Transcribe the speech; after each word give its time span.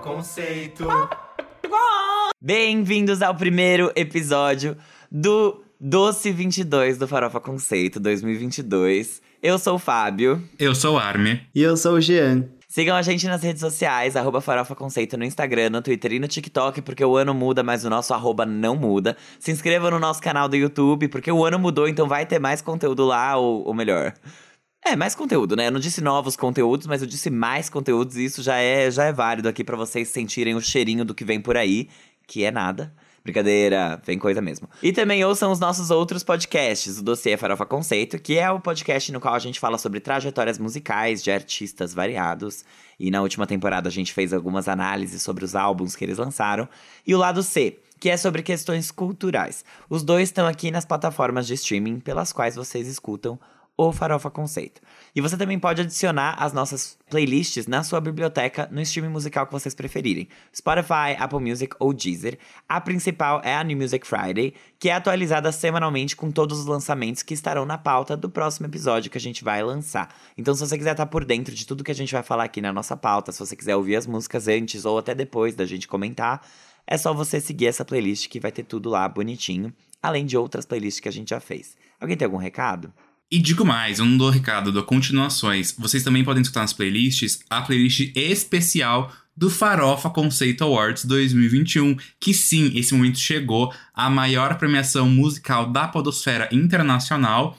Conceito. 0.00 0.86
Bem-vindos 2.40 3.20
ao 3.20 3.34
primeiro 3.34 3.92
episódio 3.94 4.76
do 5.10 5.62
Doce 5.78 6.32
22 6.32 6.96
do 6.96 7.06
Farofa 7.06 7.38
Conceito 7.38 8.00
2022. 8.00 9.20
Eu 9.42 9.58
sou 9.58 9.74
o 9.74 9.78
Fábio. 9.78 10.42
Eu 10.58 10.74
sou 10.74 10.94
o 10.94 10.98
Arme. 10.98 11.42
E 11.54 11.62
eu 11.62 11.76
sou 11.76 11.94
o 11.94 12.00
Jean. 12.00 12.48
Sigam 12.66 12.96
a 12.96 13.02
gente 13.02 13.26
nas 13.26 13.42
redes 13.42 13.60
sociais, 13.60 14.16
arroba 14.16 14.40
Farofa 14.40 14.74
Conceito 14.74 15.18
no 15.18 15.24
Instagram, 15.24 15.70
no 15.70 15.82
Twitter 15.82 16.14
e 16.14 16.18
no 16.18 16.28
TikTok, 16.28 16.80
porque 16.80 17.04
o 17.04 17.16
ano 17.16 17.34
muda, 17.34 17.62
mas 17.62 17.84
o 17.84 17.90
nosso 17.90 18.14
arroba 18.14 18.46
não 18.46 18.76
muda. 18.76 19.16
Se 19.38 19.50
inscreva 19.50 19.90
no 19.90 19.98
nosso 19.98 20.22
canal 20.22 20.48
do 20.48 20.56
YouTube, 20.56 21.08
porque 21.08 21.30
o 21.30 21.44
ano 21.44 21.58
mudou, 21.58 21.88
então 21.88 22.08
vai 22.08 22.24
ter 22.24 22.38
mais 22.38 22.62
conteúdo 22.62 23.04
lá, 23.04 23.36
ou, 23.36 23.66
ou 23.66 23.74
melhor. 23.74 24.14
É, 24.82 24.96
mais 24.96 25.14
conteúdo, 25.14 25.54
né? 25.54 25.66
Eu 25.66 25.72
não 25.72 25.80
disse 25.80 26.00
novos 26.00 26.36
conteúdos, 26.36 26.86
mas 26.86 27.02
eu 27.02 27.06
disse 27.06 27.28
mais 27.28 27.68
conteúdos, 27.68 28.16
e 28.16 28.24
isso 28.24 28.42
já 28.42 28.56
é, 28.56 28.90
já 28.90 29.04
é 29.04 29.12
válido 29.12 29.48
aqui 29.48 29.62
para 29.62 29.76
vocês 29.76 30.08
sentirem 30.08 30.54
o 30.54 30.60
cheirinho 30.60 31.04
do 31.04 31.14
que 31.14 31.24
vem 31.24 31.40
por 31.40 31.56
aí, 31.56 31.88
que 32.26 32.44
é 32.44 32.50
nada. 32.50 32.92
Brincadeira, 33.22 34.00
vem 34.04 34.18
coisa 34.18 34.40
mesmo. 34.40 34.66
E 34.82 34.92
também 34.92 35.22
ouçam 35.22 35.52
os 35.52 35.60
nossos 35.60 35.90
outros 35.90 36.24
podcasts, 36.24 36.98
o 36.98 37.02
Dossiê 37.02 37.36
Farofa 37.36 37.66
Conceito, 37.66 38.18
que 38.18 38.38
é 38.38 38.50
o 38.50 38.58
podcast 38.58 39.12
no 39.12 39.20
qual 39.20 39.34
a 39.34 39.38
gente 39.38 39.60
fala 39.60 39.76
sobre 39.76 40.00
trajetórias 40.00 40.58
musicais 40.58 41.22
de 41.22 41.30
artistas 41.30 41.92
variados. 41.92 42.64
E 42.98 43.10
na 43.10 43.20
última 43.20 43.46
temporada 43.46 43.90
a 43.90 43.92
gente 43.92 44.14
fez 44.14 44.32
algumas 44.32 44.68
análises 44.68 45.20
sobre 45.20 45.44
os 45.44 45.54
álbuns 45.54 45.94
que 45.94 46.04
eles 46.04 46.16
lançaram. 46.16 46.66
E 47.06 47.14
o 47.14 47.18
lado 47.18 47.42
C, 47.42 47.78
que 48.00 48.08
é 48.08 48.16
sobre 48.16 48.42
questões 48.42 48.90
culturais. 48.90 49.62
Os 49.90 50.02
dois 50.02 50.30
estão 50.30 50.46
aqui 50.46 50.70
nas 50.70 50.86
plataformas 50.86 51.46
de 51.46 51.52
streaming 51.52 52.00
pelas 52.00 52.32
quais 52.32 52.56
vocês 52.56 52.88
escutam 52.88 53.38
o 53.88 53.92
Farofa 53.92 54.30
Conceito. 54.30 54.82
E 55.16 55.22
você 55.22 55.38
também 55.38 55.58
pode 55.58 55.80
adicionar 55.80 56.34
as 56.38 56.52
nossas 56.52 56.98
playlists 57.08 57.66
na 57.66 57.82
sua 57.82 57.98
biblioteca 57.98 58.68
no 58.70 58.80
streaming 58.82 59.10
musical 59.10 59.46
que 59.46 59.52
vocês 59.52 59.74
preferirem. 59.74 60.28
Spotify, 60.54 61.16
Apple 61.18 61.40
Music 61.40 61.74
ou 61.78 61.94
Deezer. 61.94 62.38
A 62.68 62.78
principal 62.78 63.40
é 63.42 63.56
a 63.56 63.64
New 63.64 63.78
Music 63.78 64.06
Friday, 64.06 64.52
que 64.78 64.90
é 64.90 64.92
atualizada 64.92 65.50
semanalmente 65.50 66.14
com 66.14 66.30
todos 66.30 66.58
os 66.60 66.66
lançamentos 66.66 67.22
que 67.22 67.32
estarão 67.32 67.64
na 67.64 67.78
pauta 67.78 68.18
do 68.18 68.28
próximo 68.28 68.66
episódio 68.66 69.10
que 69.10 69.16
a 69.16 69.20
gente 69.20 69.42
vai 69.42 69.62
lançar. 69.62 70.14
Então, 70.36 70.54
se 70.54 70.60
você 70.60 70.76
quiser 70.76 70.92
estar 70.92 71.06
por 71.06 71.24
dentro 71.24 71.54
de 71.54 71.66
tudo 71.66 71.82
que 71.82 71.90
a 71.90 71.94
gente 71.94 72.12
vai 72.12 72.22
falar 72.22 72.44
aqui 72.44 72.60
na 72.60 72.74
nossa 72.74 72.96
pauta, 72.98 73.32
se 73.32 73.38
você 73.38 73.56
quiser 73.56 73.76
ouvir 73.76 73.96
as 73.96 74.06
músicas 74.06 74.46
antes 74.46 74.84
ou 74.84 74.98
até 74.98 75.14
depois 75.14 75.54
da 75.54 75.64
gente 75.64 75.88
comentar, 75.88 76.46
é 76.86 76.98
só 76.98 77.14
você 77.14 77.40
seguir 77.40 77.66
essa 77.66 77.84
playlist 77.84 78.28
que 78.28 78.38
vai 78.38 78.52
ter 78.52 78.64
tudo 78.64 78.90
lá 78.90 79.08
bonitinho, 79.08 79.72
além 80.02 80.26
de 80.26 80.36
outras 80.36 80.66
playlists 80.66 81.00
que 81.00 81.08
a 81.08 81.12
gente 81.12 81.30
já 81.30 81.40
fez. 81.40 81.76
Alguém 81.98 82.16
tem 82.16 82.26
algum 82.26 82.38
recado? 82.38 82.92
E 83.30 83.38
digo 83.38 83.64
mais, 83.64 84.00
eu 84.00 84.04
não 84.04 84.16
dou 84.16 84.28
recado, 84.28 84.72
dou 84.72 84.82
continuações. 84.82 85.72
Vocês 85.78 86.02
também 86.02 86.24
podem 86.24 86.42
escutar 86.42 86.62
nas 86.62 86.72
playlists 86.72 87.40
a 87.48 87.62
playlist 87.62 88.10
especial 88.16 89.12
do 89.36 89.48
Farofa 89.48 90.10
Conceito 90.10 90.64
Awards 90.64 91.04
2021, 91.04 91.96
que 92.18 92.34
sim, 92.34 92.72
esse 92.74 92.92
momento 92.92 93.18
chegou, 93.18 93.72
a 93.94 94.10
maior 94.10 94.58
premiação 94.58 95.08
musical 95.08 95.70
da 95.70 95.86
podosfera 95.86 96.48
internacional, 96.50 97.56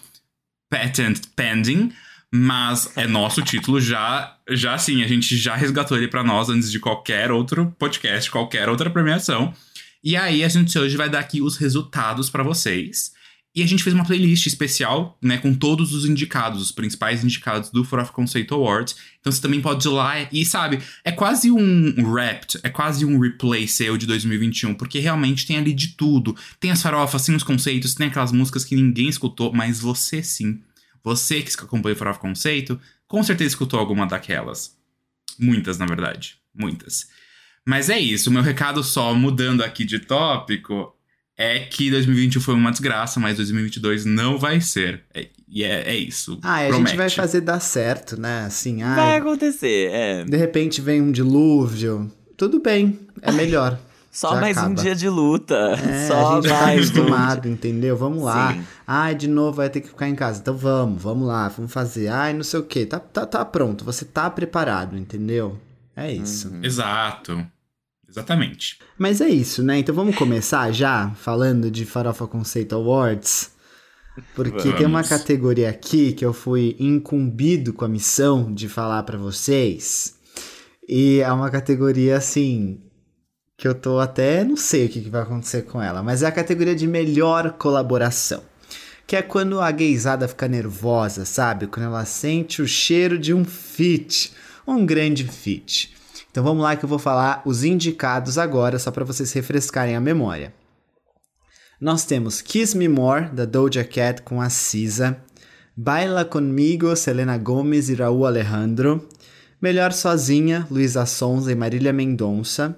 patent 0.70 1.22
pending, 1.36 1.92
mas 2.30 2.92
é 2.98 3.08
nosso 3.08 3.42
título 3.42 3.80
já, 3.80 4.38
já 4.50 4.78
sim, 4.78 5.02
a 5.04 5.08
gente 5.08 5.38
já 5.38 5.56
resgatou 5.56 5.98
ele 5.98 6.10
para 6.10 6.24
nós 6.24 6.50
antes 6.50 6.70
de 6.70 6.80
qualquer 6.80 7.32
outro 7.32 7.74
podcast, 7.80 8.30
qualquer 8.30 8.68
outra 8.68 8.90
premiação. 8.90 9.54
E 10.04 10.18
aí 10.18 10.44
a 10.44 10.50
gente 10.50 10.78
hoje 10.78 10.98
vai 10.98 11.10
dar 11.10 11.20
aqui 11.20 11.42
os 11.42 11.56
resultados 11.56 12.30
para 12.30 12.44
vocês. 12.44 13.14
E 13.54 13.62
a 13.62 13.68
gente 13.68 13.84
fez 13.84 13.94
uma 13.94 14.06
playlist 14.06 14.48
especial, 14.48 15.18
né, 15.22 15.38
com 15.38 15.54
todos 15.54 15.94
os 15.94 16.06
indicados, 16.06 16.62
os 16.62 16.72
principais 16.72 17.22
indicados 17.22 17.70
do 17.70 17.84
For 17.84 18.00
of 18.00 18.14
Conceito 18.14 18.56
Awards. 18.56 18.96
Então 19.20 19.32
você 19.32 19.42
também 19.42 19.60
pode 19.60 19.86
ir 19.86 19.92
lá 19.92 20.14
e, 20.32 20.46
sabe, 20.46 20.82
é 21.04 21.12
quase 21.12 21.52
um 21.52 21.94
Wrapped, 21.98 22.60
é 22.64 22.70
quase 22.70 23.06
um 23.06 23.20
replay 23.20 23.68
seu 23.68 23.98
de 23.98 24.06
2021, 24.06 24.74
porque 24.74 25.00
realmente 25.00 25.46
tem 25.46 25.58
ali 25.58 25.74
de 25.74 25.90
tudo. 25.90 26.34
Tem 26.62 26.72
as 26.72 26.82
farofas, 26.82 27.26
tem 27.26 27.36
os 27.36 27.44
conceitos, 27.44 27.94
tem 27.94 28.08
aquelas 28.08 28.32
músicas 28.32 28.64
que 28.64 28.76
ninguém 28.76 29.10
escutou, 29.10 29.52
mas 29.54 29.82
você 29.82 30.24
sim. 30.24 30.62
Você 31.04 31.42
que 31.42 31.52
acompanha 31.62 31.94
o 31.94 31.98
For 31.98 32.08
of 32.08 32.20
Conceito, 32.20 32.80
com 33.06 33.22
certeza 33.22 33.50
escutou 33.50 33.82
alguma 33.82 34.06
daquelas. 34.08 34.78
Muitas, 35.38 35.78
na 35.78 35.86
verdade. 35.86 36.38
Muitas. 36.54 37.08
Mas 37.66 37.90
é 37.90 38.00
isso, 38.00 38.32
meu 38.32 38.42
recado 38.42 38.82
só 38.82 39.14
mudando 39.14 39.62
aqui 39.62 39.84
de 39.84 40.00
tópico 40.00 40.96
é 41.42 41.60
que 41.60 41.90
2021 41.90 42.42
foi 42.42 42.54
uma 42.54 42.72
desgraça, 42.72 43.20
mas 43.20 43.38
2022 43.38 44.06
não 44.06 44.38
vai 44.38 44.62
ser. 44.62 45.02
É, 45.14 45.28
e 45.50 45.64
é, 45.64 45.90
é, 45.90 45.96
isso. 45.96 46.40
Ah, 46.44 46.58
a 46.58 46.72
gente 46.72 46.96
vai 46.96 47.10
fazer 47.10 47.42
dar 47.42 47.60
certo, 47.60 48.20
né? 48.20 48.46
Assim, 48.46 48.84
ai, 48.84 48.96
vai 48.96 49.18
acontecer, 49.18 49.90
é. 49.92 50.24
De 50.24 50.38
repente 50.38 50.82
vem 50.82 51.02
um 51.02 51.12
dilúvio. 51.12 52.12
Tudo 52.38 52.60
bem, 52.60 53.00
é 53.22 53.32
melhor. 53.32 53.80
Só 54.12 54.36
mais 54.40 54.58
acaba. 54.58 54.72
um 54.72 54.76
dia 54.76 54.94
de 54.94 55.08
luta. 55.08 55.56
É, 55.56 56.08
Só 56.08 56.34
a 56.34 56.36
gente 56.36 56.50
tá 56.50 56.72
acostumado, 56.74 57.48
entendeu? 57.48 57.96
Vamos 57.96 58.24
lá. 58.24 58.54
Sim. 58.54 58.64
Ai, 58.86 59.16
de 59.16 59.28
novo 59.28 59.54
vai 59.54 59.70
ter 59.70 59.80
que 59.80 59.88
ficar 59.88 60.10
em 60.10 60.16
casa. 60.16 60.42
Então 60.42 60.56
vamos, 60.56 61.02
vamos 61.02 61.28
lá, 61.28 61.48
vamos 61.48 61.72
fazer. 61.72 62.10
Ai, 62.10 62.34
não 62.34 62.44
sei 62.44 62.60
o 62.60 62.64
quê. 62.64 62.86
Tá, 62.86 63.00
tá, 63.00 63.26
tá 63.26 63.46
pronto, 63.46 63.86
você 63.86 64.04
tá 64.04 64.30
preparado, 64.30 64.98
entendeu? 64.98 65.58
É 65.96 66.12
isso. 66.12 66.50
Uhum. 66.50 66.60
Exato. 66.62 67.46
Exatamente. 68.12 68.78
Mas 68.98 69.22
é 69.22 69.30
isso, 69.30 69.64
né? 69.64 69.80
Então 69.80 69.96
vamos 69.96 70.18
começar 70.18 70.70
já 70.74 71.10
falando 71.12 71.72
de 71.72 71.86
Farofa 71.86 72.28
Conceito 72.28 72.76
Awards. 72.76 73.52
Porque 74.36 74.60
vamos. 74.60 74.78
tem 74.78 74.86
uma 74.86 75.04
categoria 75.04 75.70
aqui 75.70 76.12
que 76.12 76.26
eu 76.26 76.34
fui 76.34 76.76
incumbido 76.78 77.72
com 77.72 77.86
a 77.86 77.88
missão 77.88 78.54
de 78.54 78.68
falar 78.68 79.04
para 79.04 79.18
vocês. 79.18 80.16
E 80.88 81.22
é 81.22 81.32
uma 81.32 81.50
categoria 81.50 82.18
assim 82.18 82.82
que 83.58 83.66
eu 83.68 83.74
tô 83.74 84.00
até 84.00 84.44
não 84.44 84.58
sei 84.58 84.88
o 84.88 84.90
que, 84.90 85.02
que 85.02 85.10
vai 85.10 85.22
acontecer 85.22 85.62
com 85.62 85.82
ela, 85.82 86.04
mas 86.04 86.24
é 86.24 86.28
a 86.28 86.32
categoria 86.32 86.76
de 86.76 86.88
melhor 86.88 87.54
colaboração. 87.54 88.44
Que 89.08 89.16
é 89.16 89.22
quando 89.22 89.62
a 89.62 89.72
gaysada 89.72 90.28
fica 90.28 90.48
nervosa, 90.48 91.24
sabe? 91.24 91.68
Quando 91.68 91.86
ela 91.86 92.04
sente 92.04 92.62
o 92.62 92.68
cheiro 92.68 93.18
de 93.18 93.34
um 93.34 93.46
fit, 93.46 94.34
um 94.68 94.86
grande 94.86 95.26
fit. 95.26 95.94
Então 96.32 96.44
vamos 96.44 96.64
lá 96.64 96.78
que 96.78 96.86
eu 96.86 96.90
vou 96.90 96.98
falar 96.98 97.42
os 97.46 97.66
indicados 97.66 98.38
agora, 98.38 98.80
só 98.80 98.90
para 98.90 99.04
vocês 99.04 99.34
refrescarem 99.34 99.96
a 99.96 100.00
memória. 100.00 100.54
Nós 101.80 102.06
temos 102.06 102.42
Kiss 102.42 102.78
Me 102.78 102.88
More, 102.88 103.30
da 103.32 103.44
Doja 103.44 103.84
Cat 103.84 104.22
com 104.22 104.42
a 104.42 104.50
Cisa. 104.50 105.18
Baila 105.76 106.24
Comigo, 106.24 106.96
Selena 106.96 107.38
Gomez 107.38 107.90
e 107.90 107.96
Raul 107.96 108.26
Alejandro. 108.26 109.10
Melhor 109.62 109.92
Sozinha, 109.92 110.66
Luísa 110.72 111.06
Sonza 111.06 111.52
e 111.52 111.56
Marília 111.56 111.92
Mendonça. 111.92 112.78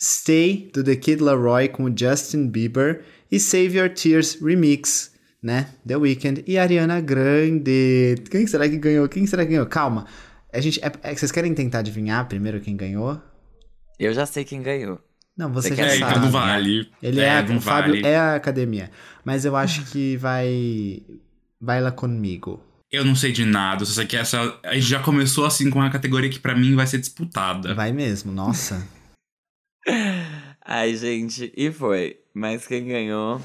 Stay, 0.00 0.70
do 0.72 0.84
The 0.84 0.96
Kid 0.96 1.22
Laroi 1.22 1.68
com 1.68 1.84
o 1.84 1.92
Justin 1.96 2.48
Bieber. 2.48 3.04
E 3.30 3.40
Save 3.40 3.78
Your 3.78 3.88
Tears 3.88 4.38
Remix, 4.40 5.12
né? 5.42 5.68
The 5.86 5.96
Weeknd 5.96 6.44
e 6.46 6.58
Ariana 6.58 7.00
Grande. 7.00 8.16
Quem 8.30 8.46
será 8.46 8.68
que 8.68 8.76
ganhou? 8.76 9.08
Quem 9.08 9.26
será 9.26 9.44
que 9.44 9.52
ganhou? 9.52 9.66
Calma. 9.66 10.06
A 10.52 10.60
gente, 10.60 10.78
é, 10.84 10.92
é, 11.02 11.14
vocês 11.14 11.32
querem 11.32 11.54
tentar 11.54 11.78
adivinhar 11.78 12.28
primeiro 12.28 12.60
quem 12.60 12.76
ganhou? 12.76 13.20
Eu 13.98 14.12
já 14.12 14.26
sei 14.26 14.44
quem 14.44 14.62
ganhou. 14.62 15.00
Não, 15.36 15.50
você, 15.50 15.70
você 15.70 15.76
já 15.76 15.86
é, 15.86 15.98
sabe. 15.98 16.10
Então 16.10 16.22
não 16.24 16.30
vale. 16.30 16.90
Ele 17.02 17.20
é, 17.20 17.38
é 17.38 17.42
o 17.42 17.60
Fábio 17.60 17.94
vale. 17.94 18.06
é 18.06 18.18
a 18.18 18.34
academia. 18.34 18.90
Mas 19.24 19.46
eu 19.46 19.56
acho 19.56 19.84
que 19.86 20.16
vai. 20.18 21.02
Baila 21.58 21.90
comigo. 21.90 22.62
Eu 22.90 23.04
não 23.04 23.14
sei 23.14 23.32
de 23.32 23.46
nada, 23.46 23.86
só 23.86 23.94
sei 23.94 24.06
que 24.06 24.16
essa. 24.16 24.58
A 24.62 24.74
gente 24.74 24.86
já 24.86 25.00
começou 25.00 25.46
assim 25.46 25.70
com 25.70 25.78
uma 25.78 25.90
categoria 25.90 26.28
que 26.28 26.38
para 26.38 26.54
mim 26.54 26.74
vai 26.74 26.86
ser 26.86 26.98
disputada. 26.98 27.74
Vai 27.74 27.90
mesmo, 27.90 28.30
nossa. 28.30 28.86
Ai, 30.62 30.94
gente, 30.96 31.50
e 31.56 31.72
foi. 31.72 32.18
Mas 32.34 32.66
quem 32.66 32.86
ganhou 32.86 33.40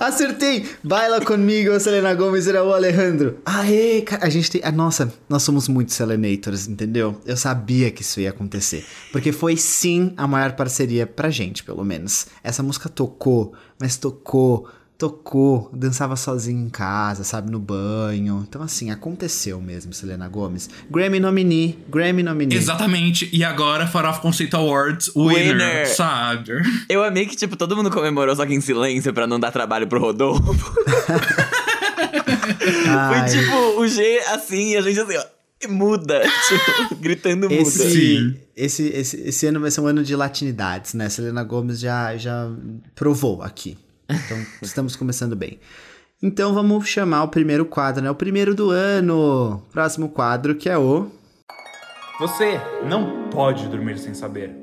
Acertei! 0.00 0.66
Baila 0.82 1.20
comigo, 1.20 1.78
Selena 1.78 2.14
Gomes 2.14 2.46
e 2.46 2.52
o 2.52 2.72
Alejandro. 2.72 3.38
Aê, 3.44 4.00
cara, 4.00 4.24
a 4.24 4.30
gente 4.30 4.50
tem. 4.50 4.62
Ah, 4.64 4.72
nossa, 4.72 5.12
nós 5.28 5.42
somos 5.42 5.68
muito 5.68 5.92
Selenators, 5.92 6.66
entendeu? 6.66 7.20
Eu 7.26 7.36
sabia 7.36 7.90
que 7.90 8.00
isso 8.00 8.18
ia 8.18 8.30
acontecer. 8.30 8.82
Porque 9.12 9.30
foi 9.30 9.58
sim 9.58 10.14
a 10.16 10.26
maior 10.26 10.52
parceria 10.52 11.06
pra 11.06 11.28
gente, 11.28 11.62
pelo 11.62 11.84
menos. 11.84 12.28
Essa 12.42 12.62
música 12.62 12.88
tocou, 12.88 13.52
mas 13.78 13.98
tocou 13.98 14.66
tocou, 15.00 15.70
dançava 15.72 16.14
sozinho 16.14 16.66
em 16.66 16.68
casa, 16.68 17.24
sabe, 17.24 17.50
no 17.50 17.58
banho. 17.58 18.44
Então, 18.46 18.60
assim, 18.60 18.90
aconteceu 18.90 19.58
mesmo, 19.58 19.94
Selena 19.94 20.28
Gomes. 20.28 20.68
Grammy 20.90 21.18
nominee, 21.18 21.78
Grammy 21.88 22.22
nominee. 22.22 22.58
Exatamente. 22.58 23.26
E 23.32 23.42
agora, 23.42 23.86
Farofa 23.86 24.20
Conceito 24.20 24.58
Awards, 24.58 25.10
winner, 25.16 25.54
winner, 25.54 25.88
sabe? 25.88 26.52
Eu 26.86 27.02
amei 27.02 27.24
que, 27.24 27.34
tipo, 27.34 27.56
todo 27.56 27.74
mundo 27.74 27.90
comemorou 27.90 28.36
só 28.36 28.44
que 28.44 28.52
em 28.52 28.60
silêncio 28.60 29.14
pra 29.14 29.26
não 29.26 29.40
dar 29.40 29.50
trabalho 29.50 29.86
pro 29.86 29.98
Rodolfo. 29.98 30.44
Foi 32.60 33.24
tipo 33.30 33.80
o 33.80 33.88
G 33.88 34.18
assim 34.32 34.72
e 34.72 34.76
a 34.76 34.82
gente 34.82 35.00
assim, 35.00 35.16
ó 35.16 35.24
muda, 35.68 36.22
tipo, 36.48 36.96
gritando 36.96 37.48
muda. 37.48 37.62
Esse, 37.62 38.36
esse, 38.56 38.88
esse, 38.88 39.20
esse 39.20 39.46
ano 39.46 39.60
vai 39.60 39.70
ser 39.70 39.80
um 39.80 39.86
ano 39.86 40.02
de 40.02 40.16
latinidades, 40.16 40.94
né? 40.94 41.08
Selena 41.08 41.44
Gomes 41.44 41.78
já, 41.78 42.16
já 42.16 42.50
provou 42.94 43.42
aqui. 43.42 43.76
Então, 44.10 44.44
estamos 44.60 44.96
começando 44.96 45.36
bem. 45.36 45.60
Então, 46.20 46.52
vamos 46.52 46.88
chamar 46.88 47.22
o 47.22 47.28
primeiro 47.28 47.64
quadro, 47.64 48.02
né? 48.02 48.10
O 48.10 48.14
primeiro 48.14 48.54
do 48.54 48.70
ano. 48.70 49.62
Próximo 49.72 50.08
quadro, 50.08 50.56
que 50.56 50.68
é 50.68 50.76
o. 50.76 51.08
Você 52.18 52.60
não 52.88 53.30
pode 53.30 53.68
dormir 53.68 53.98
sem 53.98 54.12
saber. 54.12 54.54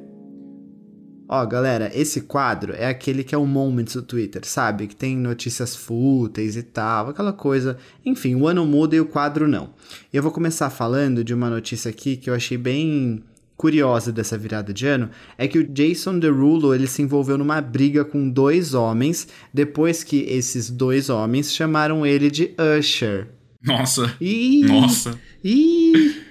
Ó, 1.29 1.45
galera, 1.45 1.91
esse 1.94 2.21
quadro 2.21 2.73
é 2.73 2.88
aquele 2.88 3.23
que 3.23 3.35
é 3.35 3.38
o 3.38 3.45
Moments 3.45 3.95
do 3.95 4.01
Twitter, 4.01 4.45
sabe? 4.45 4.88
Que 4.88 4.95
tem 4.95 5.17
notícias 5.17 5.75
fúteis 5.75 6.55
e 6.55 6.63
tal, 6.63 7.09
aquela 7.09 7.33
coisa. 7.33 7.77
Enfim, 8.05 8.35
o 8.35 8.47
ano 8.47 8.65
muda 8.65 8.95
e 8.95 9.01
o 9.01 9.05
quadro 9.05 9.47
não. 9.47 9.71
Eu 10.13 10.23
vou 10.23 10.31
começar 10.31 10.69
falando 10.69 11.23
de 11.23 11.33
uma 11.33 11.50
notícia 11.50 11.89
aqui 11.89 12.15
que 12.15 12.29
eu 12.29 12.33
achei 12.33 12.57
bem 12.57 13.23
curiosa 13.57 14.12
dessa 14.12 14.38
virada 14.38 14.71
de 14.71 14.86
ano 14.86 15.09
é 15.38 15.48
que 15.48 15.57
o 15.57 15.68
Jason 15.68 16.19
Derulo 16.19 16.74
ele 16.75 16.86
se 16.88 17.01
envolveu 17.01 17.38
numa 17.38 17.59
briga 17.59 18.06
com 18.06 18.30
dois 18.30 18.74
homens 18.75 19.27
depois 19.54 20.04
que 20.04 20.18
esses 20.30 20.69
dois 20.69 21.09
homens 21.09 21.51
chamaram 21.54 22.06
ele 22.06 22.30
de 22.30 22.54
Usher. 22.80 23.27
Nossa. 23.62 24.15
Ih, 24.21 24.63
Nossa. 24.65 25.19
Ih, 25.44 26.24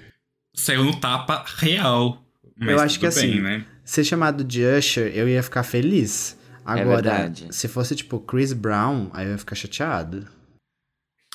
Saiu 0.55 0.85
no 0.85 0.97
tapa 0.99 1.45
real. 1.59 2.23
Mas 2.57 2.69
Eu 2.71 2.81
acho 2.81 2.99
que 3.01 3.07
assim, 3.07 3.33
bem, 3.33 3.43
né? 3.43 3.65
ser 3.85 4.05
chamado 4.05 4.43
de 4.45 4.65
Usher, 4.65 5.11
eu 5.15 5.29
ia 5.29 5.43
ficar 5.43 5.63
feliz. 5.65 6.39
Agora, 6.65 7.03
verdade. 7.11 7.47
se 7.51 7.69
fosse 7.69 7.95
tipo 7.95 8.19
Chris 8.21 8.53
Brown, 8.53 9.11
aí 9.13 9.27
eu 9.27 9.33
ia 9.33 9.39
ficar 9.39 9.55
chateado. 9.55 10.27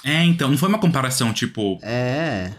É, 0.04 0.24
então, 0.24 0.50
não 0.50 0.58
foi 0.58 0.68
uma 0.68 0.80
comparação, 0.80 1.32
tipo, 1.32 1.78
É. 1.84 2.52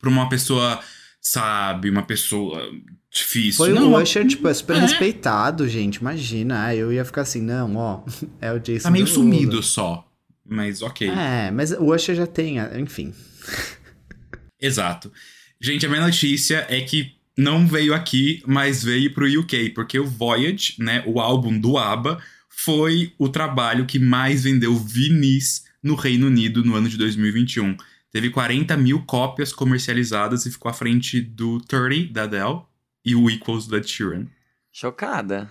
pra 0.00 0.10
uma 0.10 0.28
pessoa, 0.28 0.80
sabe, 1.22 1.88
uma 1.88 2.02
pessoa 2.02 2.68
difícil. 3.10 3.58
Foi 3.64 3.72
não, 3.72 3.84
o 3.84 3.88
uma- 3.90 4.02
Usher, 4.02 4.26
tipo, 4.26 4.48
é 4.48 4.52
super 4.54 4.76
É. 4.76 4.80
respeitado, 4.80 5.68
gente. 5.68 5.96
Imagina. 5.96 6.64
Ah, 6.66 6.74
eu 6.74 6.92
ia 6.92 7.04
ficar 7.04 7.22
assim, 7.22 7.40
não, 7.40 7.76
ó. 7.76 8.02
É 8.42 8.52
o 8.52 8.58
Jason 8.58 8.82
Tá 8.82 8.90
meio 8.90 9.06
sumido 9.06 9.62
só. 9.62 10.06
Mas 10.44 10.82
ok. 10.82 11.08
É, 11.08 11.50
mas 11.52 11.70
o 11.70 11.94
Usher 11.94 12.16
já 12.16 12.26
tem, 12.26 12.58
ah, 12.58 12.72
enfim. 12.78 13.14
Exato. 14.60 15.12
Gente, 15.60 15.86
a 15.86 15.88
minha 15.88 16.00
notícia 16.02 16.66
é 16.68 16.80
que 16.80 17.12
não 17.36 17.66
veio 17.66 17.94
aqui, 17.94 18.42
mas 18.46 18.82
veio 18.82 19.12
pro 19.14 19.26
UK, 19.40 19.70
porque 19.70 19.98
o 19.98 20.04
Voyage, 20.06 20.74
né, 20.78 21.02
o 21.06 21.20
álbum 21.20 21.56
do 21.58 21.78
ABBA, 21.78 22.20
foi 22.48 23.12
o 23.18 23.28
trabalho 23.28 23.86
que 23.86 23.98
mais 23.98 24.42
vendeu 24.44 24.76
vinis 24.76 25.64
no 25.82 25.94
Reino 25.94 26.26
Unido 26.26 26.64
no 26.64 26.74
ano 26.74 26.88
de 26.88 26.96
2021. 26.98 27.76
Teve 28.12 28.28
40 28.28 28.76
mil 28.76 29.02
cópias 29.06 29.52
comercializadas 29.52 30.44
e 30.44 30.50
ficou 30.50 30.70
à 30.70 30.74
frente 30.74 31.20
do 31.20 31.58
30 31.60 32.12
da 32.12 32.24
Adele 32.24 32.60
e 33.02 33.16
o 33.16 33.30
Equals 33.30 33.66
da 33.66 33.82
Sheeran. 33.82 34.26
Chocada. 34.70 35.50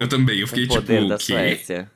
Eu 0.00 0.08
também, 0.08 0.40
eu 0.40 0.48
fiquei 0.48 0.64
o 0.64 0.68
poder 0.68 0.96
tipo, 0.96 1.08
da? 1.08 1.18
Suécia. 1.18 1.90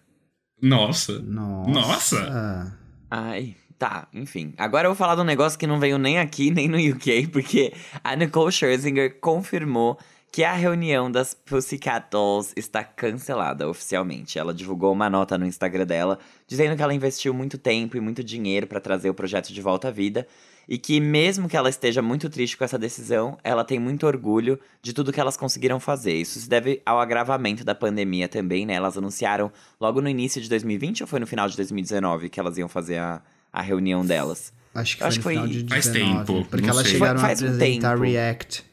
Nossa. 0.61 1.19
Nossa. 1.20 1.70
Nossa. 1.70 2.79
Ai, 3.11 3.56
tá, 3.79 4.06
enfim. 4.12 4.52
Agora 4.58 4.87
eu 4.87 4.90
vou 4.90 4.96
falar 4.96 5.14
de 5.14 5.23
um 5.23 5.25
negócio 5.25 5.58
que 5.58 5.67
não 5.67 5.81
veio 5.81 5.96
nem 5.96 6.19
aqui, 6.19 6.50
nem 6.50 6.69
no 6.69 6.76
UK, 6.76 7.29
porque 7.32 7.73
a 8.05 8.14
Nicole 8.14 8.52
Scherzinger 8.52 9.19
confirmou 9.20 9.99
que 10.38 10.44
a 10.44 10.52
reunião 10.52 11.11
das 11.11 11.35
Pussycat 11.35 12.12
Dolls 12.12 12.52
está 12.56 12.85
cancelada 12.85 13.69
oficialmente. 13.69 14.38
Ela 14.38 14.55
divulgou 14.55 14.93
uma 14.93 15.11
nota 15.11 15.37
no 15.37 15.44
Instagram 15.44 15.85
dela, 15.85 16.17
dizendo 16.46 16.76
que 16.76 16.82
ela 16.85 16.94
investiu 16.94 17.35
muito 17.35 17.58
tempo 17.58 17.96
e 17.96 18.00
muito 18.00 18.23
dinheiro 18.23 18.64
para 18.64 18.79
trazer 18.79 19.11
o 19.11 19.14
projeto 19.14 19.52
de 19.52 19.61
volta 19.61 19.88
à 19.88 19.90
vida. 19.90 20.29
E 20.69 20.79
que 20.79 21.00
mesmo 21.00 21.49
que 21.49 21.56
ela 21.56 21.69
esteja 21.69 22.00
muito 22.00 22.31
triste 22.31 22.56
com 22.56 22.62
essa 22.62 22.79
decisão, 22.79 23.37
ela 23.43 23.64
tem 23.64 23.81
muito 23.81 24.06
orgulho 24.06 24.61
de 24.81 24.93
tudo 24.93 25.12
que 25.12 25.20
elas 25.20 25.37
conseguiram 25.37 25.81
fazer. 25.81 26.12
Isso 26.14 26.38
se 26.38 26.49
deve 26.49 26.81
ao 26.87 27.00
agravamento 27.00 27.64
da 27.64 27.75
pandemia 27.75 28.29
também, 28.29 28.64
né? 28.64 28.75
Elas 28.75 28.96
anunciaram 28.96 29.50
logo 29.81 30.00
no 30.00 30.08
início 30.08 30.41
de 30.41 30.49
2020 30.49 31.02
ou 31.02 31.08
foi 31.08 31.19
no 31.19 31.26
final 31.26 31.49
de 31.49 31.56
2019 31.56 32.29
que 32.29 32.38
elas 32.38 32.56
iam 32.56 32.69
fazer 32.69 32.99
a, 32.99 33.20
a 33.52 33.61
reunião 33.61 34.06
delas? 34.06 34.52
Acho 34.73 34.99
que 34.99 35.02
Eu 35.02 35.06
foi 35.06 35.08
acho 35.08 35.19
no 35.19 35.23
que 35.25 35.29
final 35.31 35.49
de 35.49 35.69
Faz 35.69 35.87
19, 35.88 36.17
tempo, 36.26 36.49
Porque 36.49 36.70
elas 36.70 36.82
sei. 36.82 36.93
chegaram 36.93 37.19
Faz 37.19 37.43
a 37.43 37.46
um 37.46 37.49
apresentar 37.49 37.91
tempo. 37.94 38.02
React. 38.05 38.68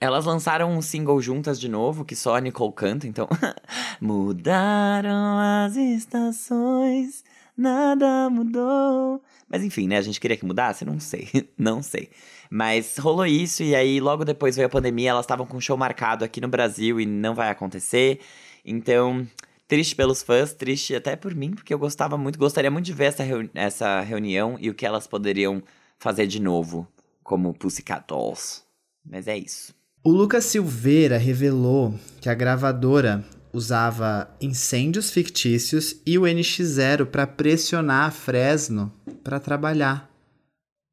Elas 0.00 0.24
lançaram 0.24 0.70
um 0.72 0.82
single 0.82 1.20
juntas 1.20 1.58
de 1.58 1.68
novo, 1.68 2.04
que 2.04 2.14
só 2.16 2.36
a 2.36 2.40
Nicole 2.40 2.72
canta, 2.72 3.06
então. 3.06 3.28
Mudaram 4.00 5.38
as 5.64 5.76
estações, 5.76 7.24
nada 7.56 8.28
mudou. 8.30 9.22
Mas 9.48 9.62
enfim, 9.62 9.86
né? 9.88 9.96
A 9.98 10.02
gente 10.02 10.20
queria 10.20 10.36
que 10.36 10.44
mudasse? 10.44 10.84
Não 10.84 10.98
sei, 11.00 11.28
não 11.58 11.82
sei. 11.82 12.10
Mas 12.50 12.96
rolou 12.98 13.26
isso, 13.26 13.62
e 13.62 13.74
aí 13.74 14.00
logo 14.00 14.24
depois 14.24 14.56
veio 14.56 14.66
a 14.66 14.70
pandemia, 14.70 15.10
elas 15.10 15.24
estavam 15.24 15.46
com 15.46 15.56
um 15.56 15.60
show 15.60 15.76
marcado 15.76 16.24
aqui 16.24 16.40
no 16.40 16.48
Brasil 16.48 17.00
e 17.00 17.06
não 17.06 17.34
vai 17.34 17.48
acontecer. 17.50 18.20
Então, 18.64 19.26
triste 19.68 19.94
pelos 19.96 20.22
fãs, 20.22 20.52
triste 20.52 20.94
até 20.94 21.16
por 21.16 21.34
mim, 21.34 21.50
porque 21.52 21.72
eu 21.74 21.78
gostava 21.78 22.16
muito, 22.16 22.38
gostaria 22.38 22.70
muito 22.70 22.86
de 22.86 22.92
ver 22.92 23.06
essa, 23.06 23.22
reu- 23.22 23.48
essa 23.54 24.00
reunião 24.00 24.56
e 24.60 24.70
o 24.70 24.74
que 24.74 24.86
elas 24.86 25.06
poderiam 25.06 25.62
fazer 25.98 26.26
de 26.26 26.40
novo, 26.40 26.86
como 27.22 27.52
Pussycat 27.54 28.04
Dolls. 28.08 28.62
Mas 29.04 29.26
é 29.28 29.36
isso. 29.36 29.74
O 30.04 30.10
Lucas 30.12 30.44
Silveira 30.44 31.16
revelou 31.16 31.98
que 32.20 32.28
a 32.28 32.34
gravadora 32.34 33.24
usava 33.52 34.28
incêndios 34.40 35.10
fictícios 35.10 35.96
e 36.04 36.18
o 36.18 36.22
NX0 36.22 37.06
para 37.06 37.26
pressionar 37.26 38.08
a 38.08 38.10
Fresno 38.10 38.92
para 39.22 39.40
trabalhar. 39.40 40.10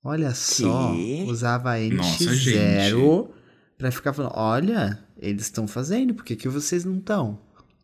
Olha 0.04 0.34
só, 0.34 0.94
Quê? 0.94 1.26
usava 1.28 1.74
a 1.76 1.80
Nossa, 1.80 2.24
NX0 2.24 3.28
para 3.78 3.92
ficar 3.92 4.14
falando, 4.14 4.34
olha, 4.36 5.00
eles 5.20 5.44
estão 5.44 5.68
fazendo, 5.68 6.14
por 6.14 6.24
que, 6.24 6.36
que 6.36 6.48
vocês 6.48 6.86
não 6.86 6.98
estão? 6.98 7.40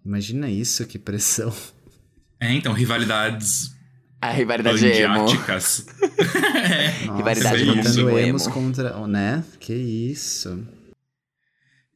Imagina 0.05 0.49
isso, 0.49 0.85
que 0.85 0.97
pressão. 0.97 1.51
É, 2.39 2.53
então, 2.53 2.71
rivalidades 2.71 3.71
A 4.21 4.29
rivalidade 4.31 4.85
emo. 4.85 5.15
pandiáticas. 5.25 5.85
é, 6.01 7.05
Nossa, 7.05 7.17
Rivalidade 7.17 7.99
emos 7.99 8.45
emo. 8.45 8.53
contra, 8.53 9.07
né? 9.07 9.43
Que 9.59 9.73
isso. 9.73 10.65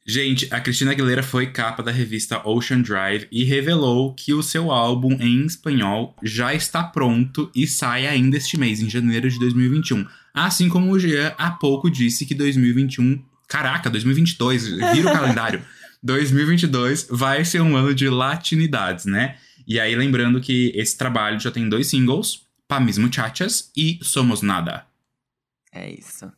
Gente, 0.04 0.48
a 0.50 0.60
Cristina 0.60 0.90
Aguilera 0.90 1.22
foi 1.22 1.46
capa 1.46 1.80
da 1.80 1.92
revista 1.92 2.46
Ocean 2.46 2.80
Drive 2.80 3.28
e 3.30 3.44
revelou 3.44 4.12
que 4.14 4.34
o 4.34 4.42
seu 4.42 4.72
álbum 4.72 5.12
em 5.20 5.46
espanhol 5.46 6.16
já 6.22 6.52
está 6.52 6.82
pronto 6.82 7.50
e 7.54 7.68
sai 7.68 8.06
ainda 8.08 8.36
este 8.36 8.58
mês, 8.58 8.80
em 8.80 8.90
janeiro 8.90 9.30
de 9.30 9.38
2021. 9.38 10.04
Assim 10.34 10.68
como 10.68 10.90
o 10.90 10.98
Jean 10.98 11.32
há 11.38 11.52
pouco 11.52 11.88
disse 11.88 12.26
que 12.26 12.34
2021. 12.34 13.22
Caraca, 13.46 13.88
2022, 13.88 14.66
vira 14.66 15.10
o 15.10 15.12
calendário. 15.12 15.62
2022 16.02 17.06
vai 17.08 17.44
ser 17.44 17.60
um 17.60 17.76
ano 17.76 17.94
de 17.94 18.08
latinidades, 18.08 19.04
né? 19.04 19.36
E 19.68 19.78
aí, 19.78 19.94
lembrando 19.94 20.40
que 20.40 20.72
esse 20.74 20.98
trabalho 20.98 21.38
já 21.38 21.50
tem 21.50 21.68
dois 21.68 21.86
singles: 21.86 22.42
Pa 22.66 22.80
Mis 22.80 22.98
Muchachas 22.98 23.70
e 23.76 24.00
Somos 24.02 24.42
Nada. 24.42 24.84
É 25.72 25.92
isso. 25.92 26.30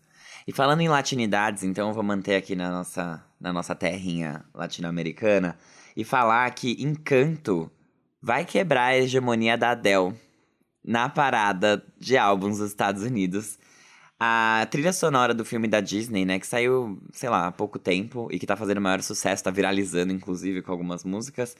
E 0.46 0.52
falando 0.52 0.80
em 0.82 0.88
latinidades, 0.88 1.62
então 1.62 1.88
eu 1.88 1.94
vou 1.94 2.02
manter 2.02 2.36
aqui 2.36 2.54
na 2.54 2.70
nossa, 2.70 3.24
na 3.40 3.52
nossa 3.52 3.74
terrinha 3.74 4.44
latino-americana 4.52 5.56
e 5.96 6.04
falar 6.04 6.50
que 6.50 6.82
Encanto 6.82 7.70
vai 8.20 8.44
quebrar 8.44 8.86
a 8.86 8.96
hegemonia 8.96 9.56
da 9.56 9.70
Adele 9.70 10.14
na 10.84 11.08
parada 11.08 11.82
de 11.98 12.18
álbuns 12.18 12.58
dos 12.58 12.68
Estados 12.68 13.02
Unidos. 13.02 13.58
A 14.20 14.66
trilha 14.70 14.92
sonora 14.92 15.32
do 15.32 15.44
filme 15.44 15.66
da 15.66 15.80
Disney, 15.80 16.24
né, 16.24 16.38
que 16.38 16.46
saiu, 16.46 17.02
sei 17.12 17.28
lá, 17.30 17.46
há 17.46 17.52
pouco 17.52 17.78
tempo 17.78 18.28
e 18.30 18.38
que 18.38 18.46
tá 18.46 18.54
fazendo 18.54 18.80
maior 18.80 19.02
sucesso, 19.02 19.44
tá 19.44 19.50
viralizando 19.50 20.12
inclusive 20.12 20.62
com 20.62 20.70
algumas 20.70 21.04
músicas, 21.04 21.56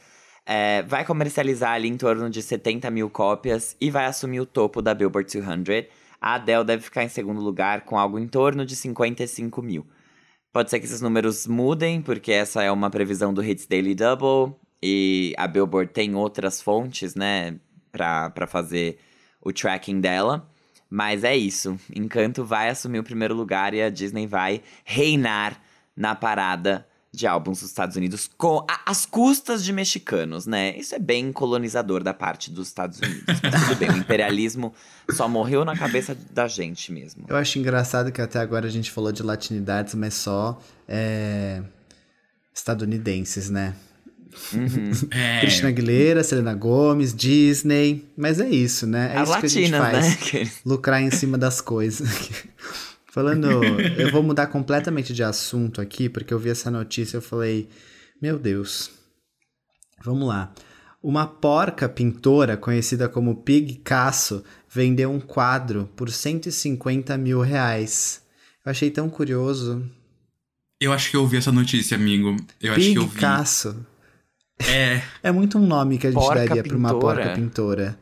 é, 0.47 0.83
vai 0.83 1.05
comercializar 1.07 1.73
ali 1.73 1.88
em 1.88 1.97
torno 1.97 2.29
de 2.29 2.43
70 2.43 2.91
mil 2.91 3.09
cópias 3.09 3.76
e 3.81 3.91
vai 3.91 4.05
assumir 4.05 4.41
o 4.41 4.47
topo 4.47 4.83
da 4.83 4.95
Billboard 4.95 5.31
200. 5.33 5.87
A 6.25 6.37
Adele 6.37 6.64
deve 6.64 6.83
ficar 6.83 7.04
em 7.04 7.09
segundo 7.09 7.43
lugar 7.43 7.83
com 7.83 7.99
algo 7.99 8.19
em 8.19 8.26
torno 8.26 8.64
de 8.64 8.75
55 8.75 9.61
mil. 9.61 9.87
Pode 10.50 10.71
ser 10.71 10.78
que 10.78 10.87
esses 10.87 11.02
números 11.02 11.47
mudem, 11.47 12.00
porque 12.00 12.33
essa 12.33 12.62
é 12.62 12.73
uma 12.73 12.88
previsão 12.88 13.35
do 13.35 13.45
Hits 13.45 13.66
Daily 13.66 13.95
Double 13.95 14.57
e 14.83 15.35
a 15.37 15.47
Billboard 15.47 15.93
tem 15.93 16.14
outras 16.14 16.62
fontes, 16.62 17.14
né, 17.14 17.61
pra 17.93 18.47
fazer 18.47 18.99
o 19.38 19.52
tracking 19.52 20.00
dela. 20.00 20.50
Mas 20.88 21.25
é 21.25 21.37
isso. 21.37 21.78
Encanto 21.95 22.43
vai 22.43 22.71
assumir 22.71 23.00
o 23.00 23.04
primeiro 23.04 23.35
lugar 23.35 23.75
e 23.75 23.83
a 23.83 23.90
Disney 23.90 24.26
vai 24.26 24.62
reinar 24.83 25.61
na 25.95 26.14
parada 26.14 26.88
de 27.14 27.26
álbuns 27.26 27.61
dos 27.61 27.68
Estados 27.71 27.97
Unidos 27.97 28.28
com 28.37 28.64
a- 28.68 28.80
as 28.87 29.06
custas 29.06 29.64
de 29.64 29.73
mexicanos, 29.73 30.47
né? 30.47 30.76
Isso 30.76 30.94
é 30.94 30.99
bem 30.99 31.33
colonizador 31.33 32.02
da 32.02 32.12
parte 32.12 32.50
dos 32.50 32.68
Estados 32.68 32.99
Unidos. 32.99 33.23
Mas 33.42 33.62
tudo 33.68 33.76
bem, 33.76 33.90
o 33.90 33.97
imperialismo 33.97 34.75
só 35.12 35.28
morreu 35.28 35.64
na 35.64 35.76
cabeça 35.76 36.16
da 36.33 36.49
gente 36.49 36.92
mesmo. 36.92 37.25
Eu 37.28 37.37
acho 37.37 37.59
engraçado 37.59 38.11
que 38.11 38.21
até 38.21 38.38
agora 38.38 38.66
a 38.66 38.71
gente 38.71 38.90
falou 38.90 39.12
de 39.12 39.23
latinidades, 39.23 39.94
mas 39.94 40.14
só 40.14 40.61
é, 40.88 41.62
estadunidenses, 42.54 43.50
né? 43.50 43.75
Uhum. 44.52 44.90
É, 45.12 45.40
Cristina 45.40 45.68
Aguilera, 45.68 46.25
Selena 46.25 46.54
Gomes, 46.54 47.14
Disney. 47.14 48.04
Mas 48.16 48.40
é 48.40 48.49
isso, 48.49 48.87
né? 48.87 49.12
É 49.14 49.18
As 49.18 49.28
isso 49.28 49.38
que 49.40 49.47
a 49.47 49.49
gente 49.49 49.71
latinas, 49.73 50.16
faz. 50.16 50.33
né? 50.44 50.50
Lucrar 50.66 51.00
em 51.02 51.11
cima 51.11 51.38
das 51.38 51.61
coisas. 51.61 52.09
Falando, 53.14 53.47
eu 53.97 54.11
vou 54.11 54.25
mudar 54.25 54.49
completamente 54.49 55.14
de 55.14 55.23
assunto 55.23 55.80
aqui, 55.80 56.09
porque 56.09 56.35
eu 56.35 56.38
vi 56.40 56.50
essa 56.50 56.68
notícia 56.68 57.16
e 57.16 57.18
eu 57.18 57.23
falei, 57.23 57.68
meu 58.21 58.37
Deus. 58.40 58.90
Vamos 60.04 60.26
lá. 60.26 60.52
Uma 61.00 61.25
porca 61.25 61.88
pintora, 61.88 62.56
conhecida 62.56 63.09
como 63.09 63.37
Pig 63.37 63.76
Casso, 63.85 64.42
vendeu 64.68 65.12
um 65.12 65.21
quadro 65.21 65.88
por 65.94 66.11
150 66.11 67.16
mil 67.16 67.40
reais. 67.40 68.21
Eu 68.66 68.73
achei 68.73 68.90
tão 68.90 69.09
curioso. 69.09 69.88
Eu 70.80 70.92
acho 70.92 71.09
que 71.09 71.16
eu 71.16 71.21
ouvi 71.21 71.37
essa 71.37 71.52
notícia, 71.52 71.97
amigo. 71.97 72.35
Eu 72.61 72.73
acho 72.73 72.80
que 72.80 72.99
eu 72.99 73.06
vi. 73.06 73.14
Picasso. 73.14 73.87
É, 74.59 75.02
É 75.23 75.30
muito 75.30 75.56
um 75.56 75.64
nome 75.64 75.99
que 75.99 76.09
a 76.09 76.11
gente 76.11 76.21
Porca 76.21 76.47
daria 76.47 76.64
pra 76.64 76.76
uma 76.76 76.99
porca 76.99 77.33
pintora. 77.33 77.97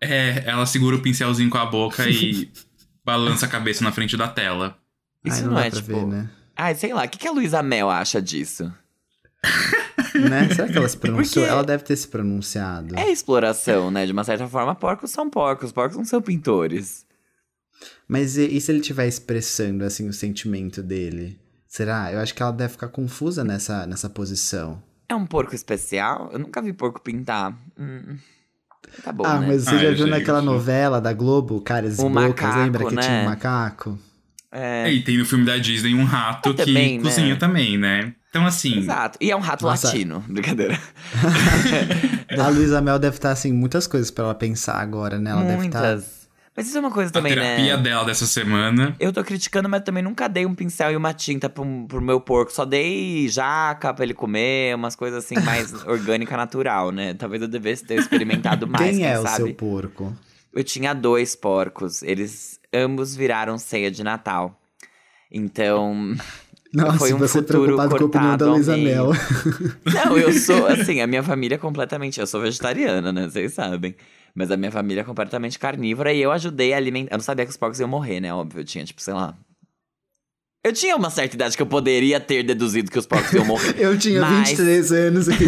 é, 0.00 0.44
ela 0.46 0.64
segura 0.64 0.96
o 0.96 1.02
pincelzinho 1.02 1.50
com 1.50 1.58
a 1.58 1.66
boca 1.66 2.08
e 2.08 2.50
balança 3.08 3.46
a 3.46 3.48
cabeça 3.48 3.82
na 3.82 3.90
frente 3.90 4.16
da 4.18 4.28
tela. 4.28 4.76
Isso 5.24 5.36
Ai, 5.38 5.42
não, 5.44 5.52
não, 5.52 5.58
é 5.58 5.70
pra 5.70 5.80
tipo. 5.80 5.94
ver, 5.94 6.06
né? 6.06 6.30
Ai, 6.54 6.74
sei 6.74 6.92
lá, 6.92 7.04
o 7.04 7.08
que, 7.08 7.18
que 7.18 7.26
a 7.26 7.32
Luísa 7.32 7.62
Mel 7.62 7.88
acha 7.88 8.20
disso? 8.20 8.70
né? 10.28 10.48
Será 10.54 10.68
que 10.68 10.76
ela 10.76 10.88
se 10.88 10.96
pronunciou? 10.98 11.44
Porque- 11.44 11.52
Ela 11.54 11.64
deve 11.64 11.84
ter 11.84 11.96
se 11.96 12.06
pronunciado. 12.08 12.98
É 12.98 13.10
exploração, 13.10 13.90
né? 13.90 14.04
De 14.04 14.12
uma 14.12 14.24
certa 14.24 14.46
forma, 14.46 14.74
porcos 14.74 15.10
são 15.10 15.30
porcos, 15.30 15.72
porcos 15.72 15.96
não 15.96 16.04
são 16.04 16.20
pintores. 16.20 17.06
Mas 18.06 18.36
e, 18.36 18.44
e 18.56 18.60
se 18.60 18.70
ele 18.72 18.80
estiver 18.80 19.06
expressando, 19.06 19.84
assim, 19.84 20.06
o 20.08 20.12
sentimento 20.12 20.82
dele? 20.82 21.40
Será? 21.66 22.12
Eu 22.12 22.18
acho 22.20 22.34
que 22.34 22.42
ela 22.42 22.52
deve 22.52 22.72
ficar 22.72 22.88
confusa 22.88 23.42
nessa, 23.44 23.86
nessa 23.86 24.10
posição. 24.10 24.82
É 25.08 25.14
um 25.14 25.24
porco 25.26 25.54
especial? 25.54 26.28
Eu 26.32 26.38
nunca 26.38 26.60
vi 26.60 26.72
porco 26.72 27.00
pintar. 27.00 27.56
Hum, 27.78 28.18
tá 29.02 29.12
bom, 29.12 29.24
ah, 29.26 29.38
né? 29.40 29.46
mas 29.48 29.64
você 29.64 29.74
Ah, 29.74 29.78
já 29.78 29.90
viu 29.92 30.06
naquela 30.06 30.38
sei. 30.40 30.46
novela 30.46 31.00
da 31.00 31.12
Globo, 31.12 31.60
Caras 31.60 31.98
e 31.98 32.02
Bocas, 32.02 32.12
macaco, 32.14 32.58
lembra 32.58 32.84
que 32.86 32.94
né? 32.94 33.02
tinha 33.02 33.16
um 33.18 33.24
macaco? 33.24 33.98
É, 34.50 34.90
E 34.92 35.02
tem 35.02 35.18
no 35.18 35.26
filme 35.26 35.44
da 35.44 35.58
Disney 35.58 35.94
um 35.94 36.04
rato 36.04 36.48
Mas 36.50 36.58
que 36.60 36.64
também, 36.66 36.96
né? 36.96 37.02
cozinha 37.02 37.36
também, 37.36 37.76
né? 37.76 38.14
Então, 38.30 38.46
assim. 38.46 38.78
exato. 38.78 39.18
E 39.20 39.30
é 39.30 39.36
um 39.36 39.40
rato 39.40 39.64
Nossa. 39.64 39.86
latino. 39.88 40.24
Brincadeira. 40.28 40.78
A 42.38 42.48
Luísa 42.48 42.80
Mel 42.80 42.98
deve 42.98 43.16
estar, 43.16 43.30
assim, 43.30 43.52
muitas 43.52 43.86
coisas 43.86 44.10
pra 44.10 44.24
ela 44.24 44.34
pensar 44.34 44.80
agora, 44.80 45.18
né? 45.18 45.30
Ela 45.30 45.44
deve 45.44 45.66
estar... 45.66 45.98
Mas 46.58 46.66
isso 46.66 46.76
é 46.76 46.80
uma 46.80 46.90
coisa 46.90 47.08
A 47.10 47.12
também, 47.12 47.34
terapia 47.34 47.76
né? 47.76 47.82
dela 47.84 48.04
dessa 48.04 48.26
semana. 48.26 48.92
Eu 48.98 49.12
tô 49.12 49.22
criticando, 49.22 49.68
mas 49.68 49.80
também 49.84 50.02
nunca 50.02 50.26
dei 50.26 50.44
um 50.44 50.56
pincel 50.56 50.90
e 50.90 50.96
uma 50.96 51.14
tinta 51.14 51.48
pro, 51.48 51.64
pro 51.86 52.00
meu 52.00 52.20
porco. 52.20 52.52
Só 52.52 52.64
dei 52.64 53.28
jaca 53.28 53.94
pra 53.94 54.04
ele 54.04 54.12
comer, 54.12 54.74
umas 54.74 54.96
coisas 54.96 55.24
assim 55.24 55.38
mais 55.38 55.72
orgânica, 55.86 56.36
natural, 56.36 56.90
né? 56.90 57.14
Talvez 57.14 57.42
eu 57.42 57.46
devesse 57.46 57.84
ter 57.84 58.00
experimentado 58.00 58.66
mais, 58.66 58.90
Quem 58.90 58.96
quem, 58.96 59.06
é 59.06 59.20
o 59.20 59.22
sabe? 59.22 59.36
seu 59.36 59.54
porco? 59.54 60.12
Eu 60.52 60.64
tinha 60.64 60.92
dois 60.94 61.36
porcos. 61.36 62.02
Eles 62.02 62.58
ambos 62.74 63.14
viraram 63.14 63.56
ceia 63.56 63.88
de 63.88 64.02
Natal. 64.02 64.60
Então. 65.30 66.16
Nossa, 66.74 66.98
Foi 66.98 67.12
um 67.12 67.18
você 67.18 67.38
futuro 67.38 67.76
preocupado 67.76 67.96
com 67.96 68.02
a 68.02 68.06
opinião 68.06 68.30
cortado 68.30 68.44
da 68.44 68.50
ao 68.50 68.56
Luísa 68.56 68.76
meio. 68.76 68.84
Mel. 68.84 69.12
Não, 69.94 70.18
eu 70.18 70.32
sou, 70.32 70.66
assim, 70.66 71.00
a 71.00 71.06
minha 71.06 71.22
família 71.22 71.54
é 71.54 71.58
completamente. 71.58 72.18
Eu 72.18 72.26
sou 72.26 72.40
vegetariana, 72.40 73.12
né? 73.12 73.28
Vocês 73.28 73.54
sabem. 73.54 73.94
Mas 74.34 74.50
a 74.50 74.56
minha 74.56 74.70
família 74.70 75.00
é 75.00 75.04
completamente 75.04 75.58
carnívora 75.58 76.12
e 76.12 76.20
eu 76.20 76.30
ajudei 76.32 76.72
a 76.72 76.76
alimentar. 76.76 77.14
Eu 77.14 77.18
não 77.18 77.24
sabia 77.24 77.44
que 77.44 77.50
os 77.50 77.56
porcos 77.56 77.80
iam 77.80 77.88
morrer, 77.88 78.20
né? 78.20 78.32
Óbvio. 78.32 78.60
Eu 78.60 78.64
tinha, 78.64 78.84
tipo, 78.84 79.00
sei 79.02 79.14
lá. 79.14 79.36
Eu 80.64 80.72
tinha 80.72 80.96
uma 80.96 81.08
certa 81.08 81.34
idade 81.36 81.56
que 81.56 81.62
eu 81.62 81.66
poderia 81.66 82.18
ter 82.20 82.42
deduzido 82.42 82.90
que 82.90 82.98
os 82.98 83.06
porcos 83.06 83.32
iam 83.32 83.44
morrer. 83.44 83.74
Eu 83.78 83.96
tinha 83.98 84.20
Mas- 84.20 84.48
23 84.50 84.92
anos 84.92 85.28
aqui. 85.28 85.44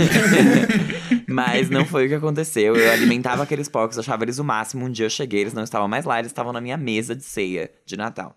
Mas 1.28 1.68
não 1.68 1.84
foi 1.84 2.06
o 2.06 2.08
que 2.08 2.14
aconteceu. 2.14 2.74
Eu 2.76 2.90
alimentava 2.92 3.42
aqueles 3.42 3.68
porcos, 3.68 3.98
achava 3.98 4.24
eles 4.24 4.38
o 4.38 4.44
máximo. 4.44 4.84
Um 4.86 4.90
dia 4.90 5.06
eu 5.06 5.10
cheguei, 5.10 5.40
eles 5.42 5.52
não 5.52 5.62
estavam 5.62 5.86
mais 5.88 6.04
lá, 6.04 6.18
eles 6.18 6.30
estavam 6.30 6.52
na 6.52 6.60
minha 6.60 6.76
mesa 6.76 7.14
de 7.14 7.22
ceia 7.24 7.70
de 7.84 7.96
Natal. 7.96 8.34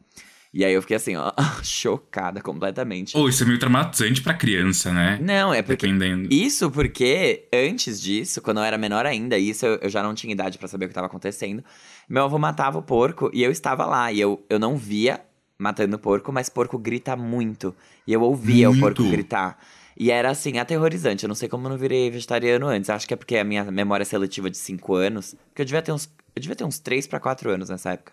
E 0.54 0.64
aí 0.64 0.72
eu 0.72 0.82
fiquei 0.82 0.98
assim, 0.98 1.16
ó, 1.16 1.32
chocada 1.64 2.40
completamente. 2.40 3.18
Ou 3.18 3.28
isso 3.28 3.44
é 3.44 3.48
meio 3.48 3.58
traumatizante 3.58 4.22
pra 4.22 4.36
criança, 4.36 4.94
né? 4.94 5.18
Não, 5.20 5.52
é 5.52 5.64
porque. 5.64 5.88
Dependendo. 5.88 6.32
Isso 6.32 6.70
porque, 6.70 7.48
antes 7.52 8.00
disso, 8.00 8.40
quando 8.42 8.58
eu 8.58 8.64
era 8.64 8.78
menor 8.78 9.06
ainda, 9.06 9.38
isso 9.38 9.66
eu, 9.66 9.80
eu 9.82 9.90
já 9.90 10.04
não 10.04 10.14
tinha 10.14 10.32
idade 10.32 10.60
pra 10.60 10.68
saber 10.68 10.86
o 10.86 10.88
que 10.90 10.94
tava 10.94 11.08
acontecendo. 11.08 11.64
Meu 12.08 12.24
avô 12.26 12.38
matava 12.38 12.78
o 12.78 12.84
porco 12.84 13.32
e 13.34 13.42
eu 13.42 13.52
estava 13.52 13.86
lá. 13.86 14.12
E 14.12 14.22
eu, 14.22 14.46
eu 14.48 14.60
não 14.60 14.78
via 14.78 15.22
matando 15.58 15.96
o 15.96 16.00
porco, 16.00 16.32
mas 16.32 16.50
porco 16.50 16.78
grita 16.78 17.16
muito. 17.16 17.76
E 18.06 18.14
eu 18.14 18.22
ouvia 18.22 18.70
o 18.70 18.80
porco 18.80 19.02
Muito. 19.02 19.12
gritar. 19.16 19.58
E 19.98 20.12
era 20.12 20.30
assim, 20.30 20.58
aterrorizante. 20.58 21.24
Eu 21.24 21.28
não 21.28 21.36
sei 21.36 21.48
como 21.48 21.66
eu 21.66 21.72
não 21.72 21.78
virei 21.78 22.12
vegetariano 22.12 22.68
antes. 22.68 22.90
Acho 22.90 23.08
que 23.08 23.14
é 23.14 23.18
porque 23.18 23.38
a 23.38 23.44
minha 23.44 23.64
memória 23.72 24.06
seletiva 24.06 24.50
de 24.50 24.58
5 24.58 24.94
anos. 24.96 25.36
Porque 25.50 25.62
eu 25.62 25.66
devia 25.66 25.82
ter 25.82 25.92
uns. 25.92 26.10
Eu 26.36 26.42
devia 26.42 26.56
ter 26.56 26.64
uns 26.64 26.80
3 26.80 27.08
pra 27.08 27.20
4 27.20 27.50
anos 27.50 27.70
nessa 27.70 27.92
época. 27.92 28.12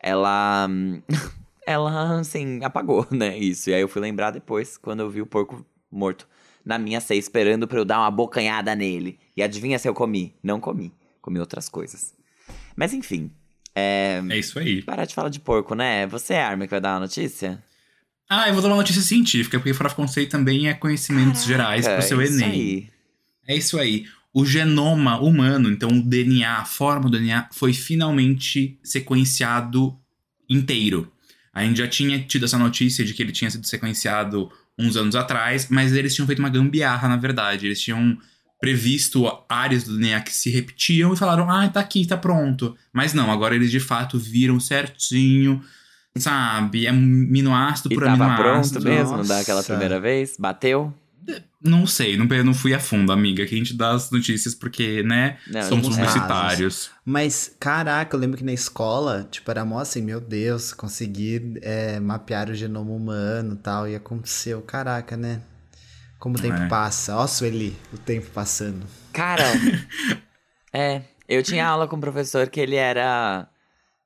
Ela. 0.00 0.68
Ela, 1.70 2.20
assim, 2.20 2.62
apagou, 2.64 3.06
né? 3.10 3.36
Isso. 3.38 3.70
E 3.70 3.74
aí 3.74 3.80
eu 3.80 3.88
fui 3.88 4.00
lembrar 4.02 4.30
depois, 4.30 4.76
quando 4.76 5.00
eu 5.00 5.10
vi 5.10 5.20
o 5.22 5.26
porco 5.26 5.64
morto 5.90 6.26
na 6.64 6.78
minha 6.78 7.00
ceia, 7.00 7.18
esperando 7.18 7.66
pra 7.66 7.78
eu 7.78 7.84
dar 7.84 7.98
uma 8.00 8.10
bocanhada 8.10 8.74
nele. 8.74 9.18
E 9.36 9.42
adivinha 9.42 9.78
se 9.78 9.88
eu 9.88 9.94
comi? 9.94 10.34
Não 10.42 10.60
comi. 10.60 10.92
Comi 11.20 11.38
outras 11.38 11.68
coisas. 11.68 12.14
Mas 12.76 12.92
enfim. 12.92 13.30
É. 13.74 14.22
É 14.28 14.38
isso 14.38 14.58
aí. 14.58 14.82
Parar 14.82 15.04
de 15.04 15.14
falar 15.14 15.28
de 15.28 15.40
porco, 15.40 15.74
né? 15.74 16.06
Você 16.08 16.34
é 16.34 16.42
a 16.42 16.48
Arma 16.48 16.64
que 16.66 16.70
vai 16.70 16.80
dar 16.80 16.94
uma 16.94 17.00
notícia? 17.00 17.62
Ah, 18.28 18.48
eu 18.48 18.52
vou 18.54 18.62
dar 18.62 18.68
uma 18.68 18.76
notícia 18.76 19.02
científica, 19.02 19.58
porque 19.58 19.74
Farofa 19.74 19.96
Conceito 19.96 20.30
também 20.30 20.68
é 20.68 20.74
conhecimentos 20.74 21.44
gerais 21.44 21.86
pro 21.88 22.02
seu 22.02 22.20
É 22.20 22.24
isso 22.24 22.34
Enem. 22.44 22.50
aí. 22.50 22.88
É 23.48 23.56
isso 23.56 23.78
aí. 23.78 24.06
O 24.32 24.44
genoma 24.46 25.20
humano, 25.20 25.68
então 25.68 25.88
o 25.88 26.00
DNA, 26.02 26.58
a 26.58 26.64
forma 26.64 27.10
do 27.10 27.18
DNA, 27.18 27.48
foi 27.52 27.72
finalmente 27.72 28.78
sequenciado 28.84 29.98
inteiro. 30.48 31.10
A 31.52 31.64
gente 31.64 31.78
já 31.78 31.88
tinha 31.88 32.18
tido 32.20 32.44
essa 32.44 32.56
notícia 32.58 33.04
de 33.04 33.12
que 33.12 33.22
ele 33.22 33.32
tinha 33.32 33.50
sido 33.50 33.66
sequenciado 33.66 34.50
uns 34.78 34.96
anos 34.96 35.14
atrás, 35.16 35.66
mas 35.68 35.92
eles 35.92 36.14
tinham 36.14 36.26
feito 36.26 36.38
uma 36.38 36.48
gambiarra, 36.48 37.08
na 37.08 37.16
verdade. 37.16 37.66
Eles 37.66 37.80
tinham 37.80 38.16
previsto 38.60 39.26
áreas 39.48 39.84
do 39.84 39.96
DNA 39.96 40.20
que 40.20 40.32
se 40.34 40.50
repetiam 40.50 41.12
e 41.12 41.16
falaram, 41.16 41.50
ah, 41.50 41.68
tá 41.68 41.80
aqui, 41.80 42.06
tá 42.06 42.16
pronto. 42.16 42.76
Mas 42.92 43.12
não, 43.14 43.30
agora 43.30 43.54
eles 43.54 43.70
de 43.70 43.80
fato 43.80 44.18
viram 44.18 44.60
certinho, 44.60 45.62
sabe? 46.16 46.86
É 46.86 46.90
aminoácido 46.90 47.92
E 47.92 47.94
por 47.94 48.04
tava 48.04 48.24
aminoácido. 48.24 48.80
pronto 48.80 48.96
mesmo 48.96 49.16
Nossa. 49.16 49.34
daquela 49.34 49.62
primeira 49.62 49.98
vez? 49.98 50.36
Bateu? 50.38 50.94
Não 51.62 51.86
sei, 51.86 52.16
não, 52.16 52.26
não 52.44 52.54
fui 52.54 52.72
a 52.72 52.80
fundo, 52.80 53.12
amiga, 53.12 53.44
que 53.46 53.54
a 53.54 53.58
gente 53.58 53.74
dá 53.74 53.90
as 53.90 54.10
notícias 54.10 54.54
porque, 54.54 55.02
né, 55.02 55.36
Não, 55.46 55.62
somos 55.62 55.88
publicitários. 55.88 56.90
Mas, 57.04 57.54
caraca, 57.60 58.16
eu 58.16 58.20
lembro 58.20 58.38
que 58.38 58.44
na 58.44 58.52
escola, 58.52 59.28
tipo, 59.30 59.50
era 59.50 59.64
mó 59.64 59.78
assim, 59.78 60.00
meu 60.00 60.20
Deus, 60.20 60.72
conseguir 60.72 61.58
é, 61.62 62.00
mapear 62.00 62.48
o 62.48 62.54
genoma 62.54 62.90
humano 62.92 63.54
e 63.54 63.58
tal, 63.58 63.86
e 63.88 63.94
aconteceu, 63.94 64.62
caraca, 64.62 65.16
né? 65.16 65.42
Como 66.18 66.36
o 66.36 66.40
tempo 66.40 66.62
É. 66.62 66.68
passa. 66.68 67.16
Ó, 67.16 67.26
Sueli, 67.26 67.76
o 67.92 67.98
tempo 67.98 68.30
passando. 68.30 68.86
Cara, 69.12 69.44
é. 70.72 71.02
Eu 71.28 71.42
tinha 71.42 71.66
aula 71.66 71.86
com 71.86 71.96
um 71.96 72.00
professor 72.00 72.48
que 72.48 72.58
ele 72.60 72.74
era 72.76 73.48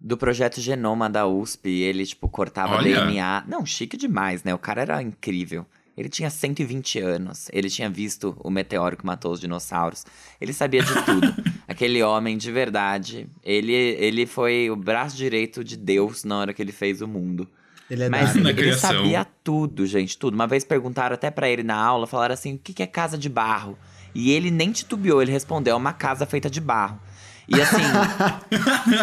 do 0.00 0.16
projeto 0.16 0.60
Genoma 0.60 1.08
da 1.08 1.26
USP. 1.26 1.70
E 1.70 1.82
ele, 1.82 2.04
tipo, 2.04 2.28
cortava 2.28 2.76
Olha. 2.76 3.00
DNA. 3.06 3.44
Não, 3.48 3.64
chique 3.64 3.96
demais, 3.96 4.44
né? 4.44 4.54
O 4.54 4.58
cara 4.58 4.82
era 4.82 5.02
incrível. 5.02 5.66
Ele 5.96 6.08
tinha 6.08 6.28
120 6.28 6.98
anos. 6.98 7.48
Ele 7.52 7.70
tinha 7.70 7.88
visto 7.88 8.36
o 8.40 8.50
meteoro 8.50 8.96
que 8.96 9.06
matou 9.06 9.32
os 9.32 9.40
dinossauros. 9.40 10.04
Ele 10.40 10.52
sabia 10.52 10.82
de 10.82 11.02
tudo. 11.04 11.34
Aquele 11.68 12.02
homem, 12.02 12.36
de 12.36 12.50
verdade, 12.50 13.28
ele, 13.42 13.72
ele 13.72 14.26
foi 14.26 14.70
o 14.70 14.76
braço 14.76 15.16
direito 15.16 15.62
de 15.62 15.76
Deus 15.76 16.24
na 16.24 16.38
hora 16.38 16.52
que 16.52 16.60
ele 16.60 16.72
fez 16.72 17.00
o 17.00 17.08
mundo. 17.08 17.48
Ele 17.88 18.04
é 18.04 18.08
Mas 18.08 18.34
da... 18.34 18.40
Na 18.40 18.50
ele 18.50 18.62
criação. 18.62 18.90
sabia 18.90 19.24
tudo, 19.44 19.86
gente, 19.86 20.18
tudo. 20.18 20.34
Uma 20.34 20.46
vez 20.46 20.64
perguntaram 20.64 21.14
até 21.14 21.30
pra 21.30 21.48
ele 21.48 21.62
na 21.62 21.76
aula, 21.76 22.06
falaram 22.06 22.34
assim: 22.34 22.54
o 22.54 22.58
que 22.58 22.72
que 22.72 22.82
é 22.82 22.86
casa 22.86 23.16
de 23.16 23.28
barro? 23.28 23.78
E 24.14 24.30
ele 24.30 24.50
nem 24.50 24.72
titubeou, 24.72 25.20
ele 25.20 25.32
respondeu: 25.32 25.74
é 25.74 25.76
uma 25.76 25.92
casa 25.92 26.24
feita 26.26 26.48
de 26.48 26.60
barro. 26.60 26.98
E 27.46 27.60
assim, 27.60 27.82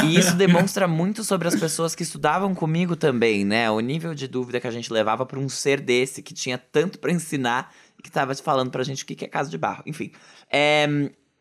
e 0.06 0.18
isso 0.18 0.36
demonstra 0.36 0.88
muito 0.88 1.24
sobre 1.24 1.48
as 1.48 1.56
pessoas 1.56 1.94
que 1.94 2.04
estudavam 2.04 2.56
comigo 2.56 2.96
também, 2.96 3.46
né? 3.46 3.70
O 3.70 3.80
nível 3.80 4.16
de 4.16 4.28
dúvida 4.28 4.60
que 4.60 4.68
a 4.68 4.72
gente 4.72 4.92
levava 4.92 5.26
pra 5.26 5.40
um 5.40 5.48
ser 5.48 5.80
desse 5.80 6.24
que 6.24 6.34
tinha 6.34 6.58
tanto 6.58 6.98
pra 6.98 7.12
ensinar 7.12 7.72
que 8.02 8.12
tava 8.12 8.34
falando 8.36 8.72
pra 8.72 8.84
gente 8.84 9.04
o 9.04 9.06
que 9.06 9.16
que 9.16 9.26
é 9.26 9.28
casa 9.28 9.50
de 9.50 9.58
barro. 9.58 9.84
Enfim, 9.86 10.12
é, 10.52 10.88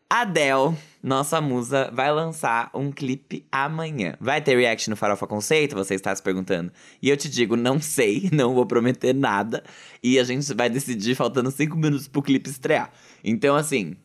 Adele, 0.09 0.75
nossa 1.01 1.41
musa, 1.41 1.89
vai 1.93 2.11
lançar 2.11 2.69
um 2.73 2.91
clipe 2.91 3.45
amanhã. 3.51 4.15
Vai 4.19 4.41
ter 4.41 4.57
react 4.57 4.89
no 4.89 4.95
Farofa 4.95 5.25
Conceito? 5.25 5.75
Você 5.75 5.95
está 5.95 6.15
se 6.15 6.21
perguntando. 6.21 6.71
E 7.01 7.09
eu 7.09 7.17
te 7.17 7.29
digo, 7.29 7.55
não 7.55 7.79
sei, 7.79 8.29
não 8.33 8.53
vou 8.53 8.65
prometer 8.65 9.13
nada. 9.13 9.63
E 10.03 10.19
a 10.19 10.23
gente 10.23 10.53
vai 10.53 10.69
decidir 10.69 11.15
faltando 11.15 11.49
cinco 11.49 11.77
minutos 11.77 12.07
pro 12.07 12.21
clipe 12.21 12.49
estrear. 12.49 12.91
Então, 13.23 13.55
assim, 13.55 13.95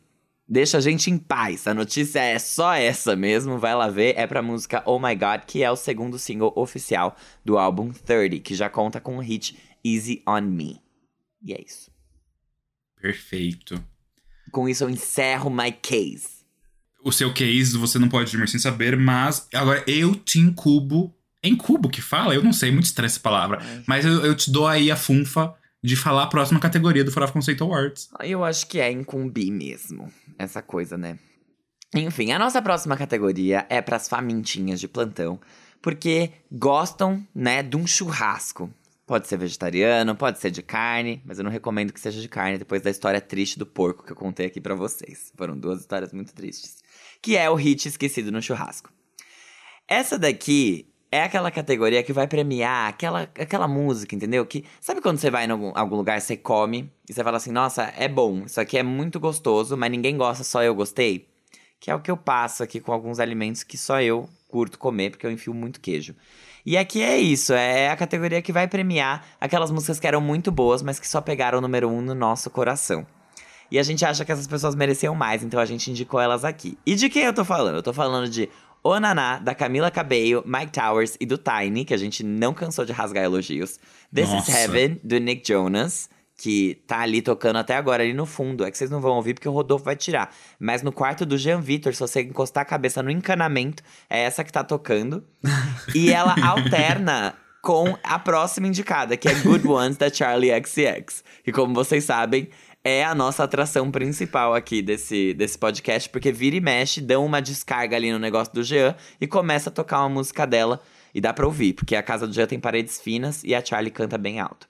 deixa 0.47 0.77
a 0.77 0.81
gente 0.81 1.11
em 1.11 1.17
paz. 1.17 1.67
A 1.67 1.73
notícia 1.73 2.19
é 2.19 2.39
só 2.39 2.73
essa 2.73 3.15
mesmo, 3.15 3.59
vai 3.59 3.75
lá 3.75 3.89
ver. 3.89 4.15
É 4.17 4.25
pra 4.25 4.41
música 4.41 4.81
Oh 4.85 4.99
My 4.99 5.15
God, 5.15 5.41
que 5.45 5.63
é 5.63 5.69
o 5.69 5.75
segundo 5.75 6.17
single 6.17 6.53
oficial 6.55 7.15
do 7.43 7.57
álbum 7.57 7.91
30, 7.91 8.39
que 8.39 8.55
já 8.55 8.69
conta 8.69 9.01
com 9.01 9.17
o 9.17 9.21
hit 9.21 9.57
Easy 9.83 10.21
On 10.27 10.41
Me. 10.41 10.81
E 11.43 11.53
é 11.53 11.61
isso. 11.61 11.91
Perfeito. 13.01 13.83
Com 14.51 14.67
isso 14.67 14.83
eu 14.83 14.89
encerro 14.89 15.49
my 15.49 15.71
case. 15.71 16.37
O 17.03 17.11
seu 17.11 17.33
case 17.33 17.77
você 17.77 17.99
não 17.99 18.09
pode 18.09 18.31
dormir 18.31 18.47
sem 18.47 18.59
saber, 18.59 18.97
mas 18.97 19.47
agora 19.53 19.83
eu 19.87 20.15
te 20.15 20.39
incubo. 20.39 21.13
É 21.43 21.47
incubo 21.47 21.89
que 21.89 22.01
fala? 22.01 22.33
Eu 22.33 22.43
não 22.43 22.51
sei, 22.51 22.71
muito 22.71 22.85
estranha 22.85 23.07
essa 23.07 23.19
palavra. 23.19 23.59
Mas 23.85 24.03
eu, 24.03 24.25
eu 24.25 24.35
te 24.35 24.51
dou 24.51 24.67
aí 24.67 24.89
a 24.89 24.95
funfa 24.95 25.53
de 25.83 25.95
falar 25.95 26.23
a 26.23 26.27
próxima 26.27 26.59
categoria 26.59 27.03
do 27.03 27.11
Farofa 27.11 27.33
Conceito 27.33 27.63
Awards. 27.63 28.09
Eu 28.21 28.43
acho 28.43 28.67
que 28.67 28.79
é 28.79 28.91
incumbir 28.91 29.51
mesmo, 29.51 30.11
essa 30.37 30.61
coisa, 30.61 30.97
né? 30.97 31.17
Enfim, 31.95 32.31
a 32.31 32.39
nossa 32.39 32.61
próxima 32.61 32.97
categoria 32.97 33.65
é 33.69 33.81
pras 33.81 34.09
famintinhas 34.09 34.79
de 34.79 34.87
plantão, 34.87 35.39
porque 35.81 36.31
gostam, 36.51 37.25
né, 37.33 37.63
de 37.63 37.77
um 37.77 37.87
churrasco. 37.87 38.71
Pode 39.05 39.25
ser 39.27 39.37
vegetariano, 39.37 40.13
pode 40.15 40.37
ser 40.37 40.51
de 40.51 40.61
carne, 40.61 41.21
mas 41.25 41.37
eu 41.37 41.43
não 41.45 41.51
recomendo 41.51 41.93
que 41.93 41.99
seja 41.99 42.19
de 42.19 42.27
carne 42.27 42.57
depois 42.57 42.81
da 42.81 42.89
história 42.89 43.21
triste 43.21 43.57
do 43.57 43.65
porco 43.65 44.03
que 44.03 44.11
eu 44.11 44.15
contei 44.17 44.47
aqui 44.47 44.59
para 44.59 44.75
vocês. 44.75 45.31
Foram 45.37 45.57
duas 45.57 45.79
histórias 45.79 46.11
muito 46.11 46.33
tristes. 46.33 46.83
Que 47.21 47.37
é 47.37 47.49
o 47.49 47.55
hit 47.55 47.87
esquecido 47.87 48.33
no 48.33 48.41
churrasco. 48.41 48.91
Essa 49.87 50.19
daqui 50.19 50.89
é 51.17 51.23
aquela 51.23 51.51
categoria 51.51 52.03
que 52.03 52.13
vai 52.13 52.27
premiar 52.27 52.89
aquela, 52.89 53.23
aquela 53.23 53.67
música, 53.67 54.15
entendeu? 54.15 54.45
Que 54.45 54.63
sabe 54.79 55.01
quando 55.01 55.17
você 55.17 55.29
vai 55.29 55.45
em 55.45 55.51
algum, 55.51 55.71
algum 55.75 55.95
lugar, 55.95 56.19
você 56.21 56.37
come 56.37 56.91
e 57.09 57.13
você 57.13 57.23
fala 57.23 57.37
assim: 57.37 57.51
"Nossa, 57.51 57.93
é 57.97 58.07
bom, 58.07 58.43
isso 58.45 58.59
aqui 58.61 58.77
é 58.77 58.83
muito 58.83 59.19
gostoso, 59.19 59.75
mas 59.75 59.91
ninguém 59.91 60.17
gosta, 60.17 60.43
só 60.43 60.63
eu 60.63 60.73
gostei". 60.73 61.27
Que 61.79 61.91
é 61.91 61.95
o 61.95 61.99
que 61.99 62.09
eu 62.09 62.17
passo 62.17 62.63
aqui 62.63 62.79
com 62.79 62.91
alguns 62.91 63.19
alimentos 63.19 63.63
que 63.63 63.77
só 63.77 64.01
eu 64.01 64.27
curto 64.47 64.79
comer, 64.79 65.11
porque 65.11 65.25
eu 65.25 65.31
enfio 65.31 65.53
muito 65.53 65.79
queijo. 65.79 66.15
E 66.65 66.77
aqui 66.77 67.01
é 67.01 67.17
isso, 67.17 67.53
é 67.53 67.89
a 67.89 67.95
categoria 67.95 68.41
que 68.41 68.51
vai 68.51 68.67
premiar 68.67 69.25
aquelas 69.39 69.71
músicas 69.71 69.99
que 69.99 70.07
eram 70.07 70.19
muito 70.19 70.51
boas, 70.51 70.81
mas 70.81 70.99
que 70.99 71.07
só 71.07 71.21
pegaram 71.21 71.59
o 71.59 71.61
número 71.61 71.87
um 71.87 72.01
no 72.01 72.13
nosso 72.13 72.49
coração. 72.49 73.05
E 73.69 73.77
a 73.77 73.83
gente 73.83 74.05
acha 74.05 74.23
que 74.23 74.31
essas 74.31 74.47
pessoas 74.47 74.75
mereciam 74.75 75.13
mais, 75.13 75.43
então 75.43 75.59
a 75.59 75.65
gente 75.65 75.91
indicou 75.91 76.19
elas 76.19 76.45
aqui. 76.45 76.77
E 76.85 76.95
de 76.95 77.09
quem 77.09 77.23
eu 77.23 77.33
tô 77.33 77.43
falando? 77.43 77.75
Eu 77.75 77.83
tô 77.83 77.93
falando 77.93 78.29
de 78.29 78.49
O 78.89 79.01
Naná, 79.01 79.37
da 79.39 79.53
Camila 79.53 79.91
Cabello, 79.91 80.41
Mike 80.45 80.71
Towers 80.71 81.17
e 81.19 81.25
do 81.25 81.37
Tiny, 81.37 81.83
que 81.83 81.93
a 81.93 81.97
gente 81.97 82.23
não 82.23 82.53
cansou 82.53 82.85
de 82.85 82.93
rasgar 82.93 83.21
elogios. 83.21 83.77
This 84.15 84.29
Nossa. 84.29 84.49
is 84.49 84.57
Heaven, 84.57 85.01
do 85.03 85.17
Nick 85.17 85.45
Jonas, 85.45 86.09
que 86.37 86.81
tá 86.87 86.99
ali 87.01 87.21
tocando 87.21 87.57
até 87.57 87.75
agora, 87.75 88.01
ali 88.01 88.13
no 88.13 88.25
fundo. 88.25 88.63
É 88.63 88.71
que 88.71 88.77
vocês 88.77 88.89
não 88.89 89.01
vão 89.01 89.17
ouvir 89.17 89.33
porque 89.33 89.49
o 89.49 89.51
Rodolfo 89.51 89.83
vai 89.83 89.97
tirar. 89.97 90.33
Mas 90.57 90.83
no 90.83 90.93
quarto 90.93 91.25
do 91.25 91.37
Jean 91.37 91.59
Vitor, 91.59 91.93
se 91.93 91.99
você 91.99 92.21
encostar 92.21 92.61
a 92.61 92.65
cabeça 92.65 93.03
no 93.03 93.11
encanamento, 93.11 93.83
é 94.09 94.21
essa 94.21 94.41
que 94.41 94.53
tá 94.53 94.63
tocando. 94.63 95.21
e 95.93 96.09
ela 96.09 96.33
alterna 96.41 97.35
com 97.61 97.97
a 98.01 98.17
próxima 98.17 98.67
indicada, 98.67 99.17
que 99.17 99.27
é 99.27 99.33
Good 99.33 99.67
Ones, 99.67 99.97
da 99.97 100.09
Charlie 100.09 100.51
XCX. 100.63 101.25
E 101.45 101.51
como 101.51 101.73
vocês 101.73 102.05
sabem, 102.05 102.47
é 102.87 103.03
a 103.03 103.13
nossa 103.13 103.43
atração 103.43 103.91
principal 103.91 104.53
aqui 104.53 104.81
desse, 104.81 105.33
desse 105.33 105.57
podcast, 105.57 106.09
porque 106.09 106.31
vira 106.31 106.55
e 106.55 106.61
mexe, 106.61 107.01
dão 107.01 107.25
uma 107.25 107.41
descarga 107.41 107.97
ali 107.97 108.13
no 108.13 108.17
negócio 108.17 108.53
do 108.53 108.63
Jean 108.63 108.95
e 109.19 109.27
começa 109.27 109.69
a 109.69 109.73
tocar 109.73 109.99
uma 109.99 110.09
música 110.09 110.47
dela. 110.47 110.81
E 111.13 111.19
dá 111.19 111.33
pra 111.33 111.45
ouvir, 111.45 111.73
porque 111.73 111.95
a 111.95 112.03
casa 112.03 112.25
do 112.25 112.33
Jean 112.33 112.47
tem 112.47 112.59
paredes 112.59 113.01
finas 113.01 113.43
e 113.43 113.53
a 113.53 113.63
Charlie 113.63 113.91
canta 113.91 114.17
bem 114.17 114.39
alto. 114.39 114.69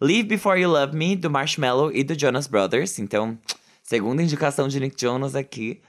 Leave 0.00 0.22
Before 0.22 0.58
You 0.58 0.70
Love 0.70 0.96
Me, 0.96 1.14
do 1.14 1.28
Marshmello 1.28 1.94
e 1.94 2.02
do 2.02 2.18
Jonas 2.18 2.46
Brothers. 2.46 2.98
Então, 2.98 3.38
segunda 3.82 4.22
indicação 4.22 4.66
de 4.66 4.80
Nick 4.80 4.98
Jonas 4.98 5.34
aqui. 5.34 5.82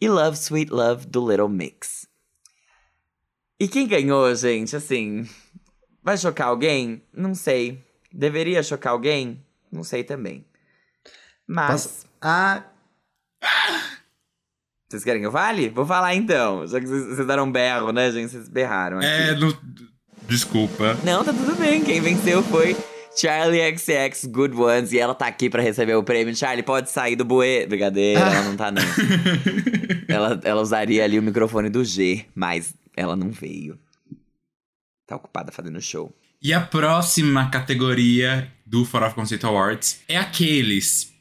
E 0.00 0.08
Love 0.08 0.36
Sweet 0.38 0.72
Love, 0.72 1.06
do 1.06 1.28
Little 1.28 1.48
Mix. 1.48 2.06
E 3.60 3.68
quem 3.68 3.86
ganhou, 3.86 4.34
gente? 4.34 4.74
Assim, 4.74 5.28
vai 6.02 6.16
chocar 6.16 6.48
alguém? 6.48 7.02
Não 7.12 7.34
sei. 7.34 7.82
Deveria 8.12 8.62
chocar 8.62 8.92
alguém? 8.92 9.44
Não 9.70 9.82
sei 9.82 10.04
também. 10.04 10.44
Mas. 11.46 11.82
Posso- 11.86 12.06
Ah, 12.20 12.62
Vocês 14.88 15.02
querem 15.04 15.20
que 15.20 15.26
eu 15.26 15.32
fale? 15.32 15.68
Vou 15.68 15.84
falar 15.86 16.14
então. 16.14 16.66
Já 16.66 16.80
que 16.80 16.86
vocês, 16.86 17.06
vocês 17.16 17.26
deram 17.26 17.44
um 17.44 17.52
berro, 17.52 17.92
né, 17.92 18.10
gente? 18.10 18.30
Vocês 18.30 18.48
berraram. 18.48 18.98
aqui. 18.98 19.06
É, 19.06 19.34
no... 19.34 19.56
desculpa. 20.28 20.96
Não, 21.04 21.24
tá 21.24 21.32
tudo 21.32 21.54
bem. 21.56 21.82
Quem 21.84 22.00
venceu 22.00 22.42
foi 22.44 22.76
Charlie 23.16 23.76
XX 23.76 24.26
Good 24.26 24.54
Ones. 24.56 24.92
E 24.92 24.98
ela 24.98 25.14
tá 25.14 25.26
aqui 25.26 25.50
pra 25.50 25.60
receber 25.62 25.94
o 25.96 26.04
prêmio. 26.04 26.34
Charlie, 26.36 26.62
pode 26.62 26.90
sair 26.90 27.16
do 27.16 27.24
buê. 27.24 27.66
Brincadeira, 27.66 28.20
ela 28.20 28.42
não 28.44 28.56
tá, 28.56 28.70
não. 28.70 28.82
ela, 30.08 30.40
ela 30.44 30.62
usaria 30.62 31.02
ali 31.04 31.18
o 31.18 31.22
microfone 31.22 31.68
do 31.68 31.84
G, 31.84 32.24
mas 32.34 32.72
ela 32.96 33.16
não 33.16 33.30
veio. 33.30 33.78
Tá 35.06 35.16
ocupada 35.16 35.50
fazendo 35.52 35.80
show. 35.80 36.12
E 36.40 36.52
a 36.52 36.60
próxima 36.60 37.50
categoria 37.50 38.52
do 38.64 38.84
Farofa 38.84 39.14
Conceito 39.16 39.46
Awards 39.46 40.00
é 40.08 40.16
aqueles 40.16 41.12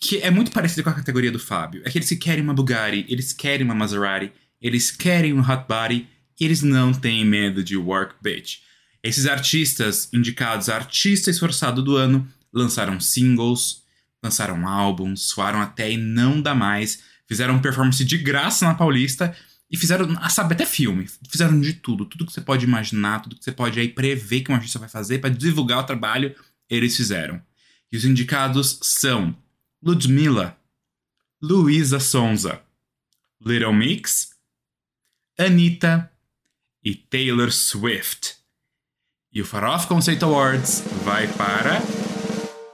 que 0.00 0.18
é 0.18 0.30
muito 0.30 0.50
parecido 0.50 0.82
com 0.82 0.90
a 0.90 0.94
categoria 0.94 1.30
do 1.30 1.38
Fábio. 1.38 1.82
É 1.84 1.90
que 1.90 2.16
querem 2.16 2.42
uma 2.42 2.54
Bugatti, 2.54 3.04
eles 3.08 3.32
querem 3.32 3.64
uma 3.64 3.74
Maserati, 3.74 4.32
eles 4.60 4.90
querem 4.90 5.34
um 5.34 5.40
Hot 5.40 5.66
Body, 5.68 6.08
e 6.40 6.44
eles 6.44 6.62
não 6.62 6.92
têm 6.92 7.24
medo 7.24 7.62
de 7.62 7.76
work 7.76 8.14
bitch. 8.22 8.60
Esses 9.02 9.26
artistas, 9.26 10.08
indicados 10.12 10.70
a 10.70 10.76
artista 10.76 11.30
esforçado 11.30 11.82
do 11.82 11.96
ano, 11.96 12.26
lançaram 12.50 12.98
singles, 12.98 13.82
lançaram 14.22 14.66
álbuns, 14.66 15.22
suaram 15.28 15.60
até 15.60 15.92
e 15.92 15.96
não 15.98 16.40
dá 16.40 16.54
mais, 16.54 17.02
fizeram 17.28 17.60
performance 17.60 18.02
de 18.02 18.16
graça 18.16 18.66
na 18.66 18.74
Paulista 18.74 19.36
e 19.70 19.76
fizeram, 19.76 20.16
ah, 20.20 20.28
sabe, 20.28 20.54
até 20.54 20.66
filme. 20.66 21.06
Fizeram 21.30 21.60
de 21.60 21.74
tudo. 21.74 22.04
Tudo 22.04 22.26
que 22.26 22.32
você 22.32 22.40
pode 22.40 22.64
imaginar, 22.64 23.20
tudo 23.20 23.36
que 23.36 23.44
você 23.44 23.52
pode 23.52 23.78
aí 23.78 23.88
prever 23.88 24.40
que 24.40 24.50
um 24.50 24.54
artista 24.54 24.78
vai 24.78 24.88
fazer 24.88 25.18
para 25.18 25.30
divulgar 25.30 25.78
o 25.78 25.84
trabalho, 25.84 26.34
eles 26.68 26.96
fizeram. 26.96 27.40
E 27.92 27.96
os 27.96 28.04
indicados 28.04 28.78
são 28.82 29.36
Ludmilla, 29.82 30.58
Luísa 31.42 31.98
Sonza, 31.98 32.60
Little 33.42 33.72
Mix, 33.72 34.30
Anitta 35.38 36.10
e 36.84 36.94
Taylor 36.94 37.50
Swift. 37.50 38.36
E 39.32 39.40
o 39.40 39.44
Farofa 39.46 39.88
Conceito 39.88 40.26
Awards 40.26 40.84
vai 41.02 41.26
para 41.28 41.80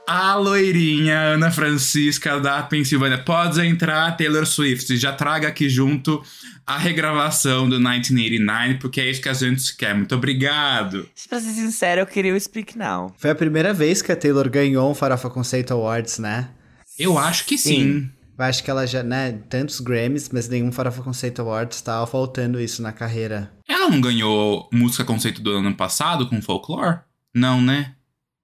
a 0.05 0.35
loirinha 0.35 1.17
Ana 1.17 1.49
Francisca 1.49 2.41
da 2.41 2.61
Pensilvânia. 2.63 3.17
Pode 3.23 3.65
entrar, 3.65 4.17
Taylor 4.17 4.45
Swift. 4.45 4.97
Já 4.97 5.13
traga 5.13 5.47
aqui 5.47 5.69
junto 5.69 6.21
a 6.65 6.77
regravação 6.77 7.69
do 7.69 7.75
1989, 7.75 8.75
porque 8.79 8.99
é 8.99 9.09
isso 9.09 9.21
que 9.21 9.29
a 9.29 9.33
gente 9.33 9.77
quer. 9.77 9.95
Muito 9.95 10.13
obrigado. 10.13 11.07
Pra 11.29 11.39
ser 11.39 11.51
sincero, 11.51 12.01
eu 12.01 12.05
queria 12.05 12.35
o 12.35 12.39
Speak 12.39 12.77
Now. 12.77 13.15
foi 13.17 13.29
a 13.29 13.35
primeira 13.35 13.73
vez 13.73 14.01
que 14.01 14.11
a 14.11 14.15
Taylor 14.15 14.49
ganhou 14.49 14.91
um 14.91 14.93
Farofa 14.93 15.29
Conceito 15.29 15.73
Awards, 15.73 16.19
né? 16.19 16.49
Eu 16.97 17.17
acho 17.17 17.45
que 17.45 17.57
sim. 17.57 18.09
Eu 18.37 18.45
acho 18.45 18.63
que 18.63 18.69
ela 18.69 18.85
já, 18.85 19.01
né, 19.01 19.31
tantos 19.49 19.79
Grammys, 19.79 20.29
mas 20.31 20.47
nenhum 20.47 20.71
Farofa 20.71 21.01
Conceito 21.01 21.41
Awards, 21.41 21.81
tava 21.81 22.05
faltando 22.05 22.59
isso 22.61 22.81
na 22.81 22.91
carreira. 22.91 23.51
Ela 23.67 23.89
não 23.89 23.99
ganhou 23.99 24.69
música 24.71 25.03
conceito 25.03 25.41
do 25.41 25.51
ano 25.51 25.73
passado 25.75 26.27
com 26.27 26.41
folklore? 26.41 26.99
Não, 27.33 27.61
né? 27.61 27.95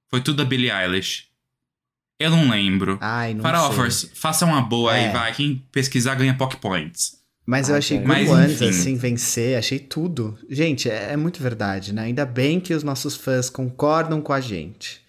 Foi 0.10 0.20
tudo 0.22 0.38
da 0.38 0.46
Billie 0.46 0.72
Eilish. 0.72 1.26
Eu 2.20 2.32
não 2.32 2.50
lembro. 2.50 2.98
Ai, 3.02 3.34
não 3.34 3.42
Farofers, 3.42 3.96
sei. 3.96 4.10
façam 4.14 4.50
uma 4.50 4.62
boa 4.62 4.96
É. 4.96 5.08
aí, 5.08 5.12
vai. 5.14 5.34
Quem 5.34 5.64
pesquisar 5.72 6.16
ganha 6.16 6.34
Pock 6.36 6.58
Points. 6.58 7.18
Mas 7.46 7.68
eu 7.70 7.76
Ah, 7.76 7.80
achei. 7.80 7.98
Good 7.98 8.08
Mas, 8.08 8.30
Ones, 8.30 8.52
enfim. 8.54 8.70
assim, 8.70 8.96
vencer, 8.96 9.58
achei 9.58 9.78
tudo. 9.78 10.38
Gente, 10.50 10.90
é, 10.90 11.12
é 11.12 11.18
muito 11.18 11.42
verdade, 11.44 11.94
né? 11.94 12.04
Ainda 12.04 12.26
bem 12.26 12.60
que 12.60 12.74
os 12.74 12.84
nossos 12.84 13.16
fãs 13.16 13.50
concordam 13.50 14.22
com 14.22 14.32
a 14.32 14.40
gente. 14.40 15.02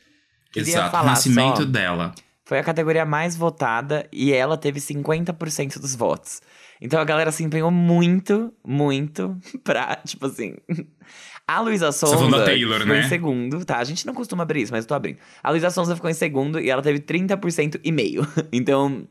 Queria 0.51 0.73
Exato, 0.73 0.89
o 0.89 0.91
falar 0.91 1.11
nascimento 1.11 1.59
só- 1.59 1.65
dela. 1.65 2.15
Foi 2.45 2.59
a 2.59 2.63
categoria 2.65 3.07
mais 3.07 3.35
votada 3.37 4.07
e 4.13 4.33
ela 4.33 4.57
teve 4.59 4.79
50% 4.81 5.79
dos 5.79 5.95
votos. 5.95 6.43
Então 6.81 7.01
a 7.01 7.05
galera 7.05 7.33
se 7.33 7.43
empenhou 7.43 7.71
muito, 7.71 8.53
muito 8.63 9.37
pra, 9.65 9.97
tipo 10.05 10.27
assim. 10.27 10.55
A 11.47 11.61
Luísa 11.61 11.91
Sonza 11.93 12.29
da 12.39 12.45
Taylor, 12.45 12.81
ficou 12.81 12.95
né? 12.95 13.01
em 13.01 13.09
segundo, 13.09 13.65
tá? 13.65 13.79
A 13.79 13.85
gente 13.85 14.07
não 14.07 14.13
costuma 14.15 14.43
abrir 14.43 14.63
isso, 14.63 14.73
mas 14.73 14.85
eu 14.85 14.89
tô 14.89 14.95
abrindo. 14.95 15.19
A 15.43 15.51
Luísa 15.51 15.71
Sonza 15.71 15.95
ficou 15.95 16.11
em 16.11 16.15
segundo 16.15 16.61
e 16.61 16.69
ela 16.69 16.83
teve 16.83 17.01
30% 17.01 17.81
e 17.83 17.91
meio. 17.93 18.23
Então, 18.53 19.07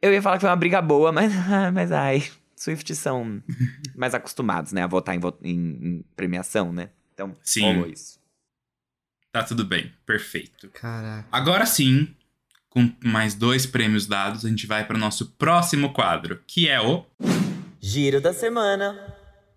eu 0.00 0.12
ia 0.12 0.22
falar 0.22 0.36
que 0.36 0.42
foi 0.42 0.50
uma 0.50 0.56
briga 0.56 0.80
boa, 0.80 1.12
mas, 1.12 1.32
mas 1.74 1.92
ai, 1.92 2.22
Swift 2.56 2.94
são 2.94 3.42
mais 3.94 4.14
acostumados, 4.14 4.72
né, 4.72 4.82
a 4.82 4.86
votar 4.86 5.14
em, 5.14 5.18
vo- 5.18 5.38
em- 5.42 5.78
em 5.82 6.04
premiação, 6.16 6.72
né? 6.72 6.90
Então, 7.12 7.34
Sim. 7.42 7.62
rolou 7.62 7.86
isso. 7.88 8.18
Tá 9.32 9.42
tudo 9.42 9.64
bem, 9.64 9.92
perfeito. 10.06 10.70
Caraca. 10.70 11.28
Agora 11.30 11.66
sim, 11.66 12.14
com 12.78 12.92
mais 13.04 13.34
dois 13.34 13.66
prêmios 13.66 14.06
dados, 14.06 14.44
a 14.44 14.48
gente 14.48 14.66
vai 14.66 14.86
para 14.86 14.96
o 14.96 15.00
nosso 15.00 15.26
próximo 15.32 15.92
quadro, 15.92 16.40
que 16.46 16.68
é 16.68 16.80
o. 16.80 17.04
Giro 17.80 18.20
da 18.20 18.32
semana. 18.32 18.96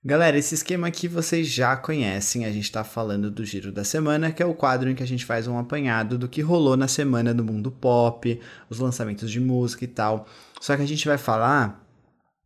Galera, 0.03 0.35
esse 0.35 0.55
esquema 0.55 0.87
aqui 0.87 1.07
vocês 1.07 1.47
já 1.47 1.77
conhecem. 1.77 2.45
A 2.45 2.51
gente 2.51 2.71
tá 2.71 2.83
falando 2.83 3.29
do 3.29 3.45
Giro 3.45 3.71
da 3.71 3.83
Semana, 3.83 4.31
que 4.31 4.41
é 4.41 4.45
o 4.45 4.55
quadro 4.55 4.89
em 4.89 4.95
que 4.95 5.03
a 5.03 5.07
gente 5.07 5.23
faz 5.23 5.47
um 5.47 5.59
apanhado 5.59 6.17
do 6.17 6.27
que 6.27 6.41
rolou 6.41 6.75
na 6.75 6.87
semana 6.87 7.31
no 7.31 7.43
mundo 7.43 7.69
pop, 7.69 8.39
os 8.67 8.79
lançamentos 8.79 9.29
de 9.29 9.39
música 9.39 9.83
e 9.85 9.87
tal. 9.87 10.27
Só 10.59 10.75
que 10.75 10.81
a 10.81 10.87
gente 10.87 11.07
vai 11.07 11.19
falar 11.19 11.85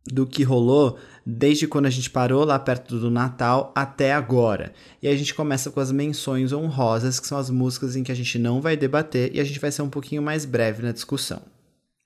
do 0.06 0.26
que 0.26 0.42
rolou 0.42 0.98
desde 1.26 1.66
quando 1.66 1.86
a 1.86 1.90
gente 1.90 2.08
parou 2.08 2.44
lá 2.44 2.56
perto 2.56 3.00
do 3.00 3.10
Natal 3.10 3.72
até 3.74 4.12
agora. 4.12 4.72
E 5.02 5.08
a 5.08 5.16
gente 5.16 5.34
começa 5.34 5.72
com 5.72 5.80
as 5.80 5.90
menções 5.90 6.52
honrosas, 6.52 7.18
que 7.18 7.26
são 7.26 7.36
as 7.36 7.50
músicas 7.50 7.96
em 7.96 8.04
que 8.04 8.12
a 8.12 8.14
gente 8.14 8.38
não 8.38 8.60
vai 8.60 8.76
debater 8.76 9.34
e 9.34 9.40
a 9.40 9.44
gente 9.44 9.58
vai 9.58 9.72
ser 9.72 9.82
um 9.82 9.90
pouquinho 9.90 10.22
mais 10.22 10.44
breve 10.44 10.82
na 10.82 10.92
discussão. 10.92 11.42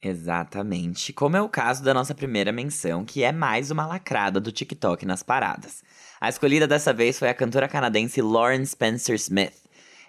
Exatamente. 0.03 1.13
Como 1.13 1.37
é 1.37 1.43
o 1.43 1.49
caso 1.49 1.85
da 1.85 1.93
nossa 1.93 2.15
primeira 2.15 2.51
menção, 2.51 3.05
que 3.05 3.23
é 3.23 3.31
mais 3.31 3.71
uma 3.71 3.87
lacrada 3.87 4.41
do 4.41 4.51
TikTok 4.51 5.05
nas 5.05 5.23
paradas. 5.23 5.83
A 6.19 6.31
escolhida 6.31 6.67
dessa 6.67 6.93
vez 6.93 7.19
foi 7.19 7.29
a 7.29 7.35
cantora 7.35 7.69
canadense 7.69 8.23
Lauren 8.23 8.65
Spencer 8.65 9.15
Smith. 9.17 9.60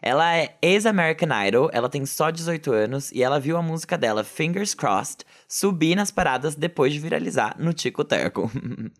Ela 0.01 0.35
é 0.35 0.57
ex-American 0.61 1.29
Idol, 1.47 1.69
ela 1.71 1.87
tem 1.87 2.05
só 2.05 2.31
18 2.31 2.71
anos 2.71 3.11
e 3.11 3.21
ela 3.21 3.39
viu 3.39 3.55
a 3.55 3.61
música 3.61 3.97
dela, 3.97 4.23
Fingers 4.23 4.73
Crossed, 4.73 5.23
subir 5.47 5.95
nas 5.95 6.09
paradas 6.09 6.55
depois 6.55 6.91
de 6.91 6.99
viralizar 6.99 7.55
no 7.59 7.73
Tico 7.73 8.03
Teco. 8.03 8.51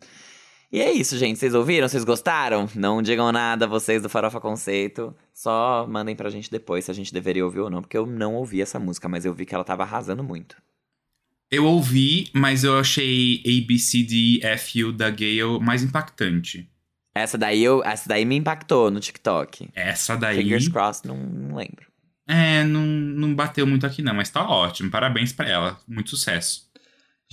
E 0.73 0.79
é 0.79 0.89
isso, 0.89 1.17
gente. 1.17 1.37
Vocês 1.37 1.53
ouviram? 1.53 1.85
Vocês 1.85 2.05
gostaram? 2.05 2.69
Não 2.73 3.01
digam 3.01 3.29
nada, 3.29 3.67
vocês 3.67 4.01
do 4.01 4.07
Farofa 4.07 4.39
Conceito. 4.39 5.13
Só 5.33 5.85
mandem 5.85 6.15
pra 6.15 6.29
gente 6.29 6.49
depois 6.49 6.85
se 6.85 6.91
a 6.91 6.93
gente 6.93 7.13
deveria 7.13 7.43
ouvir 7.43 7.59
ou 7.59 7.69
não, 7.69 7.81
porque 7.81 7.97
eu 7.97 8.05
não 8.05 8.35
ouvi 8.35 8.61
essa 8.61 8.79
música, 8.79 9.09
mas 9.09 9.25
eu 9.25 9.33
vi 9.33 9.45
que 9.45 9.53
ela 9.53 9.65
tava 9.65 9.83
arrasando 9.83 10.23
muito. 10.23 10.55
Eu 11.51 11.65
ouvi, 11.65 12.29
mas 12.33 12.63
eu 12.63 12.79
achei 12.79 13.43
A, 13.45 13.67
B, 13.67 13.77
C, 13.77 14.01
D, 14.03 14.39
F, 14.41 14.85
U 14.85 14.93
da 14.93 15.09
Gale 15.09 15.59
mais 15.59 15.83
impactante. 15.83 16.71
Essa 17.13 17.37
daí, 17.37 17.63
eu, 17.63 17.83
essa 17.83 18.07
daí 18.07 18.23
me 18.25 18.35
impactou 18.35 18.89
no 18.89 18.99
TikTok. 18.99 19.69
Essa 19.75 20.15
daí. 20.15 20.37
Fingers 20.37 20.67
crossed, 20.67 21.07
não, 21.07 21.17
não 21.17 21.55
lembro. 21.55 21.85
É, 22.27 22.63
não, 22.63 22.85
não 22.85 23.35
bateu 23.35 23.67
muito 23.67 23.85
aqui 23.85 24.01
não, 24.01 24.13
mas 24.13 24.29
tá 24.29 24.47
ótimo. 24.47 24.89
Parabéns 24.89 25.33
pra 25.33 25.49
ela. 25.49 25.79
Muito 25.87 26.11
sucesso. 26.11 26.71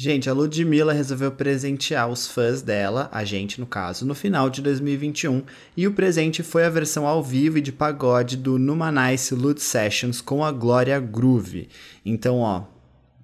Gente, 0.00 0.30
a 0.30 0.32
Ludmilla 0.32 0.92
resolveu 0.92 1.32
presentear 1.32 2.08
os 2.08 2.28
fãs 2.28 2.62
dela, 2.62 3.08
a 3.12 3.24
gente 3.24 3.58
no 3.58 3.66
caso, 3.66 4.06
no 4.06 4.14
final 4.14 4.48
de 4.48 4.62
2021, 4.62 5.42
e 5.76 5.88
o 5.88 5.92
presente 5.92 6.40
foi 6.40 6.64
a 6.64 6.70
versão 6.70 7.04
ao 7.04 7.20
vivo 7.20 7.58
e 7.58 7.60
de 7.60 7.72
pagode 7.72 8.36
do 8.36 8.60
Numanice 8.60 9.34
Lud 9.34 9.60
Sessions 9.60 10.20
com 10.20 10.44
a 10.44 10.52
Glória 10.52 11.00
Groove. 11.00 11.68
Então, 12.04 12.38
ó, 12.38 12.62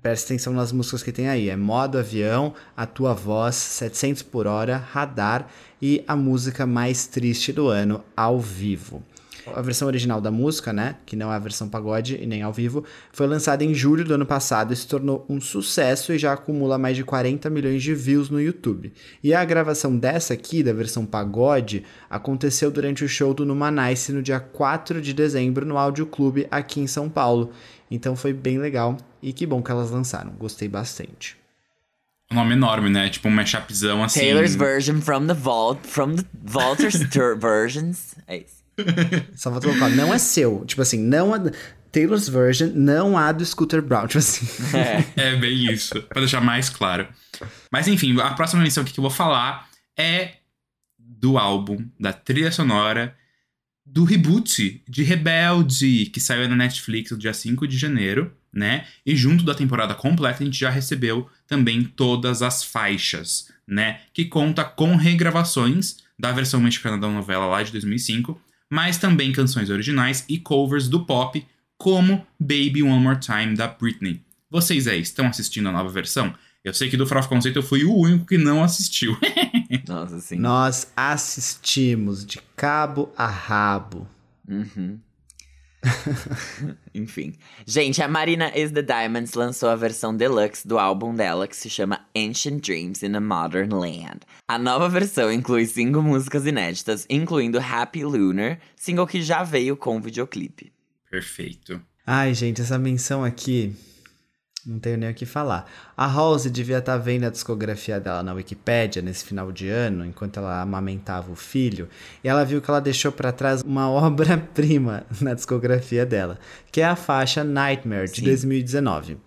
presta 0.05 0.35
atenção 0.35 0.53
nas 0.53 0.71
músicas 0.71 1.03
que 1.03 1.11
tem 1.11 1.31
aí. 1.31 1.49
É 1.49 1.57
Modo 1.57 1.97
Avião, 1.97 2.53
A 2.77 2.85
Tua 2.85 3.15
Voz, 3.15 3.55
700 3.55 4.23
por 4.23 4.47
Hora, 4.47 4.77
Radar 4.77 5.49
e 5.81 6.05
a 6.07 6.15
música 6.15 6.67
mais 6.67 7.07
triste 7.07 7.55
do 7.55 7.69
ano, 7.69 8.05
ao 8.15 8.39
vivo. 8.39 9.03
A 9.47 9.63
versão 9.63 9.89
original 9.89 10.21
da 10.21 10.31
música, 10.31 10.75
né, 10.75 10.97
que 11.07 11.17
não 11.17 11.33
é 11.33 11.37
a 11.37 11.39
versão 11.39 11.71
pagode 11.71 12.19
e 12.21 12.27
nem 12.27 12.43
ao 12.43 12.53
vivo, 12.53 12.85
foi 13.13 13.27
lançada 13.27 13.65
em 13.65 13.73
julho 13.73 14.05
do 14.05 14.13
ano 14.13 14.27
passado 14.27 14.75
e 14.75 14.77
se 14.77 14.87
tornou 14.87 15.25
um 15.27 15.41
sucesso 15.41 16.13
e 16.13 16.19
já 16.19 16.35
acumula 16.35 16.77
mais 16.77 16.97
de 16.97 17.05
40 17.05 17.49
milhões 17.49 17.83
de 17.83 17.95
views 17.95 18.29
no 18.29 18.41
YouTube. 18.41 18.93
E 19.23 19.33
a 19.33 19.43
gravação 19.43 19.97
dessa 19.97 20.35
aqui, 20.35 20.63
da 20.63 20.75
versão 20.75 21.07
pagode, 21.07 21.83
aconteceu 22.11 22.71
durante 22.71 23.03
o 23.05 23.09
show 23.09 23.33
do 23.33 23.47
Numanice 23.47 24.13
no 24.13 24.23
dia 24.23 24.41
4 24.41 25.01
de 25.01 25.15
dezembro 25.15 25.65
no 25.65 25.79
Áudio 25.79 26.05
Clube 26.05 26.47
aqui 26.51 26.81
em 26.81 26.87
São 26.87 27.09
Paulo. 27.09 27.53
Então 27.91 28.15
foi 28.17 28.35
bem 28.35 28.59
legal 28.59 28.99
e 29.25 29.33
que 29.33 29.47
bom 29.47 29.63
que 29.63 29.71
elas 29.71 29.91
lançaram, 29.91 30.33
gostei 30.33 30.69
bastante. 30.69 31.37
Um 32.31 32.37
nome 32.37 32.53
enorme, 32.53 32.91
né? 32.91 33.09
Tipo 33.09 33.29
um 33.29 33.31
mashupzão 33.31 34.05
assim. 34.05 34.21
Taylor's 34.21 34.55
version 34.55 35.01
from 35.01 35.27
the 35.27 35.35
vault, 35.35 35.87
from 35.87 36.17
the 36.17 36.25
Walter's 36.53 36.99
versions. 37.41 38.15
É 38.27 38.39
isso. 38.39 38.63
Só 39.35 39.51
vou 39.51 39.61
colocar, 39.61 39.89
não 39.89 40.13
é 40.13 40.19
seu. 40.19 40.65
Tipo 40.67 40.83
assim, 40.83 40.99
não 40.99 41.33
a 41.33 41.41
Taylor's 41.91 42.29
version, 42.29 42.71
não 42.75 43.17
a 43.17 43.33
do 43.33 43.45
Scooter 43.45 43.81
Brown. 43.81 44.07
Tipo 44.07 44.19
assim. 44.19 44.47
É. 45.17 45.29
É 45.29 45.37
bem 45.37 45.73
isso, 45.73 46.03
pra 46.03 46.21
deixar 46.21 46.41
mais 46.41 46.69
claro. 46.69 47.09
Mas 47.71 47.89
enfim, 47.89 48.19
a 48.21 48.35
próxima 48.35 48.63
menção 48.63 48.83
aqui 48.83 48.93
que 48.93 49.01
eu 49.01 49.03
vou 49.03 49.11
falar 49.11 49.69
é 49.97 50.35
do 50.99 51.39
álbum, 51.39 51.87
da 51.99 52.13
trilha 52.13 52.53
sonora, 52.53 53.17
do 53.87 54.05
reboot 54.05 54.83
de 54.89 55.03
Rebelde, 55.03 56.07
que 56.07 56.21
saiu 56.21 56.49
na 56.49 56.57
Netflix 56.57 57.11
no 57.11 57.19
dia 57.19 57.33
5 57.33 57.69
de 57.69 57.79
janeiro, 57.79 58.35
né? 58.55 58.87
E 59.05 59.17
junto 59.17 59.45
da 59.45 59.55
temporada 59.55 59.95
completa 59.95 60.43
a 60.43 60.47
gente 60.47 60.59
já 60.59 60.71
recebeu 60.71 61.29
também 61.47 61.83
todas 61.85 62.41
as 62.41 62.63
faixas, 62.63 63.51
né? 63.67 64.01
Que 64.13 64.25
conta 64.25 64.65
com 64.65 64.95
regravações 64.95 65.97
da 66.19 66.31
versão 66.31 66.61
mexicana 66.61 66.97
da 66.97 67.09
novela 67.09 67.47
lá 67.47 67.63
de 67.63 67.73
2005, 67.73 68.41
mas 68.71 68.97
também 68.97 69.33
canções 69.33 69.69
originais 69.69 70.25
e 70.29 70.39
covers 70.39 70.89
do 70.89 71.05
pop, 71.05 71.45
como 71.77 72.25
Baby 72.39 72.83
One 72.83 73.03
More 73.03 73.19
Time 73.19 73.57
da 73.57 73.67
Britney. 73.67 74.23
Vocês 74.49 74.87
aí 74.87 75.01
estão 75.01 75.27
assistindo 75.27 75.69
a 75.69 75.73
nova 75.73 75.89
versão? 75.89 76.33
Eu 76.63 76.73
sei 76.73 76.89
que 76.89 76.97
do 76.97 77.07
Farofa 77.07 77.29
Conceito 77.29 77.59
eu 77.59 77.63
fui 77.63 77.85
o 77.85 77.95
único 77.95 78.25
que 78.25 78.39
não 78.39 78.63
assistiu. 78.63 79.19
Nossa, 79.87 80.21
sim. 80.21 80.37
Nós 80.37 80.91
assistimos 80.97 82.25
de 82.25 82.41
cabo 82.57 83.13
a 83.17 83.27
rabo. 83.27 84.09
Uhum. 84.49 84.99
Enfim. 86.95 87.35
Gente, 87.67 88.03
a 88.03 88.09
Marina 88.09 88.53
is 88.57 88.73
the 88.73 88.83
Diamonds 88.83 89.35
lançou 89.35 89.69
a 89.69 89.77
versão 89.77 90.17
deluxe 90.17 90.67
do 90.67 90.79
álbum 90.79 91.15
dela, 91.15 91.47
que 91.47 91.57
se 91.57 91.69
chama 91.69 92.07
Ancient 92.17 92.65
Dreams 92.65 93.05
in 93.05 93.15
a 93.15 93.21
Modern 93.21 93.73
Land. 93.73 94.21
A 94.49 94.59
nova 94.59 94.89
versão 94.89 95.33
inclui 95.33 95.67
cinco 95.67 96.03
músicas 96.03 96.47
inéditas, 96.47 97.07
incluindo 97.09 97.59
Happy 97.59 98.05
Lunar, 98.05 98.59
single 98.77 99.07
que 99.07 99.23
já 99.23 99.43
veio 99.43 99.77
com 99.77 100.01
videoclipe. 100.01 100.73
Perfeito. 101.11 101.81
Ai, 102.07 102.35
gente, 102.35 102.61
essa 102.61 102.79
menção 102.79 103.25
aqui. 103.25 103.75
Não 104.67 104.79
tenho 104.79 104.97
nem 104.97 105.11
o 105.11 105.15
que 105.15 105.27
falar. 105.27 105.71
A 105.95 106.07
Rose 106.07 106.49
devia 106.49 106.79
estar 106.79 106.97
vendo 106.97 107.25
a 107.25 107.31
discografia 107.31 108.01
dela 108.01 108.23
na 108.23 108.33
Wikipédia 108.33 109.03
nesse 109.03 109.23
final 109.23 109.53
de 109.53 109.69
ano, 109.69 110.07
enquanto 110.07 110.39
ela 110.39 110.63
amamentava 110.63 111.31
o 111.31 111.37
filho, 111.37 111.87
e 112.23 112.29
ela 112.29 112.45
viu 112.45 112.63
que 112.63 112.71
ela 112.71 112.81
deixou 112.81 113.13
para 113.13 113.31
trás 113.31 113.61
uma 113.61 113.91
obra-prima 113.93 115.05
na 115.21 115.35
discografia 115.35 116.07
dela, 116.07 116.39
que 116.73 116.81
é 116.81 116.87
a 116.87 116.97
faixa 116.97 117.45
Nightmare 117.45 118.09
de 118.09 118.21
Sim. 118.21 118.25
2019. 118.25 119.19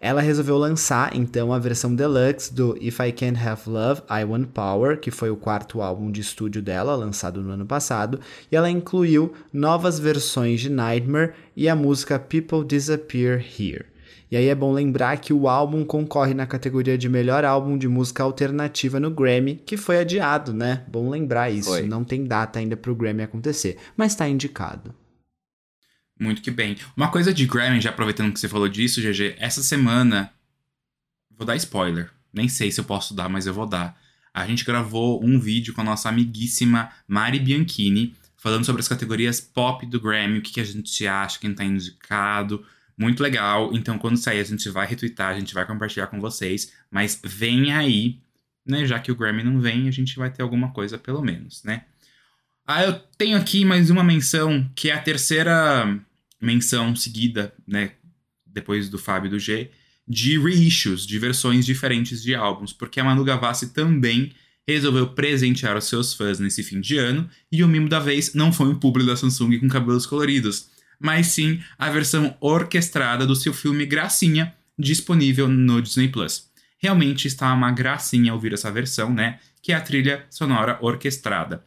Ela 0.00 0.22
resolveu 0.22 0.56
lançar 0.56 1.14
então 1.14 1.52
a 1.52 1.58
versão 1.58 1.94
deluxe 1.94 2.54
do 2.54 2.74
If 2.80 3.00
I 3.00 3.12
Can't 3.12 3.38
Have 3.38 3.68
Love, 3.68 4.00
I 4.08 4.24
Want 4.24 4.46
Power, 4.46 4.98
que 4.98 5.10
foi 5.10 5.28
o 5.28 5.36
quarto 5.36 5.82
álbum 5.82 6.10
de 6.10 6.22
estúdio 6.22 6.62
dela, 6.62 6.96
lançado 6.96 7.42
no 7.42 7.52
ano 7.52 7.66
passado, 7.66 8.18
e 8.50 8.56
ela 8.56 8.70
incluiu 8.70 9.34
novas 9.52 9.98
versões 9.98 10.62
de 10.62 10.70
Nightmare 10.70 11.34
e 11.54 11.68
a 11.68 11.76
música 11.76 12.18
People 12.18 12.64
Disappear 12.64 13.44
Here. 13.44 13.89
E 14.30 14.36
aí 14.36 14.46
é 14.46 14.54
bom 14.54 14.72
lembrar 14.72 15.16
que 15.16 15.32
o 15.32 15.48
álbum 15.48 15.84
concorre 15.84 16.34
na 16.34 16.46
categoria 16.46 16.96
de 16.96 17.08
melhor 17.08 17.44
álbum 17.44 17.76
de 17.76 17.88
música 17.88 18.22
alternativa 18.22 19.00
no 19.00 19.10
Grammy, 19.10 19.56
que 19.56 19.76
foi 19.76 19.98
adiado, 19.98 20.52
né? 20.52 20.84
Bom 20.86 21.10
lembrar 21.10 21.50
isso. 21.50 21.70
Foi. 21.70 21.82
Não 21.82 22.04
tem 22.04 22.24
data 22.24 22.60
ainda 22.60 22.76
pro 22.76 22.94
Grammy 22.94 23.22
acontecer, 23.22 23.76
mas 23.96 24.14
tá 24.14 24.28
indicado. 24.28 24.94
Muito 26.18 26.42
que 26.42 26.50
bem. 26.50 26.76
Uma 26.96 27.10
coisa 27.10 27.34
de 27.34 27.44
Grammy, 27.44 27.80
já 27.80 27.90
aproveitando 27.90 28.32
que 28.32 28.38
você 28.38 28.46
falou 28.46 28.68
disso, 28.68 29.00
GG, 29.00 29.34
essa 29.38 29.62
semana. 29.62 30.32
Vou 31.36 31.46
dar 31.46 31.56
spoiler. 31.56 32.10
Nem 32.32 32.48
sei 32.48 32.70
se 32.70 32.78
eu 32.78 32.84
posso 32.84 33.14
dar, 33.14 33.28
mas 33.28 33.46
eu 33.46 33.54
vou 33.54 33.66
dar. 33.66 33.98
A 34.32 34.46
gente 34.46 34.64
gravou 34.64 35.24
um 35.24 35.40
vídeo 35.40 35.74
com 35.74 35.80
a 35.80 35.84
nossa 35.84 36.08
amiguíssima 36.08 36.90
Mari 37.08 37.40
Bianchini, 37.40 38.14
falando 38.36 38.64
sobre 38.64 38.80
as 38.80 38.86
categorias 38.86 39.40
pop 39.40 39.84
do 39.86 40.00
Grammy, 40.00 40.38
o 40.38 40.42
que, 40.42 40.52
que 40.52 40.60
a 40.60 40.64
gente 40.64 41.04
acha, 41.04 41.40
quem 41.40 41.52
tá 41.52 41.64
indicado. 41.64 42.64
Muito 43.00 43.22
legal. 43.22 43.70
Então, 43.72 43.98
quando 43.98 44.18
sair, 44.18 44.40
a 44.40 44.44
gente 44.44 44.68
vai 44.68 44.86
retweetar, 44.86 45.34
a 45.34 45.38
gente 45.38 45.54
vai 45.54 45.64
compartilhar 45.64 46.08
com 46.08 46.20
vocês. 46.20 46.70
Mas 46.90 47.18
vem 47.24 47.72
aí, 47.72 48.20
né? 48.66 48.84
Já 48.84 48.98
que 48.98 49.10
o 49.10 49.16
Grammy 49.16 49.42
não 49.42 49.58
vem, 49.58 49.88
a 49.88 49.90
gente 49.90 50.18
vai 50.18 50.30
ter 50.30 50.42
alguma 50.42 50.70
coisa, 50.70 50.98
pelo 50.98 51.22
menos, 51.22 51.64
né? 51.64 51.84
Ah, 52.66 52.84
eu 52.84 52.92
tenho 53.16 53.38
aqui 53.38 53.64
mais 53.64 53.88
uma 53.88 54.04
menção, 54.04 54.70
que 54.76 54.90
é 54.90 54.92
a 54.92 55.00
terceira 55.00 55.98
menção 56.38 56.94
seguida, 56.94 57.54
né? 57.66 57.92
Depois 58.44 58.90
do 58.90 58.98
Fábio 58.98 59.28
e 59.28 59.30
do 59.30 59.38
G, 59.38 59.70
de 60.06 60.38
reissues, 60.38 61.06
de 61.06 61.18
versões 61.18 61.64
diferentes 61.64 62.22
de 62.22 62.34
álbuns, 62.34 62.70
porque 62.70 63.00
a 63.00 63.04
Manu 63.04 63.24
Gavassi 63.24 63.72
também 63.72 64.32
resolveu 64.68 65.08
presentear 65.08 65.74
os 65.74 65.86
seus 65.86 66.12
fãs 66.12 66.38
nesse 66.38 66.62
fim 66.62 66.82
de 66.82 66.98
ano, 66.98 67.30
e 67.50 67.64
o 67.64 67.68
mimo 67.68 67.88
da 67.88 67.98
vez 67.98 68.34
não 68.34 68.52
foi 68.52 68.68
um 68.68 68.78
publi 68.78 69.06
da 69.06 69.16
Samsung 69.16 69.58
com 69.58 69.68
cabelos 69.68 70.04
coloridos, 70.04 70.68
mas 71.00 71.28
sim 71.28 71.60
a 71.78 71.88
versão 71.88 72.36
orquestrada 72.40 73.26
do 73.26 73.34
seu 73.34 73.54
filme 73.54 73.86
Gracinha, 73.86 74.54
disponível 74.78 75.48
no 75.48 75.80
Disney 75.80 76.08
Plus. 76.08 76.50
Realmente 76.78 77.26
está 77.26 77.52
uma 77.52 77.72
gracinha 77.72 78.32
ouvir 78.32 78.52
essa 78.52 78.70
versão, 78.70 79.12
né? 79.12 79.38
Que 79.62 79.72
é 79.72 79.74
a 79.74 79.80
trilha 79.80 80.24
sonora 80.30 80.78
orquestrada. 80.80 81.64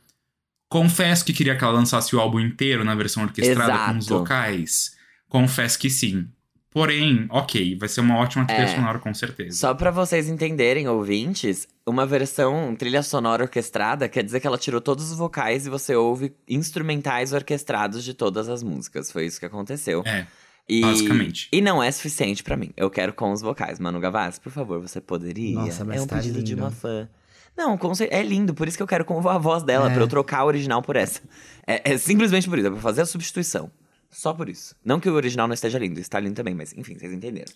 Confesso 0.69 1.25
que 1.25 1.33
queria 1.33 1.55
que 1.55 1.63
ela 1.63 1.73
lançasse 1.73 2.15
o 2.15 2.19
álbum 2.19 2.39
inteiro 2.39 2.83
na 2.83 2.95
versão 2.95 3.23
orquestrada 3.23 3.91
com 3.91 3.99
os 3.99 4.05
Exato. 4.05 4.19
vocais. 4.19 4.95
Confesso 5.29 5.77
que 5.77 5.89
sim. 5.89 6.27
Porém, 6.73 7.27
ok, 7.29 7.75
vai 7.77 7.87
ser 7.87 8.01
uma 8.01 8.17
ótima 8.17 8.45
trilha 8.45 8.63
É. 8.63 8.75
sonora 8.75 8.97
com 8.99 9.13
certeza. 9.13 9.55
Só 9.57 9.73
pra 9.73 9.91
vocês 9.91 10.27
entenderem, 10.27 10.87
ouvintes, 10.87 11.67
uma 11.85 12.05
versão 12.05 12.75
trilha 12.75 13.03
sonora 13.03 13.43
orquestrada 13.43 14.09
quer 14.09 14.23
dizer 14.23 14.39
que 14.39 14.47
ela 14.47 14.57
tirou 14.57 14.81
todos 14.81 15.11
os 15.11 15.17
vocais 15.17 15.67
e 15.67 15.69
você 15.69 15.95
ouve 15.95 16.33
instrumentais 16.49 17.31
orquestrados 17.33 18.03
de 18.03 18.13
todas 18.13 18.49
as 18.49 18.63
músicas. 18.63 19.11
Foi 19.11 19.25
isso 19.25 19.39
que 19.39 19.45
aconteceu. 19.45 20.01
É, 20.05 20.25
E, 20.67 20.81
basicamente. 20.81 21.47
E 21.51 21.61
não 21.61 21.83
é 21.83 21.91
suficiente 21.91 22.41
pra 22.41 22.55
mim. 22.57 22.71
Eu 22.75 22.89
quero 22.89 23.13
com 23.13 23.31
os 23.31 23.41
vocais. 23.41 23.79
Manu 23.79 23.99
Gavassi, 23.99 24.39
por 24.41 24.51
favor, 24.51 24.79
você 24.79 24.99
poderia? 25.01 25.55
Nossa, 25.55 25.83
mas 25.85 25.97
é 25.97 26.01
um 26.01 26.07
tá 26.07 26.15
pedido 26.15 26.41
de 26.41 26.53
lindo. 26.55 26.63
uma 26.63 26.71
fã. 26.71 27.07
Não, 27.55 27.77
é 28.09 28.23
lindo, 28.23 28.53
por 28.55 28.67
isso 28.67 28.75
que 28.77 28.81
eu 28.81 28.87
quero 28.87 29.05
com 29.05 29.29
a 29.29 29.37
voz 29.37 29.61
dela, 29.61 29.87
É. 29.91 29.93
pra 29.93 30.01
eu 30.01 30.07
trocar 30.07 30.39
a 30.39 30.45
original 30.45 30.81
por 30.81 30.95
essa. 30.95 31.21
É, 31.67 31.91
é 31.93 31.97
simplesmente 31.99 32.49
por 32.49 32.57
isso, 32.57 32.67
é 32.67 32.71
pra 32.71 32.79
fazer 32.79 33.01
a 33.01 33.05
substituição. 33.05 33.69
Só 34.13 34.33
por 34.33 34.47
isso. 34.47 34.75
Não 34.85 34.99
que 34.99 35.09
o 35.09 35.13
original 35.13 35.47
não 35.47 35.53
esteja 35.53 35.79
lindo, 35.79 35.99
está 35.99 36.19
lindo 36.19 36.35
também, 36.35 36.55
mas 36.55 36.73
enfim, 36.73 36.97
vocês 36.97 37.11
entenderam. 37.11 37.51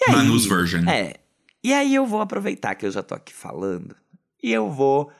E 0.00 0.10
aí, 0.10 0.16
Manu's 0.16 0.46
version. 0.46 0.88
É. 0.88 1.16
E 1.62 1.74
aí 1.74 1.94
eu 1.94 2.06
vou 2.06 2.20
aproveitar 2.20 2.74
que 2.74 2.86
eu 2.86 2.90
já 2.90 3.02
tô 3.02 3.14
aqui 3.14 3.34
falando 3.34 3.94
e 4.42 4.50
eu 4.50 4.70
vou 4.70 5.10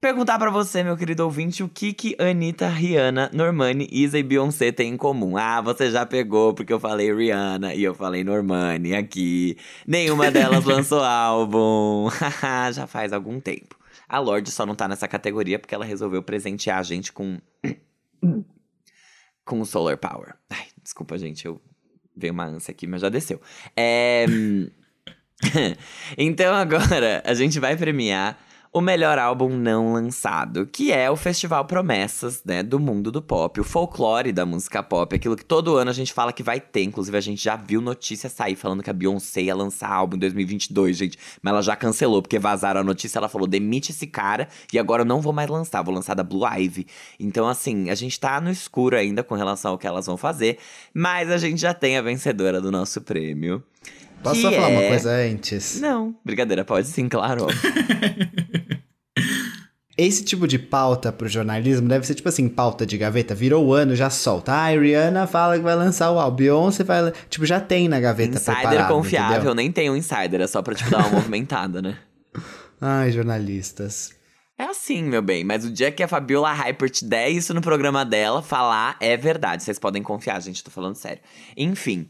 perguntar 0.00 0.38
pra 0.38 0.50
você, 0.50 0.82
meu 0.82 0.96
querido 0.96 1.24
ouvinte, 1.24 1.62
o 1.62 1.68
que 1.68 1.92
que 1.92 2.14
Anitta, 2.18 2.68
Rihanna, 2.68 3.30
Normani, 3.32 3.88
Isa 3.90 4.18
e 4.18 4.22
Beyoncé 4.22 4.70
têm 4.70 4.92
em 4.92 4.96
comum. 4.96 5.36
Ah, 5.36 5.60
você 5.60 5.90
já 5.90 6.04
pegou 6.04 6.52
porque 6.52 6.72
eu 6.72 6.78
falei 6.78 7.14
Rihanna 7.14 7.74
e 7.74 7.82
eu 7.82 7.94
falei 7.94 8.22
Normani 8.22 8.94
aqui. 8.94 9.56
Nenhuma 9.86 10.30
delas 10.32 10.64
lançou 10.64 11.02
álbum. 11.02 12.08
Já 12.74 12.86
faz 12.86 13.12
algum 13.12 13.40
tempo. 13.40 13.78
A 14.08 14.18
Lorde 14.18 14.50
só 14.50 14.64
não 14.64 14.74
tá 14.74 14.88
nessa 14.88 15.06
categoria 15.06 15.58
porque 15.58 15.74
ela 15.74 15.84
resolveu 15.84 16.22
presentear 16.22 16.78
a 16.78 16.82
gente 16.82 17.12
com. 17.12 17.38
Com 19.48 19.60
o 19.60 19.66
Solar 19.66 19.96
Power. 19.96 20.34
Ai, 20.50 20.66
desculpa, 20.82 21.18
gente, 21.18 21.46
eu. 21.46 21.60
Veio 22.14 22.32
uma 22.32 22.44
ânsia 22.44 22.72
aqui, 22.72 22.86
mas 22.86 23.00
já 23.00 23.08
desceu. 23.08 23.40
É. 23.76 24.26
então 26.18 26.54
agora 26.54 27.22
a 27.24 27.32
gente 27.32 27.58
vai 27.58 27.76
premiar 27.76 28.38
o 28.78 28.80
melhor 28.80 29.18
álbum 29.18 29.48
não 29.48 29.92
lançado, 29.92 30.64
que 30.64 30.92
é 30.92 31.10
o 31.10 31.16
Festival 31.16 31.64
Promessas, 31.64 32.42
né, 32.44 32.62
do 32.62 32.78
mundo 32.78 33.10
do 33.10 33.20
pop, 33.20 33.60
o 33.60 33.64
folclore 33.64 34.30
da 34.30 34.46
música 34.46 34.84
pop, 34.84 35.16
aquilo 35.16 35.36
que 35.36 35.44
todo 35.44 35.76
ano 35.76 35.90
a 35.90 35.94
gente 35.94 36.12
fala 36.12 36.32
que 36.32 36.44
vai 36.44 36.60
ter, 36.60 36.84
inclusive 36.84 37.16
a 37.16 37.20
gente 37.20 37.42
já 37.42 37.56
viu 37.56 37.80
notícia 37.80 38.30
sair 38.30 38.54
falando 38.54 38.80
que 38.80 38.88
a 38.88 38.92
Beyoncé 38.92 39.42
ia 39.42 39.54
lançar 39.54 39.90
álbum 39.90 40.14
em 40.14 40.20
2022, 40.20 40.96
gente, 40.96 41.18
mas 41.42 41.52
ela 41.52 41.62
já 41.62 41.74
cancelou, 41.74 42.22
porque 42.22 42.38
vazaram 42.38 42.80
a 42.80 42.84
notícia, 42.84 43.18
ela 43.18 43.28
falou, 43.28 43.48
demite 43.48 43.90
esse 43.90 44.06
cara, 44.06 44.48
e 44.72 44.78
agora 44.78 45.02
eu 45.02 45.06
não 45.06 45.20
vou 45.20 45.32
mais 45.32 45.50
lançar, 45.50 45.82
vou 45.82 45.92
lançar 45.92 46.14
da 46.14 46.22
Blue 46.22 46.46
Ivy. 46.46 46.86
Então, 47.18 47.48
assim, 47.48 47.90
a 47.90 47.96
gente 47.96 48.18
tá 48.20 48.40
no 48.40 48.50
escuro 48.50 48.96
ainda 48.96 49.24
com 49.24 49.34
relação 49.34 49.72
ao 49.72 49.78
que 49.78 49.88
elas 49.88 50.06
vão 50.06 50.16
fazer, 50.16 50.58
mas 50.94 51.32
a 51.32 51.36
gente 51.36 51.60
já 51.60 51.74
tem 51.74 51.96
a 51.96 52.02
vencedora 52.02 52.60
do 52.60 52.70
nosso 52.70 53.00
prêmio. 53.00 53.60
Posso 54.22 54.40
só 54.40 54.52
falar 54.52 54.70
é... 54.70 54.78
uma 54.78 54.88
coisa 54.88 55.10
antes? 55.10 55.80
Não, 55.80 56.14
brincadeira, 56.24 56.64
pode 56.64 56.86
sim, 56.86 57.08
claro. 57.08 57.46
Esse 59.98 60.24
tipo 60.24 60.46
de 60.46 60.60
pauta 60.60 61.10
pro 61.10 61.26
jornalismo 61.26 61.88
deve 61.88 62.06
ser 62.06 62.14
tipo 62.14 62.28
assim, 62.28 62.48
pauta 62.48 62.86
de 62.86 62.96
gaveta, 62.96 63.34
virou 63.34 63.66
o 63.66 63.74
ano, 63.74 63.96
já 63.96 64.08
solta. 64.08 64.52
Ah, 64.52 64.66
a 64.66 64.68
Rihanna 64.68 65.26
fala 65.26 65.56
que 65.56 65.64
vai 65.64 65.74
lançar 65.74 66.12
o 66.12 66.20
álbum, 66.20 66.36
Beyoncé 66.36 66.84
vai... 66.84 67.12
Tipo, 67.28 67.44
já 67.44 67.58
tem 67.58 67.88
na 67.88 67.98
gaveta 67.98 68.36
Insider 68.36 68.86
confiável, 68.86 69.36
entendeu? 69.38 69.54
nem 69.56 69.72
tem 69.72 69.90
um 69.90 69.96
insider, 69.96 70.40
é 70.40 70.46
só 70.46 70.62
pra, 70.62 70.72
tipo, 70.72 70.88
dar 70.88 70.98
uma 70.98 71.10
movimentada, 71.18 71.82
né? 71.82 71.98
Ai, 72.80 73.10
jornalistas. 73.10 74.16
É 74.56 74.66
assim, 74.66 75.02
meu 75.02 75.20
bem, 75.20 75.42
mas 75.42 75.64
o 75.64 75.70
dia 75.70 75.90
que 75.90 76.02
a 76.02 76.06
Fabiola 76.06 76.52
Hypert 76.52 77.02
der 77.02 77.30
isso 77.30 77.52
no 77.52 77.60
programa 77.60 78.04
dela, 78.04 78.40
falar 78.40 78.96
é 79.00 79.16
verdade. 79.16 79.64
Vocês 79.64 79.80
podem 79.80 80.02
confiar, 80.02 80.40
gente, 80.40 80.62
tô 80.62 80.70
falando 80.70 80.94
sério. 80.94 81.22
Enfim, 81.56 82.08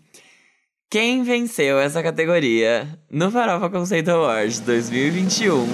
quem 0.91 1.23
venceu 1.23 1.79
essa 1.79 2.03
categoria 2.03 2.87
no 3.11 3.31
Farofa 3.31 3.71
Conceito 3.71 4.11
Awards 4.11 4.61
2021 4.61 5.67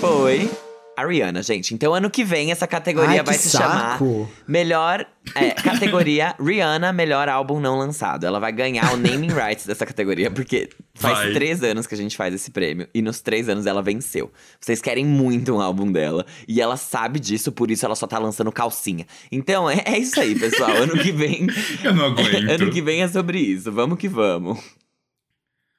foi 0.00 0.50
a 0.96 1.06
Rihanna, 1.06 1.42
gente. 1.42 1.74
Então, 1.74 1.94
ano 1.94 2.08
que 2.08 2.24
vem, 2.24 2.50
essa 2.50 2.66
categoria 2.66 3.20
Ai, 3.20 3.22
vai 3.22 3.34
se 3.34 3.50
saco. 3.50 3.64
chamar 3.64 4.28
Melhor. 4.48 5.06
É, 5.34 5.50
categoria 5.60 6.34
Rihanna 6.40 6.92
Melhor 6.92 7.28
Álbum 7.28 7.60
Não 7.60 7.78
Lançado. 7.78 8.24
Ela 8.24 8.38
vai 8.38 8.52
ganhar 8.52 8.92
o 8.94 8.96
naming 8.96 9.32
rights 9.32 9.66
dessa 9.66 9.84
categoria, 9.84 10.30
porque 10.30 10.70
faz 10.94 11.18
vai. 11.18 11.32
três 11.32 11.62
anos 11.62 11.86
que 11.86 11.94
a 11.94 11.98
gente 11.98 12.16
faz 12.16 12.32
esse 12.32 12.50
prêmio. 12.50 12.88
E 12.94 13.02
nos 13.02 13.20
três 13.20 13.48
anos 13.48 13.66
ela 13.66 13.82
venceu. 13.82 14.32
Vocês 14.58 14.80
querem 14.80 15.04
muito 15.04 15.54
um 15.54 15.60
álbum 15.60 15.92
dela. 15.92 16.24
E 16.48 16.60
ela 16.60 16.76
sabe 16.76 17.20
disso, 17.20 17.52
por 17.52 17.70
isso 17.70 17.84
ela 17.84 17.94
só 17.94 18.06
tá 18.06 18.18
lançando 18.18 18.50
calcinha. 18.50 19.06
Então, 19.30 19.68
é, 19.68 19.82
é 19.84 19.98
isso 19.98 20.18
aí, 20.18 20.38
pessoal. 20.38 20.70
Ano 20.70 20.94
que 20.94 21.12
vem. 21.12 21.46
Eu 21.84 21.94
não 21.94 22.06
aguento. 22.06 22.50
ano 22.50 22.70
que 22.70 22.80
vem 22.80 23.02
é 23.02 23.08
sobre 23.08 23.38
isso. 23.38 23.70
Vamos 23.70 23.98
que 23.98 24.08
vamos. 24.08 24.58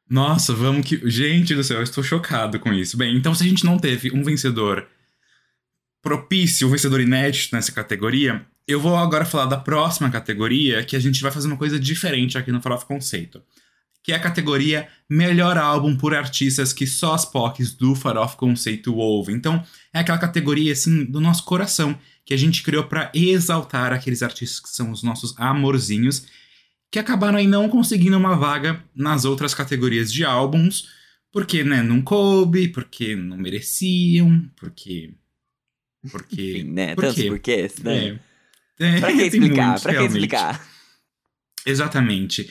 Nossa, 0.10 0.54
vamos 0.54 0.86
que. 0.86 1.10
Gente 1.10 1.54
do 1.54 1.64
céu, 1.64 1.78
eu 1.78 1.84
estou 1.84 2.04
chocado 2.04 2.60
com 2.60 2.74
isso. 2.74 2.96
Bem, 2.96 3.16
então 3.18 3.34
se 3.34 3.44
a 3.44 3.48
gente 3.48 3.66
não 3.66 3.78
teve 3.78 4.10
um 4.14 4.24
vencedor 4.24 4.88
propício, 6.02 6.68
um 6.68 6.72
vencedor 6.72 7.02
inédito 7.02 7.56
nessa 7.56 7.72
categoria, 7.72 8.46
eu 8.68 8.82
vou 8.82 8.96
agora 8.96 9.26
falar 9.26 9.46
da 9.46 9.58
próxima 9.58 10.10
categoria, 10.10 10.84
que 10.84 10.96
a 10.96 11.00
gente 11.00 11.22
vai 11.22 11.32
fazer 11.32 11.48
uma 11.48 11.58
coisa 11.58 11.80
diferente 11.80 12.38
aqui 12.38 12.52
no 12.52 12.62
Farofa 12.62 12.86
Conceito. 12.86 13.42
Que 14.04 14.12
é 14.12 14.16
a 14.16 14.20
categoria 14.20 14.88
Melhor 15.10 15.58
Álbum 15.58 15.96
por 15.96 16.14
Artistas 16.14 16.74
que 16.74 16.86
só 16.86 17.14
as 17.14 17.26
POCs 17.26 17.74
do 17.74 17.96
Farofa 17.96 18.36
Conceito 18.36 18.96
ouvem. 18.96 19.36
Então, 19.36 19.64
é 19.94 20.00
aquela 20.00 20.18
categoria, 20.18 20.74
assim, 20.74 21.06
do 21.06 21.22
nosso 21.22 21.46
coração, 21.46 21.98
que 22.26 22.34
a 22.34 22.38
gente 22.38 22.62
criou 22.62 22.84
para 22.84 23.10
exaltar 23.14 23.94
aqueles 23.94 24.22
artistas 24.22 24.60
que 24.60 24.70
são 24.70 24.92
os 24.92 25.02
nossos 25.02 25.34
amorzinhos, 25.38 26.26
que 26.92 27.00
acabaram 27.00 27.38
aí 27.38 27.48
não 27.48 27.70
conseguindo 27.70 28.18
uma 28.18 28.36
vaga 28.36 28.84
nas 28.94 29.24
outras 29.24 29.54
categorias 29.54 30.12
de 30.12 30.26
álbuns, 30.26 30.90
porque, 31.32 31.64
né, 31.64 31.82
não 31.82 32.02
coube, 32.02 32.68
porque 32.68 33.16
não 33.16 33.38
mereciam, 33.38 34.50
porque 34.58 35.14
porque. 36.08 36.60
Enfim, 36.60 36.64
né? 36.72 36.96
Por 36.96 37.04
Tantos 37.06 37.22
quê? 37.22 37.30
porquês, 37.30 37.78
né? 37.80 38.08
É. 38.08 38.20
É, 38.80 39.00
pra 39.00 39.12
que 39.12 39.22
explicar? 39.24 39.66
Muitos, 39.66 39.84
pra 39.84 39.96
que 39.96 40.04
explicar? 40.04 40.68
Exatamente. 41.66 42.50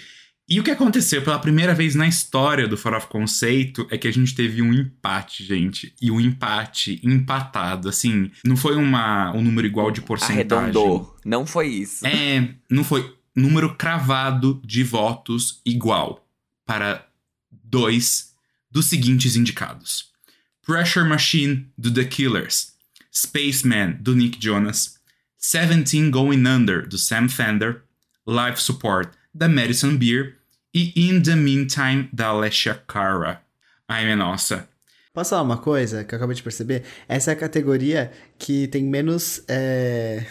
E 0.48 0.60
o 0.60 0.62
que 0.62 0.70
aconteceu 0.70 1.22
pela 1.22 1.40
primeira 1.40 1.74
vez 1.74 1.96
na 1.96 2.06
história 2.06 2.68
do 2.68 2.76
Farofa 2.76 3.08
Conceito 3.08 3.86
é 3.90 3.98
que 3.98 4.06
a 4.06 4.12
gente 4.12 4.32
teve 4.32 4.62
um 4.62 4.72
empate, 4.72 5.44
gente. 5.44 5.92
E 6.00 6.08
um 6.08 6.20
empate 6.20 7.00
empatado, 7.02 7.88
assim, 7.88 8.30
não 8.44 8.56
foi 8.56 8.76
uma, 8.76 9.32
um 9.32 9.42
número 9.42 9.66
igual 9.66 9.90
de 9.90 10.00
porcentagem. 10.00 10.56
Arredondou. 10.56 11.16
Não 11.24 11.44
foi 11.44 11.68
isso. 11.68 12.06
É, 12.06 12.48
não 12.70 12.84
foi. 12.84 13.12
Número 13.34 13.74
cravado 13.74 14.62
de 14.64 14.84
votos 14.84 15.60
igual 15.66 16.26
para 16.64 17.06
dois 17.50 18.32
dos 18.70 18.86
seguintes 18.86 19.34
indicados: 19.34 20.10
Pressure 20.64 21.08
Machine 21.08 21.66
do 21.76 21.92
The 21.92 22.04
Killers, 22.04 22.72
Spaceman, 23.16 23.96
do 24.00 24.14
Nick 24.14 24.38
Jonas, 24.38 24.98
Seventeen 25.38 26.10
Going 26.10 26.46
Under, 26.46 26.86
do 26.86 26.98
Sam 26.98 27.28
Fender, 27.30 27.82
Life 28.26 28.60
Support, 28.60 29.10
da 29.34 29.48
Madison 29.48 29.96
Beer 29.96 30.36
e 30.74 30.92
In 30.94 31.22
the 31.22 31.34
Meantime, 31.34 32.10
da 32.12 32.26
Alessia 32.26 32.74
Cara. 32.86 33.40
Ai, 33.88 34.04
minha 34.04 34.16
nossa. 34.16 34.68
Posso 35.14 35.30
falar 35.30 35.42
uma 35.42 35.56
coisa 35.56 36.04
que 36.04 36.14
eu 36.14 36.16
acabei 36.18 36.36
de 36.36 36.42
perceber? 36.42 36.82
Essa 37.08 37.30
é 37.30 37.32
a 37.32 37.36
categoria 37.36 38.12
que 38.38 38.68
tem 38.68 38.84
menos. 38.84 39.42
É... 39.48 40.26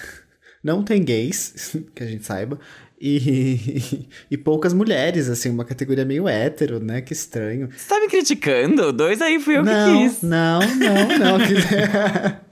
Não 0.64 0.84
tem 0.84 1.04
gays, 1.04 1.76
que 1.96 2.04
a 2.04 2.08
gente 2.08 2.24
saiba, 2.24 2.60
e, 3.02 4.08
e 4.30 4.38
poucas 4.38 4.74
mulheres, 4.74 5.28
assim, 5.28 5.50
uma 5.50 5.66
categoria 5.66 6.06
meio 6.06 6.28
hétero, 6.28 6.80
né? 6.80 7.02
Que 7.02 7.14
estranho. 7.14 7.70
Você 7.76 7.90
tá 7.90 8.00
me 8.00 8.08
criticando? 8.08 8.94
Dois 8.94 9.22
aí 9.22 9.40
fui 9.40 9.58
eu 9.58 9.64
não, 9.64 9.98
que 9.98 10.10
quis. 10.10 10.22
Não, 10.22 10.60
não, 10.60 11.18
não. 11.18 11.38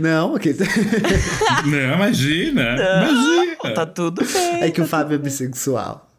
Não, 0.00 0.34
aqui. 0.34 0.54
Não, 1.66 1.94
imagina. 1.94 2.76
Não, 2.76 3.12
imagina. 3.12 3.74
Tá 3.74 3.84
tudo 3.84 4.24
bem. 4.24 4.62
É 4.62 4.70
que 4.70 4.78
tá 4.78 4.82
o 4.82 4.86
Fábio 4.86 5.14
é 5.16 5.18
bissexual. 5.18 6.10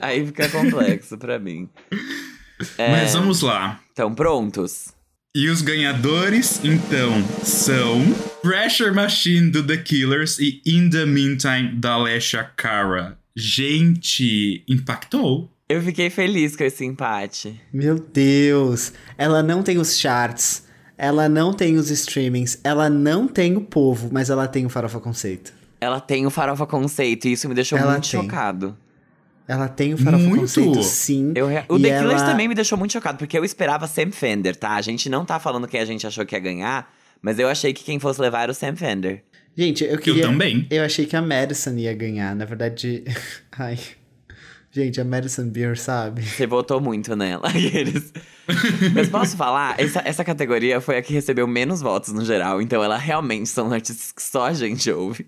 Aí 0.00 0.26
fica 0.26 0.48
complexo 0.48 1.16
pra 1.16 1.38
mim. 1.38 1.68
É... 2.76 2.90
Mas 2.92 3.14
vamos 3.14 3.40
lá. 3.40 3.80
Então, 3.92 4.12
prontos. 4.12 4.88
E 5.36 5.48
os 5.48 5.62
ganhadores, 5.62 6.60
então, 6.64 7.12
são 7.44 8.02
Pressure 8.42 8.90
Machine 8.90 9.50
do 9.50 9.64
The 9.64 9.76
Killers 9.76 10.38
e 10.40 10.60
In 10.66 10.90
the 10.90 11.06
Meantime 11.06 11.76
da 11.76 11.92
Alessia 11.92 12.42
Cara. 12.56 13.16
Gente, 13.36 14.64
impactou. 14.68 15.48
Eu 15.68 15.80
fiquei 15.82 16.10
feliz 16.10 16.56
com 16.56 16.64
esse 16.64 16.84
empate. 16.84 17.60
Meu 17.72 17.98
Deus, 17.98 18.92
ela 19.16 19.42
não 19.42 19.62
tem 19.62 19.78
os 19.78 19.96
charts 19.96 20.66
ela 20.98 21.28
não 21.28 21.54
tem 21.54 21.76
os 21.76 21.90
streamings, 21.90 22.58
ela 22.64 22.90
não 22.90 23.28
tem 23.28 23.56
o 23.56 23.60
povo, 23.60 24.08
mas 24.10 24.28
ela 24.30 24.48
tem 24.48 24.66
o 24.66 24.68
Farofa 24.68 24.98
Conceito. 24.98 25.52
Ela 25.80 26.00
tem 26.00 26.26
o 26.26 26.30
Farofa 26.30 26.66
Conceito 26.66 27.28
e 27.28 27.32
isso 27.32 27.48
me 27.48 27.54
deixou 27.54 27.78
ela 27.78 27.92
muito 27.92 28.10
tem. 28.10 28.20
chocado. 28.20 28.76
Ela 29.46 29.68
tem 29.68 29.94
o 29.94 29.98
Farofa 29.98 30.24
muito? 30.24 30.40
Conceito, 30.40 30.82
sim. 30.82 31.32
Eu, 31.36 31.46
o 31.68 31.80
The 31.80 32.00
Killers 32.00 32.22
também 32.22 32.48
me 32.48 32.54
deixou 32.54 32.76
muito 32.76 32.92
chocado, 32.92 33.16
porque 33.16 33.38
eu 33.38 33.44
esperava 33.44 33.86
Sam 33.86 34.10
Fender, 34.10 34.56
tá? 34.56 34.74
A 34.74 34.82
gente 34.82 35.08
não 35.08 35.24
tá 35.24 35.38
falando 35.38 35.68
quem 35.68 35.80
a 35.80 35.84
gente 35.84 36.04
achou 36.04 36.26
que 36.26 36.34
ia 36.34 36.40
ganhar, 36.40 36.92
mas 37.22 37.38
eu 37.38 37.48
achei 37.48 37.72
que 37.72 37.84
quem 37.84 38.00
fosse 38.00 38.20
levar 38.20 38.42
era 38.42 38.52
o 38.52 38.54
Sam 38.54 38.74
Fender. 38.74 39.22
Gente, 39.56 39.84
eu 39.84 39.98
queria... 39.98 40.24
Eu 40.24 40.28
também. 40.30 40.66
Eu 40.68 40.84
achei 40.84 41.06
que 41.06 41.16
a 41.16 41.22
Madison 41.22 41.74
ia 41.76 41.94
ganhar, 41.94 42.34
na 42.34 42.44
verdade... 42.44 43.04
Ai... 43.56 43.78
Gente, 44.70 45.00
a 45.00 45.04
Madison 45.04 45.48
Beer, 45.48 45.78
sabe? 45.78 46.22
Você 46.22 46.46
votou 46.46 46.80
muito 46.80 47.16
nela. 47.16 47.48
Mas 48.94 49.08
posso 49.08 49.36
falar? 49.36 49.80
Essa, 49.80 50.02
essa 50.04 50.24
categoria 50.24 50.80
foi 50.80 50.98
a 50.98 51.02
que 51.02 51.12
recebeu 51.12 51.46
menos 51.46 51.80
votos 51.80 52.12
no 52.12 52.24
geral. 52.24 52.60
Então 52.60 52.82
ela 52.84 52.98
realmente 52.98 53.48
são 53.48 53.72
artistas 53.72 54.12
que 54.12 54.22
só 54.22 54.46
a 54.46 54.52
gente 54.52 54.90
ouve. 54.90 55.26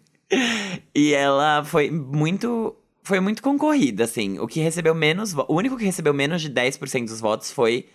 E 0.94 1.12
ela 1.14 1.64
foi 1.64 1.90
muito. 1.90 2.76
Foi 3.02 3.18
muito 3.18 3.42
concorrida, 3.42 4.04
assim. 4.04 4.38
O 4.38 4.46
que 4.46 4.60
recebeu 4.60 4.94
menos. 4.94 5.34
O 5.34 5.54
único 5.54 5.76
que 5.76 5.84
recebeu 5.84 6.12
menos 6.12 6.42
de 6.42 6.50
10% 6.50 7.06
dos 7.06 7.20
votos 7.20 7.50
foi 7.50 7.86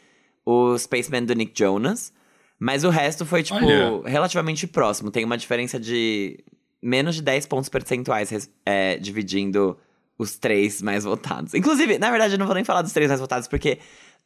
o 0.43 0.77
Spaceman 0.77 1.23
do 1.23 1.36
Nick 1.36 1.58
Jonas. 1.58 2.12
Mas 2.60 2.84
o 2.84 2.89
resto 2.89 3.25
foi, 3.25 3.43
tipo, 3.43 3.63
Olha. 3.63 4.01
relativamente 4.10 4.65
próximo. 4.65 5.12
Tem 5.12 5.23
uma 5.23 5.38
diferença 5.38 5.79
de 5.79 6.43
menos 6.81 7.15
de 7.15 7.21
10 7.21 7.45
pontos 7.47 7.69
percentuais 7.69 8.49
é, 8.65 8.97
dividindo 8.97 9.77
os 10.17 10.38
três 10.38 10.82
mais 10.82 11.04
votados. 11.04 11.54
Inclusive, 11.54 11.97
na 11.97 12.10
verdade, 12.10 12.36
eu 12.36 12.39
não 12.39 12.45
vou 12.45 12.56
nem 12.56 12.63
falar 12.63 12.82
dos 12.82 12.93
três 12.93 13.10
mais 13.10 13.19
votados, 13.19 13.47
porque 13.47 13.80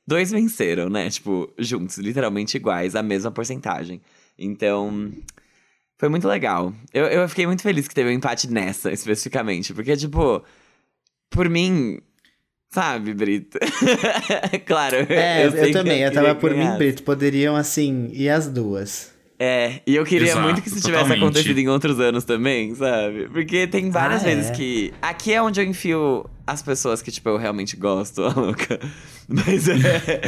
dois 0.06 0.32
venceram, 0.32 0.90
né? 0.90 1.10
Tipo, 1.10 1.52
juntos, 1.58 1.98
literalmente 1.98 2.58
iguais, 2.58 2.96
a 2.96 3.04
mesma 3.04 3.32
porcentagem. 3.32 4.02
Então, 4.38 5.12
foi 5.98 6.10
muito 6.10 6.28
legal. 6.28 6.74
Eu, 6.94 7.06
eu 7.06 7.30
fiquei 7.30 7.46
muito 7.46 7.62
feliz 7.62 7.88
que 7.88 7.96
teve 7.96 8.10
um 8.10 8.14
empate 8.14 8.50
nessa, 8.50 8.92
especificamente, 8.94 9.74
porque, 9.74 9.96
tipo, 9.98 10.44
por 11.30 11.50
mim, 11.50 12.00
Sabe, 12.72 13.16
Brito? 13.16 13.58
claro. 14.66 14.98
É, 15.10 15.48
eu, 15.48 15.52
que 15.52 15.72
também, 15.72 16.02
eu, 16.02 16.14
tava 16.14 16.36
por 16.36 16.54
mim. 16.54 16.70
Brito. 16.78 17.02
Poderiam, 17.02 17.56
assim, 17.56 18.10
ir 18.14 18.30
as 18.30 18.48
duas. 18.48 19.12
É, 19.42 19.80
e 19.88 19.96
eu 19.96 20.04
queria 20.04 20.28
Exato, 20.32 20.42
muito 20.42 20.62
que 20.62 20.68
isso 20.68 20.82
tivesse 20.82 21.04
totalmente. 21.04 21.24
acontecido 21.24 21.58
em 21.60 21.68
outros 21.70 21.98
anos 22.02 22.26
também, 22.26 22.76
sabe? 22.76 23.30
Porque 23.32 23.66
tem 23.68 23.90
várias 23.90 24.22
Ah, 24.22 24.26
vezes 24.26 24.50
é? 24.50 24.54
que. 24.54 24.94
Aqui 25.02 25.32
é 25.34 25.42
onde 25.42 25.62
eu 25.62 25.66
enfio 25.66 26.26
as 26.52 26.62
pessoas 26.62 27.02
que, 27.02 27.12
tipo, 27.12 27.30
eu 27.30 27.38
realmente 27.38 27.76
gosto, 27.76 28.24
a 28.26 28.34
louca. 28.34 28.80
Mas 29.28 29.68
é. 29.68 30.22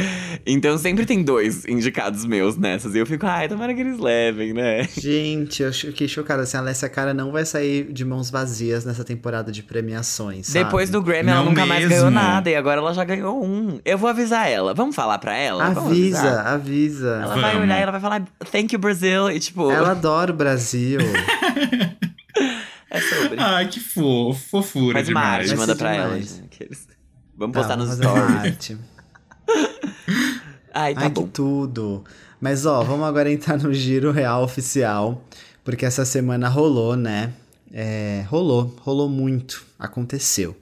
Então 0.46 0.78
sempre 0.78 1.04
tem 1.04 1.22
dois 1.24 1.64
indicados 1.64 2.24
meus 2.24 2.56
nessas. 2.56 2.94
E 2.94 2.98
eu 2.98 3.06
fico, 3.06 3.26
ai, 3.26 3.48
tomara 3.48 3.74
que 3.74 3.80
eles 3.80 3.98
levem, 3.98 4.52
né? 4.52 4.88
Gente, 4.96 5.62
eu 5.62 5.72
fiquei 5.72 6.06
chocada. 6.06 6.42
Assim, 6.44 6.56
a 6.56 6.60
Alessia 6.60 6.88
Cara 6.88 7.12
não 7.12 7.32
vai 7.32 7.44
sair 7.44 7.92
de 7.92 8.04
mãos 8.04 8.30
vazias 8.30 8.84
nessa 8.84 9.02
temporada 9.04 9.50
de 9.50 9.62
premiações, 9.62 10.46
sabe? 10.46 10.64
Depois 10.64 10.88
do 10.88 11.02
Grammy, 11.02 11.30
ela 11.30 11.40
Não 11.40 11.46
nunca 11.46 11.66
mais 11.66 11.88
ganhou 11.88 12.04
mesmo. 12.04 12.10
nada. 12.20 12.48
E 12.48 12.54
agora 12.54 12.80
ela 12.80 12.94
já 12.94 13.02
ganhou 13.04 13.44
um. 13.44 13.80
Eu 13.84 13.98
vou 13.98 14.08
avisar 14.08 14.48
ela. 14.48 14.72
Vamos 14.72 14.94
falar 14.94 15.18
pra 15.18 15.36
ela? 15.36 15.64
Avisa, 15.66 15.80
avisar? 16.20 16.46
avisa. 16.46 17.20
Ela 17.24 17.34
vai 17.34 17.52
Vamos. 17.52 17.64
olhar 17.66 17.78
e 17.78 17.82
ela 17.82 17.92
vai 17.92 18.00
falar, 18.00 18.22
thank 18.52 18.72
you, 18.72 18.78
Brazil. 18.78 19.30
E 19.32 19.40
tipo, 19.40 19.68
Ela 19.70 19.90
adora 19.92 20.30
o 20.30 20.34
Brasil. 20.36 21.00
é 22.92 23.00
sobre. 23.00 23.40
Ai, 23.40 23.68
que 23.68 23.80
fofo, 23.80 24.40
fofura 24.50 24.94
Faz 24.94 25.08
uma 25.08 25.20
demais. 25.20 25.38
arte, 25.40 25.48
Vai 25.48 25.56
manda 25.56 25.76
pra 25.76 25.92
demais. 25.92 26.42
aqueles. 26.44 26.88
Vamos 27.36 27.54
Tá, 27.54 27.60
postar 27.60 27.76
nos 27.76 27.88
uma 27.88 27.96
stories. 27.96 28.36
arte. 28.36 28.78
Ai, 30.74 30.94
tá 30.94 31.00
Ai, 31.02 31.08
bom. 31.10 31.24
que 31.24 31.30
tudo. 31.30 32.04
Mas 32.40 32.66
ó, 32.66 32.82
vamos 32.82 33.06
agora 33.06 33.30
entrar 33.30 33.58
no 33.58 33.72
giro 33.72 34.10
real 34.10 34.42
oficial, 34.42 35.24
porque 35.64 35.84
essa 35.84 36.04
semana 36.04 36.48
rolou, 36.48 36.96
né? 36.96 37.32
É, 37.72 38.24
rolou, 38.28 38.74
rolou 38.80 39.08
muito, 39.08 39.64
aconteceu. 39.78 40.56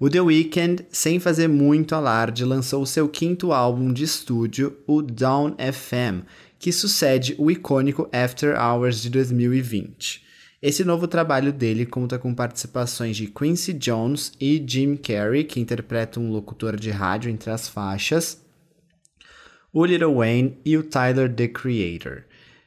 O 0.00 0.08
The 0.08 0.20
Weeknd, 0.20 0.86
sem 0.92 1.18
fazer 1.18 1.48
muito 1.48 1.94
alarde, 1.94 2.44
lançou 2.44 2.82
o 2.82 2.86
seu 2.86 3.08
quinto 3.08 3.52
álbum 3.52 3.92
de 3.92 4.04
estúdio, 4.04 4.76
o 4.86 5.02
Down 5.02 5.56
FM, 5.58 6.22
que 6.58 6.70
sucede 6.72 7.34
o 7.38 7.50
icônico 7.50 8.08
After 8.12 8.56
Hours 8.60 9.00
de 9.02 9.10
2020. 9.10 10.22
Esse 10.60 10.84
novo 10.84 11.06
trabalho 11.06 11.52
dele 11.52 11.86
conta 11.86 12.18
com 12.18 12.34
participações 12.34 13.16
de 13.16 13.28
Quincy 13.28 13.72
Jones 13.72 14.32
e 14.40 14.62
Jim 14.66 14.96
Carrey, 14.96 15.44
que 15.44 15.60
interpreta 15.60 16.18
um 16.18 16.32
locutor 16.32 16.76
de 16.76 16.90
rádio 16.90 17.30
entre 17.30 17.50
as 17.50 17.68
faixas, 17.68 18.44
o 19.72 19.84
Lil 19.84 20.16
Wayne 20.16 20.58
e 20.64 20.76
o 20.76 20.82
Tyler, 20.82 21.32
The 21.32 21.46
Creator. 21.46 22.24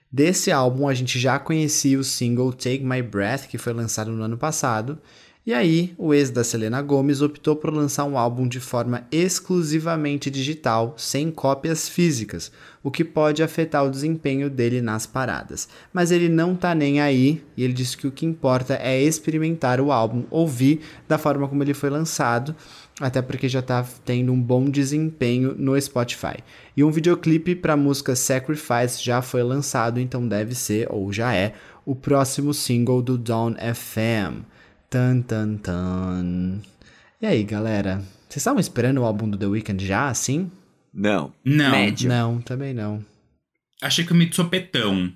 Desse 0.09 0.51
álbum 0.51 0.87
a 0.87 0.93
gente 0.93 1.19
já 1.19 1.37
conhecia 1.37 1.99
o 1.99 2.03
single 2.03 2.53
Take 2.53 2.81
My 2.81 3.01
Breath, 3.01 3.47
que 3.47 3.57
foi 3.57 3.73
lançado 3.73 4.11
no 4.11 4.23
ano 4.23 4.37
passado, 4.37 4.97
e 5.43 5.55
aí 5.55 5.93
o 5.97 6.13
ex 6.13 6.29
da 6.29 6.43
Selena 6.43 6.81
Gomez 6.83 7.19
optou 7.19 7.55
por 7.55 7.73
lançar 7.73 8.05
um 8.05 8.15
álbum 8.15 8.47
de 8.47 8.59
forma 8.59 9.07
exclusivamente 9.11 10.29
digital, 10.29 10.93
sem 10.95 11.31
cópias 11.31 11.89
físicas, 11.89 12.51
o 12.83 12.91
que 12.91 13.03
pode 13.03 13.41
afetar 13.41 13.83
o 13.83 13.89
desempenho 13.89 14.51
dele 14.51 14.81
nas 14.81 15.07
paradas. 15.07 15.67
Mas 15.91 16.11
ele 16.11 16.29
não 16.29 16.55
tá 16.55 16.75
nem 16.75 17.01
aí, 17.01 17.43
e 17.57 17.63
ele 17.63 17.73
disse 17.73 17.97
que 17.97 18.05
o 18.05 18.11
que 18.11 18.23
importa 18.23 18.75
é 18.75 19.01
experimentar 19.01 19.81
o 19.81 19.91
álbum, 19.91 20.25
ouvir 20.29 20.81
da 21.07 21.17
forma 21.17 21.47
como 21.47 21.63
ele 21.63 21.73
foi 21.73 21.89
lançado, 21.89 22.55
até 22.99 23.19
porque 23.19 23.49
já 23.49 23.63
tá 23.63 23.83
tendo 24.05 24.31
um 24.31 24.39
bom 24.39 24.65
desempenho 24.69 25.55
no 25.57 25.79
Spotify. 25.81 26.37
E 26.77 26.83
um 26.83 26.91
videoclipe 26.91 27.55
para 27.55 27.73
a 27.73 27.77
música 27.77 28.15
Sacrifice 28.15 29.03
já 29.03 29.23
foi 29.23 29.41
lançado, 29.41 29.99
então 29.99 30.27
deve 30.27 30.53
ser, 30.53 30.87
ou 30.91 31.11
já 31.11 31.33
é, 31.33 31.53
o 31.83 31.95
próximo 31.95 32.53
single 32.53 33.01
do 33.01 33.17
Dawn 33.17 33.55
FM. 33.55 34.50
Tan 34.91 35.21
tan 35.21 35.55
tan. 35.55 36.59
E 37.21 37.25
aí, 37.25 37.45
galera? 37.45 37.99
Vocês 38.27 38.41
estavam 38.41 38.59
esperando 38.59 38.97
o 38.97 39.05
álbum 39.05 39.29
do 39.29 39.37
The 39.37 39.45
Weeknd 39.45 39.87
já, 39.87 40.09
assim? 40.09 40.51
Não. 40.93 41.33
Não. 41.45 41.71
Médio. 41.71 42.09
Não, 42.09 42.41
também 42.41 42.73
não. 42.73 43.01
Achei 43.81 44.05
que 44.05 44.11
eu 44.11 44.17
me 44.17 44.25
de 44.25 44.35
sopetão. 44.35 45.13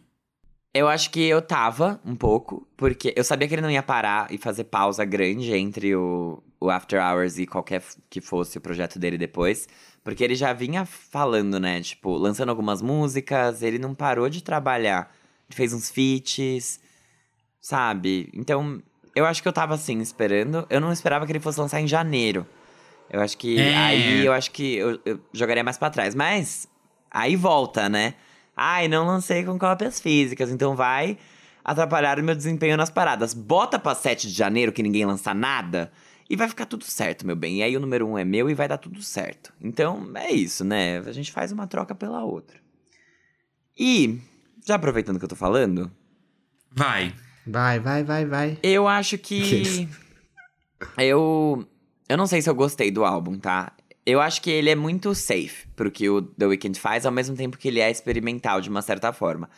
Eu 0.73 0.87
acho 0.87 1.09
que 1.11 1.19
eu 1.19 1.41
tava 1.41 1.99
um 2.05 2.15
pouco, 2.15 2.65
porque 2.77 3.13
eu 3.17 3.23
sabia 3.25 3.49
que 3.49 3.53
ele 3.53 3.61
não 3.61 3.69
ia 3.69 3.83
parar 3.83 4.31
e 4.31 4.37
fazer 4.37 4.63
pausa 4.63 5.03
grande 5.03 5.51
entre 5.51 5.93
o, 5.93 6.41
o 6.57 6.69
After 6.69 7.03
Hours 7.03 7.37
e 7.37 7.45
qualquer 7.45 7.83
que 8.09 8.21
fosse 8.21 8.57
o 8.57 8.61
projeto 8.61 8.97
dele 8.97 9.17
depois. 9.17 9.67
Porque 10.05 10.23
ele 10.23 10.35
já 10.35 10.53
vinha 10.53 10.85
falando, 10.85 11.59
né? 11.59 11.81
Tipo, 11.81 12.15
lançando 12.15 12.47
algumas 12.47 12.81
músicas, 12.81 13.61
ele 13.61 13.77
não 13.77 13.93
parou 13.93 14.29
de 14.29 14.41
trabalhar. 14.41 15.13
Ele 15.49 15.55
fez 15.57 15.73
uns 15.73 15.89
feats, 15.89 16.79
sabe? 17.59 18.29
Então, 18.33 18.81
eu 19.15 19.25
acho 19.25 19.41
que 19.41 19.47
eu 19.47 19.53
tava 19.53 19.73
assim, 19.73 19.99
esperando. 19.99 20.67
Eu 20.69 20.79
não 20.81 20.91
esperava 20.91 21.25
que 21.25 21.31
ele 21.31 21.39
fosse 21.39 21.59
lançar 21.59 21.81
em 21.81 21.87
janeiro. 21.87 22.45
Eu 23.09 23.21
acho 23.21 23.37
que. 23.37 23.59
É. 23.59 23.75
Aí 23.75 24.25
eu 24.25 24.33
acho 24.33 24.51
que 24.51 24.75
eu, 24.75 24.99
eu 25.05 25.19
jogaria 25.33 25.63
mais 25.63 25.77
pra 25.77 25.89
trás. 25.89 26.13
Mas, 26.13 26.67
aí 27.09 27.35
volta, 27.35 27.87
né? 27.87 28.15
Ai, 28.55 28.87
não 28.87 29.05
lancei 29.05 29.43
com 29.43 29.57
cópias 29.57 29.99
físicas, 29.99 30.49
então 30.49 30.75
vai 30.75 31.17
atrapalhar 31.63 32.19
o 32.19 32.23
meu 32.23 32.35
desempenho 32.35 32.77
nas 32.77 32.89
paradas. 32.89 33.33
Bota 33.33 33.79
pra 33.79 33.95
7 33.95 34.27
de 34.27 34.33
janeiro 34.33 34.71
que 34.71 34.83
ninguém 34.83 35.05
lança 35.05 35.33
nada 35.33 35.91
e 36.29 36.35
vai 36.35 36.47
ficar 36.47 36.65
tudo 36.65 36.83
certo, 36.85 37.25
meu 37.25 37.35
bem. 37.35 37.57
E 37.57 37.63
aí 37.63 37.75
o 37.75 37.79
número 37.79 38.07
1 38.07 38.11
um 38.11 38.17
é 38.17 38.23
meu 38.23 38.49
e 38.49 38.53
vai 38.53 38.67
dar 38.67 38.77
tudo 38.77 39.01
certo. 39.01 39.51
Então 39.61 40.09
é 40.15 40.31
isso, 40.31 40.63
né? 40.63 40.99
A 40.99 41.11
gente 41.11 41.31
faz 41.31 41.51
uma 41.51 41.67
troca 41.67 41.93
pela 41.93 42.23
outra. 42.23 42.57
E, 43.77 44.21
já 44.65 44.75
aproveitando 44.75 45.19
que 45.19 45.25
eu 45.25 45.29
tô 45.29 45.35
falando, 45.35 45.91
Vai. 46.75 47.15
Vai, 47.47 47.79
vai, 47.79 48.03
vai, 48.03 48.25
vai. 48.25 48.57
eu 48.63 48.87
acho 48.87 49.17
que. 49.17 49.87
eu. 50.97 51.67
Eu 52.07 52.17
não 52.17 52.27
sei 52.27 52.41
se 52.41 52.49
eu 52.49 52.55
gostei 52.55 52.91
do 52.91 53.03
álbum, 53.03 53.37
tá? 53.37 53.73
Eu 54.05 54.21
acho 54.21 54.41
que 54.41 54.51
ele 54.51 54.69
é 54.69 54.75
muito 54.75 55.15
safe 55.15 55.67
pro 55.75 55.89
que 55.89 56.07
o 56.07 56.21
The 56.21 56.45
Weeknd 56.45 56.79
faz, 56.79 57.05
ao 57.05 57.11
mesmo 57.11 57.35
tempo 57.35 57.57
que 57.57 57.67
ele 57.67 57.79
é 57.79 57.89
experimental, 57.89 58.61
de 58.61 58.69
uma 58.69 58.83
certa 58.83 59.11
forma. 59.11 59.49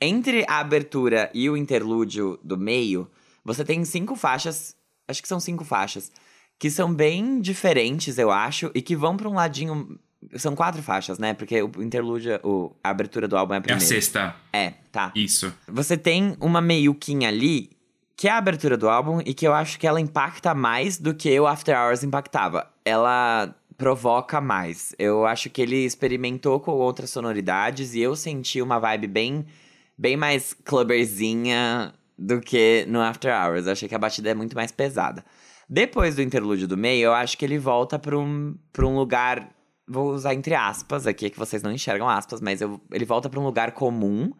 Entre 0.00 0.44
a 0.48 0.60
abertura 0.60 1.30
e 1.34 1.50
o 1.50 1.56
interlúdio 1.56 2.38
do 2.42 2.56
meio, 2.56 3.10
você 3.44 3.64
tem 3.64 3.84
cinco 3.84 4.14
faixas, 4.14 4.74
acho 5.06 5.20
que 5.20 5.28
são 5.28 5.40
cinco 5.40 5.64
faixas, 5.64 6.10
que 6.58 6.70
são 6.70 6.94
bem 6.94 7.40
diferentes, 7.40 8.16
eu 8.16 8.30
acho, 8.30 8.70
e 8.74 8.80
que 8.80 8.96
vão 8.96 9.16
pra 9.16 9.28
um 9.28 9.34
ladinho. 9.34 9.98
São 10.36 10.54
quatro 10.56 10.82
faixas, 10.82 11.18
né? 11.18 11.32
Porque 11.32 11.62
o 11.62 11.70
interlúdio, 11.80 12.40
o, 12.42 12.74
a 12.82 12.90
abertura 12.90 13.28
do 13.28 13.36
álbum 13.36 13.54
é 13.54 13.56
a 13.56 13.58
É 13.58 13.60
a 13.60 13.62
primeira. 13.62 13.84
sexta. 13.86 14.34
É, 14.52 14.72
tá. 14.90 15.12
Isso. 15.14 15.52
Você 15.68 15.96
tem 15.96 16.36
uma 16.40 16.60
meiuquinha 16.60 17.28
ali, 17.28 17.70
que 18.16 18.26
é 18.26 18.32
a 18.32 18.36
abertura 18.38 18.76
do 18.76 18.88
álbum, 18.88 19.20
e 19.24 19.32
que 19.32 19.46
eu 19.46 19.54
acho 19.54 19.78
que 19.78 19.86
ela 19.86 20.00
impacta 20.00 20.54
mais 20.54 20.98
do 20.98 21.14
que 21.14 21.38
o 21.38 21.46
After 21.46 21.76
Hours 21.78 22.02
impactava. 22.02 22.68
Ela 22.84 23.54
provoca 23.76 24.40
mais. 24.40 24.92
Eu 24.98 25.24
acho 25.24 25.48
que 25.50 25.62
ele 25.62 25.84
experimentou 25.84 26.58
com 26.58 26.72
outras 26.72 27.10
sonoridades 27.10 27.94
e 27.94 28.00
eu 28.00 28.16
senti 28.16 28.60
uma 28.60 28.80
vibe 28.80 29.06
bem, 29.06 29.46
bem 29.96 30.16
mais 30.16 30.52
clubberzinha 30.64 31.94
do 32.18 32.40
que 32.40 32.84
no 32.88 33.00
After 33.00 33.32
Hours. 33.32 33.66
Eu 33.66 33.72
achei 33.72 33.88
que 33.88 33.94
a 33.94 33.98
batida 33.98 34.30
é 34.30 34.34
muito 34.34 34.56
mais 34.56 34.72
pesada. 34.72 35.24
Depois 35.68 36.16
do 36.16 36.22
interlúdio 36.22 36.66
do 36.66 36.76
meio, 36.76 37.04
eu 37.06 37.12
acho 37.14 37.38
que 37.38 37.44
ele 37.44 37.58
volta 37.58 37.98
pra 37.98 38.18
um, 38.18 38.56
pra 38.72 38.84
um 38.84 38.96
lugar. 38.96 39.48
Vou 39.88 40.12
usar 40.12 40.34
entre 40.34 40.54
aspas 40.54 41.06
aqui, 41.06 41.30
que 41.30 41.38
vocês 41.38 41.62
não 41.62 41.72
enxergam 41.72 42.08
aspas, 42.08 42.40
mas 42.40 42.60
eu- 42.60 42.80
ele 42.92 43.04
volta 43.04 43.28
pra 43.30 43.40
um 43.40 43.44
lugar 43.44 43.72
comum. 43.72 44.30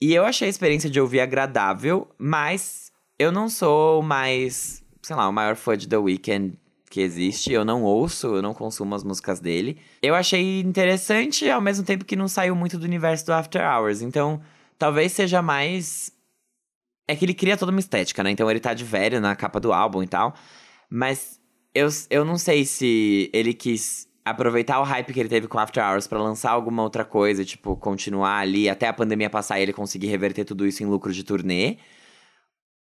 E 0.00 0.14
eu 0.14 0.24
achei 0.24 0.46
a 0.46 0.50
experiência 0.50 0.88
de 0.90 1.00
ouvir 1.00 1.20
agradável, 1.20 2.08
mas 2.18 2.92
eu 3.18 3.32
não 3.32 3.48
sou 3.48 4.02
mais, 4.02 4.82
sei 5.02 5.16
lá, 5.16 5.28
o 5.28 5.32
maior 5.32 5.56
fã 5.56 5.76
de 5.76 5.88
The 5.88 5.96
Weeknd 5.96 6.56
que 6.90 7.00
existe. 7.00 7.52
Eu 7.52 7.64
não 7.64 7.82
ouço, 7.82 8.28
eu 8.28 8.42
não 8.42 8.54
consumo 8.54 8.94
as 8.94 9.02
músicas 9.04 9.40
dele. 9.40 9.78
Eu 10.00 10.14
achei 10.14 10.60
interessante, 10.60 11.48
ao 11.50 11.60
mesmo 11.60 11.84
tempo 11.84 12.04
que 12.04 12.16
não 12.16 12.28
saiu 12.28 12.54
muito 12.54 12.78
do 12.78 12.84
universo 12.84 13.26
do 13.26 13.32
After 13.32 13.62
Hours. 13.62 14.00
Então, 14.02 14.40
talvez 14.78 15.12
seja 15.12 15.42
mais. 15.42 16.12
É 17.06 17.16
que 17.16 17.24
ele 17.24 17.34
cria 17.34 17.56
toda 17.56 17.70
uma 17.72 17.80
estética, 17.80 18.22
né? 18.22 18.30
Então 18.30 18.50
ele 18.50 18.60
tá 18.60 18.72
de 18.74 18.84
velho 18.84 19.20
na 19.20 19.34
capa 19.34 19.58
do 19.58 19.72
álbum 19.72 20.02
e 20.02 20.06
tal. 20.06 20.34
Mas 20.90 21.40
eu, 21.74 21.88
eu 22.10 22.24
não 22.24 22.38
sei 22.38 22.64
se 22.64 23.30
ele 23.32 23.52
quis 23.52 24.07
aproveitar 24.24 24.80
o 24.80 24.84
hype 24.84 25.12
que 25.12 25.20
ele 25.20 25.28
teve 25.28 25.48
com 25.48 25.58
After 25.58 25.82
Hours 25.82 26.06
pra 26.06 26.22
lançar 26.22 26.50
alguma 26.50 26.82
outra 26.82 27.04
coisa, 27.04 27.44
tipo, 27.44 27.76
continuar 27.76 28.38
ali 28.38 28.68
até 28.68 28.88
a 28.88 28.92
pandemia 28.92 29.30
passar 29.30 29.58
e 29.58 29.62
ele 29.62 29.72
conseguir 29.72 30.08
reverter 30.08 30.44
tudo 30.44 30.66
isso 30.66 30.82
em 30.82 30.86
lucro 30.86 31.12
de 31.12 31.24
turnê. 31.24 31.78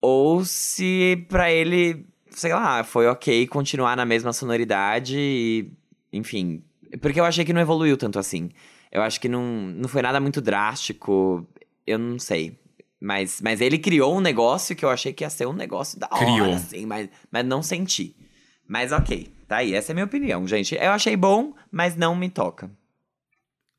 Ou 0.02 0.44
se 0.44 1.26
pra 1.30 1.52
ele, 1.52 2.06
sei 2.30 2.54
lá, 2.54 2.84
foi 2.84 3.08
ok 3.08 3.48
continuar 3.48 3.96
na 3.96 4.06
mesma 4.06 4.34
sonoridade 4.34 5.18
e, 5.18 5.72
enfim. 6.12 6.64
Porque 7.02 7.20
eu 7.20 7.26
achei 7.26 7.44
que 7.46 7.54
não 7.54 7.62
evoluiu 7.62 7.98
tanto 7.98 8.20
assim. 8.20 8.50
Eu 8.92 9.02
acho 9.02 9.20
que 9.20 9.28
não, 9.28 9.44
não 9.44 9.90
foi 9.90 10.02
nada 10.02 10.20
muito 10.20 10.42
drástico. 10.42 11.46
Eu 11.86 12.00
não 12.00 12.20
sei. 12.20 12.58
Mas, 13.00 13.42
mas 13.42 13.62
ele 13.62 13.78
criou 13.78 14.16
um 14.18 14.22
negócio 14.22 14.76
que 14.76 14.86
eu 14.86 14.90
achei 14.90 15.14
que 15.14 15.24
ia 15.24 15.30
ser 15.30 15.46
um 15.46 15.54
negócio 15.54 16.00
da 16.00 16.08
hora, 16.12 16.26
Criou. 16.26 16.54
assim, 16.54 16.86
mas, 16.86 17.10
mas 17.30 17.46
não 17.46 17.62
senti. 17.62 18.16
Mas 18.68 18.92
ok, 18.92 19.28
tá 19.48 19.58
aí. 19.58 19.74
Essa 19.74 19.92
é 19.92 19.94
a 19.94 19.96
minha 19.96 20.06
opinião, 20.06 20.48
gente. 20.48 20.76
Eu 20.76 20.92
achei 20.92 21.16
bom, 21.16 21.54
mas 21.72 21.96
não 21.96 22.16
me 22.16 22.30
toca. 22.30 22.70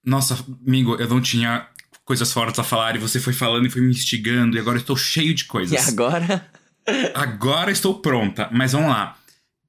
Nossa, 0.04 0.38
amigo, 0.66 0.94
eu 0.96 1.08
não 1.08 1.20
tinha 1.20 1.66
coisas 2.04 2.32
fortes 2.32 2.58
a 2.60 2.64
falar 2.64 2.94
e 2.94 2.98
você 3.00 3.18
foi 3.18 3.32
falando 3.32 3.66
e 3.66 3.70
foi 3.70 3.82
me 3.82 3.90
instigando 3.90 4.56
e 4.56 4.60
agora 4.60 4.78
estou 4.78 4.96
cheio 4.96 5.34
de 5.34 5.42
E 5.42 5.46
coisas. 5.46 5.88
agora? 5.88 6.48
Agora 7.16 7.72
estou 7.72 7.98
pronta, 8.00 8.48
mas 8.52 8.70
vamos 8.70 8.90
lá. 8.90 9.18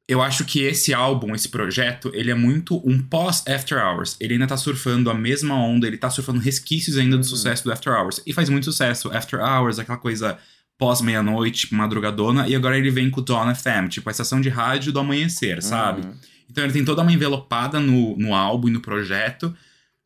eu 0.08 0.22
acho 0.22 0.46
que 0.46 0.62
esse 0.62 0.94
álbum, 0.94 1.34
esse 1.34 1.50
projeto, 1.50 2.12
ele 2.14 2.30
é 2.30 2.36
muito 2.36 2.78
um 2.88 3.02
pós-After 3.02 3.78
Hours. 3.84 4.16
Ele 4.22 4.34
ainda 4.36 4.46
tá 4.46 4.56
surfando 4.56 5.10
a 5.10 5.16
mesma 5.16 5.56
onda, 5.56 5.88
ele 5.88 5.98
tá 5.98 6.12
surfando 6.12 6.40
resquícios 6.40 6.96
ainda 6.96 7.18
do 7.18 7.24
Uhum. 7.24 7.24
sucesso 7.24 7.64
do 7.64 7.72
After 7.74 7.92
Hours. 7.92 8.22
E 8.26 8.32
faz 8.32 8.50
muito 8.50 8.66
sucesso. 8.66 9.10
After 9.12 9.40
Hours, 9.42 9.80
aquela 9.80 9.98
coisa 9.98 10.38
pós-meia-noite, 10.78 11.74
madrugadona. 11.74 12.48
E 12.48 12.56
agora 12.56 12.78
ele 12.78 12.92
vem 12.92 13.10
com 13.10 13.22
o 13.22 13.24
Dawn 13.24 13.54
FM, 13.54 13.90
tipo, 13.90 14.10
a 14.10 14.12
estação 14.12 14.40
de 14.40 14.50
rádio 14.50 14.92
do 14.92 15.00
amanhecer, 15.00 15.62
sabe? 15.62 16.06
Uhum. 16.06 16.14
Então 16.50 16.64
ele 16.64 16.74
tem 16.74 16.86
toda 16.86 17.02
uma 17.02 17.12
envelopada 17.12 17.80
no, 17.80 18.16
no 18.18 18.34
álbum 18.34 18.70
e 18.70 18.72
no 18.72 18.80
projeto, 18.80 19.56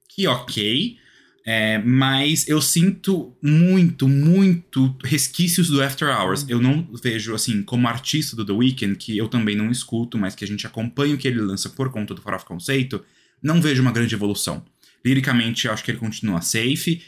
que 0.09 0.27
ok, 0.27 0.97
é, 1.45 1.79
mas 1.79 2.47
eu 2.47 2.61
sinto 2.61 3.35
muito, 3.41 4.07
muito 4.07 4.95
resquícios 5.03 5.69
do 5.69 5.81
After 5.81 6.07
Hours. 6.07 6.45
Eu 6.47 6.61
não 6.61 6.87
vejo, 7.01 7.33
assim, 7.33 7.63
como 7.63 7.87
artista 7.87 8.35
do 8.35 8.45
The 8.45 8.53
Weeknd, 8.53 8.95
que 8.95 9.17
eu 9.17 9.27
também 9.27 9.55
não 9.55 9.71
escuto, 9.71 10.17
mas 10.17 10.35
que 10.35 10.43
a 10.43 10.47
gente 10.47 10.67
acompanha 10.67 11.15
o 11.15 11.17
que 11.17 11.27
ele 11.27 11.41
lança 11.41 11.69
por 11.69 11.91
conta 11.91 12.13
do 12.13 12.21
Farofa 12.21 12.45
Conceito, 12.45 13.03
não 13.41 13.61
vejo 13.61 13.81
uma 13.81 13.91
grande 13.91 14.13
evolução. 14.13 14.63
Liricamente, 15.03 15.65
eu 15.65 15.73
acho 15.73 15.83
que 15.83 15.91
ele 15.91 15.97
continua 15.97 16.41
safe. 16.41 17.01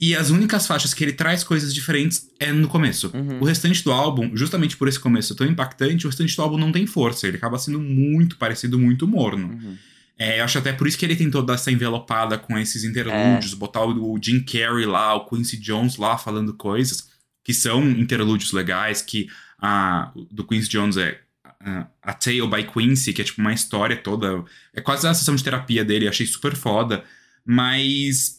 E 0.00 0.14
as 0.14 0.30
únicas 0.30 0.66
faixas 0.66 0.94
que 0.94 1.02
ele 1.02 1.12
traz 1.12 1.42
coisas 1.42 1.74
diferentes 1.74 2.30
é 2.38 2.52
no 2.52 2.68
começo. 2.68 3.10
Uhum. 3.12 3.40
O 3.40 3.44
restante 3.44 3.82
do 3.82 3.90
álbum, 3.90 4.36
justamente 4.36 4.76
por 4.76 4.86
esse 4.86 4.98
começo 4.98 5.34
tão 5.34 5.46
impactante, 5.46 6.06
o 6.06 6.10
restante 6.10 6.36
do 6.36 6.42
álbum 6.42 6.56
não 6.56 6.70
tem 6.70 6.86
força. 6.86 7.26
Ele 7.26 7.36
acaba 7.36 7.58
sendo 7.58 7.80
muito 7.80 8.36
parecido, 8.36 8.78
muito 8.78 9.08
morno. 9.08 9.48
Uhum. 9.48 9.76
É, 10.16 10.40
eu 10.40 10.44
acho 10.44 10.58
até 10.58 10.72
por 10.72 10.86
isso 10.86 10.98
que 10.98 11.04
ele 11.04 11.16
tem 11.16 11.30
toda 11.30 11.54
essa 11.54 11.70
envelopada 11.70 12.38
com 12.38 12.58
esses 12.58 12.84
interlúdios, 12.84 13.54
botar 13.54 13.84
o, 13.84 14.12
o 14.12 14.18
Jim 14.22 14.40
Carrey 14.40 14.86
lá, 14.86 15.14
o 15.14 15.28
Quincy 15.28 15.56
Jones 15.56 15.96
lá 15.96 16.16
falando 16.18 16.54
coisas 16.54 17.08
que 17.44 17.54
são 17.54 17.88
interlúdios 17.88 18.52
legais, 18.52 19.00
que 19.00 19.28
a 19.58 20.12
do 20.30 20.46
Quincy 20.46 20.68
Jones 20.68 20.96
é 20.96 21.20
a, 21.60 21.86
a 22.02 22.12
Tale 22.12 22.46
by 22.46 22.64
Quincy, 22.64 23.12
que 23.12 23.22
é 23.22 23.24
tipo 23.24 23.40
uma 23.40 23.54
história 23.54 23.96
toda. 23.96 24.44
É 24.74 24.80
quase 24.80 25.06
a 25.06 25.14
sessão 25.14 25.34
de 25.34 25.42
terapia 25.42 25.84
dele, 25.84 26.06
achei 26.06 26.26
super 26.26 26.54
foda. 26.54 27.04
Mas 27.46 28.37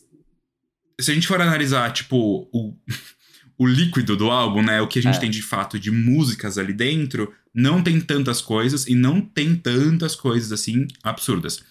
se 0.99 1.11
a 1.11 1.13
gente 1.13 1.27
for 1.27 1.41
analisar, 1.41 1.91
tipo, 1.91 2.49
o, 2.53 2.75
o 3.57 3.65
líquido 3.67 4.15
do 4.17 4.29
álbum, 4.29 4.61
né? 4.61 4.81
O 4.81 4.87
que 4.87 4.99
a 4.99 5.01
gente 5.01 5.17
É. 5.17 5.19
tem 5.19 5.29
de 5.29 5.41
fato 5.41 5.79
de 5.79 5.91
músicas 5.91 6.57
ali 6.57 6.73
dentro, 6.73 7.33
não 7.53 7.81
tem 7.83 7.99
tantas 7.99 8.41
coisas 8.41 8.87
e 8.87 8.95
não 8.95 9.21
tem 9.21 9.55
tantas 9.55 10.15
coisas 10.15 10.51
assim 10.51 10.87
absurdas. 11.03 11.63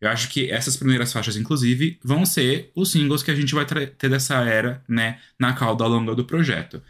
Eu 0.00 0.08
acho 0.10 0.28
que 0.28 0.50
essas 0.50 0.76
primeiras 0.76 1.12
faixas, 1.12 1.36
inclusive, 1.36 1.98
vão 2.04 2.26
ser 2.26 2.70
os 2.74 2.90
singles 2.90 3.22
que 3.22 3.30
a 3.30 3.34
gente 3.34 3.54
vai 3.54 3.64
ter 3.64 4.08
dessa 4.10 4.34
era, 4.44 4.82
né, 4.88 5.18
na 5.38 5.52
cauda 5.54 5.86
longa 5.86 6.14
do 6.14 6.24
projeto. 6.24 6.82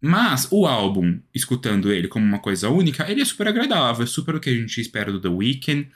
Mas 0.00 0.46
o 0.50 0.66
álbum, 0.66 1.18
escutando 1.34 1.90
ele 1.90 2.08
como 2.08 2.24
uma 2.24 2.38
coisa 2.38 2.68
única, 2.68 3.10
ele 3.10 3.22
é 3.22 3.24
super 3.24 3.48
agradável, 3.48 4.04
é 4.04 4.06
super 4.06 4.34
o 4.34 4.40
que 4.40 4.50
a 4.50 4.54
gente 4.54 4.80
espera 4.80 5.10
do 5.10 5.20
The 5.20 5.28
Weeknd. 5.28 5.88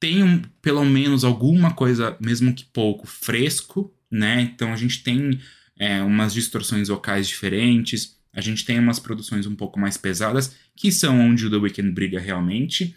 Tem 0.00 0.22
um- 0.22 0.42
pelo 0.60 0.84
menos 0.84 1.24
alguma 1.24 1.72
coisa, 1.72 2.16
mesmo 2.20 2.52
que 2.52 2.64
pouco, 2.64 3.06
fresco, 3.06 3.94
né? 4.16 4.42
Então 4.42 4.72
a 4.72 4.76
gente 4.76 5.02
tem 5.02 5.40
é, 5.78 6.02
umas 6.02 6.32
distorções 6.32 6.88
vocais 6.88 7.28
diferentes, 7.28 8.16
a 8.32 8.40
gente 8.40 8.64
tem 8.64 8.78
umas 8.78 8.98
produções 8.98 9.46
um 9.46 9.54
pouco 9.54 9.78
mais 9.78 9.96
pesadas, 9.96 10.54
que 10.74 10.92
são 10.92 11.18
onde 11.20 11.46
o 11.46 11.50
The 11.50 11.56
Weeknd 11.56 11.92
brilha 11.92 12.20
realmente. 12.20 12.94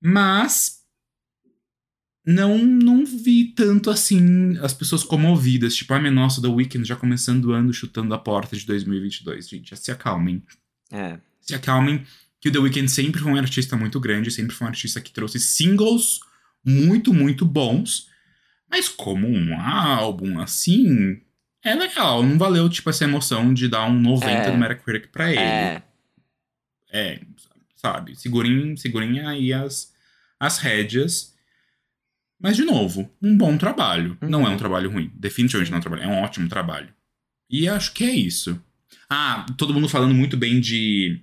Mas 0.00 0.82
não 2.24 2.58
não 2.58 3.06
vi 3.06 3.52
tanto 3.54 3.88
assim 3.88 4.58
as 4.58 4.74
pessoas 4.74 5.04
comovidas, 5.04 5.74
tipo, 5.74 5.94
ah, 5.94 6.10
nossa, 6.10 6.42
The 6.42 6.48
Weeknd 6.48 6.86
já 6.86 6.96
começando 6.96 7.46
o 7.46 7.52
ano 7.52 7.72
chutando 7.72 8.12
a 8.12 8.18
porta 8.18 8.56
de 8.56 8.66
2022. 8.66 9.48
Gente, 9.48 9.70
já 9.70 9.76
se 9.76 9.90
acalmem. 9.90 10.42
É. 10.90 11.18
Se 11.40 11.54
acalmem, 11.54 12.04
que 12.40 12.48
o 12.48 12.52
The 12.52 12.58
Weeknd 12.58 12.88
sempre 12.90 13.20
foi 13.20 13.32
um 13.32 13.36
artista 13.36 13.76
muito 13.76 13.98
grande, 13.98 14.30
sempre 14.30 14.54
foi 14.54 14.66
um 14.66 14.70
artista 14.70 15.00
que 15.00 15.12
trouxe 15.12 15.40
singles 15.40 16.20
muito, 16.64 17.14
muito 17.14 17.46
bons, 17.46 18.08
mas 18.70 18.88
como 18.88 19.26
um 19.28 19.58
álbum 19.60 20.38
assim, 20.40 21.20
é 21.62 21.74
legal, 21.74 22.22
não 22.22 22.38
valeu, 22.38 22.68
tipo, 22.68 22.88
essa 22.90 23.04
emoção 23.04 23.52
de 23.52 23.68
dar 23.68 23.86
um 23.88 23.98
90 23.98 24.30
É. 24.32 24.50
do 24.50 24.56
Metacritic 24.58 25.10
pra 25.10 25.30
ele. 25.30 25.40
É. 25.40 25.82
É, 26.92 27.20
sabe? 27.76 28.14
Segurem, 28.16 28.76
segurem 28.76 29.20
aí 29.20 29.52
as, 29.52 29.92
as 30.38 30.58
rédeas. 30.58 31.34
Mas, 32.40 32.56
de 32.56 32.64
novo, 32.64 33.10
um 33.20 33.36
bom 33.36 33.56
trabalho. 33.58 34.16
Uhum. 34.22 34.28
Não 34.28 34.46
é 34.46 34.50
um 34.50 34.56
trabalho 34.56 34.90
ruim. 34.90 35.10
Definitivamente 35.14 35.70
não 35.70 35.76
é 35.76 35.80
um 35.80 35.82
trabalho. 35.82 36.02
É 36.02 36.06
um 36.06 36.22
ótimo 36.22 36.48
trabalho. 36.48 36.88
E 37.50 37.68
acho 37.68 37.92
que 37.92 38.04
é 38.04 38.10
isso. 38.10 38.62
Ah, 39.08 39.46
todo 39.56 39.72
mundo 39.72 39.88
falando 39.88 40.14
muito 40.14 40.36
bem 40.36 40.60
de 40.60 41.20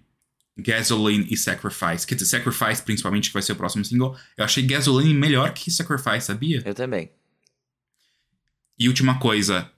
Gasoline 0.57 1.27
e 1.29 1.37
Sacrifice. 1.37 2.05
Quer 2.05 2.15
dizer, 2.15 2.25
Sacrifice, 2.37 2.81
principalmente, 2.83 3.29
que 3.29 3.33
vai 3.33 3.41
ser 3.41 3.53
o 3.53 3.55
próximo 3.55 3.85
single. 3.85 4.17
Eu 4.37 4.45
achei 4.45 4.63
Gasoline 4.63 5.13
melhor 5.13 5.53
que 5.53 5.71
Sacrifice, 5.71 6.27
sabia? 6.27 6.61
Eu 6.65 6.73
também. 6.73 7.11
E 8.79 8.87
última 8.87 9.19
coisa. 9.19 9.69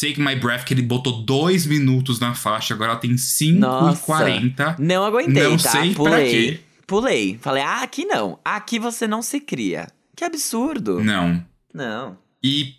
Take 0.00 0.18
My 0.20 0.34
Breath, 0.34 0.64
que 0.64 0.72
ele 0.72 0.80
botou 0.82 1.22
dois 1.24 1.66
minutos 1.66 2.18
na 2.18 2.34
faixa, 2.34 2.72
agora 2.72 2.92
ela 2.92 3.00
tem 3.00 3.16
5 3.18 3.50
e 3.56 3.60
Nossa. 3.60 4.02
40. 4.06 4.76
Não 4.78 5.04
aguentei, 5.04 5.42
Não 5.42 5.58
tá? 5.58 5.70
sei 5.70 5.94
pra 5.94 6.04
Pulei. 6.04 6.30
quê. 6.30 6.60
Pulei. 6.86 7.38
Falei, 7.40 7.62
ah, 7.62 7.82
aqui 7.82 8.06
não. 8.06 8.38
Aqui 8.44 8.78
você 8.78 9.06
não 9.06 9.20
se 9.20 9.38
cria. 9.40 9.88
Que 10.16 10.24
absurdo. 10.24 11.04
Não. 11.04 11.44
Não. 11.74 12.16
E 12.42 12.74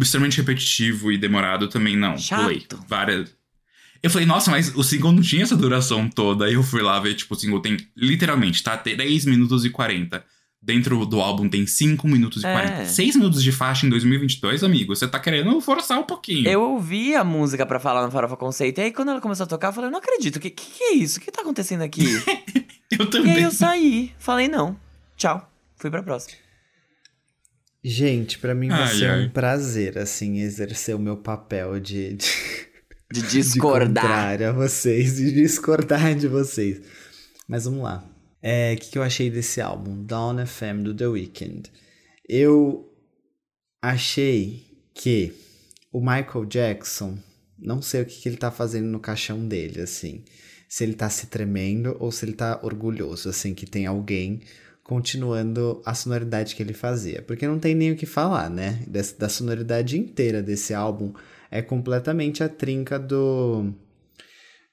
extremamente 0.00 0.36
repetitivo 0.38 1.10
e 1.10 1.18
demorado 1.18 1.68
também 1.68 1.96
não. 1.96 2.16
Chato. 2.16 2.42
Pulei. 2.42 2.66
Várias. 2.88 3.34
Eu 4.00 4.10
falei, 4.10 4.26
nossa, 4.26 4.50
mas 4.50 4.74
o 4.76 4.82
single 4.84 5.12
não 5.12 5.22
tinha 5.22 5.42
essa 5.42 5.56
duração 5.56 6.08
toda. 6.08 6.44
Aí 6.44 6.54
eu 6.54 6.62
fui 6.62 6.82
lá 6.82 7.00
ver, 7.00 7.14
tipo, 7.14 7.34
o 7.34 7.38
single 7.38 7.60
tem 7.60 7.76
literalmente, 7.96 8.62
tá? 8.62 8.76
3 8.76 9.24
minutos 9.24 9.64
e 9.64 9.70
40. 9.70 10.24
Dentro 10.66 11.04
do 11.04 11.20
álbum 11.20 11.46
tem 11.46 11.66
5 11.66 12.08
minutos 12.08 12.42
e 12.42 12.46
É. 12.46 12.52
40. 12.52 12.86
6 12.86 13.16
minutos 13.16 13.42
de 13.42 13.52
faixa 13.52 13.84
em 13.86 13.90
2022, 13.90 14.64
amigo. 14.64 14.96
Você 14.96 15.06
tá 15.06 15.20
querendo 15.20 15.60
forçar 15.60 15.98
um 15.98 16.04
pouquinho. 16.04 16.48
Eu 16.48 16.62
ouvi 16.62 17.14
a 17.14 17.22
música 17.22 17.66
pra 17.66 17.78
falar 17.78 18.02
no 18.06 18.10
Farofa 18.10 18.34
Conceito, 18.36 18.78
e 18.80 18.84
aí 18.84 18.90
quando 18.90 19.10
ela 19.10 19.20
começou 19.20 19.44
a 19.44 19.46
tocar, 19.46 19.68
eu 19.68 19.72
falei, 19.74 19.88
eu 19.88 19.92
não 19.92 19.98
acredito, 19.98 20.36
o 20.36 20.40
que, 20.40 20.48
que, 20.48 20.64
que 20.78 20.82
é 20.84 20.94
isso? 20.94 21.18
O 21.18 21.20
que 21.22 21.30
tá 21.30 21.42
acontecendo 21.42 21.82
aqui? 21.82 22.06
Eu 22.90 23.04
e 23.06 23.10
também. 23.10 23.32
aí 23.32 23.42
eu 23.42 23.50
saí, 23.50 24.12
falei, 24.18 24.46
não, 24.46 24.78
tchau, 25.16 25.50
fui 25.76 25.90
pra 25.90 26.02
próxima. 26.02 26.36
Gente, 27.82 28.38
pra 28.38 28.54
mim 28.54 28.68
vai 28.68 28.82
Ai, 28.82 28.94
ser 28.94 29.10
ai. 29.10 29.24
um 29.26 29.28
prazer, 29.30 29.98
assim, 29.98 30.38
exercer 30.40 30.94
o 30.94 30.98
meu 30.98 31.16
papel 31.18 31.78
de, 31.80 32.14
de, 32.14 32.26
De 33.12 33.20
de 33.22 33.28
discordar. 33.28 34.02
contrário 34.04 34.48
a 34.48 34.52
vocês, 34.52 35.16
de 35.16 35.30
discordar 35.32 36.14
de 36.14 36.26
vocês. 36.28 36.80
Mas 37.46 37.64
vamos 37.66 37.82
lá. 37.82 38.02
É, 38.46 38.76
que, 38.76 38.90
que 38.90 38.98
eu 38.98 39.02
achei 39.02 39.30
desse 39.30 39.58
álbum? 39.62 40.04
Dawn 40.04 40.44
FM 40.46 40.82
do 40.82 40.94
The 40.94 41.06
Weeknd. 41.06 41.72
Eu 42.28 42.92
achei 43.80 44.62
que 44.92 45.32
o 45.90 45.98
Michael 45.98 46.44
Jackson, 46.44 47.16
não 47.58 47.80
sei 47.80 48.02
o 48.02 48.04
que, 48.04 48.20
que 48.20 48.28
ele 48.28 48.36
tá 48.36 48.50
fazendo 48.50 48.84
no 48.86 49.00
caixão 49.00 49.48
dele, 49.48 49.80
assim. 49.80 50.24
Se 50.68 50.84
ele 50.84 50.92
tá 50.92 51.08
se 51.08 51.28
tremendo 51.28 51.96
ou 51.98 52.12
se 52.12 52.26
ele 52.26 52.34
tá 52.34 52.60
orgulhoso, 52.62 53.30
assim, 53.30 53.54
que 53.54 53.64
tem 53.64 53.86
alguém 53.86 54.40
continuando 54.82 55.80
a 55.86 55.94
sonoridade 55.94 56.54
que 56.54 56.62
ele 56.62 56.74
fazia. 56.74 57.22
Porque 57.22 57.46
não 57.48 57.58
tem 57.58 57.74
nem 57.74 57.92
o 57.92 57.96
que 57.96 58.04
falar, 58.04 58.50
né? 58.50 58.84
Des- 58.86 59.12
da 59.12 59.30
sonoridade 59.30 59.98
inteira 59.98 60.42
desse 60.42 60.74
álbum 60.74 61.14
é 61.50 61.62
completamente 61.62 62.42
a 62.44 62.48
trinca 62.50 62.98
do 62.98 63.72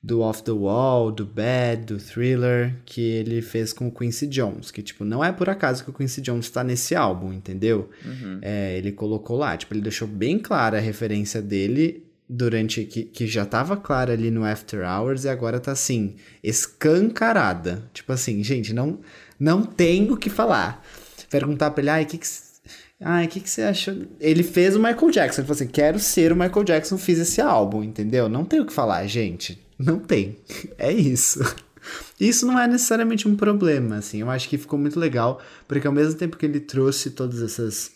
do 0.04 0.22
Off 0.22 0.42
the 0.44 0.52
Wall, 0.52 1.12
do 1.12 1.26
Bad, 1.26 1.86
do 1.86 1.98
Thriller, 1.98 2.76
que 2.86 3.02
ele 3.02 3.42
fez 3.42 3.72
com 3.72 3.88
o 3.88 3.92
Quincy 3.92 4.26
Jones, 4.26 4.72
que 4.72 4.82
tipo, 4.82 5.06
não 5.06 5.24
é 5.24 5.32
por 5.32 5.48
acaso 5.48 5.84
que 5.84 5.92
o 5.92 5.94
Quincy 5.94 6.22
Jones 6.22 6.50
tá 6.50 6.64
nesse 6.64 6.96
álbum, 6.96 7.32
entendeu? 7.32 7.90
Uhum. 8.04 8.40
É, 8.42 8.78
ele 8.78 8.92
colocou 8.92 9.38
lá, 9.38 9.56
tipo, 9.56 9.74
ele 9.74 9.82
deixou 9.82 10.08
bem 10.08 10.40
clara 10.40 10.78
a 10.78 10.82
referência 10.82 11.42
dele 11.42 12.04
durante 12.28 12.86
que, 12.86 13.04
que 13.04 13.28
já 13.28 13.46
tava 13.46 13.78
clara 13.78 14.14
ali 14.14 14.32
no 14.32 14.44
After 14.44 14.82
Hours 14.84 15.26
e 15.26 15.30
agora 15.30 15.60
tá 15.60 15.74
assim, 15.74 16.16
escancarada. 16.44 17.84
Tipo 17.94 18.14
assim, 18.14 18.44
gente, 18.44 18.74
não 18.74 19.00
não 19.40 19.64
tem 19.64 20.10
o 20.12 20.18
que 20.18 20.30
falar. 20.30 20.84
Perguntar 21.30 21.72
pra 21.72 21.82
ele, 21.82 21.90
ai, 21.90 22.04
o 22.04 22.06
que 22.08 22.18
que 22.18 22.28
Ai, 23.04 23.26
o 23.26 23.28
que, 23.28 23.40
que 23.40 23.50
você 23.50 23.64
achou? 23.64 23.96
Ele 24.20 24.44
fez 24.44 24.76
o 24.76 24.80
Michael 24.80 25.10
Jackson. 25.10 25.42
Ele 25.42 25.48
falou 25.48 25.56
assim: 25.56 25.68
quero 25.68 25.98
ser 25.98 26.32
o 26.32 26.36
Michael 26.36 26.64
Jackson, 26.64 27.00
fiz 27.00 27.18
esse 27.18 27.42
álbum, 27.42 27.84
entendeu? 27.84 28.30
Não 28.30 28.46
tem 28.46 28.60
o 28.60 28.66
que 28.66 28.72
falar, 28.72 29.08
gente. 29.08 29.60
Não 29.84 30.00
tem. 30.00 30.38
É 30.78 30.92
isso. 30.92 31.40
Isso 32.20 32.46
não 32.46 32.60
é 32.60 32.68
necessariamente 32.68 33.28
um 33.28 33.36
problema, 33.36 33.98
assim. 33.98 34.22
Eu 34.22 34.30
acho 34.30 34.48
que 34.48 34.58
ficou 34.58 34.78
muito 34.78 35.00
legal, 35.00 35.42
porque 35.68 35.88
ao 35.88 35.94
mesmo 35.94 36.14
tempo 36.14 36.38
que 36.38 36.46
ele 36.46 36.60
trouxe 36.60 37.12
todas 37.12 37.42
essas 37.42 37.92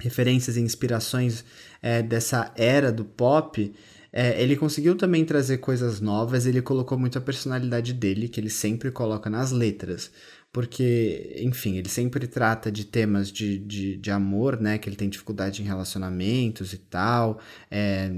referências 0.00 0.56
e 0.56 0.60
inspirações 0.60 1.44
é, 1.80 2.02
dessa 2.02 2.52
era 2.56 2.90
do 2.92 3.04
pop, 3.04 3.72
é, 4.12 4.42
ele 4.42 4.56
conseguiu 4.56 4.96
também 4.96 5.24
trazer 5.24 5.58
coisas 5.58 6.00
novas. 6.00 6.46
Ele 6.46 6.60
colocou 6.60 6.98
muito 6.98 7.18
a 7.18 7.20
personalidade 7.20 7.92
dele, 7.92 8.28
que 8.28 8.40
ele 8.40 8.50
sempre 8.50 8.90
coloca 8.90 9.30
nas 9.30 9.52
letras. 9.52 10.10
Porque, 10.52 11.36
enfim, 11.38 11.76
ele 11.76 11.88
sempre 11.88 12.26
trata 12.26 12.72
de 12.72 12.86
temas 12.86 13.30
de, 13.30 13.58
de, 13.58 13.96
de 13.98 14.10
amor, 14.10 14.58
né? 14.58 14.78
Que 14.78 14.88
ele 14.88 14.96
tem 14.96 15.08
dificuldade 15.08 15.62
em 15.62 15.66
relacionamentos 15.66 16.72
e 16.72 16.78
tal. 16.78 17.38
É, 17.70 18.10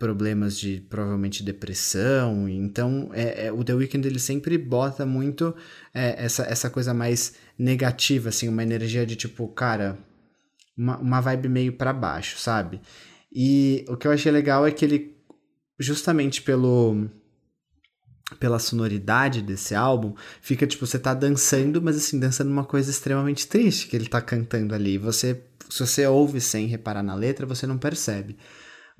problemas 0.00 0.58
de 0.58 0.80
provavelmente 0.88 1.44
depressão. 1.44 2.48
Então, 2.48 3.10
é, 3.12 3.46
é, 3.46 3.52
o 3.52 3.62
The 3.62 3.74
Weeknd 3.74 4.08
ele 4.08 4.18
sempre 4.18 4.56
bota 4.56 5.04
muito 5.04 5.54
é, 5.92 6.24
essa, 6.24 6.42
essa 6.44 6.70
coisa 6.70 6.94
mais 6.94 7.34
negativa, 7.56 8.30
assim, 8.30 8.48
uma 8.48 8.62
energia 8.62 9.04
de 9.04 9.14
tipo, 9.14 9.46
cara, 9.48 9.98
uma, 10.76 10.96
uma 10.98 11.20
vibe 11.20 11.50
meio 11.50 11.74
para 11.74 11.92
baixo, 11.92 12.38
sabe? 12.38 12.80
E 13.30 13.84
o 13.88 13.96
que 13.96 14.08
eu 14.08 14.12
achei 14.12 14.32
legal 14.32 14.66
é 14.66 14.72
que 14.72 14.84
ele, 14.84 15.14
justamente 15.78 16.42
pelo 16.42 17.08
pela 18.38 18.60
sonoridade 18.60 19.42
desse 19.42 19.74
álbum, 19.74 20.14
fica 20.40 20.64
tipo, 20.64 20.86
você 20.86 21.00
tá 21.00 21.12
dançando, 21.12 21.82
mas 21.82 21.96
assim, 21.96 22.18
dançando 22.18 22.48
uma 22.50 22.64
coisa 22.64 22.88
extremamente 22.88 23.46
triste 23.46 23.88
que 23.88 23.96
ele 23.96 24.06
tá 24.06 24.20
cantando 24.20 24.72
ali. 24.72 24.96
Você, 24.98 25.42
se 25.68 25.80
você 25.80 26.06
ouve 26.06 26.40
sem 26.40 26.68
reparar 26.68 27.02
na 27.02 27.14
letra, 27.16 27.44
você 27.44 27.66
não 27.66 27.76
percebe. 27.76 28.36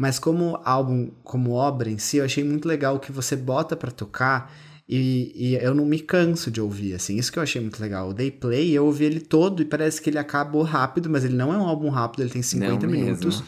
Mas 0.01 0.19
como 0.19 0.59
álbum, 0.65 1.11
como 1.23 1.51
obra 1.51 1.91
em 1.91 1.99
si, 1.99 2.17
eu 2.17 2.25
achei 2.25 2.43
muito 2.43 2.67
legal 2.67 2.99
que 2.99 3.13
você 3.13 3.37
bota 3.37 3.77
para 3.77 3.91
tocar 3.91 4.51
e, 4.89 5.31
e, 5.35 5.55
eu 5.57 5.75
não 5.75 5.85
me 5.85 5.99
canso 5.99 6.51
de 6.51 6.59
ouvir, 6.59 6.95
assim. 6.95 7.19
Isso 7.19 7.31
que 7.31 7.39
eu 7.39 7.43
achei 7.43 7.61
muito 7.61 7.79
legal. 7.79 8.09
O 8.09 8.15
Day 8.15 8.31
Play, 8.31 8.73
eu 8.73 8.87
ouvi 8.87 9.05
ele 9.05 9.21
todo 9.21 9.61
e 9.61 9.65
parece 9.67 10.01
que 10.01 10.09
ele 10.09 10.17
acabou 10.17 10.63
rápido, 10.63 11.11
mas 11.11 11.23
ele 11.23 11.37
não 11.37 11.53
é 11.53 11.59
um 11.59 11.65
álbum 11.65 11.91
rápido, 11.91 12.23
ele 12.23 12.31
tem 12.31 12.41
50 12.41 12.87
não 12.87 12.91
minutos. 12.91 13.45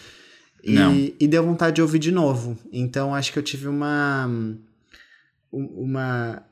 E, 0.62 1.16
e, 1.18 1.26
deu 1.26 1.42
vontade 1.42 1.76
de 1.76 1.80
ouvir 1.80 1.98
de 1.98 2.12
novo. 2.12 2.58
Então 2.70 3.14
acho 3.14 3.32
que 3.32 3.38
eu 3.38 3.42
tive 3.42 3.66
uma. 3.66 4.30
Uma 5.50 6.42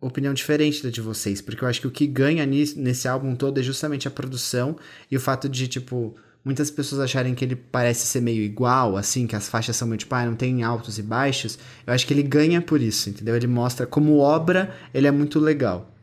opinião 0.00 0.32
diferente 0.32 0.84
da 0.84 0.90
de 0.90 1.00
vocês, 1.00 1.40
porque 1.40 1.64
eu 1.64 1.68
acho 1.68 1.80
que 1.80 1.88
o 1.88 1.90
que 1.90 2.06
ganha 2.06 2.46
nesse 2.46 3.08
álbum 3.08 3.34
todo 3.34 3.58
é 3.58 3.62
justamente 3.64 4.06
a 4.06 4.10
produção 4.12 4.76
e 5.10 5.16
o 5.16 5.20
fato 5.20 5.48
de, 5.48 5.66
tipo, 5.66 6.14
muitas 6.44 6.70
pessoas 6.70 7.00
acharem 7.00 7.34
que 7.34 7.44
ele 7.44 7.56
parece 7.56 8.06
ser 8.06 8.20
meio 8.20 8.42
igual, 8.42 8.96
assim, 8.96 9.26
que 9.26 9.36
as 9.36 9.48
faixas 9.48 9.76
são 9.76 9.86
meio 9.86 9.98
tipo, 9.98 10.14
ah, 10.14 10.24
não 10.24 10.34
tem 10.34 10.62
altos 10.62 10.98
e 10.98 11.02
baixos, 11.02 11.58
eu 11.86 11.92
acho 11.92 12.06
que 12.06 12.14
ele 12.14 12.22
ganha 12.22 12.60
por 12.60 12.80
isso, 12.80 13.10
entendeu? 13.10 13.36
Ele 13.36 13.46
mostra 13.46 13.86
como 13.86 14.18
obra, 14.18 14.74
ele 14.94 15.06
é 15.06 15.10
muito 15.10 15.38
legal. 15.38 15.94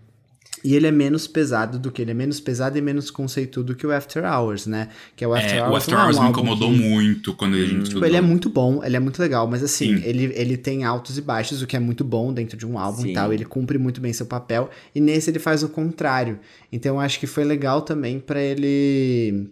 E 0.66 0.76
ele 0.76 0.88
é 0.88 0.92
menos 0.92 1.28
pesado 1.28 1.78
do 1.78 1.92
que 1.92 2.02
ele 2.02 2.10
é 2.10 2.14
menos 2.16 2.40
pesado 2.40 2.76
e 2.76 2.82
menos 2.82 3.12
conceituado 3.12 3.68
do 3.68 3.76
que 3.76 3.86
o 3.86 3.92
After 3.92 4.24
Hours, 4.26 4.66
né? 4.66 4.90
Que 5.16 5.24
é 5.24 5.28
o 5.28 5.36
After 5.36 5.58
é, 5.58 5.62
Hours. 5.62 5.74
O 5.74 5.76
After 5.76 6.00
Hours 6.00 6.18
é 6.18 6.20
um 6.20 6.24
me 6.24 6.30
incomodou 6.32 6.72
que... 6.72 6.80
muito 6.80 7.34
quando 7.36 7.54
a 7.54 7.64
gente 7.64 7.90
tipo, 7.90 8.04
Ele 8.04 8.18
é 8.18 8.22
muito 8.22 8.50
bom, 8.50 8.84
ele 8.84 8.96
é 8.96 9.00
muito 9.00 9.22
legal, 9.22 9.48
mas 9.48 9.62
assim, 9.62 10.02
ele, 10.04 10.32
ele 10.34 10.58
tem 10.58 10.84
altos 10.84 11.20
e 11.20 11.22
baixos, 11.22 11.62
o 11.62 11.68
que 11.68 11.76
é 11.76 11.80
muito 11.80 12.04
bom 12.04 12.34
dentro 12.34 12.58
de 12.58 12.66
um 12.66 12.80
álbum 12.80 13.04
Sim. 13.04 13.12
e 13.12 13.14
tal. 13.14 13.32
Ele 13.32 13.46
cumpre 13.46 13.78
muito 13.78 14.02
bem 14.02 14.12
seu 14.12 14.26
papel. 14.26 14.72
E 14.96 15.00
nesse 15.00 15.30
ele 15.30 15.38
faz 15.38 15.62
o 15.62 15.70
contrário. 15.70 16.40
Então 16.72 16.96
eu 16.96 17.00
acho 17.00 17.20
que 17.20 17.28
foi 17.28 17.44
legal 17.44 17.84
também 17.84 18.20
para 18.20 18.42
ele 18.42 19.52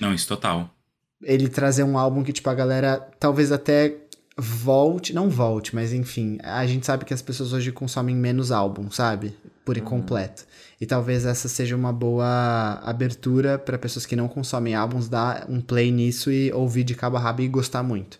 não, 0.00 0.12
isso 0.12 0.28
total. 0.28 0.70
Ele 1.22 1.48
trazer 1.48 1.84
um 1.84 1.96
álbum 1.96 2.22
que, 2.22 2.32
tipo, 2.32 2.48
a 2.50 2.54
galera 2.54 2.98
talvez 3.18 3.50
até 3.52 3.96
volte, 4.36 5.14
não 5.14 5.30
volte, 5.30 5.74
mas 5.74 5.92
enfim, 5.92 6.38
a 6.42 6.66
gente 6.66 6.84
sabe 6.84 7.04
que 7.04 7.14
as 7.14 7.22
pessoas 7.22 7.52
hoje 7.52 7.70
consomem 7.70 8.16
menos 8.16 8.50
álbum, 8.50 8.90
sabe? 8.90 9.34
Por 9.64 9.76
uhum. 9.78 9.84
completo. 9.84 10.44
E 10.80 10.86
talvez 10.86 11.24
essa 11.24 11.48
seja 11.48 11.76
uma 11.76 11.92
boa 11.92 12.80
abertura 12.82 13.58
para 13.58 13.78
pessoas 13.78 14.04
que 14.04 14.16
não 14.16 14.28
consomem 14.28 14.74
álbuns 14.74 15.08
dar 15.08 15.46
um 15.48 15.60
play 15.60 15.90
nisso 15.90 16.30
e 16.30 16.52
ouvir 16.52 16.84
de 16.84 16.94
cabo 16.94 17.16
a 17.16 17.20
rabo 17.20 17.42
e 17.42 17.48
gostar 17.48 17.82
muito. 17.82 18.18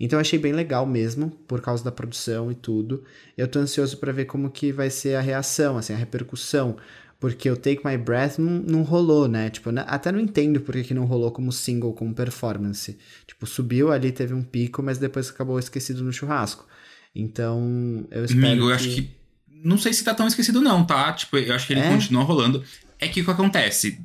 Então 0.00 0.16
eu 0.16 0.20
achei 0.20 0.38
bem 0.38 0.52
legal 0.52 0.84
mesmo, 0.84 1.30
por 1.46 1.60
causa 1.60 1.84
da 1.84 1.92
produção 1.92 2.50
e 2.50 2.56
tudo. 2.56 3.04
Eu 3.38 3.46
tô 3.46 3.60
ansioso 3.60 3.96
para 3.98 4.12
ver 4.12 4.24
como 4.24 4.50
que 4.50 4.72
vai 4.72 4.90
ser 4.90 5.14
a 5.14 5.20
reação, 5.20 5.78
assim, 5.78 5.92
a 5.92 5.96
repercussão, 5.96 6.76
porque 7.22 7.48
o 7.48 7.56
Take 7.56 7.86
My 7.86 7.96
Breath 7.96 8.38
não, 8.38 8.50
não 8.50 8.82
rolou, 8.82 9.28
né? 9.28 9.48
Tipo, 9.48 9.70
até 9.86 10.10
não 10.10 10.18
entendo 10.18 10.60
por 10.60 10.74
que, 10.74 10.82
que 10.82 10.92
não 10.92 11.04
rolou 11.04 11.30
como 11.30 11.52
single, 11.52 11.92
como 11.92 12.12
performance. 12.12 12.98
Tipo, 13.24 13.46
subiu 13.46 13.92
ali, 13.92 14.10
teve 14.10 14.34
um 14.34 14.42
pico, 14.42 14.82
mas 14.82 14.98
depois 14.98 15.30
acabou 15.30 15.56
esquecido 15.56 16.02
no 16.02 16.12
churrasco. 16.12 16.66
Então, 17.14 18.04
eu 18.10 18.24
espero 18.24 18.44
Amigo, 18.44 18.64
eu 18.64 18.66
que... 18.66 18.72
acho 18.72 18.88
que... 18.88 19.10
Não 19.46 19.78
sei 19.78 19.92
se 19.92 20.02
tá 20.02 20.12
tão 20.12 20.26
esquecido 20.26 20.60
não, 20.60 20.84
tá? 20.84 21.12
Tipo, 21.12 21.38
eu 21.38 21.54
acho 21.54 21.64
que 21.64 21.74
ele 21.74 21.82
é? 21.82 21.90
continua 21.92 22.24
rolando. 22.24 22.64
É 22.98 23.06
que 23.06 23.20
o 23.20 23.24
que 23.24 23.30
acontece? 23.30 24.04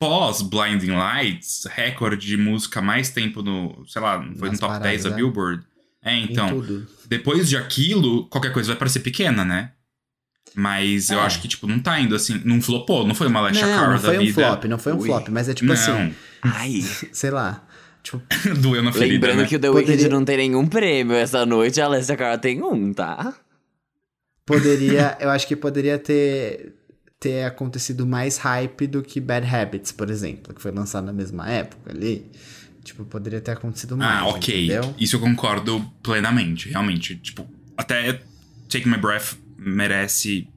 Pós 0.00 0.42
Blinding 0.42 0.90
Lights, 0.90 1.68
recorde 1.70 2.26
de 2.26 2.36
música 2.36 2.82
mais 2.82 3.10
tempo 3.10 3.42
no... 3.42 3.86
Sei 3.86 4.02
lá, 4.02 4.20
foi 4.36 4.48
Nas 4.48 4.58
no 4.58 4.58
top 4.58 4.72
paradas, 4.72 4.90
10 4.90 5.04
da 5.04 5.10
é? 5.10 5.14
Billboard. 5.14 5.64
É, 6.02 6.16
então... 6.16 6.64
Depois 7.06 7.48
de 7.48 7.56
aquilo, 7.56 8.26
qualquer 8.28 8.52
coisa 8.52 8.70
vai 8.70 8.76
parecer 8.76 8.98
pequena, 8.98 9.44
né? 9.44 9.70
Mas 10.54 11.10
é. 11.10 11.14
eu 11.14 11.20
acho 11.20 11.40
que, 11.40 11.48
tipo, 11.48 11.66
não 11.66 11.80
tá 11.80 11.98
indo 12.00 12.14
assim. 12.14 12.40
Não 12.44 12.60
flopou, 12.62 13.06
não 13.06 13.14
foi 13.14 13.26
uma 13.26 13.40
Last 13.40 13.60
Cara 13.60 13.98
da 13.98 14.12
vida. 14.12 14.12
Não 14.12 14.18
foi 14.18 14.28
um 14.28 14.32
flop, 14.32 14.64
não 14.64 14.78
foi 14.78 14.92
um 14.92 14.98
Ui. 14.98 15.06
flop, 15.06 15.28
mas 15.28 15.48
é 15.48 15.54
tipo 15.54 15.66
não. 15.66 15.74
assim. 15.74 16.14
Ai. 16.42 16.80
Sei 17.12 17.30
lá. 17.30 17.66
Tipo, 18.02 18.22
Doeu 18.60 18.82
na 18.82 18.92
ferida, 18.92 19.14
Lembrando 19.14 19.42
né? 19.42 19.48
que 19.48 19.56
o 19.56 19.58
The 19.58 19.68
Poderia... 19.68 19.90
Weeknd 19.92 20.08
não 20.10 20.24
tem 20.24 20.36
nenhum 20.36 20.66
prêmio 20.66 21.16
essa 21.16 21.44
noite, 21.46 21.80
a 21.80 21.86
Alessia 21.86 22.16
Cara 22.16 22.36
tem 22.36 22.62
um, 22.62 22.92
tá? 22.92 23.34
Poderia, 24.44 25.16
eu 25.20 25.30
acho 25.30 25.46
que 25.46 25.56
poderia 25.56 25.98
ter, 25.98 26.74
ter 27.18 27.44
acontecido 27.44 28.06
mais 28.06 28.36
hype 28.36 28.86
do 28.86 29.02
que 29.02 29.18
Bad 29.20 29.46
Habits, 29.46 29.90
por 29.90 30.10
exemplo, 30.10 30.54
que 30.54 30.60
foi 30.60 30.70
lançado 30.70 31.04
na 31.04 31.14
mesma 31.14 31.48
época 31.48 31.92
ali. 31.92 32.30
Tipo, 32.84 33.06
poderia 33.06 33.40
ter 33.40 33.52
acontecido 33.52 33.96
mais. 33.96 34.20
Ah, 34.20 34.26
ok. 34.26 34.66
Entendeu? 34.66 34.94
Isso 34.98 35.16
eu 35.16 35.20
concordo 35.20 35.80
plenamente, 36.02 36.68
realmente. 36.68 37.16
Tipo, 37.16 37.48
até 37.74 38.20
Take 38.68 38.86
My 38.86 38.98
Breath 38.98 39.38
merece. 39.56 40.48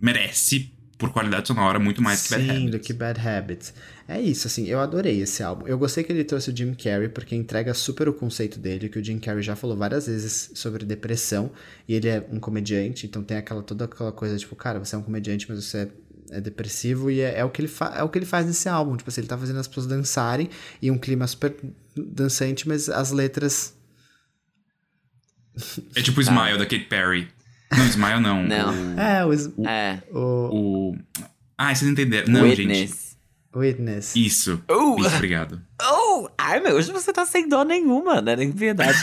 Merece 0.00 0.76
por 0.98 1.12
qualidade 1.12 1.48
sonora 1.48 1.78
muito 1.78 2.02
mais 2.02 2.20
Sim, 2.20 2.28
que 2.28 2.40
Bad 2.40 2.50
Habits. 2.50 2.70
do 2.70 2.78
que 2.78 2.92
Bad 2.92 3.20
Habits. 3.20 3.74
É 4.08 4.20
isso, 4.20 4.46
assim, 4.46 4.66
eu 4.66 4.80
adorei 4.80 5.20
esse 5.20 5.42
álbum. 5.42 5.66
Eu 5.66 5.76
gostei 5.76 6.02
que 6.02 6.12
ele 6.12 6.24
trouxe 6.24 6.50
o 6.50 6.56
Jim 6.56 6.74
Carrey, 6.74 7.08
porque 7.08 7.34
entrega 7.34 7.74
super 7.74 8.08
o 8.08 8.14
conceito 8.14 8.58
dele, 8.58 8.88
que 8.88 8.98
o 8.98 9.04
Jim 9.04 9.18
Carrey 9.18 9.42
já 9.42 9.56
falou 9.56 9.76
várias 9.76 10.06
vezes 10.06 10.52
sobre 10.54 10.84
depressão, 10.84 11.50
e 11.86 11.94
ele 11.94 12.08
é 12.08 12.26
um 12.30 12.38
comediante, 12.38 13.06
então 13.06 13.22
tem 13.22 13.36
aquela 13.36 13.62
toda 13.62 13.84
aquela 13.84 14.12
coisa, 14.12 14.38
tipo, 14.38 14.54
cara, 14.56 14.78
você 14.78 14.94
é 14.94 14.98
um 14.98 15.02
comediante, 15.02 15.46
mas 15.48 15.64
você 15.64 15.78
é, 15.78 16.36
é 16.36 16.40
depressivo, 16.40 17.10
e 17.10 17.20
é, 17.20 17.40
é, 17.40 17.44
o 17.44 17.50
que 17.50 17.62
ele 17.62 17.70
é 17.94 18.02
o 18.02 18.08
que 18.08 18.18
ele 18.18 18.26
faz 18.26 18.46
nesse 18.46 18.68
álbum. 18.68 18.96
Tipo 18.96 19.10
assim, 19.10 19.20
ele 19.20 19.28
tá 19.28 19.36
fazendo 19.36 19.58
as 19.58 19.68
pessoas 19.68 19.86
dançarem, 19.86 20.48
e 20.80 20.90
um 20.90 20.98
clima 20.98 21.26
super 21.26 21.54
dançante, 21.94 22.66
mas 22.66 22.88
as 22.88 23.10
letras. 23.10 23.74
É 25.94 26.00
tipo 26.00 26.20
o 26.20 26.22
Smile 26.22 26.58
da 26.58 26.64
Katy 26.64 26.84
Perry. 26.84 27.28
Não, 27.70 27.86
Smile 27.86 28.20
não. 28.20 28.42
Não. 28.42 28.70
O... 28.70 29.00
É, 29.00 29.26
o... 29.26 29.68
É. 29.68 30.02
O... 30.10 30.20
o... 30.20 30.96
Ah, 31.58 31.74
vocês 31.74 31.90
entenderam. 31.90 32.32
Não, 32.32 32.42
Witness. 32.42 32.78
gente. 32.78 33.06
Witness. 33.56 34.14
Isso. 34.14 34.62
Uh. 34.70 35.00
Isso, 35.00 35.16
obrigado. 35.16 35.62
Oh! 35.82 36.28
Ai, 36.36 36.60
meu, 36.60 36.76
hoje 36.76 36.92
você 36.92 37.12
tá 37.12 37.24
sem 37.24 37.48
dó 37.48 37.64
nenhuma, 37.64 38.20
né? 38.20 38.36
Nem 38.36 38.52
piedade. 38.52 38.98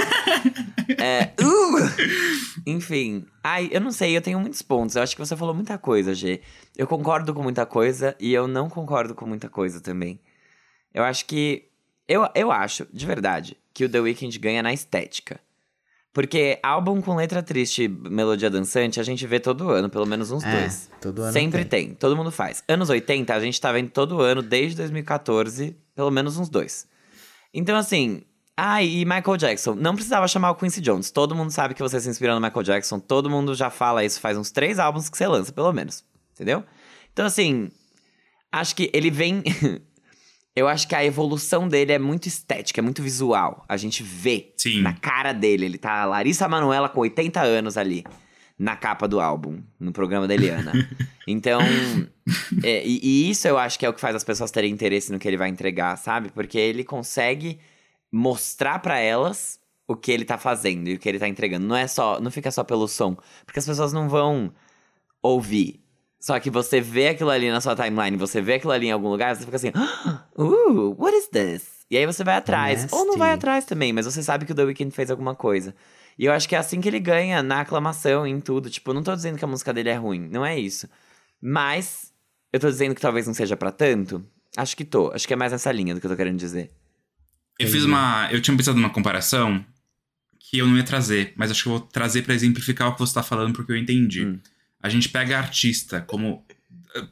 é. 0.99 1.33
Uh! 1.41 2.63
Enfim. 2.65 3.25
Ai, 3.43 3.69
eu 3.71 3.81
não 3.81 3.91
sei, 3.91 4.15
eu 4.15 4.21
tenho 4.21 4.39
muitos 4.39 4.61
pontos. 4.61 4.95
Eu 4.95 5.01
acho 5.01 5.15
que 5.15 5.25
você 5.25 5.35
falou 5.35 5.55
muita 5.55 5.77
coisa, 5.77 6.13
G. 6.13 6.41
Eu 6.77 6.85
concordo 6.85 7.33
com 7.33 7.41
muita 7.41 7.65
coisa 7.65 8.15
e 8.19 8.33
eu 8.33 8.47
não 8.47 8.69
concordo 8.69 9.15
com 9.15 9.25
muita 9.25 9.49
coisa 9.49 9.81
também. 9.81 10.19
Eu 10.93 11.03
acho 11.03 11.25
que. 11.25 11.69
Eu, 12.07 12.27
eu 12.35 12.51
acho, 12.51 12.87
de 12.93 13.05
verdade, 13.05 13.57
que 13.73 13.85
o 13.85 13.89
The 13.89 13.99
Weeknd 13.99 14.37
ganha 14.37 14.61
na 14.61 14.73
estética. 14.73 15.39
Porque 16.13 16.59
álbum 16.61 17.01
com 17.01 17.15
letra 17.15 17.41
triste, 17.41 17.87
melodia 17.87 18.47
dançante, 18.47 18.99
a 18.99 19.03
gente 19.03 19.25
vê 19.25 19.39
todo 19.39 19.71
ano, 19.71 19.89
pelo 19.89 20.05
menos 20.05 20.29
uns 20.29 20.43
é, 20.43 20.59
dois. 20.59 20.89
Todo 21.01 21.23
ano 21.23 21.33
Sempre 21.33 21.65
tem. 21.65 21.87
tem. 21.87 21.95
todo 21.95 22.15
mundo 22.15 22.31
faz. 22.31 22.63
Anos 22.67 22.91
80, 22.91 23.33
a 23.33 23.39
gente 23.39 23.59
tá 23.59 23.71
vendo 23.71 23.89
todo 23.89 24.21
ano, 24.21 24.43
desde 24.43 24.77
2014, 24.77 25.75
pelo 25.95 26.11
menos 26.11 26.37
uns 26.37 26.49
dois. 26.49 26.87
Então, 27.51 27.75
assim. 27.75 28.21
Ah, 28.55 28.83
e 28.83 29.03
Michael 29.03 29.37
Jackson. 29.37 29.73
Não 29.73 29.95
precisava 29.95 30.27
chamar 30.27 30.51
o 30.51 30.55
Quincy 30.55 30.79
Jones. 30.79 31.09
Todo 31.09 31.33
mundo 31.33 31.49
sabe 31.49 31.73
que 31.73 31.81
você 31.81 31.99
se 31.99 32.07
inspirou 32.07 32.35
no 32.35 32.41
Michael 32.41 32.63
Jackson. 32.63 32.99
Todo 32.99 33.27
mundo 33.27 33.55
já 33.55 33.71
fala 33.71 34.05
isso 34.05 34.19
faz 34.19 34.37
uns 34.37 34.51
três 34.51 34.77
álbuns 34.77 35.09
que 35.09 35.17
você 35.17 35.25
lança, 35.25 35.51
pelo 35.51 35.73
menos. 35.73 36.03
Entendeu? 36.33 36.63
Então, 37.11 37.25
assim. 37.25 37.71
Acho 38.51 38.75
que 38.75 38.91
ele 38.93 39.09
vem. 39.09 39.41
Eu 40.55 40.67
acho 40.67 40.87
que 40.87 40.93
a 40.93 41.03
evolução 41.03 41.67
dele 41.67 41.93
é 41.93 41.99
muito 41.99 42.27
estética, 42.27 42.79
é 42.79 42.83
muito 42.83 43.01
visual. 43.01 43.65
A 43.67 43.75
gente 43.75 44.03
vê 44.03 44.53
Sim. 44.55 44.81
na 44.81 44.93
cara 44.93 45.33
dele. 45.33 45.65
Ele 45.65 45.77
tá 45.79 46.01
a 46.01 46.05
Larissa 46.05 46.47
Manoela 46.47 46.87
com 46.87 46.99
80 46.99 47.41
anos 47.41 47.75
ali, 47.75 48.03
na 48.57 48.75
capa 48.75 49.07
do 49.07 49.19
álbum, 49.19 49.63
no 49.79 49.91
programa 49.91 50.27
da 50.27 50.35
Eliana. 50.35 50.71
então, 51.27 51.59
é, 52.63 52.85
e, 52.85 52.99
e, 53.01 53.29
isso 53.31 53.47
eu 53.47 53.57
acho 53.57 53.79
que 53.79 53.85
é 53.85 53.89
o 53.89 53.93
que 53.93 54.01
faz 54.01 54.15
as 54.15 54.23
pessoas 54.23 54.51
terem 54.51 54.71
interesse 54.71 55.11
no 55.11 55.17
que 55.17 55.27
ele 55.27 55.37
vai 55.37 55.49
entregar, 55.49 55.97
sabe? 55.97 56.29
Porque 56.31 56.59
ele 56.59 56.83
consegue 56.83 57.59
mostrar 58.11 58.77
para 58.77 58.99
elas 58.99 59.59
o 59.87 59.95
que 59.95 60.11
ele 60.11 60.23
tá 60.23 60.37
fazendo 60.37 60.87
e 60.87 60.93
o 60.93 60.99
que 60.99 61.09
ele 61.09 61.17
tá 61.17 61.27
entregando. 61.27 61.65
Não 61.65 61.75
é 61.75 61.87
só, 61.87 62.19
não 62.21 62.29
fica 62.29 62.51
só 62.51 62.63
pelo 62.63 62.87
som, 62.87 63.17
porque 63.43 63.57
as 63.57 63.65
pessoas 63.65 63.91
não 63.91 64.07
vão 64.07 64.53
ouvir 65.19 65.82
só 66.23 66.39
que 66.39 66.49
você 66.49 66.79
vê 66.79 67.09
aquilo 67.09 67.29
ali 67.29 67.51
na 67.51 67.59
sua 67.59 67.75
timeline, 67.75 68.15
você 68.15 68.41
vê 68.41 68.53
aquilo 68.53 68.71
ali 68.71 68.87
em 68.87 68.91
algum 68.93 69.09
lugar, 69.09 69.35
você 69.35 69.43
fica 69.43 69.57
assim, 69.57 69.73
uh, 70.37 70.95
what 70.97 71.13
is 71.17 71.27
this? 71.27 71.83
E 71.91 71.97
aí 71.97 72.05
você 72.05 72.23
vai 72.23 72.37
atrás. 72.37 72.83
Nasty. 72.83 72.95
Ou 72.95 73.05
não 73.05 73.17
vai 73.17 73.33
atrás 73.33 73.65
também, 73.65 73.91
mas 73.91 74.05
você 74.05 74.23
sabe 74.23 74.45
que 74.45 74.53
o 74.53 74.55
The 74.55 74.63
Weeknd 74.63 74.95
fez 74.95 75.11
alguma 75.11 75.35
coisa. 75.35 75.75
E 76.17 76.23
eu 76.23 76.31
acho 76.31 76.47
que 76.47 76.55
é 76.55 76.57
assim 76.57 76.79
que 76.79 76.87
ele 76.87 77.01
ganha 77.01 77.43
na 77.43 77.59
aclamação, 77.59 78.25
em 78.25 78.39
tudo. 78.39 78.69
Tipo, 78.69 78.93
não 78.93 79.03
tô 79.03 79.13
dizendo 79.13 79.37
que 79.37 79.43
a 79.43 79.47
música 79.49 79.73
dele 79.73 79.89
é 79.89 79.95
ruim, 79.95 80.29
não 80.29 80.45
é 80.45 80.57
isso. 80.57 80.87
Mas 81.41 82.13
eu 82.53 82.59
tô 82.59 82.69
dizendo 82.69 82.95
que 82.95 83.01
talvez 83.01 83.27
não 83.27 83.33
seja 83.33 83.57
para 83.57 83.69
tanto. 83.69 84.25
Acho 84.55 84.77
que 84.77 84.85
tô. 84.85 85.11
Acho 85.11 85.27
que 85.27 85.33
é 85.33 85.35
mais 85.35 85.51
nessa 85.51 85.73
linha 85.73 85.93
do 85.93 85.99
que 85.99 86.05
eu 86.05 86.11
tô 86.11 86.15
querendo 86.15 86.39
dizer. 86.39 86.71
Eu 87.59 87.67
fiz 87.67 87.83
uma. 87.83 88.29
Eu 88.31 88.41
tinha 88.41 88.55
pensado 88.55 88.77
numa 88.77 88.89
comparação 88.89 89.61
que 90.39 90.57
eu 90.57 90.67
não 90.67 90.77
ia 90.77 90.83
trazer, 90.83 91.33
mas 91.35 91.51
acho 91.51 91.63
que 91.63 91.69
eu 91.69 91.79
vou 91.79 91.81
trazer 91.81 92.21
para 92.21 92.33
exemplificar 92.33 92.87
o 92.87 92.93
que 92.93 92.99
você 92.99 93.13
tá 93.13 93.23
falando, 93.23 93.53
porque 93.53 93.73
eu 93.73 93.77
entendi. 93.77 94.25
Hum. 94.25 94.39
A 94.83 94.89
gente 94.89 95.09
pega 95.09 95.37
artista 95.37 96.01
como. 96.01 96.45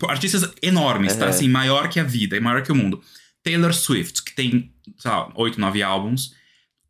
Artistas 0.07 0.51
enormes, 0.61 1.15
tá? 1.15 1.26
Uhum. 1.26 1.30
Assim, 1.32 1.49
maior 1.49 1.89
que 1.89 1.99
a 1.99 2.03
vida, 2.03 2.39
maior 2.39 2.61
que 2.61 2.72
o 2.72 2.76
mundo. 2.76 3.01
Taylor 3.41 3.74
Swift, 3.74 4.24
que 4.24 4.36
tem, 4.36 4.72
sei 4.97 5.09
lá, 5.09 5.32
8, 5.34 5.59
9 5.59 5.82
álbuns, 5.82 6.36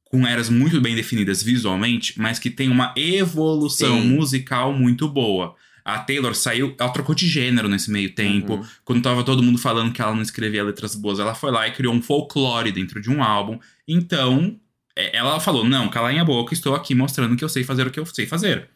com 0.03 0.27
eras 0.27 0.49
muito 0.49 0.82
bem 0.82 0.93
definidas 0.93 1.41
visualmente, 1.41 2.19
mas 2.19 2.38
que 2.38 2.49
tem 2.49 2.69
uma 2.69 2.93
evolução 2.97 4.01
Sim. 4.01 4.09
musical 4.09 4.73
muito 4.73 5.07
boa. 5.07 5.55
A 5.86 5.99
Taylor 5.99 6.36
saiu, 6.36 6.75
ela 6.77 6.89
trocou 6.89 7.15
de 7.15 7.27
gênero 7.27 7.69
nesse 7.69 7.89
meio 7.89 8.13
tempo. 8.13 8.55
Uhum. 8.55 8.65
Quando 8.84 9.01
tava 9.01 9.23
todo 9.23 9.41
mundo 9.41 9.57
falando 9.57 9.93
que 9.93 10.01
ela 10.01 10.13
não 10.13 10.21
escrevia 10.21 10.63
letras 10.63 10.95
boas, 10.95 11.19
ela 11.19 11.34
foi 11.34 11.51
lá 11.51 11.67
e 11.67 11.71
criou 11.71 11.93
um 11.93 12.01
folclore 12.01 12.71
dentro 12.71 13.01
de 13.01 13.09
um 13.09 13.23
álbum. 13.23 13.57
Então, 13.88 14.59
é, 14.95 15.15
ela 15.15 15.39
falou: 15.39 15.63
Não, 15.63 15.89
cala 15.89 16.11
a 16.11 16.25
boca, 16.25 16.53
estou 16.53 16.75
aqui 16.75 16.93
mostrando 16.93 17.36
que 17.36 17.43
eu 17.43 17.49
sei 17.49 17.63
fazer 17.63 17.88
o 17.88 17.91
que 17.91 17.99
eu 17.99 18.05
sei 18.05 18.25
fazer. 18.25 18.69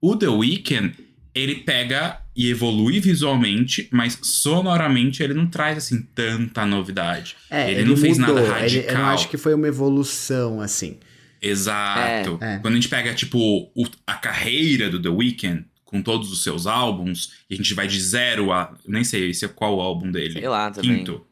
O 0.00 0.14
The 0.16 0.28
Weeknd, 0.28 0.94
ele 1.34 1.56
pega 1.56 2.20
e 2.36 2.48
evolui 2.48 3.00
visualmente, 3.00 3.88
mas 3.92 4.18
sonoramente 4.22 5.22
ele 5.22 5.34
não 5.34 5.46
traz 5.48 5.78
assim 5.78 6.02
tanta 6.14 6.64
novidade. 6.66 7.36
É, 7.50 7.70
ele, 7.72 7.84
não 7.84 7.96
fez 7.96 8.18
mudou. 8.18 8.34
nada 8.36 8.46
Ele- 8.46 8.60
radical. 8.60 8.94
eu 8.94 8.98
não 8.98 9.06
acho 9.06 9.28
que 9.28 9.36
foi 9.36 9.54
uma 9.54 9.66
evolução, 9.68 10.60
assim. 10.60 10.98
Exato. 11.42 12.38
É, 12.40 12.54
é. 12.54 12.58
Quando 12.58 12.72
a 12.74 12.76
gente 12.76 12.88
pega, 12.88 13.12
tipo, 13.14 13.38
o- 13.38 13.86
a 14.06 14.14
carreira 14.14 14.88
do 14.88 15.00
The 15.00 15.08
Weeknd, 15.10 15.64
com 15.84 16.00
todos 16.02 16.32
os 16.32 16.42
seus 16.42 16.66
álbuns, 16.66 17.32
e 17.48 17.54
a 17.54 17.56
gente 17.56 17.74
vai 17.74 17.86
de 17.86 18.00
zero 18.00 18.50
a. 18.50 18.76
eu 18.84 18.90
Nem 18.90 19.04
sei 19.04 19.30
esse 19.30 19.44
é 19.44 19.48
qual 19.48 19.80
álbum 19.80 20.10
dele. 20.10 20.32
Sei 20.34 20.48
lá 20.48 20.70
também. 20.70 20.98
Quinto. 20.98 21.24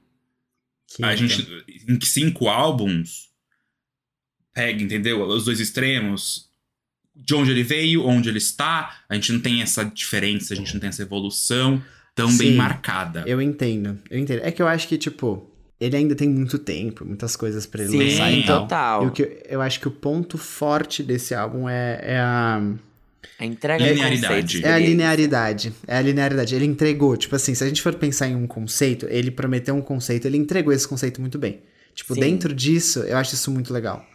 Que 0.94 1.02
A 1.04 1.16
gente, 1.16 1.48
em 1.88 1.98
cinco 2.02 2.48
álbuns, 2.48 3.30
pega, 4.54 4.82
entendeu? 4.82 5.22
Os 5.26 5.44
dois 5.46 5.58
extremos. 5.58 6.50
De 7.14 7.34
onde 7.34 7.50
ele 7.50 7.62
veio, 7.62 8.04
onde 8.06 8.28
ele 8.28 8.38
está. 8.38 8.96
A 9.08 9.14
gente 9.14 9.32
não 9.32 9.40
tem 9.40 9.60
essa 9.62 9.84
diferença, 9.84 10.54
a 10.54 10.56
gente 10.56 10.72
não 10.72 10.80
tem 10.80 10.88
essa 10.88 11.02
evolução 11.02 11.82
tão 12.14 12.28
bem 12.36 12.50
Sim. 12.52 12.56
marcada. 12.56 13.24
Eu 13.26 13.40
entendo, 13.40 13.98
eu 14.10 14.18
entendo. 14.18 14.40
É 14.42 14.50
que 14.50 14.60
eu 14.62 14.66
acho 14.68 14.88
que, 14.88 14.96
tipo, 14.98 15.50
ele 15.80 15.96
ainda 15.96 16.14
tem 16.14 16.28
muito 16.28 16.58
tempo, 16.58 17.04
muitas 17.04 17.36
coisas 17.36 17.66
pra 17.66 17.82
ele 17.82 17.90
Sim, 17.90 17.98
lançar 17.98 18.46
tal. 18.46 18.60
total. 18.62 19.06
O 19.06 19.10
que 19.10 19.22
eu, 19.22 19.38
eu 19.48 19.60
acho 19.62 19.80
que 19.80 19.88
o 19.88 19.90
ponto 19.90 20.38
forte 20.38 21.02
desse 21.02 21.34
álbum 21.34 21.68
é, 21.68 22.00
é 22.02 22.18
a, 22.18 22.62
A 23.38 23.44
entrega 23.44 23.84
de 23.84 23.90
Linearidade. 23.92 24.64
é 24.64 24.72
a 24.72 24.78
linearidade. 24.78 25.72
É 25.86 25.96
a 25.96 26.00
linearidade. 26.00 26.54
Ele 26.54 26.64
entregou, 26.66 27.16
tipo 27.16 27.34
assim, 27.36 27.54
se 27.54 27.62
a 27.64 27.66
gente 27.68 27.82
for 27.82 27.94
pensar 27.94 28.28
em 28.28 28.34
um 28.36 28.46
conceito, 28.46 29.06
ele 29.10 29.30
prometeu 29.30 29.74
um 29.74 29.82
conceito, 29.82 30.26
ele 30.26 30.36
entregou 30.38 30.72
esse 30.72 30.86
conceito 30.88 31.20
muito 31.20 31.38
bem. 31.38 31.60
Tipo, 31.94 32.14
Sim. 32.14 32.20
dentro 32.20 32.54
disso, 32.54 33.00
eu 33.00 33.16
acho 33.18 33.34
isso 33.34 33.50
muito 33.50 33.72
legal. 33.72 34.06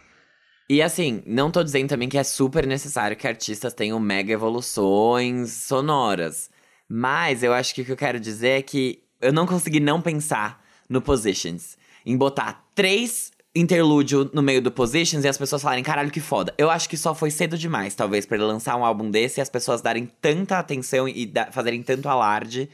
E 0.70 0.82
assim, 0.82 1.22
não 1.24 1.50
tô 1.50 1.64
dizendo 1.64 1.88
também 1.88 2.08
que 2.08 2.18
é 2.18 2.22
super 2.22 2.66
necessário 2.66 3.16
que 3.16 3.26
artistas 3.26 3.72
tenham 3.72 3.98
mega 3.98 4.32
evoluções 4.32 5.50
sonoras. 5.52 6.50
Mas 6.86 7.42
eu 7.42 7.54
acho 7.54 7.74
que 7.74 7.82
o 7.82 7.84
que 7.84 7.92
eu 7.92 7.96
quero 7.96 8.20
dizer 8.20 8.58
é 8.58 8.62
que 8.62 9.02
eu 9.20 9.32
não 9.32 9.46
consegui 9.46 9.80
não 9.80 10.00
pensar 10.00 10.62
no 10.88 11.00
Positions. 11.00 11.76
Em 12.04 12.16
botar 12.16 12.66
três 12.74 13.32
interlúdio 13.54 14.30
no 14.32 14.42
meio 14.42 14.60
do 14.62 14.70
Positions 14.70 15.24
e 15.24 15.28
as 15.28 15.38
pessoas 15.38 15.62
falarem, 15.62 15.82
caralho, 15.82 16.10
que 16.10 16.20
foda. 16.20 16.54
Eu 16.58 16.70
acho 16.70 16.88
que 16.88 16.96
só 16.96 17.14
foi 17.14 17.30
cedo 17.30 17.56
demais, 17.58 17.94
talvez, 17.94 18.26
pra 18.26 18.36
ele 18.36 18.44
lançar 18.44 18.76
um 18.76 18.84
álbum 18.84 19.10
desse 19.10 19.40
e 19.40 19.42
as 19.42 19.48
pessoas 19.48 19.80
darem 19.80 20.06
tanta 20.20 20.58
atenção 20.58 21.08
e 21.08 21.32
fazerem 21.50 21.82
tanto 21.82 22.08
alarde. 22.08 22.68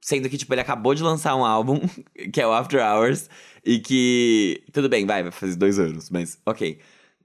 Sendo 0.00 0.28
que, 0.28 0.36
tipo, 0.36 0.52
ele 0.52 0.60
acabou 0.60 0.94
de 0.94 1.02
lançar 1.02 1.34
um 1.36 1.44
álbum, 1.44 1.80
que 2.32 2.40
é 2.40 2.46
o 2.46 2.52
After 2.52 2.80
Hours, 2.80 3.30
e 3.64 3.78
que. 3.78 4.62
Tudo 4.72 4.88
bem, 4.88 5.06
vai, 5.06 5.22
vai 5.22 5.32
fazer 5.32 5.56
dois 5.56 5.78
anos, 5.78 6.10
mas 6.10 6.38
ok. 6.44 6.78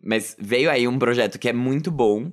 Mas 0.03 0.35
veio 0.39 0.69
aí 0.69 0.87
um 0.87 0.97
projeto 0.99 1.37
que 1.37 1.49
é 1.49 1.53
muito 1.53 1.91
bom 1.91 2.31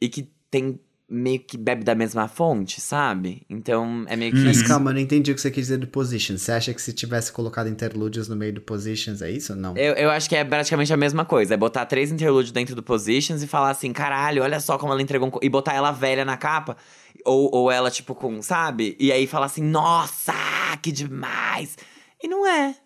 e 0.00 0.08
que 0.08 0.30
tem 0.50 0.80
meio 1.10 1.40
que 1.40 1.56
bebe 1.56 1.84
da 1.84 1.94
mesma 1.94 2.28
fonte, 2.28 2.80
sabe? 2.80 3.42
Então 3.48 4.04
é 4.08 4.14
meio 4.14 4.30
que. 4.30 4.38
Mas 4.38 4.60
calma, 4.62 4.90
eu 4.90 4.94
não 4.94 5.00
entendi 5.00 5.32
o 5.32 5.34
que 5.34 5.40
você 5.40 5.50
quis 5.50 5.64
dizer 5.64 5.78
do 5.78 5.86
Positions. 5.86 6.42
Você 6.42 6.52
acha 6.52 6.74
que 6.74 6.82
se 6.82 6.92
tivesse 6.92 7.32
colocado 7.32 7.68
interlúdios 7.68 8.28
no 8.28 8.36
meio 8.36 8.52
do 8.52 8.60
Positions, 8.60 9.22
é 9.22 9.30
isso 9.30 9.54
ou 9.54 9.58
não? 9.58 9.74
Eu, 9.76 9.94
eu 9.94 10.10
acho 10.10 10.28
que 10.28 10.36
é 10.36 10.44
praticamente 10.44 10.92
a 10.92 10.96
mesma 10.96 11.24
coisa. 11.24 11.54
É 11.54 11.56
botar 11.56 11.86
três 11.86 12.12
interlúdios 12.12 12.52
dentro 12.52 12.74
do 12.74 12.82
Positions 12.82 13.42
e 13.42 13.46
falar 13.46 13.70
assim, 13.70 13.92
caralho, 13.92 14.42
olha 14.42 14.60
só 14.60 14.76
como 14.76 14.92
ela 14.92 15.00
entregou 15.00 15.28
um... 15.28 15.30
co-" 15.30 15.40
E 15.42 15.48
botar 15.48 15.72
ela 15.72 15.92
velha 15.92 16.24
na 16.24 16.36
capa. 16.36 16.76
Ou, 17.24 17.50
ou 17.54 17.70
ela, 17.70 17.90
tipo, 17.90 18.14
com, 18.14 18.42
sabe? 18.42 18.94
E 19.00 19.10
aí 19.10 19.26
falar 19.26 19.46
assim, 19.46 19.62
nossa, 19.62 20.34
que 20.82 20.92
demais. 20.92 21.76
E 22.22 22.28
não 22.28 22.46
é. 22.46 22.76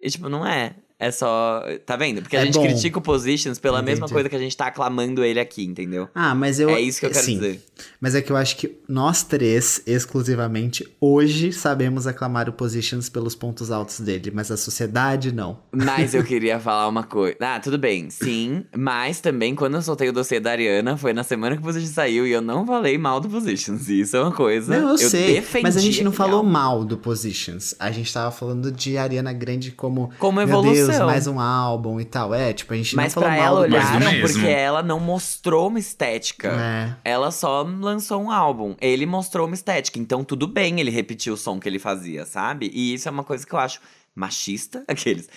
E, 0.00 0.08
tipo, 0.08 0.28
não 0.28 0.46
é. 0.46 0.76
É 0.98 1.10
só. 1.10 1.62
Tá 1.84 1.96
vendo? 1.96 2.22
Porque 2.22 2.36
a 2.36 2.42
É 2.42 2.46
gente 2.46 2.54
bom. 2.54 2.62
critica 2.62 2.98
o 2.98 3.02
Positions 3.02 3.58
pela 3.58 3.78
Entendi. 3.78 3.90
mesma 3.92 4.08
coisa 4.08 4.28
que 4.28 4.36
a 4.36 4.38
gente 4.38 4.56
tá 4.56 4.66
aclamando 4.68 5.24
ele 5.24 5.40
aqui, 5.40 5.64
entendeu? 5.64 6.08
Ah, 6.14 6.34
mas 6.34 6.60
eu. 6.60 6.70
é 6.70 6.80
isso 6.80 7.00
que 7.00 7.06
eu 7.06 7.10
quero 7.10 7.24
sim, 7.24 7.34
dizer. 7.34 7.60
Mas 8.00 8.14
é 8.14 8.22
que 8.22 8.30
eu 8.30 8.36
acho 8.36 8.56
que 8.56 8.78
nós 8.88 9.22
três, 9.24 9.82
exclusivamente, 9.86 10.86
hoje 11.00 11.52
sabemos 11.52 12.06
aclamar 12.06 12.48
o 12.48 12.52
Positions 12.52 13.08
pelos 13.08 13.34
pontos 13.34 13.70
altos 13.70 14.00
dele, 14.00 14.30
mas 14.32 14.50
a 14.50 14.56
sociedade 14.56 15.32
não. 15.32 15.58
Mas 15.72 16.14
eu 16.14 16.22
queria 16.24 16.58
falar 16.60 16.86
uma 16.88 17.02
coisa. 17.02 17.36
Ah, 17.40 17.58
tudo 17.60 17.76
bem, 17.76 18.08
sim. 18.10 18.64
Mas 18.76 19.20
também, 19.20 19.54
quando 19.54 19.74
eu 19.74 19.82
soltei 19.82 20.08
o 20.08 20.12
dossiê 20.12 20.38
da 20.38 20.52
Ariana, 20.52 20.96
foi 20.96 21.12
na 21.12 21.24
semana 21.24 21.56
que 21.56 21.62
o 21.62 21.64
Positions 21.64 21.92
saiu 21.94 22.26
e 22.26 22.30
eu 22.32 22.40
não 22.40 22.64
falei 22.66 22.96
mal 22.96 23.20
do 23.20 23.28
Positions. 23.28 23.88
E 23.88 24.00
isso 24.00 24.16
é 24.16 24.20
uma 24.20 24.32
coisa. 24.32 24.78
Não, 24.80 24.90
eu, 24.90 24.98
sei, 24.98 25.34
defendi 25.34 25.62
mas 25.64 25.76
a 25.76 25.80
gente 25.80 26.04
não 26.04 26.12
falou 26.12 26.42
mal 26.44 26.84
do 26.84 26.96
Positions. 26.96 27.74
A 27.78 27.90
gente 27.90 28.12
tava 28.12 28.30
falando 28.30 28.70
de 28.70 28.96
Ariana 28.96 29.32
Grande 29.32 29.72
como, 29.72 30.10
Como 30.18 30.38
meu 30.38 30.46
Deus, 30.92 31.06
mais 31.06 31.26
um 31.26 31.38
álbum 31.40 32.00
e 32.00 32.04
tal. 32.04 32.34
É, 32.34 32.52
tipo, 32.52 32.72
a 32.72 32.76
gente 32.76 32.94
Mas 32.96 33.14
não 33.14 33.22
falou 33.22 33.36
pra 33.36 33.44
ela 33.44 33.60
mal 33.60 33.68
do 33.68 33.74
olharam 33.74 34.00
mesmo. 34.12 34.32
porque 34.40 34.46
ela 34.50 34.82
não 34.82 35.00
mostrou 35.00 35.68
uma 35.68 35.78
estética. 35.78 36.48
É. 36.48 36.96
Ela 37.12 37.30
só 37.30 37.62
lançou 37.62 38.22
um 38.22 38.30
álbum. 38.30 38.74
Ele 38.80 39.06
mostrou 39.06 39.46
uma 39.46 39.54
estética. 39.54 39.98
Então 39.98 40.22
tudo 40.24 40.46
bem 40.46 40.80
ele 40.80 40.90
repetir 40.90 41.32
o 41.32 41.36
som 41.36 41.58
que 41.60 41.68
ele 41.68 41.78
fazia, 41.78 42.24
sabe? 42.24 42.70
E 42.72 42.94
isso 42.94 43.08
é 43.08 43.10
uma 43.10 43.24
coisa 43.24 43.46
que 43.46 43.52
eu 43.54 43.58
acho 43.58 43.80
machista. 44.14 44.84
Aqueles. 44.88 45.28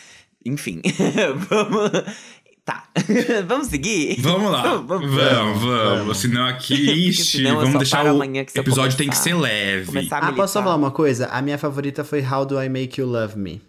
Enfim. 0.45 0.82
Vamos. 1.50 1.91
Tá. 2.64 2.84
Vamos 3.48 3.68
seguir? 3.68 4.20
Vamos 4.20 4.52
lá. 4.52 4.62
Vamos, 4.76 4.88
Vamos, 4.88 5.14
vamos. 5.16 5.64
vamos. 5.64 6.18
Senão 6.18 6.45
aqui, 6.48 6.74
ixi, 7.08 7.38
senão 7.38 7.56
vamos 7.62 7.78
deixar 7.78 8.06
o 8.14 8.22
episódio 8.22 8.98
tem 8.98 9.08
que 9.10 9.16
começar- 9.16 9.24
ser 9.24 9.34
leve. 9.36 9.86
Começar 9.86 10.22
a 10.22 10.28
Ah, 10.28 10.34
posso 10.34 10.62
falar 10.62 10.76
uma 10.76 10.91
coisa? 10.91 11.28
A 11.28 11.41
minha 11.41 11.58
favorita 11.58 12.04
foi 12.04 12.22
How 12.22 12.45
Do 12.45 12.62
I 12.62 12.68
Make 12.68 13.00
You 13.00 13.08
Love 13.08 13.38
Me? 13.39 13.62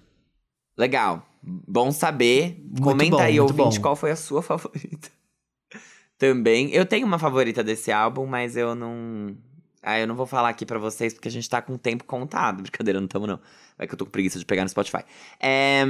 Legal. 0.76 1.24
Bom 1.66 1.90
saber. 1.90 2.61
Muito 2.62 2.82
Comenta 2.82 3.16
bom, 3.16 3.22
aí, 3.22 3.40
ouvinte, 3.40 3.78
bom. 3.78 3.82
qual 3.82 3.96
foi 3.96 4.11
a 4.11 4.16
sua 4.16 4.42
favorita. 4.42 5.11
Também. 6.18 6.70
Eu 6.70 6.84
tenho 6.84 7.07
uma 7.07 7.18
favorita 7.18 7.62
desse 7.62 7.90
álbum, 7.92 8.26
mas 8.26 8.57
eu 8.57 8.74
não. 8.74 9.36
Ah, 9.82 9.99
eu 9.99 10.07
não 10.07 10.16
vou 10.16 10.26
falar 10.26 10.49
aqui 10.49 10.66
pra 10.66 10.78
vocês 10.78 11.14
porque 11.14 11.28
a 11.28 11.30
gente 11.30 11.49
tá 11.49 11.62
com 11.62 11.74
o 11.74 11.78
tempo 11.78 12.05
contado. 12.05 12.61
Brincadeira, 12.62 13.01
não 13.01 13.09
tamo 13.09 13.26
não. 13.26 13.40
Vai 13.76 13.86
que 13.86 13.94
eu 13.94 13.99
tô 13.99 14.05
com 14.05 14.11
preguiça 14.11 14.38
de 14.38 14.44
pegar 14.44 14.64
no 14.64 14.68
Spotify. 14.68 15.05
É... 15.40 15.84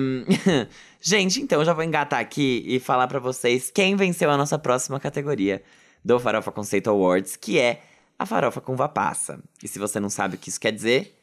gente, 1.01 1.41
então 1.41 1.61
eu 1.61 1.65
já 1.65 1.73
vou 1.73 1.83
engatar 1.83 2.21
aqui 2.21 2.63
e 2.67 2.79
falar 2.79 3.09
pra 3.09 3.19
vocês 3.19 3.71
quem 3.71 3.97
venceu 3.97 4.31
a 4.31 4.37
nossa 4.37 4.59
próxima 4.59 5.01
categoria 5.01 5.63
do 6.05 6.21
Farofa 6.21 6.53
Conceito 6.53 6.91
Awards, 6.91 7.35
que 7.35 7.59
é 7.59 7.81
a 8.19 8.27
farofa 8.27 8.61
com 8.61 8.73
uva 8.73 8.89
passa. 8.89 9.43
E 9.63 9.69
se 9.69 9.79
você 9.79 9.99
não 9.99 10.11
sabe 10.11 10.35
o 10.35 10.39
que 10.39 10.49
isso 10.51 10.61
quer 10.61 10.73
dizer, 10.73 11.18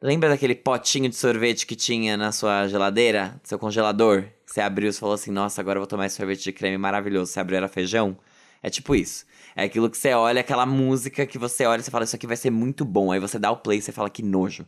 Lembra 0.00 0.28
daquele 0.28 0.54
potinho 0.54 1.08
de 1.08 1.16
sorvete 1.16 1.66
que 1.66 1.74
tinha 1.74 2.16
na 2.16 2.30
sua 2.30 2.68
geladeira, 2.68 3.40
seu 3.42 3.58
congelador? 3.58 4.24
Você 4.46 4.60
abriu 4.60 4.90
e 4.90 4.92
falou 4.92 5.14
assim: 5.16 5.30
Nossa, 5.32 5.60
agora 5.60 5.76
eu 5.78 5.80
vou 5.80 5.86
tomar 5.88 6.06
esse 6.06 6.16
sorvete 6.16 6.44
de 6.44 6.52
creme 6.52 6.78
maravilhoso. 6.78 7.32
Você 7.32 7.40
abriu 7.40 7.56
era 7.56 7.68
feijão? 7.68 8.16
É 8.62 8.70
tipo 8.70 8.94
isso. 8.94 9.24
É 9.56 9.64
aquilo 9.64 9.90
que 9.90 9.98
você 9.98 10.12
olha, 10.14 10.40
aquela 10.40 10.64
música 10.64 11.26
que 11.26 11.36
você 11.36 11.66
olha 11.66 11.80
e 11.80 11.82
você 11.82 11.90
fala: 11.90 12.04
Isso 12.04 12.14
aqui 12.14 12.26
vai 12.28 12.36
ser 12.36 12.50
muito 12.50 12.84
bom. 12.84 13.10
Aí 13.10 13.18
você 13.18 13.38
dá 13.40 13.50
o 13.50 13.56
play 13.56 13.78
e 13.78 13.82
você 13.82 13.90
fala: 13.92 14.08
Que 14.08 14.22
nojo. 14.22 14.64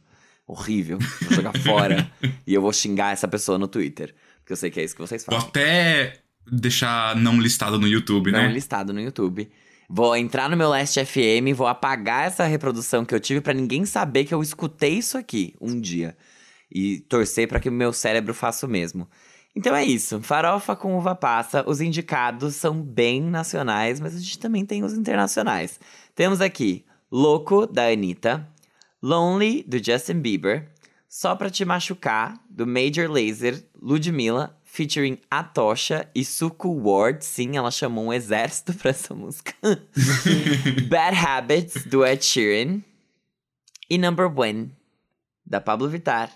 Horrível. 0.47 0.99
Vou 1.23 1.33
jogar 1.33 1.53
fora. 1.63 2.11
e 2.45 2.53
eu 2.53 2.61
vou 2.61 2.73
xingar 2.73 3.13
essa 3.13 3.29
pessoa 3.29 3.57
no 3.57 3.69
Twitter. 3.69 4.13
Porque 4.41 4.53
eu 4.53 4.57
sei 4.57 4.69
que 4.69 4.81
é 4.81 4.85
isso 4.85 4.97
que 4.97 5.01
vocês 5.01 5.25
Vou 5.25 5.37
fazem. 5.37 5.49
até 5.49 6.15
deixar 6.51 7.15
não 7.15 7.41
listado 7.41 7.79
no 7.79 7.87
YouTube, 7.87 8.33
Não 8.33 8.41
né? 8.43 8.49
listado 8.49 8.93
no 8.93 9.01
YouTube. 9.01 9.49
Vou 9.93 10.17
entrar 10.17 10.49
no 10.49 10.57
meu 10.57 10.69
Last 10.69 11.05
FM, 11.05 11.53
vou 11.53 11.67
apagar 11.67 12.25
essa 12.25 12.45
reprodução 12.45 13.05
que 13.05 13.13
eu 13.13 13.19
tive 13.19 13.41
pra 13.41 13.53
ninguém 13.53 13.85
saber 13.85 14.25
que 14.25 14.33
eu 14.33 14.41
escutei 14.41 14.99
isso 14.99 15.19
aqui 15.19 15.57
um 15.61 15.81
dia. 15.81 16.17
E 16.71 17.01
torcer 17.01 17.49
pra 17.49 17.59
que 17.59 17.69
o 17.69 17.73
meu 17.73 17.93
cérebro 17.93 18.33
faça 18.33 18.67
o 18.67 18.69
mesmo. 18.69 19.09
Então 19.53 19.75
é 19.75 19.85
isso. 19.85 20.23
Farofa 20.23 20.77
com 20.77 20.97
uva 20.97 21.17
passa. 21.17 21.69
Os 21.69 21.81
indicados 21.81 22.55
são 22.55 22.81
bem 22.81 23.21
nacionais, 23.21 23.99
mas 23.99 24.15
a 24.15 24.21
gente 24.21 24.39
também 24.39 24.65
tem 24.65 24.85
os 24.85 24.93
internacionais. 24.93 25.81
Temos 26.15 26.41
aqui 26.41 26.85
Louco, 27.11 27.67
da 27.67 27.89
Anitta. 27.89 28.49
Lonely, 29.03 29.65
do 29.65 29.83
Justin 29.83 30.21
Bieber. 30.21 30.71
Só 31.09 31.35
Pra 31.35 31.51
Te 31.51 31.65
Machucar, 31.65 32.41
do 32.49 32.65
Major 32.65 33.11
Lazer, 33.11 33.65
Ludmilla, 33.83 34.57
featuring 34.73 35.19
Atocha 35.29 36.09
e 36.15 36.25
Suku 36.25 36.69
Ward. 36.69 37.25
Sim, 37.25 37.57
ela 37.57 37.71
chamou 37.73 38.07
um 38.07 38.13
exército 38.13 38.73
pra 38.79 38.91
essa 38.91 39.15
música. 39.15 39.53
Bad 40.89 41.17
Habits, 41.17 41.85
do 41.87 42.07
Ed 42.07 42.25
Sheeran. 42.25 42.81
E 43.89 43.99
Number 43.99 44.27
One, 44.39 44.71
da 45.45 45.61
Pablo 45.61 45.89
Vittar 45.89 46.31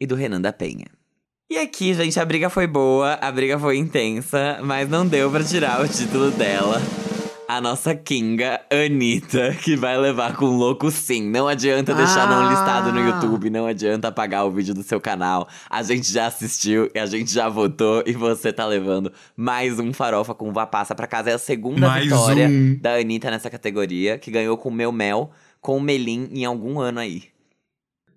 e 0.00 0.06
do 0.06 0.16
Renan 0.16 0.40
da 0.40 0.52
Penha. 0.52 0.86
E 1.48 1.56
aqui, 1.56 1.94
gente, 1.94 2.18
a 2.18 2.24
briga 2.24 2.50
foi 2.50 2.66
boa, 2.66 3.14
a 3.14 3.30
briga 3.30 3.56
foi 3.58 3.78
intensa, 3.78 4.58
mas 4.62 4.88
não 4.88 5.06
deu 5.06 5.30
pra 5.30 5.44
tirar 5.44 5.80
o 5.80 5.88
título 5.88 6.32
dela. 6.32 6.82
A 7.50 7.62
nossa 7.62 7.94
Kinga, 7.94 8.60
Anitta, 8.70 9.54
que 9.54 9.74
vai 9.74 9.96
levar 9.96 10.36
com 10.36 10.44
louco 10.44 10.90
sim. 10.90 11.30
Não 11.30 11.48
adianta 11.48 11.94
deixar 11.94 12.28
não 12.28 12.46
Ah! 12.46 12.50
listado 12.50 12.92
no 12.92 13.00
YouTube, 13.00 13.48
não 13.48 13.64
adianta 13.64 14.08
apagar 14.08 14.44
o 14.46 14.50
vídeo 14.50 14.74
do 14.74 14.82
seu 14.82 15.00
canal. 15.00 15.48
A 15.70 15.82
gente 15.82 16.12
já 16.12 16.26
assistiu 16.26 16.90
e 16.94 16.98
a 16.98 17.06
gente 17.06 17.32
já 17.32 17.48
votou 17.48 18.02
e 18.04 18.12
você 18.12 18.52
tá 18.52 18.66
levando 18.66 19.10
mais 19.34 19.78
um 19.78 19.94
farofa 19.94 20.34
com 20.34 20.50
uva 20.50 20.66
passa 20.66 20.94
pra 20.94 21.06
casa. 21.06 21.30
É 21.30 21.34
a 21.34 21.38
segunda 21.38 21.88
Mais 21.88 22.04
vitória 22.04 22.46
um. 22.48 22.78
da 22.82 22.96
Anitta 22.96 23.30
nessa 23.30 23.48
categoria, 23.48 24.18
que 24.18 24.30
ganhou 24.30 24.58
com 24.58 24.70
Meu 24.70 24.92
Mel, 24.92 25.30
com 25.58 25.78
o 25.78 25.80
Melim 25.80 26.28
em 26.30 26.44
algum 26.44 26.78
ano 26.78 27.00
aí. 27.00 27.24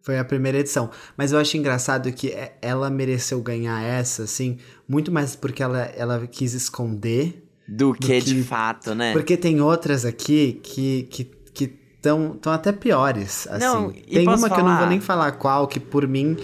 Foi 0.02 0.20
a 0.20 0.26
primeira 0.26 0.58
edição. 0.58 0.90
Mas 1.16 1.32
eu 1.32 1.40
acho 1.40 1.56
engraçado 1.56 2.12
que 2.12 2.32
é- 2.32 2.58
ela 2.62 2.90
mereceu 2.90 3.40
ganhar 3.42 3.82
essa, 3.82 4.24
assim, 4.24 4.58
muito 4.86 5.10
mais 5.10 5.38
porque 5.38 5.64
ela, 5.64 5.84
ela 5.96 6.28
quis 6.28 6.54
esconder. 6.54 7.41
Do 7.74 7.94
que, 7.94 8.20
de 8.20 8.36
que- 8.36 8.44
fato, 8.44 8.94
né? 8.94 9.14
Porque 9.14 9.38
tem 9.38 9.62
outras 9.62 10.04
aqui 10.06 10.60
que 10.62 11.04
que 11.10 11.24
que 11.54 11.80
estão 11.96 12.38
até 12.52 12.72
piores, 12.72 13.48
assim. 13.50 13.64
Não, 13.64 13.92
e 13.92 14.02
tem 14.02 14.28
uma 14.28 14.50
que 14.50 14.56
eu 14.56 14.58
não 14.60 14.66
vou 14.66 14.76
falar? 14.76 14.90
nem 14.90 15.00
falar 15.00 15.32
qual, 15.34 15.68
que 15.68 15.80
por 15.80 16.08
mim 16.08 16.36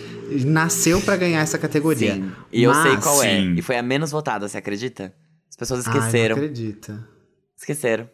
nasceu 0.46 1.02
pra 1.02 1.16
ganhar 1.18 1.42
essa 1.42 1.58
categoria. 1.58 2.14
Sim. 2.16 2.32
E 2.54 2.62
eu 2.64 2.74
sei 2.76 2.92
Mas- 2.94 3.04
qual 3.04 3.24
é. 3.24 3.40
Sim. 3.42 3.56
E 3.58 3.62
foi 3.62 3.76
a 3.78 3.82
menos 3.84 4.12
votada, 4.12 4.48
você 4.48 4.58
acredita? 4.58 5.14
As 5.50 5.56
pessoas 5.58 5.86
Ai, 5.88 5.94
não 5.94 6.00
esqueceram. 6.00 6.36
acredita. 6.36 7.08
esqueceram. 7.58 8.08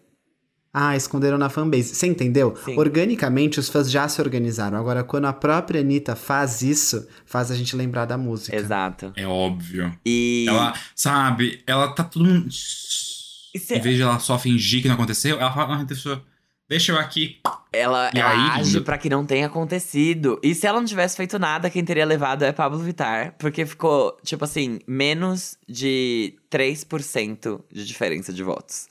Ah, 0.74 0.96
esconderam 0.96 1.38
na 1.38 1.50
fanbase. 1.50 1.94
Você 1.94 2.08
entendeu? 2.08 2.56
Sim. 2.66 2.76
Organicamente, 2.80 3.60
os 3.60 3.70
fãs 3.70 3.92
já 3.92 4.08
se 4.08 4.20
organizaram. 4.20 4.76
Agora, 4.78 5.04
quando 5.04 5.26
a 5.26 5.34
própria 5.34 5.82
Anitta 5.82 6.16
faz 6.16 6.64
isso, 6.64 7.08
faz 7.28 7.52
a 7.52 7.56
gente 7.56 7.76
lembrar 7.76 8.06
da 8.06 8.18
música. 8.18 8.56
Exato. 8.56 9.14
É 9.16 9.28
óbvio. 9.28 9.96
E. 10.04 10.46
Ela, 10.50 10.74
sabe, 10.96 11.62
ela 11.68 11.90
tá 11.94 12.04
todo 12.04 12.26
mundo. 12.26 12.48
E 12.50 13.60
se- 13.60 13.76
Em 13.76 13.82
vez 13.82 13.98
de 13.98 14.02
ela 14.02 14.18
só 14.18 14.40
fingir 14.40 14.82
que 14.82 14.88
não 14.88 14.96
aconteceu, 14.96 15.40
ela 15.40 15.54
fala, 15.54 15.82
ah, 15.82 15.84
deixa 15.84 16.10
eu, 16.10 16.22
deixa 16.68 16.92
eu 16.92 16.98
aqui. 16.98 17.38
Ela, 17.72 18.10
ela 18.14 18.30
aí, 18.56 18.62
age 18.62 18.82
pra 18.82 18.98
que 18.98 19.10
não 19.10 19.26
tenha 19.28 19.46
acontecido. 19.46 20.40
E 20.44 20.56
se 20.56 20.66
ela 20.66 20.80
não 20.80 20.88
tivesse 20.88 21.16
feito 21.18 21.38
nada, 21.38 21.70
quem 21.70 21.86
teria 21.86 22.06
levado 22.06 22.44
é 22.44 22.52
Pablo 22.52 22.80
Vittar. 22.80 23.36
Porque 23.38 23.64
ficou, 23.66 24.18
tipo 24.24 24.44
assim, 24.44 24.80
menos 24.88 25.56
de 25.70 26.34
3% 26.52 27.62
de 27.72 27.86
diferença 27.86 28.34
de 28.34 28.42
votos. 28.44 28.88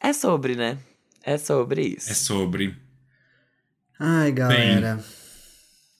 É 0.00 0.12
sobre, 0.12 0.54
né? 0.54 0.78
É 1.22 1.38
sobre 1.38 1.82
isso. 1.82 2.10
É 2.10 2.14
sobre. 2.14 2.76
Ai, 3.98 4.32
galera. 4.32 5.02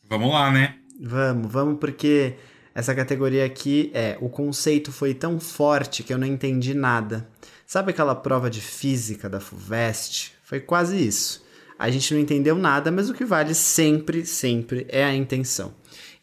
Vamos 0.09 0.33
lá, 0.33 0.51
né? 0.51 0.77
Vamos, 1.01 1.51
vamos, 1.51 1.79
porque 1.79 2.35
essa 2.75 2.95
categoria 2.95 3.45
aqui 3.45 3.91
é. 3.95 4.19
O 4.21 4.29
conceito 4.29 4.93
foi 4.93 5.15
tão 5.15 5.41
forte 5.41 6.03
que 6.03 6.13
eu 6.13 6.19
não 6.19 6.27
entendi 6.27 6.75
nada. 6.75 7.29
Sabe 7.67 7.91
aquela 7.91 8.15
prova 8.15 8.51
de 8.51 8.61
física 8.61 9.29
da 9.29 9.41
FUVEST? 9.41 10.35
Foi 10.43 10.61
quase 10.61 10.97
isso. 11.05 11.45
A 11.79 11.91
gente 11.91 12.13
não 12.15 12.21
entendeu 12.21 12.57
nada, 12.57 12.93
mas 12.93 13.09
o 13.09 13.15
que 13.15 13.25
vale 13.25 13.55
sempre, 13.55 14.25
sempre 14.25 14.87
é 14.89 15.03
a 15.05 15.15
intenção. 15.15 15.75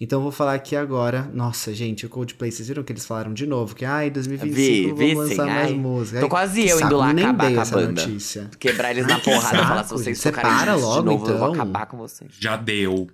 Então 0.03 0.17
eu 0.17 0.23
vou 0.23 0.31
falar 0.31 0.55
aqui 0.55 0.75
agora. 0.75 1.29
Nossa, 1.31 1.71
gente, 1.75 2.07
o 2.07 2.09
Coldplay, 2.09 2.51
vocês 2.51 2.67
viram 2.67 2.81
que 2.81 2.91
eles 2.91 3.05
falaram 3.05 3.35
de 3.35 3.45
novo? 3.45 3.75
Que 3.75 3.85
ai, 3.85 4.09
2025 4.09 4.55
Vi, 4.55 4.83
vamos 4.87 4.99
vi 4.99 5.13
lançar 5.13 5.43
sim, 5.43 5.49
mais 5.51 5.67
ai. 5.67 5.73
música. 5.75 6.19
Tô 6.19 6.27
quase 6.27 6.67
eu 6.67 6.81
indo 6.81 6.97
lá 6.97 7.13
nem 7.13 7.23
acabar 7.23 7.45
dei 7.45 7.53
com 7.53 7.59
a 7.59 7.61
essa 7.61 7.75
banda. 7.75 8.01
notícia. 8.07 8.49
Quebrar 8.57 8.89
eles 8.89 9.05
na 9.05 9.19
porrada 9.19 9.57
e 9.57 9.61
falar: 9.61 9.83
se 9.83 9.93
vocês 9.93 10.17
você 10.17 10.31
tocarem 10.31 10.57
para 10.57 10.75
isso 10.75 10.79
de 10.81 10.89
logo, 10.89 11.03
novo, 11.03 11.29
eu 11.29 11.37
vou 11.37 11.49
então. 11.49 11.53
acabar 11.53 11.85
com 11.85 11.97
vocês. 11.97 12.31
Já 12.39 12.57
deu. 12.57 13.11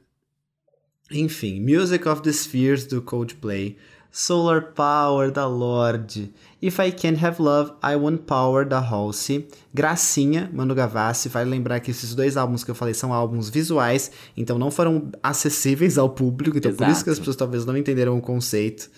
Enfim, 1.11 1.59
Music 1.59 2.07
of 2.07 2.21
the 2.21 2.31
Spheres 2.31 2.85
do 2.85 3.01
Coldplay, 3.01 3.75
Solar 4.19 4.73
Power 4.73 5.29
da 5.29 5.45
Lorde, 5.45 6.33
If 6.59 6.79
I 6.79 6.91
Can't 6.91 7.23
Have 7.23 7.39
Love, 7.39 7.73
I 7.83 7.95
Want 7.95 8.21
Power 8.25 8.65
da 8.65 8.79
Halsey, 8.79 9.47
Gracinha, 9.71 10.49
Manu 10.51 10.73
Gavassi. 10.73 11.29
Vale 11.29 11.47
lembrar 11.47 11.79
que 11.81 11.91
esses 11.91 12.15
dois 12.15 12.35
álbuns 12.35 12.63
que 12.63 12.71
eu 12.71 12.73
falei 12.73 12.95
são 12.95 13.13
álbuns 13.13 13.47
visuais, 13.47 14.09
então 14.35 14.57
não 14.57 14.71
foram 14.71 15.11
acessíveis 15.21 15.99
ao 15.99 16.09
público, 16.09 16.57
então 16.57 16.73
por 16.73 16.87
isso 16.87 17.03
que 17.03 17.11
as 17.11 17.17
Exato. 17.17 17.19
pessoas 17.19 17.35
talvez 17.35 17.63
não 17.63 17.77
entenderam 17.77 18.17
o 18.17 18.21
conceito. 18.21 18.89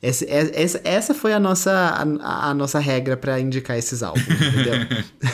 Esse- 0.00 0.26
é- 0.26 0.62
essa, 0.62 0.80
essa 0.84 1.12
foi 1.14 1.32
a 1.32 1.40
nossa, 1.40 1.72
a, 1.72 2.50
a 2.50 2.54
nossa 2.54 2.78
regra 2.78 3.16
pra 3.16 3.40
indicar 3.40 3.76
esses 3.76 4.02
álbuns, 4.02 4.24
entendeu? 4.28 4.74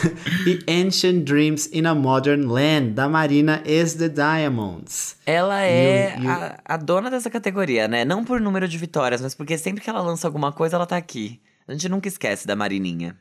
e 0.47 0.59
Ancient 0.83 1.23
Dreams 1.23 1.69
in 1.71 1.85
a 1.85 1.93
Modern 1.93 2.45
Land, 2.47 2.91
da 2.93 3.07
Marina 3.07 3.61
is 3.65 3.93
the 3.93 4.09
Diamonds. 4.09 5.17
Ela 5.25 5.61
é 5.63 6.17
e 6.19 6.25
o- 6.25 6.29
a, 6.29 6.59
a 6.65 6.77
dona 6.77 7.11
dessa 7.11 7.29
categoria, 7.29 7.87
né? 7.87 8.03
Não 8.03 8.23
por 8.25 8.41
número 8.41 8.67
de 8.67 8.77
vitórias, 8.77 9.21
mas 9.21 9.35
porque 9.35 9.57
sempre 9.57 9.83
que 9.83 9.89
ela 9.89 10.01
lança 10.01 10.27
alguma 10.27 10.51
coisa, 10.51 10.75
ela 10.77 10.85
tá 10.87 10.97
aqui. 10.97 11.39
A 11.67 11.71
gente 11.73 11.87
nunca 11.89 12.07
esquece 12.07 12.47
da 12.47 12.55
Marininha. 12.55 13.15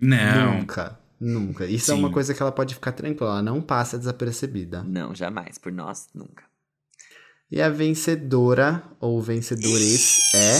Não. 0.00 0.58
Nunca, 0.58 0.98
nunca. 1.20 1.66
Isso 1.66 1.90
é 1.90 1.94
Sim. 1.94 2.00
uma 2.00 2.10
coisa 2.10 2.34
que 2.34 2.42
ela 2.42 2.52
pode 2.52 2.74
ficar 2.74 2.92
tranquila, 2.92 3.30
ela 3.32 3.42
não 3.42 3.60
passa 3.62 3.96
desapercebida. 3.98 4.82
Não, 4.82 5.14
jamais. 5.14 5.56
Por 5.58 5.72
nós, 5.72 6.08
nunca. 6.14 6.42
E 7.50 7.60
a 7.60 7.68
vencedora, 7.68 8.82
ou 8.98 9.20
vencedores, 9.20 10.34
é. 10.34 10.58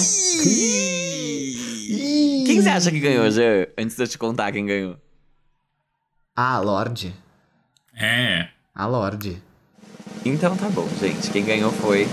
Quem 2.46 2.60
você 2.60 2.68
acha 2.68 2.90
que 2.90 3.00
ganhou, 3.00 3.30
Jean? 3.30 3.66
Antes 3.76 3.96
de 3.96 4.02
eu 4.02 4.06
te 4.06 4.18
contar 4.18 4.52
quem 4.52 4.66
ganhou. 4.66 4.96
A 6.36 6.58
Lorde. 6.58 7.14
É. 7.96 8.48
A 8.74 8.86
Lorde. 8.86 9.42
Então 10.24 10.56
tá 10.56 10.68
bom, 10.68 10.88
gente. 11.00 11.30
Quem 11.30 11.44
ganhou 11.44 11.72
foi. 11.72 12.06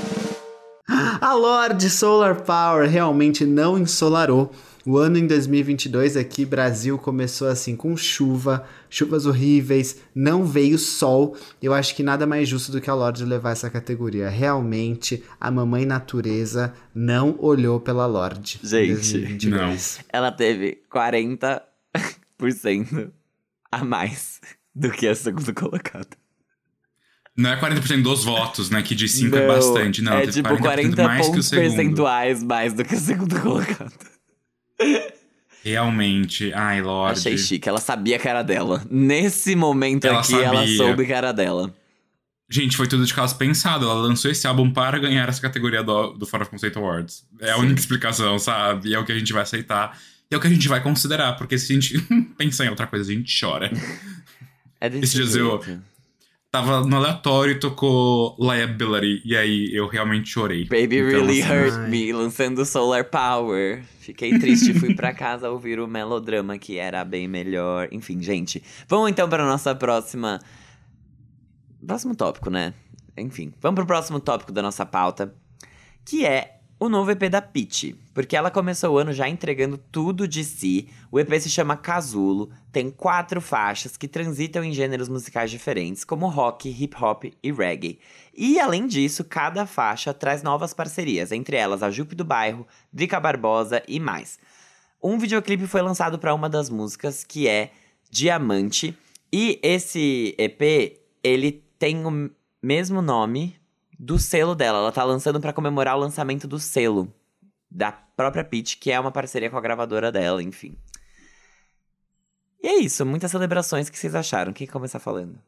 A 1.22 1.34
Lorde 1.34 1.90
Solar 1.90 2.42
Power 2.42 2.90
realmente 2.90 3.46
não 3.46 3.78
ensolarou. 3.78 4.52
O 4.86 4.98
ano 4.98 5.18
em 5.18 5.28
2022 5.28 6.18
aqui, 6.18 6.44
Brasil 6.44 6.98
começou 6.98 7.48
assim 7.48 7.76
com 7.76 7.96
chuva, 7.96 8.66
chuvas 8.90 9.28
horríveis, 9.28 9.98
não 10.16 10.44
veio 10.44 10.78
sol. 10.80 11.38
Eu 11.62 11.72
acho 11.74 11.96
que 11.96 12.02
nada 12.02 12.26
mais 12.26 12.50
justo 12.50 12.72
do 12.72 12.82
que 12.82 12.90
a 12.90 12.94
Lorde 12.94 13.24
levar 13.24 13.52
essa 13.52 13.70
categoria. 13.70 14.28
Realmente, 14.28 15.24
a 15.40 15.52
mamãe 15.52 15.86
natureza 15.86 16.74
não 16.96 17.36
olhou 17.40 17.80
pela 17.80 18.08
Lorde. 18.08 18.60
Gente, 18.64 18.94
2022. 18.94 20.00
Ela 20.10 20.32
teve 20.32 20.82
40% 20.92 21.62
a 23.72 23.86
mais 23.86 24.42
do 24.74 24.90
que 24.90 25.08
a 25.08 25.14
segunda 25.14 25.54
colocada. 25.54 26.10
Não 27.38 27.52
é 27.52 27.60
40% 27.60 28.02
dos 28.02 28.24
votos, 28.24 28.70
né? 28.70 28.82
Que 28.82 28.94
de 28.94 29.08
5 29.08 29.36
é 29.36 29.48
Não, 29.48 29.56
bastante. 29.56 30.02
Não, 30.02 30.14
é 30.14 30.28
tipo 30.28 30.50
40% 30.50 30.60
40 30.60 31.04
mais 31.04 31.22
que 31.22 31.28
o 31.28 31.34
pontos 31.34 31.50
percentuais 31.50 32.44
mais 32.44 32.74
do 32.74 32.84
que 32.84 32.96
a 32.96 33.00
segunda 33.00 33.40
colocada. 33.40 34.11
Realmente. 35.64 36.52
Ai, 36.54 36.82
Lorde. 36.82 37.20
Achei 37.20 37.38
chique. 37.38 37.70
Ela 37.70 37.80
sabia 37.80 38.18
que 38.18 38.28
era 38.28 38.42
dela. 38.42 38.84
Nesse 38.90 39.56
momento 39.56 40.06
Ela 40.06 40.20
aqui, 40.20 40.34
ela 40.34 40.60
sabia. 40.62 40.78
soube 40.78 41.06
que 41.06 41.14
era 41.14 41.32
dela. 41.32 41.74
Gente, 42.50 42.76
foi 42.76 42.88
tudo 42.88 43.06
de 43.06 43.14
caso 43.14 43.38
pensado. 43.38 43.86
Ela 43.86 43.94
lançou 43.94 44.30
esse 44.30 44.46
álbum 44.48 44.72
para 44.72 44.98
ganhar 45.00 45.30
essa 45.30 45.42
categoria 45.42 45.84
do, 45.84 46.14
do 46.14 46.26
Fora 46.26 46.46
Conceito 46.46 46.80
Awards. 46.80 47.24
É 47.40 47.52
a 47.52 47.56
Sim. 47.56 47.62
única 47.62 47.80
explicação, 47.80 48.38
sabe? 48.40 48.90
E 48.90 48.96
é 48.96 49.00
o 49.00 49.06
que 49.06 49.12
a 49.12 49.18
gente 49.18 49.32
vai 49.32 49.44
aceitar. 49.44 49.98
E 50.30 50.36
é 50.36 50.38
o 50.38 50.42
que 50.42 50.48
a 50.48 50.50
gente 50.50 50.68
vai 50.68 50.82
considerar. 50.82 51.38
Porque 51.38 51.58
se 51.58 51.72
a 51.72 51.76
gente 51.76 52.02
pensar 52.38 52.66
em 52.66 52.70
outra 52.70 52.88
coisa, 52.88 53.12
a 53.12 53.16
gente 53.16 53.40
chora. 53.40 53.72
É 54.82 54.90
desse 54.90 55.16
dias 55.16 55.36
eu-. 55.36 55.64
Tava 56.52 56.82
no 56.82 56.98
aleatório 56.98 57.54
e 57.54 57.60
tocou 57.60 58.36
Liability. 58.38 59.22
E 59.24 59.38
aí 59.38 59.70
eu 59.74 59.88
realmente 59.88 60.30
chorei. 60.30 60.66
Baby 60.66 60.98
Então, 60.98 61.26
Really 61.26 61.42
assim, 61.42 61.52
Hurt 61.54 61.74
Ai. 61.74 61.90
Me, 61.90 62.12
lançando 62.12 62.66
Solar 62.66 63.06
Power. 63.06 63.82
Fiquei 64.00 64.38
triste, 64.38 64.74
fui 64.74 64.94
pra 64.94 65.14
casa 65.14 65.50
ouvir 65.50 65.80
o 65.80 65.88
melodrama 65.88 66.58
que 66.58 66.78
era 66.78 67.06
bem 67.06 67.26
melhor. 67.26 67.88
Enfim, 67.90 68.22
gente. 68.22 68.62
Vamos 68.86 69.10
então 69.10 69.30
para 69.30 69.46
nossa 69.46 69.74
próxima. 69.74 70.40
Próximo 71.88 72.16
tópico, 72.16 72.50
né? 72.50 72.74
Enfim, 73.16 73.54
vamos 73.62 73.78
pro 73.78 73.86
próximo 73.86 74.20
tópico 74.20 74.52
da 74.52 74.62
nossa 74.62 74.86
pauta. 74.86 75.34
Que 76.04 76.26
é 76.26 76.60
o 76.78 76.90
novo 76.90 77.12
EP 77.12 77.30
da 77.30 77.42
Peach. 77.42 77.96
Porque 78.14 78.36
ela 78.36 78.52
começou 78.52 78.94
o 78.94 78.98
ano 78.98 79.14
já 79.14 79.28
entregando 79.30 79.78
tudo 79.78 80.28
de 80.28 80.44
si. 80.44 80.90
O 81.10 81.20
EP 81.20 81.32
se 81.40 81.50
chama 81.50 81.78
Casulo, 81.78 82.50
tem 82.72 82.90
quatro 82.90 83.40
faixas 83.40 83.96
que 83.96 84.08
transitam 84.08 84.64
em 84.64 84.74
gêneros 84.74 85.08
musicais 85.08 85.50
diferentes, 85.50 86.04
como 86.04 86.28
rock, 86.28 86.70
hip 86.70 86.96
hop 87.02 87.26
e 87.42 87.52
reggae. 87.52 88.00
E 88.36 88.60
além 88.60 88.86
disso, 88.86 89.24
cada 89.24 89.66
faixa 89.66 90.14
traz 90.14 90.44
novas 90.44 90.74
parcerias, 90.74 91.32
entre 91.32 91.56
elas 91.56 91.82
a 91.82 91.90
Jupe 91.90 92.16
do 92.16 92.26
Bairro, 92.26 92.68
Drica 92.92 93.20
Barbosa 93.20 93.82
e 93.88 94.00
mais. 94.00 94.38
Um 95.02 95.18
videoclipe 95.18 95.66
foi 95.66 95.82
lançado 95.82 96.20
para 96.20 96.34
uma 96.34 96.50
das 96.50 96.70
músicas, 96.70 97.24
que 97.24 97.48
é 97.48 97.72
Diamante. 98.10 98.96
E 99.32 99.58
esse 99.64 100.36
EP, 100.38 101.00
ele 101.24 101.64
tem 101.80 102.06
o 102.06 102.30
mesmo 102.62 103.02
nome 103.02 103.56
do 103.98 104.20
selo 104.20 104.54
dela. 104.54 104.80
Ela 104.80 104.92
tá 104.92 105.04
lançando 105.04 105.40
para 105.40 105.54
comemorar 105.54 105.96
o 105.96 106.00
lançamento 106.00 106.46
do 106.48 106.60
selo 106.60 107.12
da 107.72 107.92
própria 107.92 108.44
Peach, 108.44 108.78
que 108.78 108.92
é 108.92 109.00
uma 109.00 109.12
parceria 109.12 109.50
com 109.50 109.58
a 109.58 109.62
gravadora 109.62 110.12
dela, 110.12 110.44
enfim. 110.44 110.76
E 112.62 112.68
é 112.68 112.76
isso, 112.80 113.06
muitas 113.06 113.32
celebrações. 113.32 113.88
O 113.88 113.92
que 113.92 113.98
vocês 113.98 114.14
acharam? 114.14 114.52
Quem 114.52 114.68
começar 114.68 115.00
falando? 115.00 115.40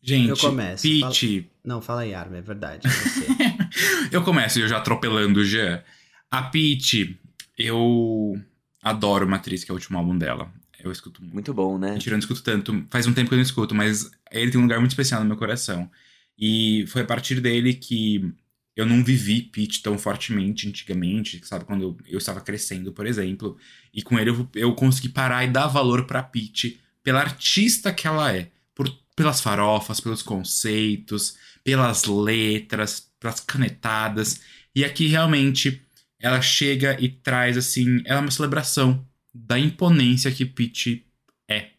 Gente, 0.00 0.30
Eu 0.30 0.36
começo. 0.36 0.82
Peach. 0.82 1.50
Não, 1.64 1.82
fala 1.82 2.02
aí, 2.02 2.14
Arma, 2.14 2.36
é 2.36 2.40
verdade. 2.40 2.86
é 2.86 2.90
Você. 2.90 3.26
eu 4.14 4.22
começo 4.22 4.60
eu 4.60 4.68
já 4.68 4.78
atropelando 4.78 5.40
o 5.40 5.44
Jean. 5.44 5.82
A 6.30 6.44
Peach, 6.44 7.18
eu 7.58 8.40
adoro 8.80 9.28
Matriz, 9.28 9.64
que 9.64 9.70
é 9.70 9.74
o 9.74 9.76
último 9.76 9.98
álbum 9.98 10.16
dela. 10.16 10.50
Eu 10.78 10.92
escuto 10.92 11.20
muito. 11.20 11.34
Muito 11.34 11.52
bom, 11.52 11.76
né? 11.76 11.92
Mentira, 11.92 12.14
eu 12.14 12.18
não 12.18 12.20
escuto 12.20 12.42
tanto. 12.42 12.86
Faz 12.88 13.06
um 13.08 13.12
tempo 13.12 13.28
que 13.28 13.34
eu 13.34 13.38
não 13.38 13.42
escuto, 13.42 13.74
mas 13.74 14.08
ele 14.30 14.52
tem 14.52 14.60
um 14.60 14.64
lugar 14.64 14.78
muito 14.78 14.92
especial 14.92 15.20
no 15.20 15.26
meu 15.26 15.36
coração. 15.36 15.90
E 16.38 16.84
foi 16.86 17.02
a 17.02 17.04
partir 17.06 17.40
dele 17.40 17.74
que 17.74 18.32
eu 18.76 18.84
não 18.84 19.02
vivi 19.02 19.40
Peach 19.40 19.82
tão 19.82 19.98
fortemente 19.98 20.68
antigamente, 20.68 21.40
sabe? 21.44 21.64
Quando 21.64 21.96
eu, 22.06 22.18
estava 22.18 22.42
crescendo, 22.42 22.92
por 22.92 23.06
exemplo. 23.06 23.56
E 23.92 24.02
com 24.02 24.18
ele 24.18 24.28
eu, 24.28 24.48
eu 24.54 24.74
consegui 24.74 25.08
parar 25.08 25.44
e 25.44 25.50
dar 25.50 25.66
valor 25.66 26.04
pra 26.04 26.22
Peach 26.22 26.78
pela 27.02 27.20
artista 27.20 27.92
que 27.92 28.06
ela 28.06 28.36
é. 28.36 28.50
Por, 28.74 28.94
pelas 29.16 29.40
farofas, 29.40 29.98
pelos 29.98 30.22
conceitos, 30.22 31.38
pelas 31.64 32.04
letras, 32.04 33.10
pelas 33.18 33.40
canetadas. 33.40 34.42
E 34.74 34.84
aqui 34.84 35.06
realmente 35.06 35.82
ela 36.20 36.42
chega 36.42 37.00
e 37.00 37.08
traz 37.08 37.56
assim. 37.56 38.02
Ela 38.04 38.18
é 38.18 38.22
uma 38.22 38.30
celebração 38.30 39.02
da 39.34 39.58
imponência 39.58 40.30
que 40.30 40.44
Peach 40.44 41.02
é. 41.48 41.70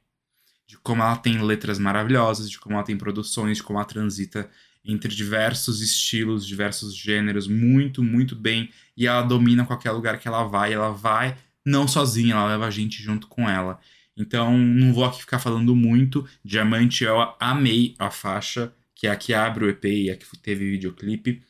De 0.65 0.79
como 0.79 1.03
ela 1.03 1.15
tem 1.15 1.39
letras 1.43 1.77
maravilhosas, 1.77 2.49
de 2.49 2.57
como 2.57 2.73
ela 2.73 2.83
tem 2.83 2.97
produções, 2.97 3.57
de 3.57 3.63
como 3.63 3.77
ela 3.77 3.87
transita 3.87 4.49
entre 4.87 5.13
diversos 5.13 5.81
estilos, 5.81 6.47
diversos 6.47 6.95
gêneros, 6.95 7.47
muito, 7.47 8.01
muito 8.01 8.35
bem. 8.35 8.69
E 8.95 9.05
ela 9.05 9.21
domina 9.21 9.65
qualquer 9.65 9.91
lugar 9.91 10.17
que 10.17 10.27
ela 10.27 10.45
vai. 10.45 10.73
Ela 10.73 10.91
vai 10.91 11.35
não 11.65 11.85
sozinha, 11.87 12.33
ela 12.33 12.47
leva 12.47 12.65
a 12.65 12.71
gente 12.71 13.03
junto 13.03 13.27
com 13.27 13.49
ela. 13.49 13.77
Então, 14.15 14.57
não 14.57 14.93
vou 14.93 15.03
aqui 15.03 15.19
ficar 15.19 15.37
falando 15.37 15.75
muito. 15.75 16.25
Diamante, 16.43 17.03
eu 17.03 17.17
amei 17.39 17.93
a 17.99 18.09
faixa, 18.09 18.73
que 18.95 19.05
é 19.05 19.11
a 19.11 19.15
que 19.15 19.33
abre 19.33 19.65
o 19.65 19.69
EP 19.69 19.85
e 19.85 20.09
a 20.09 20.15
que 20.15 20.25
teve 20.39 20.71
videoclipe. 20.71 21.43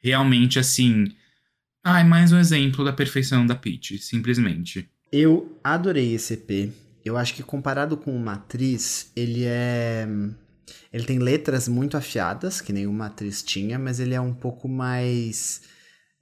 Realmente, 0.00 0.58
assim. 0.58 1.12
Ai, 1.82 2.04
mais 2.04 2.32
um 2.32 2.38
exemplo 2.38 2.84
da 2.84 2.92
perfeição 2.92 3.44
da 3.44 3.54
Peach, 3.54 3.98
simplesmente. 3.98 4.88
Eu 5.12 5.58
adorei 5.62 6.14
esse 6.14 6.34
EP. 6.34 6.72
Eu 7.04 7.18
acho 7.18 7.34
que 7.34 7.42
comparado 7.42 7.96
com 7.96 8.16
o 8.16 8.20
Matriz, 8.20 9.12
ele 9.14 9.44
é. 9.44 10.06
Ele 10.92 11.04
tem 11.04 11.18
letras 11.18 11.68
muito 11.68 11.96
afiadas, 11.96 12.60
que 12.60 12.72
nenhuma 12.72 13.06
atriz 13.06 13.42
tinha, 13.42 13.78
mas 13.78 14.00
ele 14.00 14.14
é 14.14 14.20
um 14.20 14.34
pouco 14.34 14.68
mais 14.68 15.62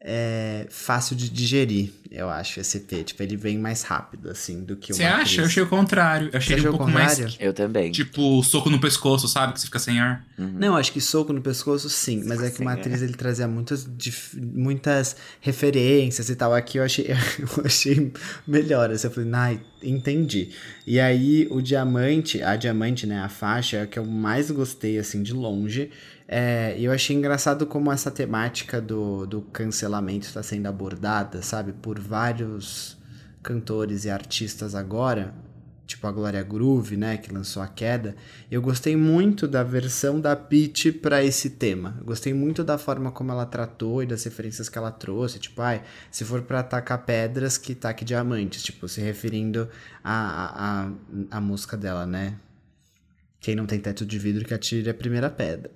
é, 0.05 0.66
fácil 0.68 1.14
de 1.14 1.28
digerir, 1.30 1.92
eu 2.11 2.28
acho, 2.28 2.59
esse 2.59 2.76
EP. 2.78 3.05
Tipo, 3.05 3.22
ele 3.22 3.36
vem 3.36 3.57
mais 3.57 3.82
rápido, 3.82 4.28
assim, 4.30 4.64
do 4.64 4.74
que 4.76 4.92
o 4.92 4.96
Você 4.96 5.05
acha? 5.05 5.40
Eu 5.42 5.44
achei 5.46 5.62
o 5.62 5.66
contrário. 5.68 6.28
Eu 6.32 6.38
achei 6.38 6.57
ele 6.57 6.68
um 6.68 6.72
pouco 6.72 6.90
mais. 6.90 7.12
contrário? 7.12 7.36
Eu 7.38 7.53
também. 7.55 7.92
Tipo, 7.92 8.42
soco 8.42 8.68
no 8.68 8.80
pescoço, 8.80 9.28
sabe? 9.28 9.53
Que 9.53 9.61
você 9.61 9.66
fica 9.66 9.78
sem 9.78 10.00
ar. 10.00 10.26
Uhum. 10.36 10.53
Não, 10.59 10.76
acho 10.76 10.92
que 10.92 11.00
soco 11.00 11.32
no 11.32 11.40
pescoço, 11.40 11.88
sim. 11.88 12.24
Mas 12.26 12.42
é 12.42 12.50
que 12.50 12.61
o 12.61 12.64
Matriz 12.64 13.00
ele 13.00 13.14
trazia 13.14 13.46
muitas, 13.46 13.86
dif- 13.96 14.36
muitas 14.40 15.14
referências 15.40 16.28
e 16.28 16.34
tal. 16.34 16.53
Aqui 16.53 16.78
eu 16.78 16.82
achei, 16.84 17.07
eu 17.38 17.64
achei 17.64 18.12
melhor. 18.46 18.90
Assim, 18.90 19.07
eu 19.07 19.11
falei, 19.12 19.30
ai, 19.32 19.61
entendi. 19.82 20.50
E 20.84 20.98
aí 20.98 21.46
o 21.50 21.61
diamante, 21.62 22.42
a 22.42 22.57
diamante, 22.57 23.07
né, 23.07 23.20
a 23.20 23.28
faixa, 23.28 23.76
é 23.76 23.82
a 23.82 23.86
que 23.86 23.98
eu 23.98 24.05
mais 24.05 24.50
gostei, 24.50 24.98
assim, 24.98 25.22
de 25.22 25.32
longe. 25.32 25.90
É, 26.35 26.74
eu 26.78 26.91
achei 26.91 27.14
engraçado 27.14 27.66
como 27.66 27.93
essa 27.93 28.11
temática 28.11 28.80
do, 28.80 29.26
do 29.26 29.43
cancelamento 29.43 30.26
está 30.26 30.43
sendo 30.43 30.66
abordada, 30.66 31.43
sabe, 31.43 31.74
por 31.74 32.01
vários 32.01 32.97
cantores 33.43 34.07
e 34.07 34.11
artistas 34.11 34.74
agora, 34.74 35.35
tipo 35.87 36.07
a 36.07 36.11
Glória 36.11 36.43
Groove, 36.43 36.97
né, 36.97 37.18
que 37.18 37.30
lançou 37.30 37.62
a 37.62 37.68
queda. 37.68 38.16
Eu 38.51 38.62
gostei 38.62 38.97
muito 38.97 39.47
da 39.47 39.62
versão 39.62 40.18
da 40.18 40.35
Peach 40.35 40.91
para 40.91 41.22
esse 41.22 41.51
tema. 41.51 41.97
Eu 41.99 42.07
gostei 42.07 42.33
muito 42.33 42.64
da 42.64 42.78
forma 42.78 43.12
como 43.12 43.30
ela 43.30 43.45
tratou 43.45 44.03
e 44.03 44.07
das 44.07 44.24
referências 44.24 44.70
que 44.70 44.78
ela 44.78 44.91
trouxe, 44.91 45.39
tipo, 45.39 45.61
ai, 45.61 45.83
se 46.11 46.24
for 46.24 46.41
para 46.41 46.61
atacar 46.61 47.05
pedras, 47.05 47.59
que 47.59 47.74
taque 47.74 48.07
diamantes, 48.07 48.62
tipo, 48.62 48.89
se 48.89 49.03
referindo 49.03 49.68
à, 50.03 50.87
à, 50.87 51.37
à 51.37 51.41
música 51.43 51.76
dela, 51.76 52.07
né? 52.07 52.39
Quem 53.43 53.57
não 53.57 53.66
tem 53.66 53.80
teto 53.80 54.07
de 54.07 54.18
vidro 54.20 54.45
que 54.45 54.55
atire 54.55 54.88
a 54.88 54.95
primeira 54.95 55.28
pedra. 55.28 55.68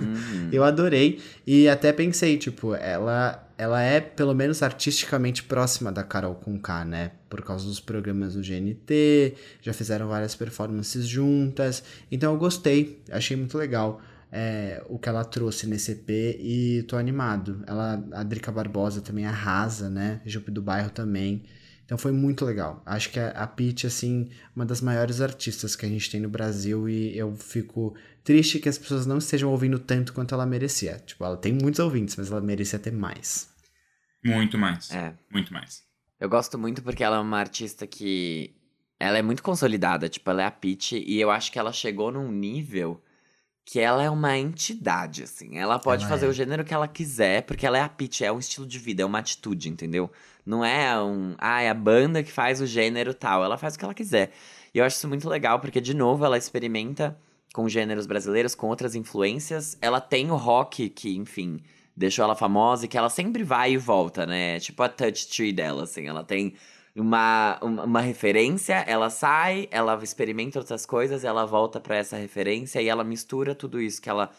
Uhum. 0.00 0.48
Eu 0.50 0.64
adorei 0.64 1.20
e 1.46 1.68
até 1.68 1.92
pensei, 1.92 2.38
tipo, 2.38 2.74
ela 2.74 3.46
ela 3.58 3.82
é 3.82 4.00
pelo 4.00 4.34
menos 4.34 4.62
artisticamente 4.62 5.42
próxima 5.42 5.92
da 5.92 6.02
Carol 6.02 6.34
Conká, 6.34 6.82
né? 6.82 7.10
Por 7.28 7.42
causa 7.42 7.66
dos 7.66 7.78
programas 7.78 8.32
do 8.32 8.40
GNT, 8.40 9.34
já 9.60 9.74
fizeram 9.74 10.08
várias 10.08 10.34
performances 10.34 11.06
juntas. 11.06 11.84
Então 12.10 12.32
eu 12.32 12.38
gostei, 12.38 13.02
achei 13.10 13.36
muito 13.36 13.58
legal 13.58 14.00
é, 14.32 14.82
o 14.88 14.98
que 14.98 15.06
ela 15.06 15.22
trouxe 15.24 15.66
nesse 15.66 15.92
EP 15.92 16.08
e 16.40 16.84
tô 16.88 16.96
animado. 16.96 17.62
Ela, 17.66 18.02
a 18.12 18.22
Drica 18.22 18.50
Barbosa 18.50 19.02
também 19.02 19.26
arrasa, 19.26 19.90
né? 19.90 20.22
Jupe 20.24 20.50
do 20.50 20.62
Bairro 20.62 20.88
também. 20.88 21.42
Então 21.90 21.98
foi 21.98 22.12
muito 22.12 22.44
legal. 22.44 22.80
Acho 22.86 23.10
que 23.10 23.18
a, 23.18 23.30
a 23.30 23.48
Pitty, 23.48 23.84
assim, 23.84 24.30
uma 24.54 24.64
das 24.64 24.80
maiores 24.80 25.20
artistas 25.20 25.74
que 25.74 25.84
a 25.84 25.88
gente 25.88 26.08
tem 26.08 26.20
no 26.20 26.28
Brasil 26.28 26.88
e 26.88 27.18
eu 27.18 27.34
fico 27.34 27.96
triste 28.22 28.60
que 28.60 28.68
as 28.68 28.78
pessoas 28.78 29.06
não 29.06 29.18
estejam 29.18 29.50
ouvindo 29.50 29.76
tanto 29.76 30.12
quanto 30.12 30.32
ela 30.32 30.46
merecia. 30.46 31.02
Tipo, 31.04 31.24
ela 31.24 31.36
tem 31.36 31.52
muitos 31.52 31.80
ouvintes, 31.80 32.14
mas 32.14 32.30
ela 32.30 32.40
merecia 32.40 32.78
ter 32.78 32.92
mais. 32.92 33.52
Muito 34.24 34.56
mais. 34.56 34.88
É. 34.92 35.12
Muito 35.32 35.52
mais. 35.52 35.82
Eu 36.20 36.28
gosto 36.28 36.56
muito 36.56 36.80
porque 36.80 37.02
ela 37.02 37.16
é 37.16 37.20
uma 37.20 37.40
artista 37.40 37.88
que. 37.88 38.54
Ela 39.00 39.18
é 39.18 39.22
muito 39.22 39.42
consolidada, 39.42 40.08
tipo, 40.08 40.30
ela 40.30 40.42
é 40.42 40.46
a 40.46 40.50
Peach, 40.50 40.94
e 40.96 41.20
eu 41.20 41.28
acho 41.28 41.50
que 41.50 41.58
ela 41.58 41.72
chegou 41.72 42.12
num 42.12 42.30
nível 42.30 43.02
que 43.70 43.78
ela 43.78 44.02
é 44.02 44.10
uma 44.10 44.36
entidade, 44.36 45.22
assim. 45.22 45.56
Ela 45.56 45.78
pode 45.78 46.02
Ela 46.02 46.10
fazer 46.10 46.26
é. 46.26 46.28
o 46.28 46.32
gênero 46.32 46.64
que 46.64 46.74
ela 46.74 46.88
quiser, 46.88 47.42
porque 47.42 47.64
ela 47.64 47.78
é 47.78 47.80
a 47.80 47.88
Peach, 47.88 48.24
é 48.24 48.32
um 48.32 48.40
estilo 48.40 48.66
de 48.66 48.80
vida, 48.80 49.02
é 49.02 49.06
uma 49.06 49.20
atitude, 49.20 49.68
entendeu? 49.68 50.10
Não 50.44 50.64
é 50.64 51.00
um. 51.00 51.36
Ah, 51.38 51.62
é 51.62 51.70
a 51.70 51.74
banda 51.74 52.20
que 52.20 52.32
faz 52.32 52.60
o 52.60 52.66
gênero 52.66 53.14
tal. 53.14 53.44
Ela 53.44 53.56
faz 53.56 53.76
o 53.76 53.78
que 53.78 53.84
ela 53.84 53.94
quiser. 53.94 54.32
E 54.74 54.78
eu 54.78 54.84
acho 54.84 54.96
isso 54.96 55.06
muito 55.06 55.28
legal, 55.28 55.60
porque, 55.60 55.80
de 55.80 55.94
novo, 55.94 56.24
ela 56.24 56.36
experimenta 56.36 57.16
com 57.54 57.68
gêneros 57.68 58.06
brasileiros, 58.06 58.56
com 58.56 58.66
outras 58.66 58.96
influências. 58.96 59.78
Ela 59.80 60.00
tem 60.00 60.32
o 60.32 60.36
rock, 60.36 60.88
que, 60.88 61.16
enfim, 61.16 61.60
deixou 61.96 62.24
ela 62.24 62.34
famosa 62.34 62.86
e 62.86 62.88
que 62.88 62.98
ela 62.98 63.08
sempre 63.08 63.44
vai 63.44 63.74
e 63.74 63.76
volta, 63.76 64.26
né? 64.26 64.58
Tipo 64.58 64.82
a 64.82 64.88
touch 64.88 65.28
tree 65.28 65.52
dela, 65.52 65.84
assim. 65.84 66.08
Ela 66.08 66.24
tem 66.24 66.54
uma, 67.00 67.58
uma, 67.62 68.00
referência, 68.00 68.74
ela 68.86 69.10
sai, 69.10 69.68
ela 69.70 69.98
experimenta 70.02 70.58
outras 70.58 70.84
coisas, 70.86 71.24
ela 71.24 71.44
volta 71.46 71.80
pra 71.80 71.96
essa 71.96 72.16
referência 72.16 72.80
e 72.82 72.88
ela 72.88 73.04
mistura 73.04 73.54
tudo 73.54 73.80
isso 73.80 74.00
que 74.02 74.10
ela 74.10 74.30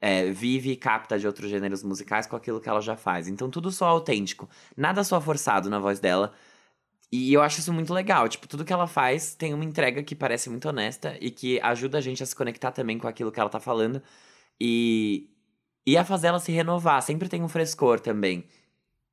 é, 0.00 0.30
vive 0.30 0.70
e 0.72 0.76
capta 0.76 1.18
de 1.18 1.26
outros 1.26 1.50
gêneros 1.50 1.82
musicais 1.82 2.26
com 2.26 2.36
aquilo 2.36 2.60
que 2.60 2.68
ela 2.68 2.80
já 2.80 2.96
faz. 2.96 3.28
Então 3.28 3.50
tudo 3.50 3.70
só 3.70 3.86
autêntico, 3.86 4.48
nada 4.76 5.04
só 5.04 5.20
forçado 5.20 5.70
na 5.70 5.78
voz 5.78 6.00
dela. 6.00 6.32
E 7.10 7.32
eu 7.32 7.42
acho 7.42 7.60
isso 7.60 7.72
muito 7.72 7.92
legal. 7.94 8.28
Tipo, 8.28 8.46
tudo 8.46 8.64
que 8.64 8.72
ela 8.72 8.86
faz 8.86 9.34
tem 9.34 9.54
uma 9.54 9.64
entrega 9.64 10.02
que 10.02 10.14
parece 10.14 10.50
muito 10.50 10.68
honesta 10.68 11.16
e 11.20 11.30
que 11.30 11.60
ajuda 11.60 11.98
a 11.98 12.00
gente 12.00 12.22
a 12.22 12.26
se 12.26 12.36
conectar 12.36 12.70
também 12.72 12.98
com 12.98 13.08
aquilo 13.08 13.32
que 13.32 13.40
ela 13.40 13.48
tá 13.48 13.60
falando. 13.60 14.02
E, 14.60 15.30
e 15.86 15.96
a 15.96 16.04
fazer 16.04 16.28
ela 16.28 16.40
se 16.40 16.52
renovar. 16.52 17.02
Sempre 17.02 17.28
tem 17.28 17.42
um 17.42 17.48
frescor 17.48 18.00
também. 18.00 18.44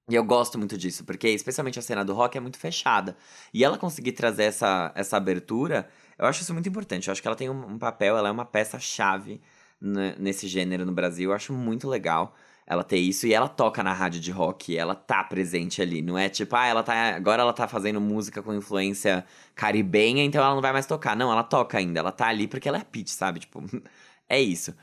E 0.07 0.13
eu 0.13 0.23
gosto 0.23 0.57
muito 0.59 0.77
disso, 0.77 1.03
porque 1.03 1.27
especialmente 1.29 1.79
a 1.79 1.81
cena 1.81 2.05
do 2.05 2.13
rock 2.13 2.37
é 2.37 2.41
muito 2.41 2.59
fechada. 2.59 3.17
E 3.53 3.63
ela 3.63 3.77
conseguir 3.77 4.11
trazer 4.11 4.43
essa, 4.43 4.91
essa 4.95 5.17
abertura, 5.17 5.89
eu 6.17 6.27
acho 6.27 6.41
isso 6.43 6.53
muito 6.53 6.69
importante. 6.69 7.07
Eu 7.07 7.11
acho 7.11 7.21
que 7.21 7.27
ela 7.27 7.35
tem 7.35 7.49
um, 7.49 7.73
um 7.73 7.79
papel, 7.79 8.15
ela 8.17 8.29
é 8.29 8.31
uma 8.31 8.45
peça-chave 8.45 9.41
nesse 9.81 10.47
gênero 10.47 10.85
no 10.85 10.91
Brasil. 10.91 11.31
Eu 11.31 11.35
acho 11.35 11.51
muito 11.53 11.87
legal 11.87 12.35
ela 12.67 12.83
ter 12.83 12.97
isso. 12.97 13.27
E 13.27 13.33
ela 13.33 13.47
toca 13.47 13.83
na 13.83 13.93
rádio 13.93 14.19
de 14.19 14.31
rock, 14.31 14.77
ela 14.77 14.95
tá 14.95 15.23
presente 15.23 15.81
ali. 15.81 16.01
Não 16.01 16.17
é 16.17 16.29
tipo, 16.29 16.55
ah, 16.55 16.65
ela 16.65 16.83
tá. 16.83 17.15
Agora 17.15 17.41
ela 17.41 17.53
tá 17.53 17.67
fazendo 17.67 18.01
música 18.01 18.41
com 18.41 18.53
influência 18.53 19.25
caribenha, 19.55 20.23
então 20.23 20.43
ela 20.43 20.53
não 20.55 20.61
vai 20.61 20.73
mais 20.73 20.85
tocar. 20.85 21.15
Não, 21.15 21.31
ela 21.31 21.43
toca 21.43 21.77
ainda. 21.77 21.99
Ela 21.99 22.11
tá 22.11 22.27
ali 22.27 22.47
porque 22.47 22.67
ela 22.67 22.77
é 22.77 22.83
pitch, 22.83 23.09
sabe? 23.09 23.39
Tipo, 23.41 23.63
é 24.29 24.41
isso. 24.41 24.75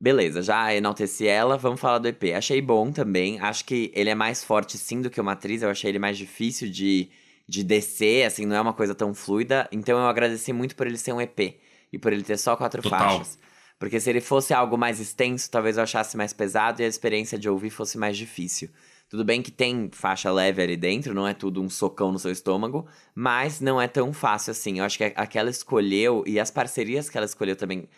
Beleza, 0.00 0.42
já 0.42 0.72
enalteci 0.72 1.26
ela, 1.26 1.56
vamos 1.56 1.80
falar 1.80 1.98
do 1.98 2.06
EP. 2.06 2.32
Achei 2.36 2.62
bom 2.62 2.92
também, 2.92 3.40
acho 3.40 3.64
que 3.64 3.90
ele 3.94 4.10
é 4.10 4.14
mais 4.14 4.44
forte 4.44 4.78
sim 4.78 5.02
do 5.02 5.10
que 5.10 5.20
o 5.20 5.24
Matriz, 5.24 5.62
eu 5.62 5.70
achei 5.70 5.90
ele 5.90 5.98
mais 5.98 6.16
difícil 6.16 6.70
de, 6.70 7.10
de 7.48 7.64
descer, 7.64 8.24
assim, 8.24 8.46
não 8.46 8.54
é 8.54 8.60
uma 8.60 8.72
coisa 8.72 8.94
tão 8.94 9.12
fluida. 9.12 9.68
Então 9.72 9.98
eu 9.98 10.06
agradeci 10.06 10.52
muito 10.52 10.76
por 10.76 10.86
ele 10.86 10.96
ser 10.96 11.12
um 11.12 11.20
EP 11.20 11.56
e 11.92 11.98
por 11.98 12.12
ele 12.12 12.22
ter 12.22 12.38
só 12.38 12.54
quatro 12.54 12.80
Total. 12.80 12.98
faixas. 12.98 13.38
Porque 13.76 13.98
se 13.98 14.08
ele 14.08 14.20
fosse 14.20 14.54
algo 14.54 14.76
mais 14.76 15.00
extenso, 15.00 15.50
talvez 15.50 15.76
eu 15.76 15.82
achasse 15.82 16.16
mais 16.16 16.32
pesado 16.32 16.80
e 16.80 16.84
a 16.84 16.88
experiência 16.88 17.38
de 17.38 17.48
ouvir 17.48 17.70
fosse 17.70 17.98
mais 17.98 18.16
difícil. 18.16 18.70
Tudo 19.08 19.24
bem 19.24 19.40
que 19.40 19.50
tem 19.50 19.88
faixa 19.92 20.30
leve 20.30 20.62
ali 20.62 20.76
dentro, 20.76 21.14
não 21.14 21.26
é 21.26 21.32
tudo 21.32 21.62
um 21.62 21.70
socão 21.70 22.12
no 22.12 22.18
seu 22.18 22.30
estômago, 22.30 22.86
mas 23.14 23.60
não 23.60 23.80
é 23.80 23.88
tão 23.88 24.12
fácil 24.12 24.50
assim. 24.50 24.78
Eu 24.78 24.84
acho 24.84 24.98
que 24.98 25.12
a 25.16 25.26
que 25.26 25.38
ela 25.38 25.48
escolheu 25.48 26.22
e 26.26 26.38
as 26.38 26.50
parcerias 26.50 27.08
que 27.08 27.16
ela 27.16 27.24
escolheu 27.24 27.56
também 27.56 27.88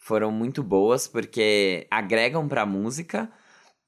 foram 0.00 0.32
muito 0.32 0.62
boas, 0.62 1.06
porque 1.06 1.86
agregam 1.90 2.48
pra 2.48 2.66
música 2.66 3.30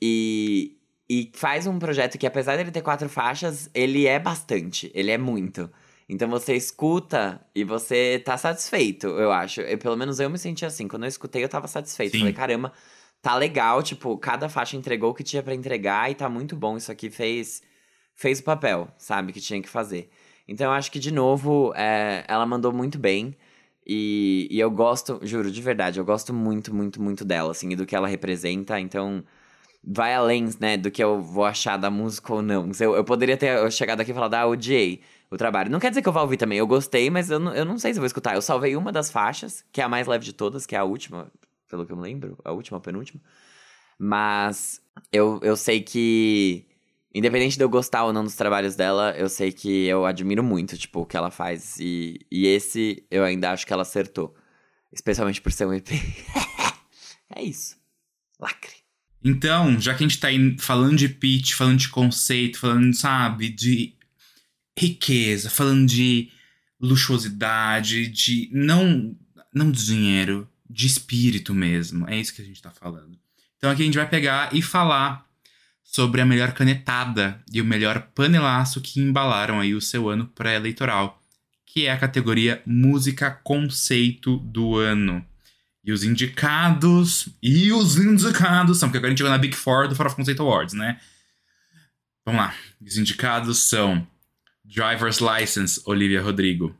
e, 0.01 0.79
e 1.09 1.33
faz 1.35 1.67
um 1.67 1.79
projeto 1.79 2.19
que, 2.19 2.27
apesar 2.27 2.57
dele 2.57 2.71
ter 2.71 2.83
quatro 2.83 3.09
faixas, 3.09 3.69
ele 3.75 4.07
é 4.07 4.19
bastante, 4.19 4.93
ele 4.95 5.11
é 5.11 5.19
muito. 5.19 5.69
Então 6.09 6.29
você 6.29 6.55
escuta 6.55 7.41
e 7.55 7.65
você 7.65 8.21
tá 8.23 8.37
satisfeito, 8.37 9.07
eu 9.07 9.33
acho. 9.33 9.63
Eu, 9.63 9.79
pelo 9.79 9.97
menos 9.97 10.21
eu 10.21 10.29
me 10.29 10.39
senti 10.39 10.67
assim. 10.67 10.87
Quando 10.87 11.05
eu 11.05 11.09
escutei, 11.09 11.43
eu 11.43 11.49
tava 11.49 11.67
satisfeito. 11.67 12.13
Sim. 12.13 12.19
Falei, 12.19 12.35
caramba, 12.35 12.73
tá 13.23 13.35
legal, 13.35 13.83
tipo, 13.83 14.19
cada 14.19 14.49
faixa 14.51 14.77
entregou 14.77 15.11
o 15.11 15.15
que 15.15 15.25
tinha 15.25 15.43
pra 15.43 15.55
entregar 15.55 16.11
e 16.11 16.15
tá 16.15 16.29
muito 16.29 16.55
bom. 16.55 16.77
Isso 16.77 16.93
aqui 16.93 17.09
fez, 17.09 17.63
fez 18.15 18.41
o 18.41 18.45
papel, 18.45 18.89
sabe, 18.99 19.33
que 19.33 19.41
tinha 19.41 19.63
que 19.63 19.69
fazer. 19.69 20.11
Então 20.47 20.67
eu 20.67 20.73
acho 20.73 20.93
que, 20.93 20.99
de 20.99 21.11
novo, 21.11 21.73
é, 21.75 22.25
ela 22.29 22.45
mandou 22.45 22.73
muito 22.73 22.99
bem. 22.99 23.35
E, 23.87 24.49
e 24.51 24.61
eu 24.61 24.71
gosto, 24.71 25.21
juro, 25.23 25.51
de 25.51 25.61
verdade, 25.63 25.99
eu 25.99 26.05
gosto 26.05 26.33
muito, 26.33 26.75
muito, 26.75 27.03
muito 27.03 27.25
dela, 27.25 27.51
assim, 27.51 27.71
e 27.71 27.77
do 27.77 27.87
que 27.87 27.97
ela 27.97 28.07
representa. 28.09 28.79
Então, 28.81 29.25
vai 29.85 30.15
além, 30.15 30.49
né, 30.61 30.77
do 30.77 30.91
que 30.91 31.03
eu 31.03 31.21
vou 31.21 31.45
achar 31.45 31.77
da 31.77 31.91
música 31.91 32.33
ou 32.33 32.43
não. 32.43 32.71
Eu, 32.81 32.95
eu 32.97 33.05
poderia 33.05 33.37
ter 33.37 33.71
chegado 33.73 34.01
aqui 34.01 34.13
e 34.13 34.15
falado, 34.15 34.35
ah, 34.35 34.47
odiei 34.47 35.03
o 35.31 35.37
trabalho. 35.37 35.71
Não 35.71 35.81
quer 35.81 35.91
dizer 35.91 36.03
que 36.03 36.09
eu 36.09 36.13
vá 36.13 36.23
ouvir 36.23 36.37
também, 36.37 36.59
eu 36.59 36.67
gostei, 36.67 37.11
mas 37.11 37.31
eu 37.31 37.39
não, 37.41 37.55
eu 37.55 37.65
não 37.65 37.79
sei 37.79 37.93
se 37.93 37.99
eu 37.99 38.03
vou 38.03 38.07
escutar. 38.07 38.35
Eu 38.35 38.43
salvei 38.43 38.77
uma 38.77 38.93
das 38.93 39.11
faixas, 39.11 39.65
que 39.73 39.81
é 39.81 39.85
a 39.85 39.89
mais 39.89 40.07
leve 40.07 40.25
de 40.25 40.33
todas, 40.33 40.67
que 40.67 40.77
é 40.77 40.79
a 40.79 40.85
última, 40.85 41.31
pelo 41.69 41.85
que 41.87 41.93
eu 41.93 41.97
me 41.97 42.03
lembro, 42.03 42.39
a 42.45 42.53
última, 42.53 42.79
a 42.79 42.81
penúltima. 42.81 43.21
Mas 43.99 44.81
eu, 45.13 45.41
eu 45.43 45.57
sei 45.57 45.81
que, 45.83 46.67
independente 47.15 47.57
de 47.57 47.65
eu 47.65 47.69
gostar 47.69 48.05
ou 48.05 48.13
não 48.13 48.25
dos 48.25 48.35
trabalhos 48.35 48.75
dela, 48.75 49.15
eu 49.17 49.29
sei 49.29 49.53
que 49.53 49.87
eu 49.87 50.07
admiro 50.07 50.43
muito, 50.43 50.79
tipo, 50.79 51.01
o 51.01 51.07
que 51.07 51.17
ela 51.17 51.31
faz. 51.31 51.79
E, 51.79 52.21
e 52.31 52.47
esse 52.47 53.05
eu 53.11 53.25
ainda 53.25 53.51
acho 53.51 53.67
que 53.67 53.73
ela 53.73 53.83
acertou. 53.83 54.35
Especialmente 54.93 55.41
por 55.41 55.53
ser 55.53 55.67
um 55.67 55.73
EP. 55.73 55.89
é 57.35 57.43
isso. 57.43 57.77
Lacre. 58.39 58.83
Então, 59.25 59.81
já 59.81 59.95
que 59.95 60.05
a 60.05 60.09
gente 60.09 60.19
tá 60.19 60.29
aí 60.29 60.57
falando 60.59 60.97
de 60.97 61.09
pitch, 61.09 61.53
falando 61.53 61.79
de 61.79 61.89
conceito, 61.89 62.59
falando, 62.59 62.93
sabe, 62.95 63.49
de 63.49 63.95
riqueza, 64.79 65.49
falando 65.49 65.87
de 65.87 66.31
luxuosidade, 66.81 68.09
de 68.09 68.51
não 68.53 69.17
não 69.55 69.71
de 69.71 69.85
dinheiro, 69.85 70.49
de 70.69 70.87
espírito 70.87 71.55
mesmo. 71.55 72.09
É 72.09 72.19
isso 72.19 72.35
que 72.35 72.43
a 72.43 72.45
gente 72.45 72.61
tá 72.61 72.71
falando. 72.71 73.19
Então 73.57 73.71
aqui 73.71 73.83
a 73.83 73.85
gente 73.85 73.99
vai 73.99 74.09
pegar 74.09 74.55
e 74.55 74.63
falar 74.63 75.31
sobre 75.93 76.23
a 76.23 76.27
melhor 76.27 76.53
canetada 76.53 77.39
e 77.53 77.61
o 77.61 77.65
melhor 77.65 78.09
panelaço 78.15 78.81
que 78.81 78.99
embalaram 78.99 79.61
aí 79.61 79.75
o 79.75 79.81
seu 79.81 80.09
ano 80.09 80.27
pré-eleitoral, 80.27 81.21
que 81.67 81.87
é 81.87 81.93
a 81.93 81.99
categoria 81.99 82.63
Música 82.65 83.31
Conceito 83.31 84.39
do 84.39 84.79
Ano. 84.79 85.25
E 85.85 85.93
os 85.93 86.03
indicados. 86.03 87.29
E 87.43 87.71
os 87.73 87.99
indicados 87.99 88.79
são, 88.79 88.89
porque 88.89 88.99
agora 88.99 89.09
a 89.09 89.11
gente 89.11 89.19
chegou 89.19 89.33
na 89.33 89.39
Big 89.39 89.55
Four 89.55 89.89
do 89.89 89.95
Farofa 89.95 90.17
Conceito 90.17 90.43
Awards, 90.43 90.75
né? 90.75 90.99
Vamos 92.25 92.41
lá. 92.41 92.55
Os 92.81 92.97
indicados 92.97 93.59
são 93.59 94.07
Driver's 94.65 95.19
License, 95.19 95.83
Olivia 95.85 96.23
Rodrigo. 96.23 96.75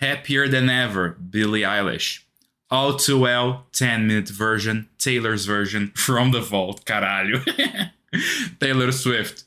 Happier 0.00 0.48
Than 0.48 0.70
Ever, 0.70 1.16
Billie 1.18 1.64
Eilish. 1.64 2.22
All 2.70 2.96
Too 2.96 3.20
Well, 3.20 3.66
10 3.72 4.00
Minute 4.00 4.32
Version, 4.32 4.86
Taylor's 4.96 5.44
Version, 5.44 5.90
From 5.94 6.30
the 6.30 6.40
Vault, 6.40 6.84
caralho. 6.84 7.42
Taylor 8.58 8.92
Swift. 8.92 9.44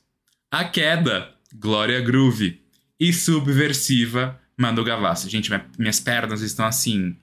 A 0.52 0.64
Queda, 0.64 1.34
Glória 1.54 2.00
Groove. 2.02 2.62
E 3.00 3.14
Subversiva, 3.14 4.40
Manu 4.58 4.84
Gavassi. 4.84 5.30
Gente, 5.30 5.50
minhas 5.78 6.00
pernas 6.00 6.42
estão 6.42 6.66
assim. 6.66 7.18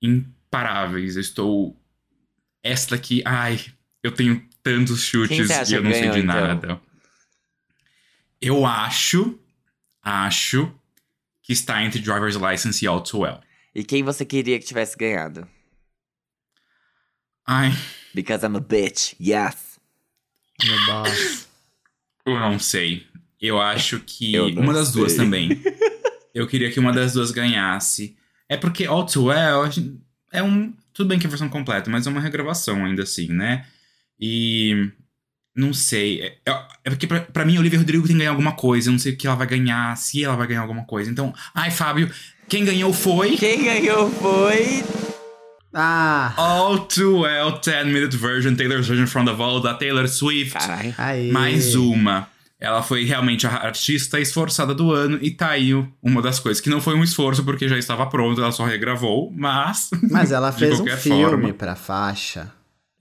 imparáveis. 0.00 1.16
Eu 1.16 1.20
estou. 1.20 1.80
Esta 2.62 2.96
daqui. 2.96 3.22
Ai, 3.24 3.60
eu 4.02 4.12
tenho 4.12 4.46
tantos 4.62 5.02
chutes 5.02 5.70
e 5.70 5.74
eu 5.74 5.82
não 5.82 5.92
sei 5.92 6.10
de 6.10 6.20
então? 6.20 6.24
nada. 6.24 6.80
Eu 8.40 8.66
acho 8.66 9.38
acho 10.04 10.70
que 11.42 11.52
está 11.52 11.82
entre 11.82 12.00
Driver's 12.00 12.36
License 12.36 12.84
e 12.84 12.88
All 12.88 13.00
Too 13.00 13.20
Well. 13.20 13.40
E 13.74 13.82
quem 13.82 14.02
você 14.02 14.24
queria 14.24 14.58
que 14.58 14.66
tivesse 14.66 14.96
ganhado? 14.96 15.48
Ai. 17.46 17.72
Because 18.14 18.44
I'm 18.46 18.56
a 18.56 18.60
bitch, 18.60 19.14
yes. 19.20 19.73
Meu 20.62 20.86
boss. 20.86 21.48
Eu 22.26 22.38
não 22.38 22.58
sei. 22.58 23.06
Eu 23.40 23.60
acho 23.60 24.00
que 24.00 24.38
uma 24.38 24.72
das 24.72 24.88
sei. 24.88 24.96
duas 24.96 25.14
também. 25.14 25.60
Eu 26.34 26.46
queria 26.46 26.70
que 26.70 26.80
uma 26.80 26.92
das 26.92 27.12
duas 27.12 27.30
ganhasse. 27.30 28.16
É 28.48 28.56
porque 28.56 28.84
All 28.84 29.06
Too 29.06 29.26
Well 29.26 29.70
é 30.32 30.42
um. 30.42 30.72
Tudo 30.92 31.08
bem 31.08 31.18
que 31.18 31.26
é 31.26 31.28
a 31.28 31.30
versão 31.30 31.48
completa, 31.48 31.90
mas 31.90 32.06
é 32.06 32.10
uma 32.10 32.20
regravação 32.20 32.84
ainda 32.84 33.02
assim, 33.02 33.28
né? 33.28 33.66
E 34.18 34.90
não 35.54 35.72
sei. 35.72 36.22
É, 36.22 36.38
é, 36.46 36.66
é 36.84 36.90
porque 36.90 37.06
pra, 37.06 37.20
pra 37.20 37.44
mim, 37.44 37.58
Olivia 37.58 37.78
Rodrigo 37.78 38.06
tem 38.06 38.14
que 38.14 38.18
ganhar 38.18 38.30
alguma 38.30 38.52
coisa. 38.52 38.88
Eu 38.88 38.92
não 38.92 38.98
sei 38.98 39.12
o 39.12 39.16
que 39.16 39.26
ela 39.26 39.36
vai 39.36 39.46
ganhar, 39.46 39.96
se 39.96 40.24
ela 40.24 40.36
vai 40.36 40.46
ganhar 40.46 40.62
alguma 40.62 40.84
coisa. 40.84 41.10
Então, 41.10 41.32
ai, 41.54 41.70
Fábio, 41.70 42.10
quem 42.48 42.64
ganhou 42.64 42.92
foi. 42.92 43.36
Quem 43.36 43.64
ganhou 43.64 44.10
foi. 44.10 44.84
Ah! 45.74 46.32
All 46.36 46.78
Too 46.86 47.22
Well 47.22 47.58
10 47.58 47.92
Minute 47.92 48.16
Version, 48.16 48.54
Taylor's 48.54 48.86
Version 48.86 49.06
from 49.06 49.24
the 49.24 49.32
Vault, 49.32 49.64
da 49.64 49.74
Taylor 49.74 50.06
Swift. 50.08 50.52
Carai. 50.52 51.30
Mais 51.32 51.74
uma. 51.74 52.28
Ela 52.60 52.82
foi 52.82 53.04
realmente 53.04 53.46
a 53.46 53.50
artista 53.50 54.18
esforçada 54.18 54.74
do 54.74 54.92
ano 54.92 55.18
e 55.20 55.30
tá 55.30 55.50
aí 55.50 55.72
uma 56.02 56.22
das 56.22 56.38
coisas. 56.38 56.62
Que 56.62 56.70
não 56.70 56.80
foi 56.80 56.94
um 56.94 57.02
esforço 57.02 57.44
porque 57.44 57.68
já 57.68 57.76
estava 57.76 58.06
pronto, 58.06 58.40
ela 58.40 58.52
só 58.52 58.64
regravou, 58.64 59.30
mas. 59.36 59.90
Mas 60.10 60.32
ela 60.32 60.50
fez 60.52 60.80
um 60.80 60.86
filme 60.86 61.24
forma. 61.24 61.52
pra 61.52 61.74
faixa. 61.74 62.50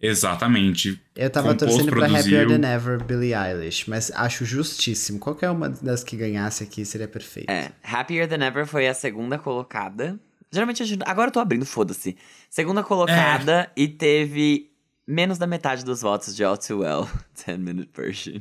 Exatamente. 0.02 1.02
Eu 1.16 1.30
tava 1.30 1.54
Compôs, 1.54 1.72
torcendo 1.72 1.92
pra 1.92 2.08
produziu... 2.10 2.42
Happier 2.42 2.60
Than 2.60 2.68
Ever, 2.68 3.04
Billie 3.06 3.34
Eilish, 3.34 3.90
mas 3.90 4.12
acho 4.14 4.44
justíssimo. 4.44 5.18
Qualquer 5.18 5.50
uma 5.50 5.70
das 5.70 6.04
que 6.04 6.18
ganhasse 6.18 6.62
aqui 6.62 6.84
seria 6.84 7.08
perfeito. 7.08 7.50
É, 7.50 7.72
Happier 7.82 8.28
Than 8.28 8.46
Ever 8.46 8.68
foi 8.68 8.86
a 8.90 8.94
segunda 8.94 9.38
colocada. 9.38 10.20
Geralmente, 10.54 10.84
agora 11.06 11.30
eu 11.30 11.32
tô 11.34 11.40
abrindo, 11.40 11.66
foda-se. 11.66 12.16
Segunda 12.50 12.84
colocada 12.84 13.72
é. 13.76 13.82
e 13.82 13.88
teve 13.88 14.72
menos 15.08 15.38
da 15.38 15.48
metade 15.48 15.84
dos 15.84 16.02
votos 16.02 16.36
de 16.36 16.44
All 16.44 16.58
Too 16.58 16.80
Well, 16.80 17.10
10 17.46 17.58
Minute 17.58 17.90
Version. 17.96 18.40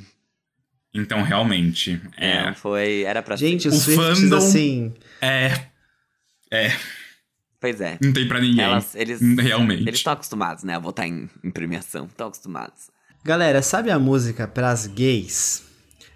Então, 0.95 1.23
realmente, 1.23 2.01
é... 2.19 2.49
é 2.49 2.55
foi, 2.55 3.03
era 3.03 3.23
pra 3.23 3.35
Gente, 3.35 3.63
ser. 3.63 3.69
o 3.69 3.73
Swifts, 3.73 4.19
fandom, 4.21 4.37
assim... 4.37 4.95
É, 5.23 5.69
é... 6.51 6.77
Pois 7.59 7.81
é. 7.81 7.97
Não 8.03 8.13
tem 8.13 8.29
pra 8.29 8.41
ninguém. 8.41 8.63
Elas, 8.63 8.95
eles, 8.95 9.21
Realmente. 9.21 9.83
Eles 9.83 10.01
estão 10.01 10.13
acostumados, 10.13 10.65
né, 10.65 10.75
a 10.75 10.79
votar 10.79 11.07
em, 11.07 11.31
em 11.43 11.51
premiação. 11.51 12.07
Estão 12.07 12.27
acostumados. 12.27 12.91
Galera, 13.25 13.63
sabe 13.63 13.91
a 13.91 13.99
música 13.99 14.47
pras 14.47 14.87
gays? 14.87 15.63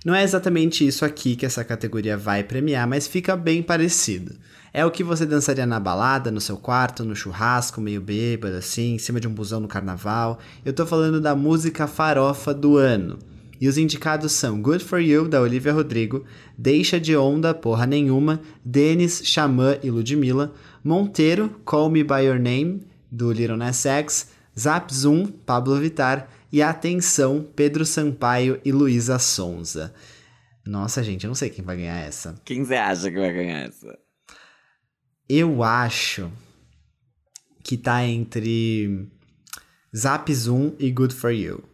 Não 0.05 0.15
é 0.15 0.23
exatamente 0.25 0.87
isso 0.87 1.05
aqui 1.05 1.37
que 1.37 1.47
essa 1.47 1.65
categoria 1.65 2.17
vai 2.17 2.43
premiar, 2.43 2.87
mas 2.87 3.07
fica 3.07 3.37
bem 3.37 3.63
parecido. 3.63 4.37
É 4.77 4.85
o 4.85 4.91
que 4.91 5.03
você 5.03 5.25
dançaria 5.25 5.65
na 5.65 5.81
balada, 5.81 6.31
no 6.31 6.39
seu 6.39 6.59
quarto, 6.59 7.03
no 7.03 7.17
churrasco, 7.17 7.81
meio 7.81 7.99
bêbado, 7.99 8.57
assim, 8.57 8.97
em 8.97 8.99
cima 8.99 9.19
de 9.19 9.27
um 9.27 9.33
busão 9.33 9.59
no 9.59 9.67
carnaval. 9.67 10.39
Eu 10.67 10.73
tô 10.75 10.85
falando 10.85 11.19
da 11.19 11.35
música 11.35 11.87
farofa 11.87 12.53
do 12.53 12.77
ano. 12.77 13.19
E 13.59 13.69
os 13.69 13.79
indicados 13.79 14.33
são 14.33 14.61
Good 14.61 14.85
For 14.85 15.01
You, 15.01 15.29
da 15.29 15.41
Olivia 15.41 15.73
Rodrigo, 15.73 16.27
Deixa 16.59 17.01
de 17.01 17.17
Onda, 17.17 17.55
Porra 17.55 17.87
Nenhuma, 17.87 18.39
Denis, 18.63 19.23
Xamã 19.25 19.79
e 19.83 19.91
Ludmilla, 19.91 20.53
Monteiro, 20.85 21.59
Call 21.65 21.89
Me 21.89 22.05
By 22.05 22.27
Your 22.27 22.39
Name, 22.39 22.87
do 23.11 23.33
Little 23.33 23.57
Nas 23.57 23.87
X, 23.87 24.29
Zap 24.61 24.93
Zoom, 24.95 25.25
Pablo 25.25 25.81
Vitar 25.81 26.29
e 26.53 26.61
Atenção, 26.61 27.49
Pedro 27.57 27.87
Sampaio 27.87 28.61
e 28.63 28.73
Luísa 28.73 29.19
Sonza. 29.19 29.95
Nossa, 30.67 31.03
gente, 31.03 31.25
eu 31.25 31.29
não 31.29 31.35
sei 31.35 31.49
quem 31.49 31.65
vai 31.65 31.79
ganhar 31.79 31.97
essa. 31.97 32.35
Quem 32.45 32.63
você 32.63 32.75
acha 32.75 33.11
que 33.11 33.19
vai 33.19 33.33
ganhar 33.33 33.61
essa? 33.61 34.06
Eu 35.29 35.63
acho 35.65 36.31
que 37.65 37.77
tá 37.77 38.05
entre 38.05 39.09
Zap 39.97 40.33
Zoom 40.33 40.73
e 40.79 40.91
Good 40.93 41.15
For 41.15 41.33
You. 41.33 41.65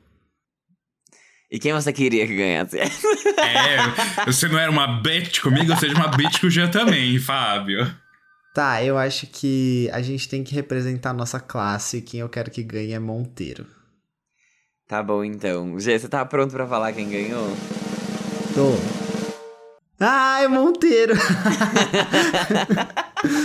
E 1.50 1.59
quem 1.59 1.74
você 1.74 1.92
queria 1.92 2.26
que 2.26 2.34
ganhasse? 2.34 2.78
é, 2.78 2.86
você 4.24 4.48
não 4.48 4.59
era 4.59 4.70
uma 4.70 5.03
bitch 5.03 5.40
comigo, 5.42 5.76
seja 5.76 5.94
uma 5.94 6.09
bitch 6.09 6.40
com 6.40 6.46
o 6.46 6.50
Jean 6.50 6.70
também, 6.70 7.18
Fábio. 7.18 7.94
Tá, 8.55 8.82
eu 8.82 8.96
acho 8.96 9.26
que 9.26 9.90
a 9.92 10.00
gente 10.00 10.30
tem 10.30 10.42
que 10.42 10.55
representar 10.55 11.11
a 11.11 11.14
nossa 11.14 11.38
classe 11.38 11.98
e 11.98 12.03
quem 12.03 12.20
eu 12.20 12.28
quero 12.30 12.50
que 12.50 12.62
ganhe 12.62 12.92
é 12.92 12.98
Monteiro. 12.98 13.66
Tá 14.88 15.03
bom, 15.03 15.22
então. 15.22 15.78
Gê, 15.78 15.98
você 15.98 16.09
tá 16.09 16.24
pronto 16.24 16.53
para 16.53 16.66
falar 16.66 16.94
quem 16.94 17.11
ganhou? 17.11 17.55
Tô. 18.55 18.72
Ai, 20.00 20.48
Monteiro! 20.48 21.14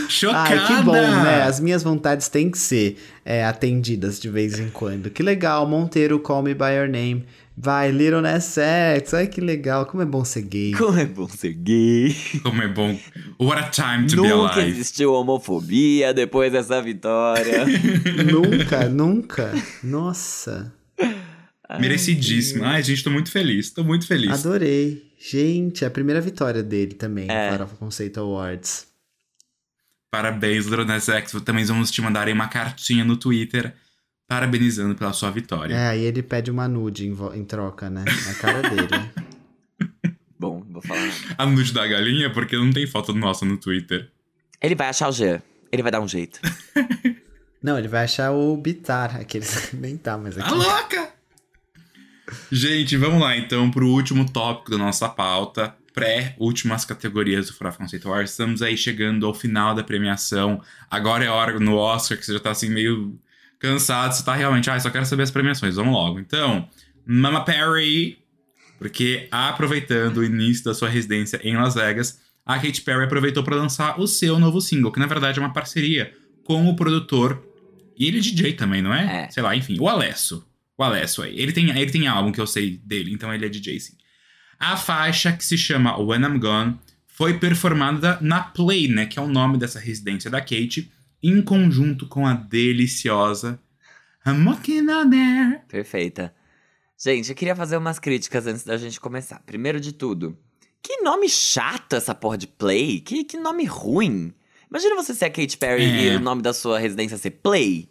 Chocada! 0.10 0.62
Ai, 0.62 0.68
que 0.68 0.84
bom, 0.84 0.94
né? 0.94 1.44
As 1.44 1.60
minhas 1.60 1.84
vontades 1.84 2.28
têm 2.28 2.50
que 2.50 2.58
ser 2.58 2.98
é, 3.24 3.46
atendidas 3.46 4.20
de 4.20 4.30
vez 4.30 4.60
em 4.60 4.70
quando. 4.70 5.10
Que 5.10 5.22
legal, 5.22 5.68
Monteiro, 5.68 6.20
Call 6.20 6.44
Me 6.44 6.54
By 6.54 6.76
Your 6.76 6.88
Name. 6.88 7.26
Vai, 7.60 7.90
Little 7.90 8.22
Ness 8.22 8.56
X. 8.56 9.16
Ai, 9.16 9.26
que 9.26 9.42
legal. 9.42 9.88
Como 9.88 10.04
é 10.04 10.06
bom 10.06 10.24
ser 10.24 10.44
gay. 10.44 10.74
Como 10.74 11.00
é 11.00 11.06
bom 11.06 11.28
ser 11.28 11.54
gay. 11.54 12.16
Como 12.44 12.62
é 12.62 12.68
bom. 12.68 12.96
What 13.40 13.60
a 13.60 13.70
time 13.70 14.08
to 14.08 14.18
nunca 14.18 14.28
be 14.28 14.34
alive. 14.34 14.48
Nunca 14.48 14.68
existiu 14.68 15.14
homofobia 15.14 16.14
depois 16.14 16.52
dessa 16.52 16.80
vitória. 16.84 17.66
nunca, 18.32 18.88
nunca. 18.88 19.52
Nossa. 19.84 20.72
Merecidíssimo. 21.80 22.64
Ai, 22.64 22.84
gente, 22.84 23.04
tô 23.04 23.10
muito 23.10 23.32
feliz. 23.32 23.72
Tô 23.72 23.84
muito 23.84 24.06
feliz. 24.06 24.46
Adorei. 24.46 25.12
Gente, 25.20 25.84
é 25.84 25.88
a 25.88 25.92
primeira 25.92 26.22
vitória 26.22 26.62
dele 26.62 26.94
também 26.94 27.28
é. 27.28 27.46
no 27.46 27.52
Farofa 27.58 27.76
Conceito 27.76 28.20
Awards. 28.20 28.87
Parabéns, 30.12 30.66
X. 31.08 31.32
Também 31.44 31.66
vamos 31.66 31.92
te 31.92 32.02
mandarem 32.02 32.34
uma 32.34 32.48
cartinha 32.48 33.04
no 33.04 33.18
Twitter 33.18 33.74
parabenizando 34.28 34.96
pela 34.96 35.14
sua 35.14 35.32
vitória. 35.32 35.74
É, 35.74 35.88
aí 35.90 36.04
ele 36.04 36.22
pede 36.22 36.52
uma 36.52 36.68
nude 36.68 37.08
em, 37.08 37.16
em 37.34 37.46
troca, 37.46 37.90
né? 37.90 38.04
Na 38.26 38.34
cara 38.36 38.62
dele. 38.62 39.12
Bom, 40.40 40.64
vou 40.70 40.82
falar. 40.82 41.10
A 41.38 41.46
nude 41.46 41.74
da 41.74 41.88
galinha, 41.88 42.32
porque 42.32 42.56
não 42.56 42.72
tem 42.72 42.86
foto 42.86 43.14
nossa 43.14 43.46
no 43.46 43.58
Twitter. 43.58 44.10
Ele 44.62 44.76
vai 44.76 44.90
achar 44.90 45.10
o 45.10 45.12
Jean. 45.12 45.42
Ele 45.72 45.82
vai 45.82 45.92
dar 45.92 46.02
um 46.02 46.08
jeito. 46.08 46.40
Não, 47.62 47.78
ele 47.78 47.88
vai 47.88 48.04
achar 48.04 48.32
o 48.32 48.56
Bitar, 48.56 49.16
aqueles 49.20 49.74
nem 49.74 49.98
tá, 49.98 50.18
mas 50.18 50.38
aqui. 50.38 50.48
Tá 50.48 50.56
louca! 50.56 51.14
Gente, 52.52 52.96
vamos 52.98 53.22
lá 53.22 53.36
então 53.36 53.72
pro 53.72 53.88
último 53.88 54.30
tópico 54.30 54.72
da 54.72 54.78
nossa 54.78 55.10
pauta. 55.10 55.76
Pré-últimas 55.98 56.86
categorias 56.86 57.48
do 57.48 57.54
Farofa 57.54 57.80
Conceito 57.80 58.08
Wars. 58.08 58.30
Estamos 58.30 58.62
aí 58.62 58.78
chegando 58.78 59.26
ao 59.26 59.34
final 59.34 59.74
da 59.74 59.84
premiação. 59.84 60.62
Agora 60.92 61.26
é 61.26 61.28
hora 61.28 61.60
no 61.60 61.76
Oscar 61.76 62.16
que 62.16 62.24
você 62.24 62.34
já 62.34 62.40
tá 62.40 62.52
assim 62.52 62.70
meio 62.70 63.20
cansado. 63.58 64.14
Você 64.14 64.24
tá 64.24 64.36
realmente, 64.36 64.70
ah, 64.70 64.80
só 64.80 64.92
quero 64.92 65.08
saber 65.08 65.24
as 65.24 65.32
premiações. 65.32 65.74
Vamos 65.74 65.92
logo. 65.92 66.20
Então, 66.20 66.70
Mama 67.04 67.44
Perry, 67.44 68.20
porque 68.78 69.28
aproveitando 69.32 70.18
o 70.18 70.24
início 70.24 70.66
da 70.66 70.76
sua 70.76 70.88
residência 70.88 71.42
em 71.44 71.58
Las 71.58 71.74
Vegas, 71.74 72.22
a 72.46 72.60
Katy 72.60 72.82
Perry 72.84 73.06
aproveitou 73.06 73.44
para 73.44 73.56
lançar 73.56 74.00
o 74.00 74.06
seu 74.06 74.38
novo 74.38 74.62
single, 74.62 74.92
que 74.92 75.00
na 75.00 75.08
verdade 75.08 75.40
é 75.40 75.42
uma 75.42 75.52
parceria 75.52 76.14
com 76.44 76.70
o 76.70 76.76
produtor. 76.76 77.44
E 77.98 78.08
ele 78.08 78.20
é 78.20 78.22
DJ 78.22 78.54
também, 78.54 78.84
não 78.84 78.94
é? 78.94 79.24
É. 79.26 79.32
Sei 79.32 79.42
lá, 79.42 79.56
enfim, 79.56 79.78
o 79.80 79.90
Alesso. 79.90 80.48
O 80.78 80.84
Alesso 80.84 81.24
aí. 81.24 81.40
Ele 81.40 81.52
tem, 81.52 81.72
ele 81.72 81.92
tem 81.92 82.06
álbum 82.06 82.32
que 82.32 82.40
eu 82.40 82.46
sei 82.46 82.78
dele, 82.86 83.12
então 83.12 83.34
ele 83.34 83.48
é 83.48 83.50
DJ 83.50 83.80
sim. 83.80 83.97
A 84.60 84.76
faixa, 84.78 85.32
que 85.32 85.46
se 85.46 85.58
chama 85.58 85.98
When 86.00 86.22
I'm 86.24 86.40
Gone, 86.40 86.80
foi 87.08 87.38
performada 87.38 88.18
na 88.22 88.42
Play, 88.42 88.88
né? 88.88 89.06
Que 89.06 89.20
é 89.20 89.22
o 89.22 89.28
nome 89.28 89.58
dessa 89.58 89.80
residência 89.80 90.30
da 90.30 90.40
Kate, 90.40 90.92
em 91.22 91.42
conjunto 91.42 92.08
com 92.08 92.26
a 92.26 92.34
deliciosa 92.34 93.60
I'm 94.26 94.46
Walking 94.46 94.90
Out 94.90 95.10
There. 95.10 95.62
Perfeita. 95.68 96.34
Gente, 97.00 97.30
eu 97.30 97.36
queria 97.36 97.56
fazer 97.56 97.78
umas 97.78 98.00
críticas 98.00 98.48
antes 98.48 98.64
da 98.64 98.78
gente 98.78 99.00
começar. 99.00 99.40
Primeiro 99.46 99.80
de 99.80 99.94
tudo, 99.94 100.38
que 100.82 101.02
nome 101.02 101.30
chato 101.30 101.94
essa 101.96 102.14
porra 102.16 102.38
de 102.38 102.48
Play. 102.48 103.00
Que, 103.02 103.24
que 103.24 103.38
nome 103.38 103.66
ruim. 103.66 104.34
Imagina 104.70 104.96
você 104.96 105.14
ser 105.14 105.26
a 105.26 105.30
Katy 105.30 105.58
Perry 105.58 105.84
É. 105.84 106.14
e 106.14 106.16
o 106.18 106.20
nome 106.20 106.42
da 106.42 106.54
sua 106.54 106.78
residência 106.80 107.18
ser 107.18 107.32
Play. 107.32 107.90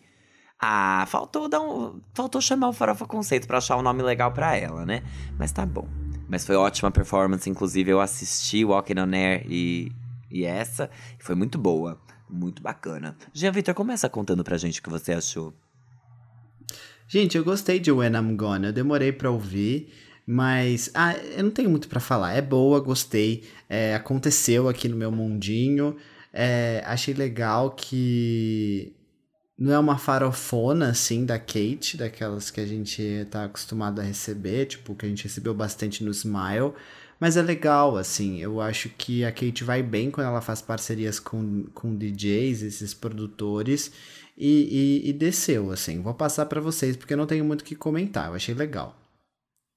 Ah, 0.60 1.04
faltou 1.08 1.48
dar 1.48 1.60
um, 1.60 2.00
faltou 2.14 2.40
chamar 2.40 2.68
o 2.68 2.72
Farofa 2.72 3.06
Conceito 3.06 3.46
pra 3.46 3.58
achar 3.58 3.76
um 3.76 3.82
nome 3.82 4.02
legal 4.02 4.32
pra 4.32 4.56
ela, 4.56 4.84
né? 4.86 5.02
Mas 5.38 5.52
tá 5.52 5.64
bom. 5.66 5.86
Mas 6.28 6.44
foi 6.44 6.56
ótima 6.56 6.90
performance, 6.90 7.48
inclusive 7.48 7.90
eu 7.90 8.00
assisti 8.00 8.64
Walking 8.64 8.98
on 8.98 9.14
Air 9.14 9.46
e, 9.48 9.92
e 10.30 10.44
essa 10.44 10.90
e 11.18 11.22
foi 11.22 11.34
muito 11.34 11.56
boa, 11.56 12.00
muito 12.28 12.62
bacana. 12.62 13.16
Jean 13.32 13.52
Vitor, 13.52 13.74
começa 13.74 14.08
contando 14.08 14.42
pra 14.42 14.56
gente 14.56 14.80
o 14.80 14.82
que 14.82 14.90
você 14.90 15.12
achou. 15.12 15.54
Gente, 17.08 17.38
eu 17.38 17.44
gostei 17.44 17.78
de 17.78 17.92
When 17.92 18.14
I'm 18.14 18.36
Gone. 18.36 18.66
Eu 18.66 18.72
demorei 18.72 19.12
pra 19.12 19.30
ouvir, 19.30 19.92
mas 20.26 20.90
ah, 20.92 21.14
eu 21.16 21.44
não 21.44 21.52
tenho 21.52 21.70
muito 21.70 21.88
pra 21.88 22.00
falar. 22.00 22.32
É 22.32 22.42
boa, 22.42 22.80
gostei. 22.80 23.44
É, 23.68 23.94
aconteceu 23.94 24.68
aqui 24.68 24.88
no 24.88 24.96
meu 24.96 25.12
mundinho. 25.12 25.96
É, 26.32 26.82
achei 26.84 27.14
legal 27.14 27.70
que 27.70 28.95
não 29.58 29.72
é 29.72 29.78
uma 29.78 29.96
farofona 29.98 30.90
assim 30.90 31.24
da 31.24 31.38
Kate, 31.38 31.96
daquelas 31.96 32.50
que 32.50 32.60
a 32.60 32.66
gente 32.66 33.26
tá 33.30 33.44
acostumado 33.44 34.00
a 34.00 34.04
receber, 34.04 34.66
tipo 34.66 34.94
que 34.94 35.06
a 35.06 35.08
gente 35.08 35.24
recebeu 35.24 35.54
bastante 35.54 36.04
no 36.04 36.10
Smile. 36.10 36.72
Mas 37.18 37.36
é 37.38 37.42
legal, 37.42 37.96
assim, 37.96 38.40
eu 38.42 38.60
acho 38.60 38.90
que 38.90 39.24
a 39.24 39.32
Kate 39.32 39.64
vai 39.64 39.82
bem 39.82 40.10
quando 40.10 40.26
ela 40.26 40.42
faz 40.42 40.60
parcerias 40.60 41.18
com, 41.18 41.64
com 41.72 41.96
DJs, 41.96 42.62
esses 42.62 42.92
produtores, 42.92 43.90
e, 44.36 45.02
e, 45.06 45.10
e 45.10 45.12
desceu, 45.14 45.70
assim. 45.70 46.02
Vou 46.02 46.12
passar 46.12 46.44
pra 46.44 46.60
vocês 46.60 46.94
porque 46.94 47.14
eu 47.14 47.18
não 47.18 47.26
tenho 47.26 47.44
muito 47.44 47.62
o 47.62 47.64
que 47.64 47.74
comentar, 47.74 48.28
eu 48.28 48.34
achei 48.34 48.54
legal. 48.54 48.94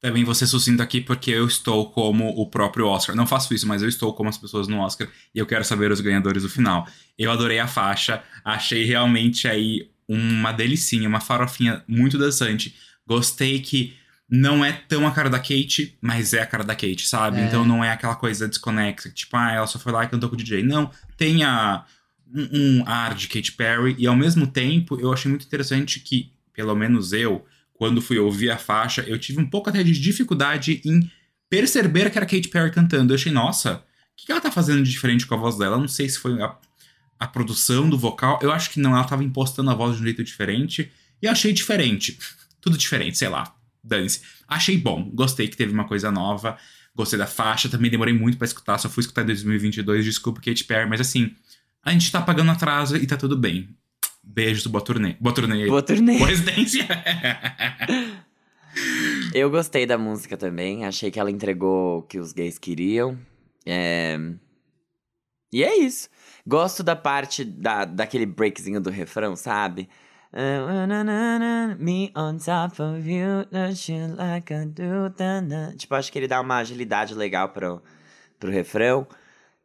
Também 0.01 0.23
vou 0.23 0.33
ser 0.33 0.47
sucinto 0.47 0.81
aqui 0.81 1.01
porque 1.01 1.29
eu 1.29 1.45
estou 1.45 1.91
como 1.91 2.29
o 2.29 2.49
próprio 2.49 2.87
Oscar. 2.87 3.15
Não 3.15 3.27
faço 3.27 3.53
isso, 3.53 3.67
mas 3.67 3.81
eu 3.81 3.89
estou 3.89 4.13
como 4.13 4.29
as 4.29 4.37
pessoas 4.37 4.67
no 4.67 4.79
Oscar 4.79 5.09
e 5.35 5.39
eu 5.39 5.45
quero 5.45 5.65
saber 5.65 5.91
os 5.91 5.99
ganhadores 5.99 6.43
do 6.43 6.49
final. 6.49 6.87
Eu 7.17 7.31
adorei 7.31 7.59
a 7.59 7.67
faixa, 7.67 8.23
achei 8.43 8.85
realmente 8.85 9.47
aí 9.47 9.89
uma 10.07 10.51
delicinha, 10.51 11.07
uma 11.07 11.19
farofinha 11.19 11.83
muito 11.87 12.17
dançante. 12.17 12.75
Gostei 13.05 13.59
que 13.59 13.93
não 14.29 14.63
é 14.63 14.71
tão 14.71 15.07
a 15.07 15.11
cara 15.11 15.29
da 15.29 15.39
Kate, 15.39 15.97
mas 15.99 16.33
é 16.33 16.41
a 16.41 16.45
cara 16.45 16.63
da 16.63 16.75
Kate, 16.75 17.07
sabe? 17.07 17.39
É. 17.39 17.45
Então 17.45 17.65
não 17.65 17.83
é 17.83 17.91
aquela 17.91 18.15
coisa 18.15 18.47
desconexa, 18.47 19.09
tipo, 19.09 19.35
ah, 19.35 19.51
ela 19.51 19.67
só 19.67 19.79
foi 19.79 19.91
lá 19.91 20.03
e 20.03 20.07
cantou 20.07 20.29
com 20.29 20.35
o 20.35 20.37
DJ. 20.37 20.63
Não, 20.63 20.91
tem 21.17 21.43
a, 21.43 21.83
um, 22.33 22.79
um 22.79 22.83
ar 22.87 23.15
de 23.15 23.27
Katy 23.27 23.53
Perry 23.53 23.95
e 23.97 24.05
ao 24.05 24.15
mesmo 24.15 24.45
tempo 24.45 24.99
eu 24.99 25.11
achei 25.11 25.29
muito 25.29 25.45
interessante 25.45 25.99
que, 25.99 26.31
pelo 26.53 26.75
menos 26.75 27.11
eu, 27.11 27.45
quando 27.79 28.01
fui 28.01 28.19
ouvir 28.19 28.51
a 28.51 28.57
faixa, 28.57 29.01
eu 29.07 29.17
tive 29.17 29.39
um 29.39 29.49
pouco 29.49 29.69
até 29.69 29.81
de 29.81 29.97
dificuldade 29.97 30.81
em 30.83 31.09
perceber 31.49 32.11
que 32.11 32.17
era 32.17 32.25
Katy 32.25 32.49
Perry 32.49 32.71
cantando. 32.71 33.13
Eu 33.13 33.15
achei, 33.15 33.31
nossa, 33.31 33.75
o 33.75 33.81
que 34.17 34.29
ela 34.29 34.41
tá 34.41 34.51
fazendo 34.51 34.83
de 34.83 34.91
diferente 34.91 35.25
com 35.25 35.33
a 35.33 35.37
voz 35.37 35.57
dela? 35.57 35.77
Não 35.77 35.87
sei 35.87 36.09
se 36.09 36.19
foi 36.19 36.41
a, 36.41 36.57
a 37.17 37.25
produção 37.25 37.89
do 37.89 37.97
vocal. 37.97 38.37
Eu 38.41 38.51
acho 38.51 38.69
que 38.71 38.81
não, 38.81 38.91
ela 38.91 39.05
tava 39.05 39.23
impostando 39.23 39.71
a 39.71 39.73
voz 39.73 39.95
de 39.95 40.01
um 40.01 40.03
jeito 40.03 40.21
diferente. 40.21 40.91
E 41.21 41.25
eu 41.25 41.31
achei 41.31 41.53
diferente. 41.53 42.19
Tudo 42.59 42.77
diferente, 42.77 43.17
sei 43.17 43.29
lá. 43.29 43.55
Dane-se. 43.81 44.23
Achei 44.45 44.77
bom. 44.77 45.09
Gostei 45.13 45.47
que 45.47 45.55
teve 45.55 45.71
uma 45.71 45.87
coisa 45.87 46.11
nova. 46.11 46.57
Gostei 46.93 47.17
da 47.17 47.27
faixa. 47.27 47.69
Também 47.69 47.89
demorei 47.89 48.13
muito 48.13 48.37
pra 48.37 48.45
escutar. 48.45 48.77
Só 48.77 48.89
fui 48.89 48.99
escutar 48.99 49.21
em 49.21 49.27
2022. 49.27 50.03
Desculpa, 50.03 50.41
Katy 50.41 50.65
Perry. 50.65 50.89
Mas 50.89 50.99
assim, 50.99 51.33
a 51.81 51.93
gente 51.93 52.11
tá 52.11 52.21
pagando 52.21 52.51
atraso 52.51 52.97
e 52.97 53.07
tá 53.07 53.15
tudo 53.15 53.37
bem. 53.37 53.69
Beijos 54.31 54.63
do. 54.63 54.69
Boa 54.69 54.83
turnê. 54.83 55.15
Boa 56.19 56.27
residência. 56.27 56.87
Eu 59.33 59.49
gostei 59.49 59.87
da 59.87 59.97
música 59.97 60.37
também. 60.37 60.85
Achei 60.85 61.09
que 61.09 61.19
ela 61.19 61.31
entregou 61.31 61.99
o 61.99 62.01
que 62.03 62.19
os 62.19 62.31
gays 62.31 62.59
queriam. 62.59 63.17
É... 63.65 64.19
E 65.51 65.63
é 65.63 65.75
isso. 65.77 66.09
Gosto 66.45 66.83
da 66.83 66.95
parte 66.95 67.43
da, 67.43 67.85
daquele 67.85 68.27
breakzinho 68.27 68.79
do 68.79 68.91
refrão, 68.91 69.35
sabe? 69.35 69.89
Me 71.79 72.11
on 72.15 72.37
top 72.37 72.83
of 72.83 73.11
you, 73.11 73.47
don't 73.51 73.91
you 73.91 74.15
like 74.15 74.53
I 74.53 74.65
do? 74.65 75.11
Tipo, 75.75 75.95
acho 75.95 76.11
que 76.11 76.19
ele 76.19 76.27
dá 76.27 76.39
uma 76.39 76.57
agilidade 76.57 77.15
legal 77.15 77.49
pro, 77.49 77.81
pro 78.39 78.51
refrão. 78.51 79.07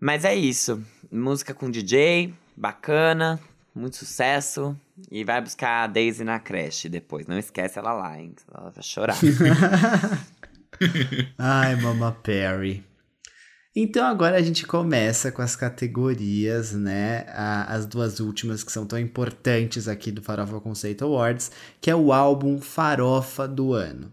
Mas 0.01 0.25
é 0.25 0.35
isso. 0.35 0.83
Música 1.13 1.53
com 1.53 1.71
DJ, 1.71 2.33
bacana, 2.57 3.39
muito 3.75 3.97
sucesso. 3.97 4.77
E 5.11 5.25
vai 5.25 5.41
buscar 5.41 5.85
a 5.85 5.87
Daisy 5.87 6.25
na 6.25 6.39
creche 6.39 6.89
depois. 6.89 7.27
Não 7.27 7.39
esquece 7.39 7.79
ela 7.79 7.93
lá, 7.93 8.19
hein? 8.19 8.35
Ela 8.53 8.71
vai 8.71 8.83
chorar. 8.83 9.17
Ai, 11.39 11.77
Mama 11.77 12.13
Perry. 12.13 12.85
Então 13.77 14.07
agora 14.07 14.37
a 14.37 14.43
gente 14.43 14.65
começa 14.65 15.33
com 15.33 15.43
as 15.43 15.57
categorias, 15.57 16.73
né? 16.73 17.27
As 17.67 17.87
duas 17.87 18.21
últimas 18.21 18.63
que 18.63 18.71
são 18.71 18.87
tão 18.87 18.99
importantes 18.99 19.89
aqui 19.89 20.13
do 20.13 20.23
Farofa 20.23 20.61
Conceito 20.61 21.05
Awards, 21.05 21.51
que 21.81 21.91
é 21.91 21.97
o 21.97 22.13
álbum 22.13 22.61
Farofa 22.61 23.49
do 23.49 23.73
ano. 23.73 24.13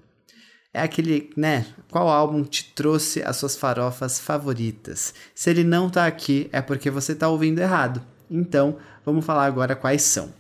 É 0.74 0.82
aquele, 0.82 1.30
né? 1.38 1.68
Qual 1.92 2.08
álbum 2.08 2.44
te 2.44 2.74
trouxe 2.74 3.22
as 3.22 3.38
suas 3.38 3.56
farofas 3.56 4.20
favoritas? 4.20 5.14
Se 5.36 5.50
ele 5.50 5.64
não 5.64 5.92
tá 5.92 6.08
aqui, 6.08 6.50
é 6.52 6.62
porque 6.62 6.90
você 6.90 7.14
tá 7.14 7.28
ouvindo 7.28 7.60
errado. 7.60 8.02
Então, 8.32 8.78
vamos 9.06 9.26
falar 9.26 9.46
agora 9.46 9.76
quais 9.76 10.02
são. 10.02 10.34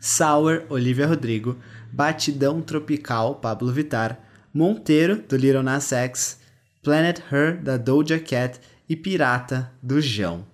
Sour, 0.00 0.64
Olivia 0.68 1.06
Rodrigo, 1.06 1.56
Batidão 1.92 2.60
Tropical, 2.60 3.36
Pablo 3.36 3.72
Vittar, 3.72 4.18
Monteiro, 4.52 5.22
do 5.22 5.36
Little 5.36 5.62
Nas 5.62 5.92
X, 5.92 6.40
Planet 6.82 7.20
Her, 7.30 7.62
da 7.62 7.76
Doja 7.76 8.18
Cat 8.18 8.60
e 8.88 8.96
Pirata, 8.96 9.72
do 9.82 10.00
João. 10.00 10.46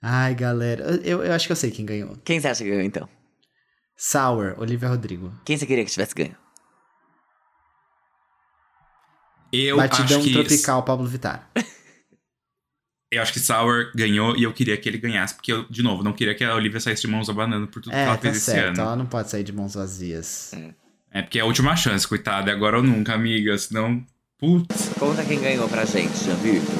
Ai, 0.00 0.34
galera, 0.34 1.00
eu, 1.04 1.22
eu 1.22 1.32
acho 1.32 1.46
que 1.46 1.52
eu 1.52 1.56
sei 1.56 1.70
quem 1.70 1.86
ganhou. 1.86 2.16
Quem 2.24 2.40
você 2.40 2.48
acha 2.48 2.62
que 2.62 2.70
ganhou 2.70 2.84
então? 2.84 3.08
Sour, 3.96 4.56
Olivia 4.58 4.88
Rodrigo. 4.88 5.32
Quem 5.44 5.56
você 5.56 5.64
queria 5.64 5.84
que 5.84 5.90
tivesse 5.90 6.14
ganho? 6.14 6.36
Eu 9.52 9.76
Batidão 9.76 10.18
acho 10.18 10.28
que 10.28 10.32
Tropical, 10.32 10.82
Pablo 10.82 11.06
Vittar. 11.06 11.48
Eu 13.12 13.20
acho 13.20 13.30
que 13.34 13.40
Sour 13.40 13.92
ganhou 13.94 14.34
e 14.38 14.42
eu 14.44 14.52
queria 14.54 14.74
que 14.76 14.88
ele 14.88 14.96
ganhasse, 14.96 15.34
porque 15.34 15.52
eu, 15.52 15.64
de 15.68 15.82
novo, 15.82 16.02
não 16.02 16.14
queria 16.14 16.34
que 16.34 16.42
a 16.42 16.54
Olivia 16.54 16.80
saísse 16.80 17.02
de 17.02 17.08
mãos 17.08 17.28
abanando 17.28 17.66
por 17.68 17.82
tudo 17.82 17.92
que 17.92 17.98
É, 17.98 18.04
ela 18.04 18.14
tá 18.16 18.22
fez 18.22 18.36
esse 18.38 18.46
certo, 18.46 18.78
ano. 18.78 18.80
ela 18.80 18.96
não 18.96 19.04
pode 19.04 19.28
sair 19.30 19.44
de 19.44 19.52
mãos 19.52 19.74
vazias. 19.74 20.52
É 21.10 21.20
porque 21.20 21.38
é 21.38 21.42
a 21.42 21.44
última 21.44 21.76
chance, 21.76 22.08
coitada, 22.08 22.50
é 22.50 22.54
agora 22.54 22.78
ou 22.78 22.82
nunca, 22.82 23.12
amiga, 23.12 23.56
senão. 23.58 24.02
Putz. 24.38 24.88
Conta 24.98 25.22
quem 25.26 25.38
ganhou 25.40 25.68
pra 25.68 25.84
gente, 25.84 26.24
Vitor. 26.42 26.74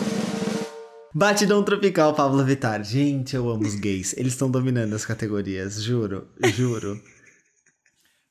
Batidão 1.15 1.63
Tropical, 1.63 2.15
Pablo 2.15 2.43
Vittar. 2.43 2.83
Gente, 2.83 3.37
eu 3.37 3.51
amo 3.51 3.67
os 3.67 3.75
gays. 3.75 4.15
Eles 4.17 4.33
estão 4.33 4.51
dominando 4.51 4.95
as 4.95 5.05
categorias, 5.05 5.83
juro, 5.83 6.27
juro. 6.57 6.99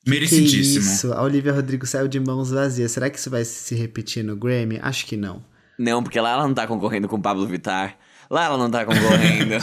Que 0.04 0.10
Merecidíssimo. 0.10 0.80
isso? 0.84 1.12
A 1.12 1.22
Olivia 1.22 1.52
Rodrigo 1.52 1.86
saiu 1.86 2.08
de 2.08 2.18
mãos 2.18 2.50
vazias. 2.50 2.90
Será 2.90 3.08
que 3.08 3.16
isso 3.20 3.30
vai 3.30 3.44
se 3.44 3.76
repetir 3.76 4.24
no 4.24 4.34
Grammy? 4.34 4.80
Acho 4.82 5.06
que 5.06 5.16
não. 5.16 5.44
Não, 5.82 6.02
porque 6.02 6.20
lá 6.20 6.30
ela 6.30 6.46
não 6.46 6.54
tá 6.54 6.66
concorrendo 6.66 7.08
com 7.08 7.16
o 7.16 7.20
Pablo 7.22 7.46
Vittar. 7.46 7.96
Lá 8.30 8.44
ela 8.44 8.56
não 8.56 8.70
tá 8.70 8.84
concorrendo. 8.84 9.56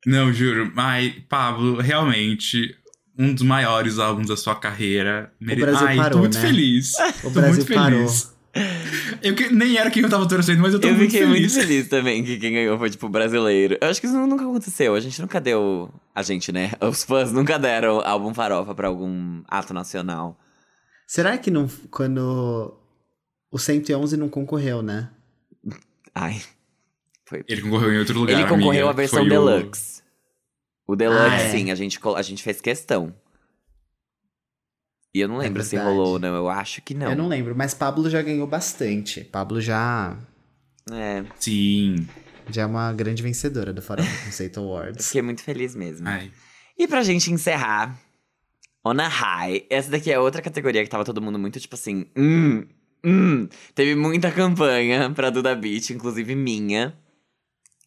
Não, 0.06 0.32
juro. 0.32 0.70
Ai, 0.76 1.14
Pablo, 1.28 1.80
realmente. 1.80 2.74
um 3.18 3.32
dos 3.32 3.42
maiores 3.42 3.98
álbuns 3.98 4.26
da 4.28 4.36
sua 4.36 4.54
carreira. 4.54 5.32
O 5.40 5.56
Brasil 5.56 5.86
Ai, 5.86 5.96
parou, 5.96 6.10
tô 6.12 6.18
muito 6.18 6.34
né? 6.34 6.40
feliz. 6.40 6.92
O 7.22 7.22
Tô 7.22 7.30
Brasil 7.30 7.54
muito 7.56 7.74
parou. 7.74 7.98
feliz. 8.00 8.34
Eu 9.22 9.34
que, 9.34 9.48
nem 9.52 9.76
era 9.78 9.90
quem 9.90 10.02
eu 10.02 10.08
tava 10.10 10.28
torcendo, 10.28 10.60
mas 10.60 10.74
eu 10.74 10.80
tô 10.80 10.88
Eu 10.88 10.94
muito 10.94 11.10
fiquei 11.10 11.26
feliz. 11.26 11.40
muito 11.54 11.66
feliz 11.66 11.88
também 11.88 12.22
que 12.22 12.36
quem 12.38 12.52
ganhou 12.52 12.78
foi, 12.78 12.90
tipo, 12.90 13.08
brasileiro. 13.08 13.76
Eu 13.80 13.88
acho 13.88 14.00
que 14.00 14.06
isso 14.06 14.16
nunca 14.26 14.44
aconteceu. 14.44 14.94
A 14.94 15.00
gente 15.00 15.20
nunca 15.20 15.40
deu. 15.40 15.90
A 16.14 16.22
gente, 16.22 16.52
né? 16.52 16.72
Os 16.80 17.02
fãs 17.04 17.32
nunca 17.32 17.58
deram 17.58 18.00
álbum 18.04 18.32
farofa 18.34 18.74
pra 18.74 18.88
algum 18.88 19.42
ato 19.48 19.72
nacional. 19.74 20.38
Será 21.06 21.36
que 21.38 21.50
não. 21.50 21.68
Quando. 21.90 22.74
O 23.54 23.58
111 23.58 24.16
não 24.16 24.28
concorreu, 24.28 24.82
né? 24.82 25.10
Ai. 26.12 26.42
Foi. 27.24 27.44
Ele 27.46 27.62
concorreu 27.62 27.92
em 27.94 27.98
outro 27.98 28.18
lugar. 28.18 28.32
Ele 28.38 28.48
concorreu 28.48 28.88
à 28.88 28.92
versão 28.92 29.20
Foi 29.20 29.26
o- 29.26 29.30
deluxe. 29.30 30.02
O 30.86 30.96
deluxe, 30.96 31.20
Ah, 31.30 31.40
é. 31.40 31.50
sim, 31.50 31.70
a 31.70 31.74
gente, 31.74 31.98
a 32.16 32.22
gente 32.22 32.42
fez 32.42 32.60
questão. 32.60 33.14
E 35.14 35.20
eu 35.20 35.28
não 35.28 35.36
É 35.40 35.44
lembro 35.44 35.62
se 35.62 35.76
verdade. 35.76 35.94
rolou 35.94 36.12
ou 36.14 36.18
não. 36.18 36.34
Eu 36.34 36.48
acho 36.48 36.82
que 36.82 36.92
não. 36.94 37.10
Eu 37.10 37.16
não 37.16 37.28
lembro, 37.28 37.54
mas 37.54 37.72
Pablo 37.72 38.10
já 38.10 38.20
ganhou 38.20 38.46
bastante. 38.46 39.22
Pablo 39.22 39.60
já. 39.60 40.18
É, 40.90 41.24
Sim. 41.38 42.06
Já 42.50 42.62
é 42.62 42.66
uma 42.66 42.92
grande 42.92 43.22
vencedora 43.22 43.72
do 43.72 43.80
Farofa 43.80 44.24
Conceito 44.26 44.60
Awards. 44.60 45.06
fiquei 45.06 45.22
muito 45.22 45.42
feliz 45.42 45.74
mesmo. 45.74 46.06
Ai. 46.08 46.30
E 46.76 46.86
pra 46.86 47.02
gente 47.02 47.32
encerrar, 47.32 47.98
On 48.84 48.98
a 49.00 49.08
High, 49.08 49.64
essa 49.70 49.90
daqui 49.90 50.12
é 50.12 50.18
outra 50.18 50.42
categoria 50.42 50.82
que 50.84 50.90
tava 50.90 51.04
todo 51.04 51.22
mundo 51.22 51.38
muito 51.38 51.58
tipo 51.58 51.74
assim, 51.74 52.04
hum, 52.14 52.66
hum. 53.04 53.48
Teve 53.74 53.94
muita 53.94 54.30
campanha 54.30 55.10
pra 55.10 55.30
Duda 55.30 55.54
Beat, 55.54 55.90
inclusive 55.90 56.34
minha. 56.34 56.94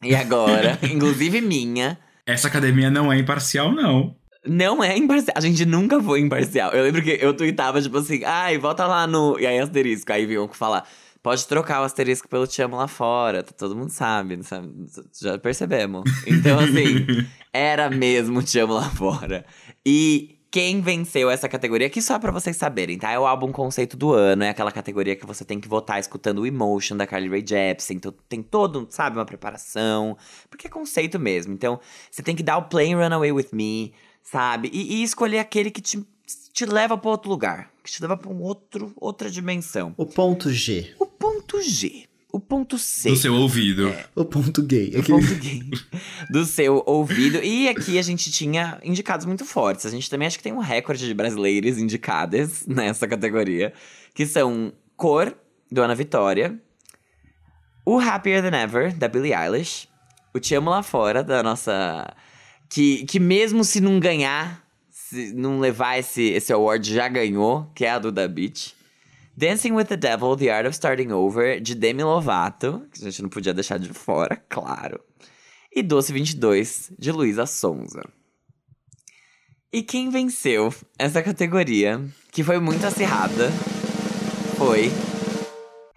E 0.01 0.13
agora, 0.15 0.77
inclusive 0.91 1.41
minha, 1.41 1.97
Essa 2.25 2.47
academia 2.47 2.89
não 2.91 3.11
é 3.11 3.17
imparcial, 3.17 3.71
não. 3.73 4.15
não 4.45 4.83
é 4.83 4.95
imparcial. 4.97 5.33
A 5.35 5.41
gente 5.41 5.65
nunca 5.65 6.01
foi 6.01 6.19
imparcial. 6.21 6.71
Eu 6.71 6.83
lembro 6.83 7.01
que 7.01 7.17
eu 7.19 7.33
tweetava 7.33 7.81
tipo 7.81 7.97
assim, 7.97 8.23
ai, 8.23 8.57
volta 8.57 8.85
lá 8.85 9.07
no. 9.07 9.39
E 9.39 9.45
aí 9.47 9.57
asterisco. 9.59 10.11
Aí 10.13 10.25
vinham 10.25 10.47
falar. 10.49 10.87
Pode 11.23 11.45
trocar 11.47 11.81
o 11.81 11.83
asterisco 11.83 12.29
pelo 12.29 12.45
Te 12.47 12.61
Amo 12.61 12.77
lá 12.77 12.87
fora. 12.87 13.41
tá- 13.43 13.51
Todo 13.57 13.75
mundo 13.75 13.89
sabe, 13.89 14.41
sabe? 14.43 14.69
Já 15.19 15.37
percebemos. 15.37 16.03
Então, 16.25 16.57
assim, 16.59 17.05
era 17.51 17.89
mesmo 17.89 18.41
Te 18.43 18.59
Amo 18.59 18.73
lá 18.75 18.89
fora. 18.91 19.45
E 19.85 20.36
quem 20.49 20.81
venceu 20.81 21.29
essa 21.29 21.49
categoria, 21.49 21.87
aqui 21.87 22.01
só 22.01 22.17
pra 22.17 22.31
vocês 22.31 22.55
saberem, 22.55 22.97
tá? 22.97 23.11
É 23.11 23.19
o 23.19 23.25
álbum 23.25 23.51
conceito 23.51 23.97
do 23.97 24.13
ano, 24.13 24.43
é 24.43 24.49
aquela 24.49 24.71
categoria 24.71 25.15
que 25.15 25.25
você 25.25 25.43
tem 25.43 25.59
que 25.59 25.67
votar 25.67 25.99
escutando 25.99 26.39
o 26.39 26.45
Emotion 26.45 26.95
da 26.95 27.05
Carly 27.05 27.29
Rae 27.29 27.43
Jepsen. 27.45 27.97
Então 27.97 28.13
tem 28.29 28.41
todo, 28.41 28.87
sabe, 28.89 29.17
uma 29.17 29.25
preparação. 29.25 30.17
Porque 30.49 30.67
é 30.67 30.69
conceito 30.69 31.19
mesmo. 31.19 31.53
Então, 31.53 31.79
você 32.09 32.23
tem 32.23 32.35
que 32.35 32.43
dar 32.43 32.57
o 32.57 32.63
play 32.63 32.93
Runaway 32.93 33.31
With 33.31 33.49
Me, 33.51 33.93
sabe? 34.23 34.69
E, 34.73 34.95
e 34.95 35.03
escolher 35.03 35.39
aquele 35.39 35.69
que 35.69 35.81
te, 35.81 36.05
te 36.53 36.65
leva 36.65 36.97
pra 36.97 37.11
outro 37.11 37.29
lugar. 37.29 37.69
Que 37.83 37.91
te 37.91 38.01
leva 38.01 38.15
pra 38.15 38.29
um 38.29 38.41
outro, 38.41 38.93
outra 38.95 39.29
dimensão. 39.29 39.93
O 39.97 40.05
ponto 40.05 40.51
G. 40.51 40.95
O 40.99 41.05
ponto 41.05 41.61
G. 41.61 42.07
O 42.31 42.39
ponto 42.41 42.77
C. 42.77 43.09
Do 43.09 43.15
seu 43.15 43.33
ouvido. 43.33 43.93
O 44.13 44.25
ponto 44.25 44.61
gay. 44.61 44.93
O 44.97 45.03
ponto 45.03 45.33
gay 45.39 45.63
do 46.29 46.45
seu 46.45 46.83
ouvido. 46.85 47.41
E 47.41 47.69
aqui 47.69 47.97
a 47.97 48.01
gente 48.01 48.29
tinha 48.29 48.79
indicados 48.83 49.25
muito 49.25 49.45
fortes. 49.45 49.85
A 49.85 49.89
gente 49.89 50.09
também 50.09 50.27
acho 50.27 50.37
que 50.37 50.43
tem 50.43 50.53
um 50.53 50.59
recorde 50.59 51.07
de 51.07 51.13
brasileiros 51.13 51.77
indicadas 51.77 52.65
nessa 52.67 53.07
categoria. 53.07 53.73
Que 54.13 54.25
são 54.25 54.73
Cor, 54.95 55.33
do 55.71 55.81
Ana 55.81 55.95
Vitória. 55.95 56.59
O 57.85 57.97
Happier 57.97 58.41
Than 58.41 58.57
Ever, 58.57 58.93
da 58.93 59.07
Billie 59.07 59.33
Eilish. 59.33 59.87
O 60.33 60.39
Te 60.39 60.53
Amo 60.53 60.69
Lá 60.69 60.83
Fora, 60.83 61.23
da 61.23 61.41
nossa... 61.41 62.13
Que, 62.69 63.05
que 63.05 63.17
mesmo 63.17 63.63
se 63.63 63.79
não 63.79 63.97
ganhar, 63.97 64.61
se 64.89 65.33
não 65.33 65.59
levar 65.61 65.97
esse, 65.97 66.21
esse 66.23 66.51
award, 66.51 66.93
já 66.93 67.07
ganhou. 67.07 67.71
Que 67.73 67.85
é 67.85 67.91
a 67.91 67.99
Duda 67.99 68.27
Beat. 68.27 68.75
Dancing 69.37 69.73
with 69.73 69.85
the 69.85 69.95
Devil, 69.97 70.35
The 70.35 70.49
Art 70.49 70.65
of 70.67 70.75
Starting 70.75 71.11
Over, 71.11 71.59
de 71.61 71.75
Demi 71.75 72.03
Lovato, 72.03 72.81
que 72.91 73.01
a 73.01 73.03
gente 73.05 73.21
não 73.21 73.29
podia 73.29 73.53
deixar 73.53 73.77
de 73.77 73.89
fora, 73.93 74.35
claro. 74.49 74.99
E 75.73 75.83
Doce 75.83 76.11
22, 76.11 76.91
de 76.97 77.11
Luísa 77.11 77.45
Sonza. 77.45 78.01
E 79.71 79.83
quem 79.83 80.09
venceu 80.09 80.73
essa 80.97 81.21
categoria, 81.21 82.03
que 82.31 82.43
foi 82.43 82.59
muito 82.59 82.83
acirrada, 82.85 83.51
foi 84.57 84.89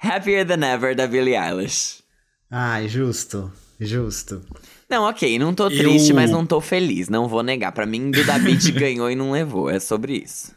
Happier 0.03 0.47
Than 0.47 0.67
Ever, 0.67 0.95
da 0.95 1.07
Billie 1.07 1.37
Eilish. 1.37 2.03
Ai, 2.51 2.89
justo. 2.89 3.51
Justo. 3.79 4.43
Não, 4.89 5.05
ok, 5.05 5.39
não 5.39 5.55
tô 5.55 5.71
Eu- 5.71 5.79
triste, 5.79 6.13
mas 6.13 6.31
não 6.31 6.45
tô 6.45 6.61
feliz, 6.61 7.09
não 7.09 7.27
vou 7.29 7.43
negar. 7.43 7.73
Pra 7.73 7.87
mim, 7.87 8.11
Duda 8.11 8.39
Beat 8.39 8.71
ganhou 8.77 9.11
e 9.11 9.15
não 9.15 9.31
levou, 9.31 9.71
é 9.71 9.81
sobre 9.81 10.19
isso. 10.19 10.53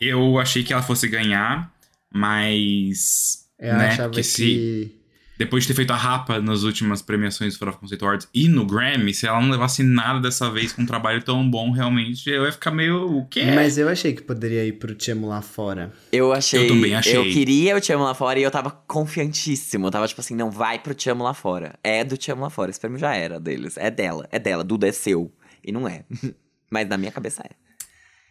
Eu 0.00 0.38
achei 0.38 0.64
que 0.64 0.72
ela 0.72 0.82
fosse 0.82 1.08
ganhar, 1.08 1.72
mas. 2.12 3.46
Eu 3.58 3.76
né, 3.76 3.88
achava 3.88 4.12
que. 4.12 4.22
se 4.22 5.00
depois 5.40 5.64
de 5.64 5.68
ter 5.68 5.74
feito 5.74 5.90
a 5.90 5.96
rapa 5.96 6.38
nas 6.38 6.64
últimas 6.64 7.00
premiações 7.00 7.54
do 7.54 7.58
Farofa 7.58 7.78
Conceito 7.78 8.04
Awards 8.04 8.28
e 8.34 8.46
no 8.46 8.66
Grammy, 8.66 9.14
se 9.14 9.26
ela 9.26 9.40
não 9.40 9.48
levasse 9.48 9.82
nada 9.82 10.20
dessa 10.20 10.50
vez 10.50 10.70
com 10.70 10.82
um 10.82 10.86
trabalho 10.86 11.22
tão 11.22 11.50
bom, 11.50 11.70
realmente, 11.70 12.28
eu 12.28 12.44
ia 12.44 12.52
ficar 12.52 12.70
meio. 12.70 13.10
O 13.16 13.24
quê? 13.24 13.46
Mas 13.54 13.78
eu 13.78 13.88
achei 13.88 14.12
que 14.12 14.20
poderia 14.20 14.66
ir 14.66 14.72
pro 14.72 14.94
Te 14.94 15.12
Amo 15.12 15.26
Lá 15.26 15.40
Fora. 15.40 15.94
Eu 16.12 16.30
achei. 16.30 16.64
Eu 16.64 16.68
também 16.68 16.94
achei. 16.94 17.16
Eu 17.16 17.24
queria 17.24 17.74
o 17.74 17.80
Te 17.80 17.90
Amo 17.90 18.04
Lá 18.04 18.12
Fora 18.12 18.38
e 18.38 18.42
eu 18.42 18.50
tava 18.50 18.70
confiantíssimo. 18.70 19.86
Eu 19.86 19.90
tava 19.90 20.06
tipo 20.06 20.20
assim, 20.20 20.36
não 20.36 20.50
vai 20.50 20.78
pro 20.78 20.92
Te 20.92 21.08
Amo 21.08 21.24
Lá 21.24 21.32
Fora. 21.32 21.72
É 21.82 22.04
do 22.04 22.18
Te 22.18 22.30
Amo 22.30 22.42
Lá 22.42 22.50
Fora. 22.50 22.70
Esse 22.70 22.78
prêmio 22.78 22.98
já 22.98 23.14
era 23.14 23.40
deles. 23.40 23.78
É 23.78 23.90
dela. 23.90 24.28
É 24.30 24.38
dela. 24.38 24.62
Duda 24.62 24.88
é 24.88 24.92
seu. 24.92 25.32
E 25.64 25.72
não 25.72 25.88
é. 25.88 26.04
Mas 26.70 26.86
na 26.86 26.98
minha 26.98 27.10
cabeça 27.10 27.42
é. 27.42 27.59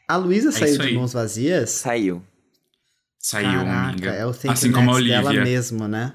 A 0.10 0.16
Luísa 0.18 0.52
saiu 0.52 0.74
isso 0.74 0.82
de 0.88 0.94
mãos 0.96 1.14
vazias? 1.14 1.70
Saiu. 1.70 2.24
Saiu, 3.20 3.48
Caraca, 3.64 3.90
amiga. 3.90 4.10
é 4.12 4.26
o 4.26 4.34
Think 4.34 4.50
assim 4.54 4.72
como 4.72 4.90
a 4.90 4.94
Next 4.96 5.08
dela 5.10 5.30
Olivia. 5.30 5.44
mesmo, 5.46 5.88
né? 5.88 6.14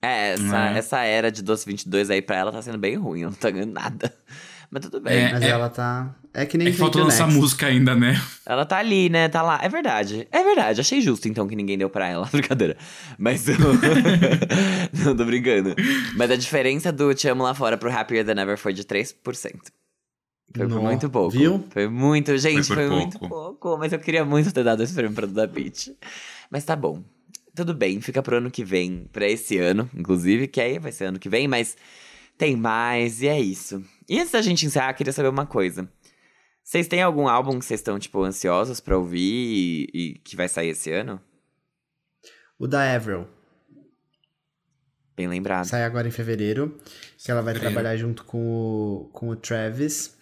É, 0.00 0.32
essa, 0.32 0.42
Né? 0.42 0.78
essa 0.78 1.02
era 1.02 1.30
de 1.30 1.42
Doce 1.42 1.66
22 1.66 2.08
aí 2.10 2.22
pra 2.22 2.36
ela 2.36 2.50
tá 2.50 2.62
sendo 2.62 2.78
bem 2.78 2.96
ruim. 2.96 3.22
Não 3.24 3.32
tá 3.32 3.50
ganhando 3.50 3.72
nada. 3.74 4.10
Mas 4.70 4.82
tudo 4.82 5.00
bem. 5.00 5.18
É, 5.24 5.32
Mas 5.32 5.42
ela 5.42 5.68
tá. 5.68 6.14
É 6.32 6.46
que 6.46 6.56
nem 6.58 6.68
É 6.68 6.70
que 6.70 6.76
faltou 6.78 7.02
lançar 7.04 7.28
música 7.28 7.66
ainda, 7.66 7.94
né? 7.94 8.20
Ela 8.46 8.64
tá 8.64 8.78
ali, 8.78 9.08
né? 9.10 9.28
Tá 9.28 9.42
lá. 9.42 9.60
É 9.62 9.68
verdade. 9.68 10.26
É 10.32 10.42
verdade. 10.42 10.80
Achei 10.80 11.00
justo, 11.00 11.28
então, 11.28 11.46
que 11.46 11.54
ninguém 11.54 11.76
deu 11.78 11.90
pra 11.90 12.08
ela. 12.08 12.26
Brincadeira. 12.32 12.76
Mas 13.18 13.46
eu... 13.48 13.56
Não, 15.04 15.14
tô 15.16 15.24
brincando. 15.26 15.74
Mas 16.16 16.30
a 16.30 16.36
diferença 16.36 16.90
do 16.90 17.14
Te 17.14 17.28
Amo 17.28 17.42
Lá 17.42 17.54
Fora 17.54 17.76
pro 17.76 17.92
Happier 17.92 18.24
Than 18.24 18.40
Ever 18.40 18.56
foi 18.58 18.72
de 18.72 18.82
3%. 18.82 19.14
Foi 20.54 20.66
muito 20.68 21.10
pouco. 21.10 21.30
viu? 21.30 21.64
Foi 21.70 21.88
muito, 21.88 22.36
gente, 22.38 22.66
Foi 22.68 22.76
foi, 22.76 22.88
por 22.88 22.94
muito 22.96 23.18
pouco. 23.18 23.34
pouco. 23.58 23.78
Mas 23.78 23.92
eu 23.92 23.98
queria 23.98 24.24
muito 24.24 24.52
ter 24.52 24.62
dado 24.64 24.82
esse 24.82 24.94
prêmio 24.94 25.14
pra 25.14 25.26
Duda 25.26 25.46
Beat. 25.46 25.88
Mas 26.50 26.64
tá 26.64 26.76
bom. 26.76 27.02
Tudo 27.54 27.72
bem, 27.74 28.00
fica 28.00 28.22
pro 28.22 28.36
ano 28.36 28.50
que 28.50 28.64
vem, 28.64 29.08
pra 29.12 29.28
esse 29.28 29.58
ano, 29.58 29.88
inclusive, 29.94 30.48
que 30.48 30.60
aí 30.60 30.78
vai 30.78 30.90
ser 30.90 31.04
ano 31.06 31.18
que 31.20 31.28
vem, 31.28 31.46
mas 31.46 31.76
tem 32.36 32.56
mais 32.56 33.22
e 33.22 33.28
é 33.28 33.40
isso. 33.40 33.84
E 34.08 34.18
antes 34.18 34.32
da 34.32 34.42
gente 34.42 34.66
encerrar, 34.66 34.90
eu 34.90 34.94
queria 34.94 35.12
saber 35.12 35.28
uma 35.28 35.46
coisa. 35.46 35.88
Vocês 36.64 36.88
têm 36.88 37.00
algum 37.02 37.28
álbum 37.28 37.58
que 37.58 37.64
vocês 37.64 37.78
estão, 37.78 37.98
tipo, 37.98 38.22
ansiosos 38.24 38.80
pra 38.80 38.96
ouvir 38.98 39.20
e, 39.20 39.90
e 39.94 40.14
que 40.18 40.34
vai 40.34 40.48
sair 40.48 40.70
esse 40.70 40.90
ano? 40.90 41.20
O 42.58 42.66
da 42.66 42.94
Avril. 42.94 43.26
Bem 45.16 45.28
lembrado. 45.28 45.66
Sai 45.66 45.84
agora 45.84 46.08
em 46.08 46.10
fevereiro. 46.10 46.76
Que 47.18 47.30
ela 47.30 47.40
vai 47.40 47.54
Fevereiro. 47.54 47.74
trabalhar 47.74 47.96
junto 47.96 48.24
com 48.24 48.38
o, 48.38 49.10
com 49.12 49.28
o 49.28 49.36
Travis. 49.36 50.16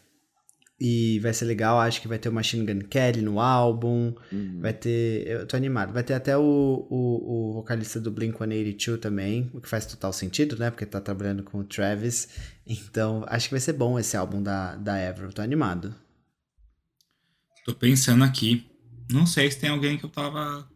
E 0.84 1.20
vai 1.20 1.32
ser 1.32 1.44
legal. 1.44 1.78
Acho 1.78 2.02
que 2.02 2.08
vai 2.08 2.18
ter 2.18 2.28
o 2.28 2.32
Machine 2.32 2.66
Gun 2.66 2.80
Kelly 2.80 3.22
no 3.22 3.38
álbum. 3.38 4.12
Uhum. 4.32 4.58
Vai 4.60 4.72
ter. 4.72 5.24
Eu 5.28 5.46
tô 5.46 5.56
animado. 5.56 5.92
Vai 5.92 6.02
ter 6.02 6.12
até 6.12 6.36
o, 6.36 6.40
o, 6.90 7.50
o 7.50 7.52
vocalista 7.52 8.00
do 8.00 8.10
Blink 8.10 8.36
182 8.36 8.98
também. 8.98 9.48
O 9.54 9.60
que 9.60 9.68
faz 9.68 9.86
total 9.86 10.12
sentido, 10.12 10.58
né? 10.58 10.72
Porque 10.72 10.84
tá 10.84 11.00
trabalhando 11.00 11.44
com 11.44 11.58
o 11.58 11.64
Travis. 11.64 12.30
Então, 12.66 13.24
acho 13.28 13.46
que 13.46 13.54
vai 13.54 13.60
ser 13.60 13.74
bom 13.74 13.96
esse 13.96 14.16
álbum 14.16 14.42
da, 14.42 14.74
da 14.74 15.08
Avril. 15.08 15.32
Tô 15.32 15.40
animado. 15.40 15.94
Tô 17.64 17.72
pensando 17.72 18.24
aqui. 18.24 18.68
Não 19.08 19.24
sei 19.24 19.52
se 19.52 19.60
tem 19.60 19.70
alguém 19.70 19.96
que 19.96 20.04
eu 20.04 20.10
tava 20.10 20.68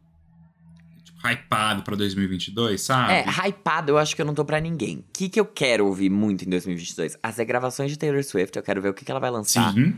hypado 1.26 1.82
pra 1.82 1.96
2022, 1.96 2.80
sabe? 2.80 3.12
É, 3.12 3.24
hypado 3.48 3.92
eu 3.92 3.98
acho 3.98 4.14
que 4.14 4.22
eu 4.22 4.26
não 4.26 4.34
tô 4.34 4.44
pra 4.44 4.60
ninguém. 4.60 4.98
O 4.98 5.04
que, 5.12 5.28
que 5.28 5.40
eu 5.40 5.44
quero 5.44 5.86
ouvir 5.86 6.10
muito 6.10 6.44
em 6.44 6.48
2022? 6.48 7.18
As 7.22 7.36
regravações 7.36 7.90
de 7.90 7.98
Taylor 7.98 8.22
Swift, 8.22 8.56
eu 8.56 8.62
quero 8.62 8.80
ver 8.80 8.90
o 8.90 8.94
que, 8.94 9.04
que 9.04 9.10
ela 9.10 9.20
vai 9.20 9.30
lançar. 9.30 9.72
Sim. 9.72 9.94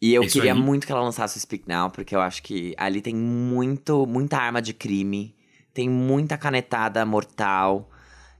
E 0.00 0.14
eu 0.14 0.22
Isso 0.22 0.32
queria 0.32 0.54
aí. 0.54 0.58
muito 0.58 0.86
que 0.86 0.92
ela 0.92 1.02
lançasse 1.02 1.36
o 1.36 1.40
Speak 1.40 1.64
Now, 1.68 1.90
porque 1.90 2.16
eu 2.16 2.20
acho 2.20 2.42
que 2.42 2.74
ali 2.78 3.02
tem 3.02 3.14
muito, 3.14 4.06
muita 4.06 4.38
arma 4.38 4.62
de 4.62 4.72
crime, 4.72 5.34
tem 5.74 5.90
muita 5.90 6.38
canetada 6.38 7.04
mortal. 7.04 7.90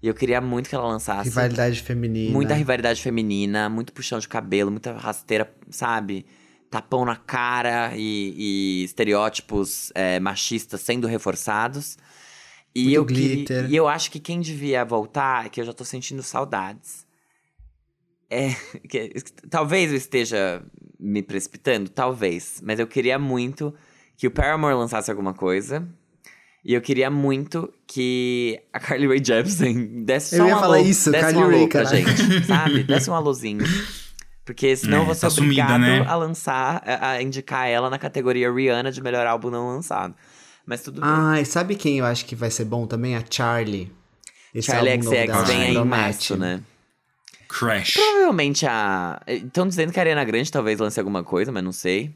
E 0.03 0.09
eu 0.09 0.15
queria 0.15 0.41
muito 0.41 0.71
que 0.71 0.75
ela 0.75 0.87
lançasse. 0.87 1.29
Rivalidade 1.29 1.83
feminina. 1.83 2.33
Muita 2.33 2.55
rivalidade 2.55 3.03
feminina, 3.03 3.69
muito 3.69 3.93
puxão 3.93 4.19
de 4.19 4.27
cabelo, 4.27 4.71
muita 4.71 4.93
rasteira, 4.93 5.53
sabe? 5.69 6.25
Tapão 6.71 7.05
na 7.05 7.17
cara 7.17 7.93
e, 7.95 8.81
e 8.81 8.85
estereótipos 8.85 9.93
é, 9.95 10.19
machistas 10.19 10.81
sendo 10.81 11.07
reforçados. 11.07 11.99
E 12.75 12.83
Muito 12.85 12.95
eu, 12.97 13.05
glitter. 13.05 13.71
e 13.71 13.75
eu 13.77 13.89
acho 13.89 14.11
que 14.11 14.21
quem 14.21 14.41
devia 14.41 14.85
voltar, 14.85 15.49
que 15.51 15.61
eu 15.61 15.65
já 15.65 15.73
tô 15.73 15.85
sentindo 15.85 16.23
saudades. 16.23 17.05
É. 18.29 18.51
que- 18.89 19.13
talvez 19.51 19.91
eu 19.91 19.97
esteja 19.97 20.63
me 20.99 21.23
precipitando? 21.23 21.89
Talvez. 21.91 22.61
Mas 22.65 22.79
eu 22.79 22.87
queria 22.87 23.19
muito 23.19 23.75
que 24.17 24.27
o 24.27 24.31
Paramore 24.31 24.75
lançasse 24.75 25.11
alguma 25.11 25.35
coisa. 25.35 25.87
E 26.65 26.75
eu 26.75 26.81
queria 26.83 27.11
muito 27.11 27.73
que 27.87 28.61
a 28.73 28.79
Carly 28.81 29.07
Rae 29.09 29.25
Jepsen 29.25 30.05
desse 30.05 30.35
Eu 30.37 30.43
só 30.43 30.49
ia 30.49 30.57
um 30.57 30.61
falar 30.61 30.77
alô, 30.77 30.85
isso, 30.87 31.11
desse 31.11 31.25
Carly 31.25 31.39
um 31.39 31.49
Rae, 31.51 31.69
pra 31.69 31.85
gente, 31.85 32.45
sabe? 32.47 32.83
Desse 32.85 33.11
um 33.11 33.15
alôzinho. 33.15 33.65
Porque 34.45 34.77
senão 34.77 34.99
É, 34.99 35.01
eu 35.01 35.07
vou 35.07 35.15
ser 35.15 35.21
tá 35.23 35.31
sumida, 35.31 35.63
obrigado 35.63 35.81
né? 35.81 36.05
a 36.07 36.15
lançar, 36.17 36.83
a, 36.87 37.11
a 37.13 37.23
indicar 37.23 37.67
ela 37.69 37.89
na 37.89 37.99
categoria 37.99 38.53
Rihanna 38.53 38.91
de 38.93 39.01
melhor 39.03 39.27
álbum 39.27 39.49
não 39.49 39.69
lançado. 39.69 40.15
Mas 40.71 40.83
tudo 40.83 41.01
bem. 41.01 41.11
Ai, 41.13 41.45
sabe 41.45 41.75
quem 41.75 41.99
eu 41.99 42.05
acho 42.07 42.25
que 42.25 42.37
vai 42.37 42.49
ser 42.49 42.65
bom 42.65 42.87
também? 42.87 43.17
A 43.17 43.25
Charlie. 43.29 43.91
Esse 44.55 44.71
Charlie 44.71 45.03
XX 45.03 45.49
vem 45.49 45.63
aí 45.65 45.77
em 45.77 45.85
março, 45.85 46.37
né? 46.37 46.61
Crash. 47.49 47.95
Provavelmente 47.95 48.65
a. 48.67 49.21
Estão 49.27 49.67
dizendo 49.67 49.93
que 49.93 49.99
a 49.99 50.03
Ariana 50.03 50.23
Grande 50.25 50.53
talvez 50.53 50.79
lance 50.79 51.01
alguma 51.01 51.25
coisa, 51.25 51.51
mas 51.51 51.65
não 51.65 51.73
sei. 51.73 52.15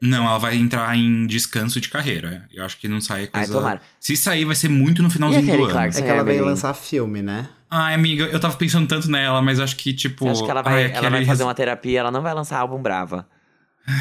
Não, 0.00 0.24
ela 0.24 0.38
vai 0.38 0.56
entrar 0.56 0.96
em 0.96 1.26
descanso 1.26 1.78
de 1.78 1.90
carreira. 1.90 2.48
Eu 2.54 2.64
acho 2.64 2.78
que 2.78 2.88
não 2.88 3.02
sai 3.02 3.22
Ai, 3.22 3.26
coisa. 3.26 3.52
tomara. 3.52 3.82
Se 4.00 4.16
sair, 4.16 4.46
vai 4.46 4.54
ser 4.54 4.70
muito 4.70 5.02
no 5.02 5.10
finalzinho 5.10 5.42
E 5.44 5.46
do 5.58 5.64
ano. 5.64 5.70
Clarkson? 5.70 5.98
É 5.98 6.02
que 6.02 6.08
ela 6.08 6.24
vai 6.24 6.40
lançar 6.40 6.72
filme, 6.72 7.20
né? 7.20 7.50
Ai, 7.70 7.92
amiga, 7.92 8.24
eu 8.24 8.40
tava 8.40 8.56
pensando 8.56 8.88
tanto 8.88 9.10
nela, 9.10 9.42
mas 9.42 9.60
acho 9.60 9.76
que, 9.76 9.92
tipo. 9.92 10.24
Você 10.24 10.30
acha 10.30 10.44
que 10.44 10.50
ela 10.50 10.62
vai, 10.62 10.84
ai, 10.86 10.92
ela 10.94 11.10
vai 11.10 11.20
fazer 11.26 11.42
res- 11.42 11.46
uma 11.48 11.54
terapia, 11.54 12.00
ela 12.00 12.10
não 12.10 12.22
vai 12.22 12.32
lançar 12.32 12.58
álbum 12.60 12.80
brava. 12.80 13.28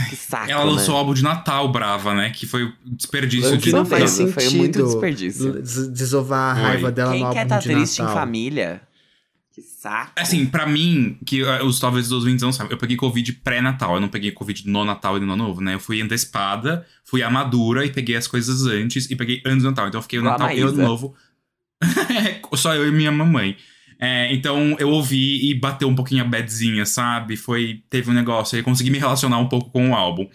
Que 0.09 0.15
saco, 0.15 0.51
Ela 0.51 0.63
lançou 0.63 0.89
o 0.93 0.97
né? 0.97 0.99
álbum 0.99 1.13
de 1.13 1.23
Natal 1.23 1.71
Brava, 1.71 2.13
né? 2.13 2.29
Que 2.29 2.45
foi 2.45 2.73
desperdício 2.85 3.53
O 3.53 3.57
de 3.57 3.63
que 3.63 3.71
não 3.71 3.85
faz 3.85 4.11
sentido. 4.11 4.33
foi 4.33 4.49
muito 4.51 4.83
desperdício. 4.83 5.53
des- 5.61 5.87
Desovar 5.89 6.57
a 6.57 6.61
raiva 6.61 6.91
dela 6.91 7.11
Quem 7.13 7.23
no 7.23 7.31
quer 7.31 7.39
álbum 7.39 7.49
tá 7.49 7.57
de 7.59 7.69
triste 7.69 7.99
Natal. 7.99 8.13
em 8.15 8.19
família? 8.19 8.81
Que 9.53 9.61
saco. 9.61 10.11
Assim, 10.17 10.45
pra 10.45 10.67
mim, 10.67 11.17
que 11.25 11.41
uh, 11.41 11.63
os 11.65 11.79
talvez 11.79 12.07
os 12.07 12.11
ouvintes 12.11 12.41
não 12.43 12.51
sabem, 12.51 12.71
eu 12.73 12.77
peguei 12.77 12.95
Covid 12.97 13.31
pré-Natal, 13.43 13.95
eu 13.95 14.01
não 14.01 14.09
peguei 14.09 14.31
Covid 14.31 14.67
no 14.69 14.83
Natal 14.85 15.17
e 15.17 15.19
no 15.19 15.33
Ano 15.33 15.35
Novo, 15.47 15.61
né? 15.61 15.73
Eu 15.73 15.79
fui 15.79 16.01
antecipada, 16.01 16.85
fui 17.05 17.23
a 17.23 17.29
madura 17.29 17.85
e 17.85 17.89
peguei 17.91 18.15
as 18.15 18.27
coisas 18.27 18.65
antes 18.67 19.09
e 19.09 19.15
peguei 19.15 19.41
antes 19.45 19.63
do 19.63 19.69
Natal. 19.69 19.87
Então 19.87 19.97
eu 19.99 20.03
fiquei 20.03 20.19
o 20.19 20.23
Natal 20.23 20.51
e 20.51 20.63
o 20.63 20.67
Ano. 20.67 20.83
Novo. 20.83 21.15
Só 22.55 22.75
eu 22.75 22.87
e 22.87 22.91
minha 22.91 23.11
mamãe. 23.11 23.55
É, 23.99 24.31
então 24.33 24.75
eu 24.79 24.89
ouvi 24.89 25.49
e 25.49 25.53
bateu 25.55 25.87
um 25.87 25.95
pouquinho 25.95 26.23
a 26.23 26.27
badzinha, 26.27 26.85
sabe? 26.85 27.35
Foi, 27.35 27.81
teve 27.89 28.11
um 28.11 28.13
negócio 28.13 28.55
aí, 28.55 28.63
consegui 28.63 28.91
me 28.91 28.99
relacionar 28.99 29.39
um 29.39 29.47
pouco 29.47 29.71
com 29.71 29.91
o 29.91 29.95
álbum. 29.95 30.27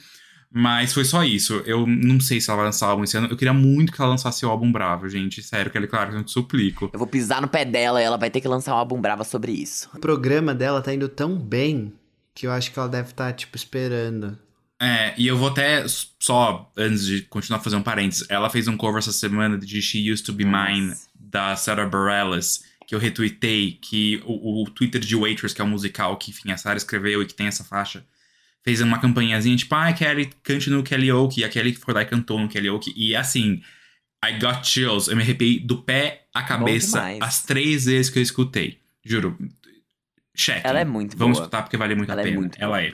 Mas 0.55 0.93
foi 0.93 1.05
só 1.05 1.25
isso. 1.25 1.63
Eu 1.65 1.87
não 1.87 2.21
sei 2.21 2.39
se 2.39 2.51
ela 2.51 2.59
vai 2.59 2.67
lançar 2.67 2.89
álbum 2.89 3.05
esse 3.05 3.17
ano. 3.17 3.29
Eu 3.29 3.37
queria 3.39 3.55
muito 3.55 3.91
que 3.91 4.01
ela 4.01 4.11
lançasse 4.11 4.45
o 4.45 4.51
álbum 4.51 4.71
Bravo, 4.71 5.09
gente. 5.09 5.43
Sério, 5.43 5.71
Kelly 5.71 5.87
Clarkson, 5.87 6.19
eu 6.19 6.25
te 6.25 6.31
suplico. 6.31 6.91
Eu 6.93 6.99
vou 6.99 7.09
pisar 7.09 7.41
no 7.41 7.49
pé 7.49 7.65
dela 7.65 8.03
e 8.03 8.05
ela 8.05 8.19
vai 8.19 8.29
ter 8.29 8.41
que 8.41 8.49
lançar 8.49 8.75
um 8.75 8.79
álbum 8.79 9.01
brava 9.01 9.25
sobre 9.25 9.53
isso. 9.53 9.89
O 9.95 9.99
programa 9.99 10.55
dela 10.55 10.83
tá 10.83 10.93
indo 10.93 11.09
tão 11.09 11.39
bem 11.39 11.95
que 12.35 12.47
eu 12.47 12.53
acho 12.53 12.71
que 12.71 12.79
ela 12.79 12.89
deve 12.89 13.11
estar, 13.11 13.33
tipo, 13.33 13.57
esperando. 13.57 14.39
É, 14.81 15.15
e 15.17 15.27
eu 15.27 15.39
vou 15.39 15.49
até 15.49 15.87
só, 16.19 16.71
antes 16.77 17.07
de 17.07 17.23
continuar 17.23 17.61
fazendo 17.61 17.81
um 17.81 17.85
parênteses, 17.85 18.27
ela 18.29 18.51
fez 18.51 18.67
um 18.69 18.77
cover 18.77 18.99
essa 18.99 19.13
semana 19.13 19.57
de 19.57 19.81
She 19.81 20.11
Used 20.11 20.27
to 20.27 20.33
Be 20.33 20.45
Mine, 20.45 20.89
Nossa. 20.89 21.09
da 21.15 21.57
Sarah 21.57 21.87
Bareilles, 21.87 22.65
que 22.93 22.97
eu 22.97 23.01
retuitei, 23.01 23.79
que 23.81 24.23
o, 24.27 24.65
o 24.65 24.71
Twitter 24.71 25.01
de 25.01 25.17
Waitress, 25.17 25.55
que 25.55 25.63
é 25.63 25.65
um 25.65 25.69
musical 25.69 26.15
que, 26.19 26.31
enfim, 26.31 26.53
a 26.53 26.59
Sarah 26.59 26.77
escreveu 26.77 27.23
e 27.23 27.27
que 27.27 27.33
tem 27.33 27.47
essa 27.47 27.65
faixa, 27.65 28.05
fez 28.63 28.83
uma 28.83 28.99
campanhazinha 29.01 29.57
tipo, 29.57 29.75
ah, 29.75 29.91
Kelly, 29.95 30.31
cante 30.43 30.69
no 30.69 30.85
karaoke, 30.85 31.41
e 31.41 31.45
a 31.45 31.49
Kelly 31.49 31.73
foi 31.73 31.95
lá 31.95 32.03
e 32.03 32.05
cantou 32.05 32.39
no 32.39 32.51
karaoke, 32.51 32.93
e 32.95 33.17
assim, 33.17 33.63
I 34.23 34.33
got 34.39 34.63
chills, 34.69 35.09
eu 35.09 35.17
me 35.17 35.23
arrepiei 35.23 35.59
do 35.59 35.79
pé 35.83 36.27
à 36.35 36.43
cabeça 36.43 37.03
as 37.23 37.43
três 37.45 37.87
vezes 37.87 38.11
que 38.11 38.19
eu 38.19 38.23
escutei, 38.23 38.79
juro. 39.03 39.39
Check. 40.37 40.61
Ela 40.63 40.81
é 40.81 40.85
muito 40.85 41.17
Vamos 41.17 41.39
boa. 41.39 41.45
escutar 41.45 41.63
porque 41.63 41.79
vale 41.79 41.95
muito 41.95 42.13
Ela 42.13 42.21
a 42.21 42.25
é 42.25 42.29
pena. 42.29 42.41
muito 42.41 42.59
ela 42.61 42.83
é. 42.83 42.89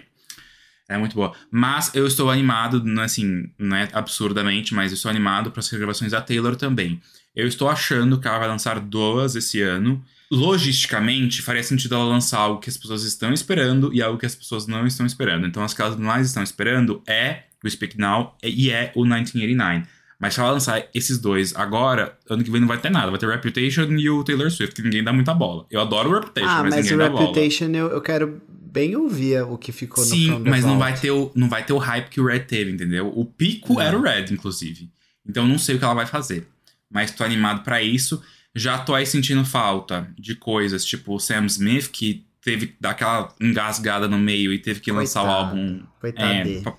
Ela 0.89 0.97
é 0.97 0.99
muito 0.99 1.15
boa. 1.17 1.35
Mas 1.51 1.93
eu 1.93 2.07
estou 2.07 2.31
animado, 2.31 2.85
não 2.85 3.03
é 3.03 3.07
assim, 3.07 3.51
não 3.59 3.77
é 3.77 3.89
absurdamente, 3.93 4.73
mas 4.75 4.93
eu 4.93 4.95
estou 4.95 5.11
animado 5.11 5.51
para 5.51 5.59
as 5.59 5.69
gravações 5.73 6.13
da 6.13 6.21
Taylor 6.21 6.55
também. 6.55 7.01
Eu 7.39 7.47
estou 7.47 7.69
achando 7.69 8.19
que 8.19 8.27
ela 8.27 8.41
vai 8.41 8.49
lançar 8.49 8.81
duas 8.81 9.37
esse 9.37 9.63
ano. 9.63 10.05
Logisticamente, 10.29 11.41
faria 11.41 11.63
sentido 11.63 11.95
ela 11.95 12.03
lançar 12.03 12.39
algo 12.41 12.61
que 12.61 12.69
as 12.69 12.77
pessoas 12.77 13.05
estão 13.05 13.33
esperando 13.33 13.95
e 13.95 14.03
algo 14.03 14.19
que 14.19 14.27
as 14.27 14.35
pessoas 14.35 14.67
não 14.67 14.85
estão 14.85 15.07
esperando. 15.07 15.47
Então, 15.47 15.63
as 15.63 15.73
que 15.73 15.81
elas 15.81 15.95
mais 15.95 16.27
estão 16.27 16.43
esperando 16.43 17.01
é 17.07 17.45
o 17.65 17.71
Speak 17.71 17.97
Now 17.97 18.37
e 18.43 18.73
é 18.73 18.91
o 18.97 19.03
1989. 19.03 19.87
Mas 20.19 20.35
se 20.35 20.41
ela 20.41 20.51
lançar 20.51 20.85
esses 20.93 21.17
dois 21.17 21.55
agora, 21.55 22.19
ano 22.29 22.43
que 22.43 22.51
vem 22.51 22.61
não 22.61 22.67
vai 22.67 22.79
ter 22.79 22.91
nada. 22.91 23.09
Vai 23.09 23.21
ter 23.21 23.29
Reputation 23.29 23.85
e 23.85 24.11
o 24.11 24.25
Taylor 24.25 24.51
Swift, 24.51 24.75
que 24.75 24.83
ninguém 24.83 25.05
dá 25.05 25.13
muita 25.13 25.33
bola. 25.33 25.65
Eu 25.71 25.81
adoro 25.81 26.11
o 26.11 26.15
Reputation, 26.15 26.49
ah, 26.49 26.65
mas, 26.65 26.75
mas 26.75 26.87
ninguém 26.87 26.99
o 26.99 26.99
dá 26.99 27.09
bola. 27.09 27.27
Reputation 27.27 27.67
eu, 27.67 27.87
eu 27.87 28.01
quero 28.01 28.43
bem 28.49 28.97
ouvir 28.97 29.43
o 29.43 29.57
que 29.57 29.71
ficou 29.71 30.03
no 30.05 30.11
Sim, 30.11 30.27
From 30.27 30.43
the 30.43 30.51
mas 30.51 30.65
não 30.65 30.77
vai, 30.77 30.93
ter 30.93 31.13
o, 31.13 31.31
não 31.37 31.49
vai 31.49 31.65
ter 31.65 31.73
o 31.73 31.79
hype 31.79 32.09
que 32.09 32.21
o 32.21 32.27
Red 32.27 32.41
teve, 32.41 32.73
entendeu? 32.73 33.13
O 33.15 33.25
pico 33.25 33.75
Não. 33.75 33.81
era 33.81 33.97
o 33.97 34.03
Red, 34.03 34.27
inclusive. 34.33 34.91
Então 35.25 35.47
não 35.47 35.57
sei 35.57 35.77
o 35.77 35.79
que 35.79 35.85
ela 35.85 35.95
vai 35.95 36.07
fazer. 36.07 36.49
Mas 36.91 37.11
tô 37.11 37.23
animado 37.25 37.63
pra 37.63 37.83
isso. 37.83 38.23
Já 38.55 38.79
tô 38.79 38.95
aí 38.95 39.05
sentindo 39.07 39.45
falta 39.45 40.13
de 40.19 40.35
coisas, 40.35 40.85
tipo 40.85 41.15
o 41.15 41.21
Sam 41.21 41.47
Smith, 41.47 41.89
que 41.91 42.27
teve 42.43 42.69
que 42.69 42.77
dar 42.81 42.91
aquela 42.91 43.35
engasgada 43.41 44.09
no 44.09 44.19
meio 44.19 44.53
e 44.53 44.59
teve 44.59 44.81
que 44.81 44.91
lançar 44.91 45.23
o 45.23 45.27
Coitado. 45.27 45.49
álbum. 45.51 45.83
Coitado 46.01 46.49
É, 46.49 46.61
pa- 46.63 46.79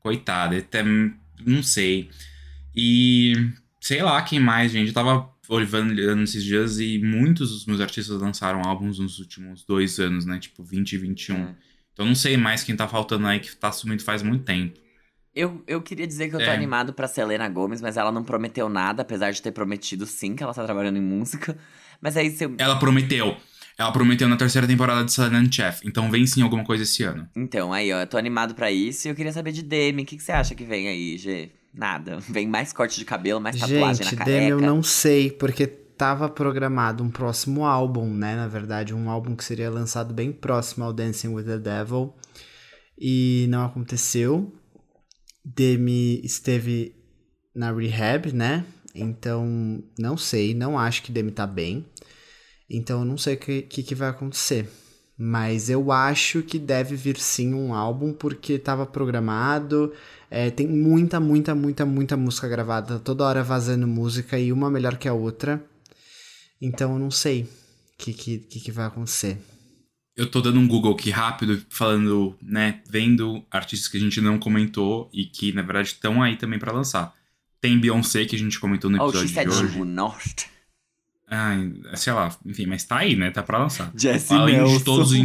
coitado, 0.00 0.56
até. 0.56 0.82
Não 1.46 1.62
sei. 1.62 2.10
E 2.74 3.32
sei 3.80 4.02
lá 4.02 4.20
quem 4.22 4.40
mais, 4.40 4.72
gente. 4.72 4.88
Eu 4.88 4.94
tava 4.94 5.30
olhando 5.48 6.22
esses 6.22 6.44
dias 6.44 6.78
e 6.78 6.98
muitos 6.98 7.50
dos 7.50 7.66
meus 7.66 7.80
artistas 7.80 8.20
lançaram 8.20 8.62
álbuns 8.62 8.98
nos 8.98 9.18
últimos 9.18 9.64
dois 9.64 9.98
anos, 9.98 10.24
né? 10.24 10.38
Tipo 10.38 10.62
20 10.62 10.92
e 10.92 10.98
21. 10.98 11.36
É. 11.36 11.54
Então 11.92 12.06
não 12.06 12.14
sei 12.14 12.36
mais 12.36 12.62
quem 12.62 12.76
tá 12.76 12.86
faltando 12.86 13.26
aí 13.26 13.40
que 13.40 13.54
tá 13.56 13.70
sumindo 13.72 14.02
faz 14.02 14.22
muito 14.22 14.44
tempo. 14.44 14.78
Eu, 15.40 15.62
eu 15.66 15.80
queria 15.80 16.06
dizer 16.06 16.28
que 16.28 16.36
eu 16.36 16.40
tô 16.40 16.44
É. 16.46 16.54
animado 16.54 16.92
pra 16.92 17.08
Selena 17.08 17.48
Gomes, 17.48 17.80
mas 17.80 17.96
ela 17.96 18.12
não 18.12 18.22
prometeu 18.22 18.68
nada, 18.68 19.02
apesar 19.02 19.30
de 19.30 19.40
ter 19.40 19.52
prometido 19.52 20.04
sim 20.06 20.34
que 20.36 20.42
ela 20.42 20.52
tá 20.54 20.64
trabalhando 20.64 20.98
em 20.98 21.02
música. 21.02 21.56
Mas 22.00 22.16
aí 22.16 22.30
se 22.30 22.44
eu. 22.44 22.54
Ela 22.58 22.78
prometeu. 22.78 23.36
Ela 23.78 23.92
prometeu 23.92 24.28
na 24.28 24.36
terceira 24.36 24.66
temporada 24.66 25.02
de 25.04 25.12
Selena 25.12 25.50
Chef. 25.50 25.80
Então 25.86 26.10
vem 26.10 26.26
sim 26.26 26.42
alguma 26.42 26.62
coisa 26.64 26.82
esse 26.82 27.02
ano. 27.02 27.26
Então, 27.34 27.72
aí, 27.72 27.90
ó, 27.92 28.00
eu 28.00 28.06
tô 28.06 28.18
animado 28.18 28.54
pra 28.54 28.70
isso 28.70 29.08
e 29.08 29.10
eu 29.10 29.14
queria 29.14 29.32
saber 29.32 29.52
de 29.52 29.62
Demi. 29.62 30.02
O 30.02 30.04
que, 30.06 30.16
que 30.18 30.22
você 30.22 30.32
acha 30.32 30.54
que 30.54 30.64
vem 30.64 30.86
aí, 30.88 31.16
G? 31.16 31.50
Nada. 31.72 32.18
Vem 32.28 32.46
mais 32.48 32.72
corte 32.72 32.98
de 32.98 33.04
cabelo, 33.04 33.40
mais 33.40 33.56
tatuagem 33.58 34.04
Gente, 34.04 34.16
na 34.16 34.24
Demi 34.24 34.50
careca. 34.50 34.52
eu 34.52 34.60
não 34.60 34.82
sei, 34.82 35.30
porque 35.30 35.66
tava 35.66 36.28
programado 36.28 37.02
um 37.04 37.08
próximo 37.10 37.64
álbum, 37.64 38.12
né? 38.12 38.34
Na 38.36 38.48
verdade, 38.48 38.92
um 38.92 39.08
álbum 39.08 39.34
que 39.36 39.44
seria 39.44 39.70
lançado 39.70 40.12
bem 40.12 40.32
próximo 40.32 40.84
ao 40.84 40.92
Dancing 40.92 41.28
with 41.28 41.44
the 41.44 41.58
Devil. 41.58 42.12
E 42.98 43.46
não 43.48 43.64
aconteceu. 43.64 44.52
Demi 45.44 46.20
esteve 46.24 46.94
na 47.54 47.72
rehab, 47.72 48.32
né? 48.32 48.64
Então, 48.94 49.82
não 49.98 50.16
sei, 50.16 50.54
não 50.54 50.78
acho 50.78 51.02
que 51.02 51.12
Demi 51.12 51.30
tá 51.30 51.46
bem. 51.46 51.86
Então, 52.68 53.04
não 53.04 53.16
sei 53.16 53.34
o 53.34 53.38
que, 53.38 53.62
que, 53.62 53.82
que 53.82 53.94
vai 53.94 54.08
acontecer. 54.08 54.68
Mas 55.16 55.68
eu 55.68 55.92
acho 55.92 56.42
que 56.42 56.58
deve 56.58 56.96
vir 56.96 57.18
sim 57.18 57.52
um 57.52 57.74
álbum, 57.74 58.12
porque 58.12 58.58
tava 58.58 58.86
programado. 58.86 59.92
É, 60.30 60.50
tem 60.50 60.66
muita, 60.66 61.20
muita, 61.20 61.54
muita, 61.54 61.84
muita 61.84 62.16
música 62.16 62.48
gravada, 62.48 62.98
toda 62.98 63.24
hora 63.24 63.42
vazando 63.42 63.86
música 63.86 64.38
e 64.38 64.52
uma 64.52 64.70
melhor 64.70 64.96
que 64.96 65.08
a 65.08 65.12
outra. 65.12 65.62
Então 66.60 66.92
eu 66.94 66.98
não 66.98 67.10
sei 67.10 67.42
o 67.42 67.48
que, 67.98 68.12
que, 68.14 68.38
que, 68.38 68.60
que 68.60 68.72
vai 68.72 68.86
acontecer. 68.86 69.38
Eu 70.20 70.26
tô 70.30 70.40
dando 70.42 70.60
um 70.60 70.68
Google 70.68 70.92
aqui 70.92 71.08
rápido, 71.10 71.62
falando, 71.70 72.36
né, 72.42 72.80
vendo 72.90 73.42
artistas 73.50 73.88
que 73.88 73.96
a 73.96 74.00
gente 74.00 74.20
não 74.20 74.38
comentou 74.38 75.08
e 75.14 75.24
que, 75.24 75.50
na 75.52 75.62
verdade, 75.62 75.88
estão 75.88 76.22
aí 76.22 76.36
também 76.36 76.58
pra 76.58 76.72
lançar. 76.72 77.14
Tem 77.58 77.78
Beyoncé, 77.78 78.26
que 78.26 78.36
a 78.36 78.38
gente 78.38 78.60
comentou 78.60 78.90
no 78.90 79.02
Oh, 79.02 79.08
episódio 79.08 79.28
she 79.28 79.34
de 79.34 79.34
said 79.34 79.50
she 79.70 79.78
hoje. 79.78 79.84
not. 79.90 80.46
Ai, 81.26 81.72
sei 81.94 82.12
lá, 82.12 82.36
enfim, 82.44 82.66
mas 82.66 82.84
tá 82.84 82.98
aí, 82.98 83.16
né? 83.16 83.30
Tá 83.30 83.42
pra 83.42 83.58
lançar. 83.58 83.90
Jessie 83.96 84.36
Além 84.36 84.56
Nelson. 84.56 84.76
de 84.78 84.84
todos 84.84 85.10
os. 85.12 85.18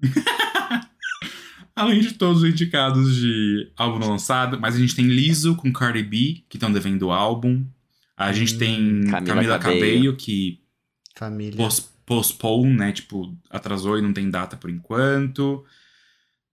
Além 1.76 2.00
de 2.00 2.12
todos 2.14 2.42
os 2.42 2.48
indicados 2.48 3.14
de 3.16 3.70
álbum 3.76 3.98
não 4.00 4.08
lançado, 4.10 4.58
mas 4.60 4.74
a 4.74 4.78
gente 4.78 4.96
tem 4.96 5.06
Liso 5.06 5.54
com 5.54 5.72
Cardi 5.72 6.02
B, 6.02 6.42
que 6.48 6.56
estão 6.56 6.72
devendo 6.72 7.02
o 7.06 7.12
álbum. 7.12 7.64
A 8.16 8.32
gente 8.32 8.54
Hum, 8.56 8.58
tem 8.58 9.00
Camila 9.10 9.22
Camila, 9.34 9.58
Cabello. 9.58 9.80
Cabello, 9.80 10.16
que 10.16 10.60
Família. 11.16 11.56
pos 11.56 11.91
postpone, 12.16 12.76
né? 12.76 12.92
Tipo, 12.92 13.36
atrasou 13.50 13.98
e 13.98 14.02
não 14.02 14.12
tem 14.12 14.30
data 14.30 14.56
por 14.56 14.70
enquanto. 14.70 15.64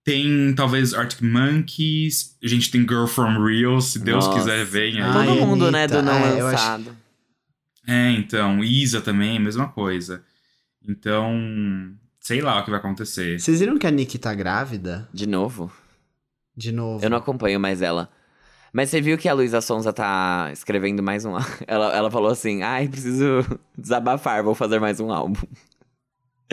Tem, 0.04 0.54
talvez, 0.56 0.94
Arctic 0.94 1.22
Monkeys. 1.22 2.38
A 2.44 2.48
gente 2.48 2.72
tem 2.72 2.82
Girl 2.82 3.06
From 3.06 3.44
Real, 3.44 3.80
se 3.82 4.00
Deus 4.00 4.26
Nossa. 4.26 4.40
quiser, 4.40 4.66
venha. 4.66 5.06
Ai, 5.06 5.28
Todo 5.28 5.46
mundo, 5.46 5.70
né, 5.72 5.84
Anitta. 5.84 6.02
do 6.02 6.06
não 6.06 6.14
É, 6.14 6.40
eu 6.40 6.48
acho- 6.48 6.56
lançado. 6.56 6.98
É, 7.88 8.12
então, 8.12 8.64
Isa 8.64 9.02
também, 9.02 9.40
mesma 9.40 9.68
coisa. 9.68 10.24
Então, 10.88 11.34
sei 12.20 12.42
lá 12.42 12.60
o 12.60 12.64
que 12.64 12.70
vai 12.72 12.80
acontecer. 12.80 13.40
Vocês 13.40 13.60
viram 13.60 13.78
que 13.78 13.86
a 13.88 13.92
Nick 13.92 14.18
tá 14.18 14.34
grávida? 14.34 15.08
De 15.14 15.28
novo? 15.28 15.72
De 16.56 16.72
novo. 16.72 17.04
Eu 17.04 17.10
não 17.10 17.18
acompanho 17.18 17.60
mais 17.60 17.82
ela. 17.82 18.10
Mas 18.72 18.90
você 18.90 19.02
viu 19.02 19.18
que 19.18 19.28
a 19.28 19.34
Luísa 19.34 19.62
Sonza 19.62 19.92
tá 19.92 20.50
escrevendo 20.54 21.02
mais 21.02 21.26
um? 21.26 21.36
Ela, 21.68 21.96
ela 21.96 22.12
falou 22.12 22.32
assim: 22.32 22.62
ai, 22.62 22.88
preciso 22.88 23.44
desabafar, 23.78 24.44
vou 24.44 24.54
fazer 24.56 24.80
mais 24.80 25.00
um 25.00 25.12
álbum. 25.12 25.42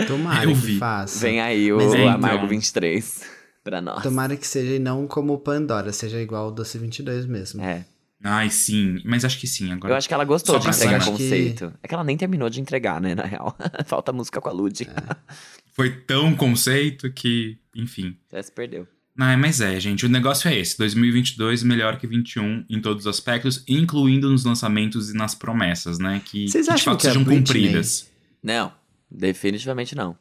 Tomara 0.06 0.46
que 0.46 0.78
faça. 0.78 1.20
Vem 1.20 1.40
aí 1.40 1.72
o 1.72 1.76
Mas 1.76 1.94
é, 1.94 2.02
então. 2.02 2.14
Amargo 2.14 2.46
23. 2.46 3.22
pra 3.64 3.80
nós. 3.80 4.02
Tomara 4.02 4.36
que 4.36 4.46
seja 4.46 4.74
e 4.74 4.78
não 4.78 5.06
como 5.06 5.32
o 5.32 5.38
Pandora, 5.38 5.92
seja 5.92 6.20
igual 6.20 6.48
o 6.48 6.50
Doce 6.50 6.78
22 6.78 7.26
mesmo. 7.26 7.62
É. 7.62 7.84
Ai, 8.22 8.50
sim. 8.50 9.00
Mas 9.04 9.24
acho 9.24 9.38
que 9.38 9.46
sim. 9.46 9.72
Agora. 9.72 9.92
Eu 9.92 9.96
acho 9.96 10.08
que 10.08 10.14
ela 10.14 10.24
gostou 10.24 10.60
Só 10.60 10.70
de 10.70 10.76
entregar 10.76 11.00
cima. 11.00 11.12
conceito. 11.12 11.72
É 11.82 11.88
que 11.88 11.94
ela 11.94 12.04
nem 12.04 12.16
terminou 12.16 12.48
de 12.50 12.60
entregar, 12.60 13.00
né, 13.00 13.14
na 13.14 13.24
real. 13.24 13.56
Falta 13.86 14.12
música 14.12 14.40
com 14.40 14.48
a 14.48 14.52
Lud. 14.52 14.88
Foi 15.72 15.90
tão 15.90 16.34
conceito 16.34 17.10
que, 17.12 17.58
enfim. 17.74 18.16
Já 18.32 18.42
se 18.42 18.50
perdeu. 18.52 18.86
Ai, 19.18 19.36
mas 19.36 19.60
é, 19.60 19.80
gente, 19.80 20.04
o 20.04 20.08
negócio 20.08 20.48
é 20.48 20.58
esse. 20.58 20.76
2022 20.76 21.62
melhor 21.62 21.98
que 21.98 22.06
21 22.06 22.66
em 22.68 22.80
todos 22.80 23.06
os 23.06 23.06
aspectos, 23.06 23.64
incluindo 23.66 24.30
nos 24.30 24.44
lançamentos 24.44 25.10
e 25.10 25.16
nas 25.16 25.34
promessas, 25.34 25.98
né? 25.98 26.20
Que, 26.24 26.48
Vocês 26.48 26.66
que 26.66 26.72
de 26.72 26.74
acham 26.74 26.92
fato 26.92 27.00
que 27.00 27.06
a 27.06 27.10
sejam 27.10 27.24
cumpridas. 27.24 28.10
Não, 28.42 28.72
definitivamente 29.10 29.94
não. 29.94 30.16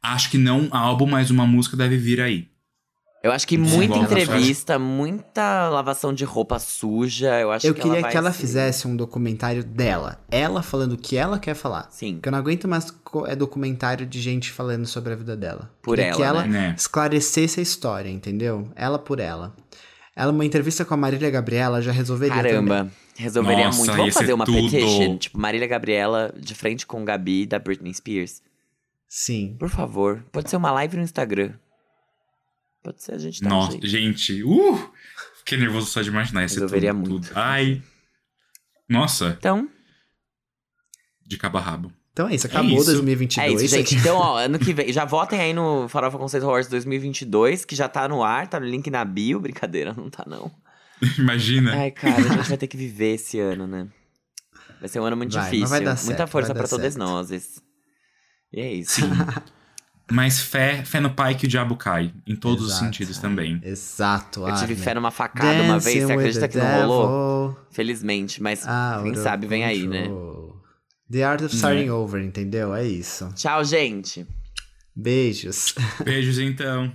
Acho 0.00 0.30
que 0.30 0.38
não 0.38 0.68
álbum, 0.70 1.06
mas 1.06 1.30
uma 1.30 1.46
música 1.46 1.76
deve 1.76 1.96
vir 1.96 2.20
aí. 2.20 2.48
Eu 3.22 3.30
acho 3.30 3.46
que 3.46 3.56
muita 3.56 3.96
entrevista, 3.98 4.78
muita 4.80 5.68
lavação 5.68 6.12
de 6.12 6.24
roupa 6.24 6.58
suja. 6.58 7.38
Eu 7.38 7.52
acho 7.52 7.64
Eu 7.66 7.72
que 7.74 7.80
queria 7.80 7.98
ela 7.98 8.02
vai 8.02 8.10
que 8.10 8.16
ela 8.16 8.32
se- 8.32 8.38
fizesse 8.40 8.88
um 8.88 8.96
documentário 8.96 9.62
dela. 9.62 10.18
Ela 10.28 10.60
falando 10.62 10.94
o 10.94 10.98
que 10.98 11.16
ela 11.16 11.38
quer 11.38 11.54
falar. 11.54 11.86
Sim, 11.90 12.14
Porque 12.14 12.28
eu 12.28 12.32
não 12.32 12.38
aguento 12.40 12.66
mais 12.66 12.90
co- 12.90 13.24
é 13.26 13.36
documentário 13.36 14.04
de 14.04 14.20
gente 14.20 14.50
falando 14.50 14.86
sobre 14.86 15.12
a 15.12 15.16
vida 15.16 15.36
dela. 15.36 15.70
Por 15.80 15.94
Queria 15.96 16.08
ela, 16.10 16.16
que 16.16 16.22
ela 16.22 16.44
né? 16.46 16.74
esclarecesse 16.76 17.60
a 17.60 17.62
história, 17.62 18.10
entendeu? 18.10 18.68
Ela 18.74 18.98
por 18.98 19.20
ela. 19.20 19.54
Ela, 20.16 20.32
uma 20.32 20.44
entrevista 20.44 20.84
com 20.84 20.92
a 20.92 20.96
Marília 20.96 21.30
Gabriela 21.30 21.80
já 21.80 21.92
resolveria 21.92 22.34
também. 22.36 22.52
caramba. 22.52 22.90
Resolveria 23.16 23.66
Nossa, 23.66 23.78
muito. 23.78 23.96
Vamos 23.96 24.14
ser 24.14 24.20
fazer 24.20 24.32
uma 24.32 24.44
tudo. 24.44 24.68
petition? 24.70 25.16
Tipo, 25.16 25.38
Marília 25.38 25.68
Gabriela 25.68 26.34
de 26.36 26.54
frente 26.54 26.84
com 26.86 27.04
Gabi 27.04 27.46
da 27.46 27.58
Britney 27.58 27.94
Spears. 27.94 28.42
Sim. 29.08 29.54
Por 29.58 29.68
favor. 29.68 30.24
Pode 30.32 30.50
ser 30.50 30.56
uma 30.56 30.70
live 30.72 30.96
no 30.96 31.02
Instagram. 31.04 31.52
Pode 32.82 33.02
ser 33.02 33.14
a 33.14 33.18
gente 33.18 33.44
um 33.44 33.48
Nossa, 33.48 33.72
jeito. 33.72 33.86
gente, 33.86 34.42
uh! 34.42 34.92
Fiquei 35.38 35.58
nervoso 35.58 35.86
só 35.86 36.02
de 36.02 36.08
imaginar. 36.08 36.48
Ser 36.48 36.56
Resolveria 36.56 36.92
tudo, 36.94 37.10
muito. 37.10 37.28
tudo. 37.28 37.36
Ai. 37.38 37.82
Nossa, 38.88 39.36
Então, 39.38 39.68
de 41.26 41.36
cabo 41.36 41.58
a 41.58 41.60
rabo. 41.60 41.92
Então 42.12 42.28
é 42.28 42.34
isso, 42.34 42.46
acabou 42.46 42.76
isso. 42.76 42.92
2022. 42.92 43.62
é 43.62 43.64
isso, 43.64 43.74
gente. 43.74 43.94
Então, 43.94 44.16
ó, 44.18 44.36
ano 44.36 44.58
que 44.58 44.74
vem. 44.74 44.92
Já 44.92 45.04
votem 45.04 45.40
aí 45.40 45.54
no 45.54 45.88
Farofa 45.88 46.18
Conceito 46.18 46.44
Awards 46.44 46.68
2022, 46.68 47.64
que 47.64 47.74
já 47.74 47.88
tá 47.88 48.06
no 48.06 48.22
ar, 48.22 48.46
tá 48.48 48.60
no 48.60 48.66
link 48.66 48.90
na 48.90 49.02
bio. 49.04 49.40
Brincadeira, 49.40 49.94
não 49.94 50.10
tá 50.10 50.24
não. 50.26 50.52
Imagina. 51.18 51.74
Ai, 51.74 51.90
cara, 51.90 52.16
a 52.16 52.20
gente 52.36 52.48
vai 52.48 52.58
ter 52.58 52.66
que 52.66 52.76
viver 52.76 53.14
esse 53.14 53.40
ano, 53.40 53.66
né? 53.66 53.88
Vai 54.78 54.88
ser 54.88 55.00
um 55.00 55.04
ano 55.04 55.16
muito 55.16 55.32
Vai, 55.32 55.44
difícil. 55.44 55.68
vai 55.68 55.80
dar 55.80 55.94
Muita 55.94 56.02
certo, 56.18 56.28
força 56.30 56.48
vai 56.48 56.54
pra 56.56 56.62
dar 56.64 56.68
todas 56.68 56.96
nós. 56.96 57.30
E 57.30 58.60
é 58.60 58.72
isso. 58.74 59.00
Sim. 59.00 59.10
Mas 60.10 60.40
fé, 60.40 60.84
fé 60.84 61.00
no 61.00 61.10
pai 61.10 61.34
que 61.34 61.46
o 61.46 61.48
diabo 61.48 61.76
cai. 61.76 62.12
Em 62.26 62.36
todos 62.36 62.64
os 62.64 62.70
Exato. 62.70 62.84
sentidos 62.84 63.18
também. 63.18 63.60
Exato. 63.64 64.46
Eu 64.46 64.54
tive 64.56 64.74
fé 64.76 64.94
numa 64.94 65.10
facada 65.10 65.62
uma 65.62 65.78
vez, 65.78 66.00
Dancing 66.00 66.06
você 66.06 66.12
acredita 66.12 66.48
que 66.48 66.58
não 66.58 66.80
rolou? 66.80 67.66
Felizmente, 67.70 68.42
mas 68.42 68.66
out 68.66 69.04
quem 69.04 69.14
sabe 69.14 69.46
vem 69.46 69.64
aí, 69.64 69.86
né? 69.86 70.02
control. 70.02 70.62
The 71.10 71.24
Art 71.24 71.42
of 71.42 71.54
Starting 71.54 71.90
Over, 71.90 72.24
entendeu? 72.24 72.74
É 72.74 72.86
isso. 72.86 73.30
Tchau, 73.34 73.62
gente. 73.64 74.26
Beijos. 74.96 75.74
Beijos 76.04 76.38
então. 76.38 76.92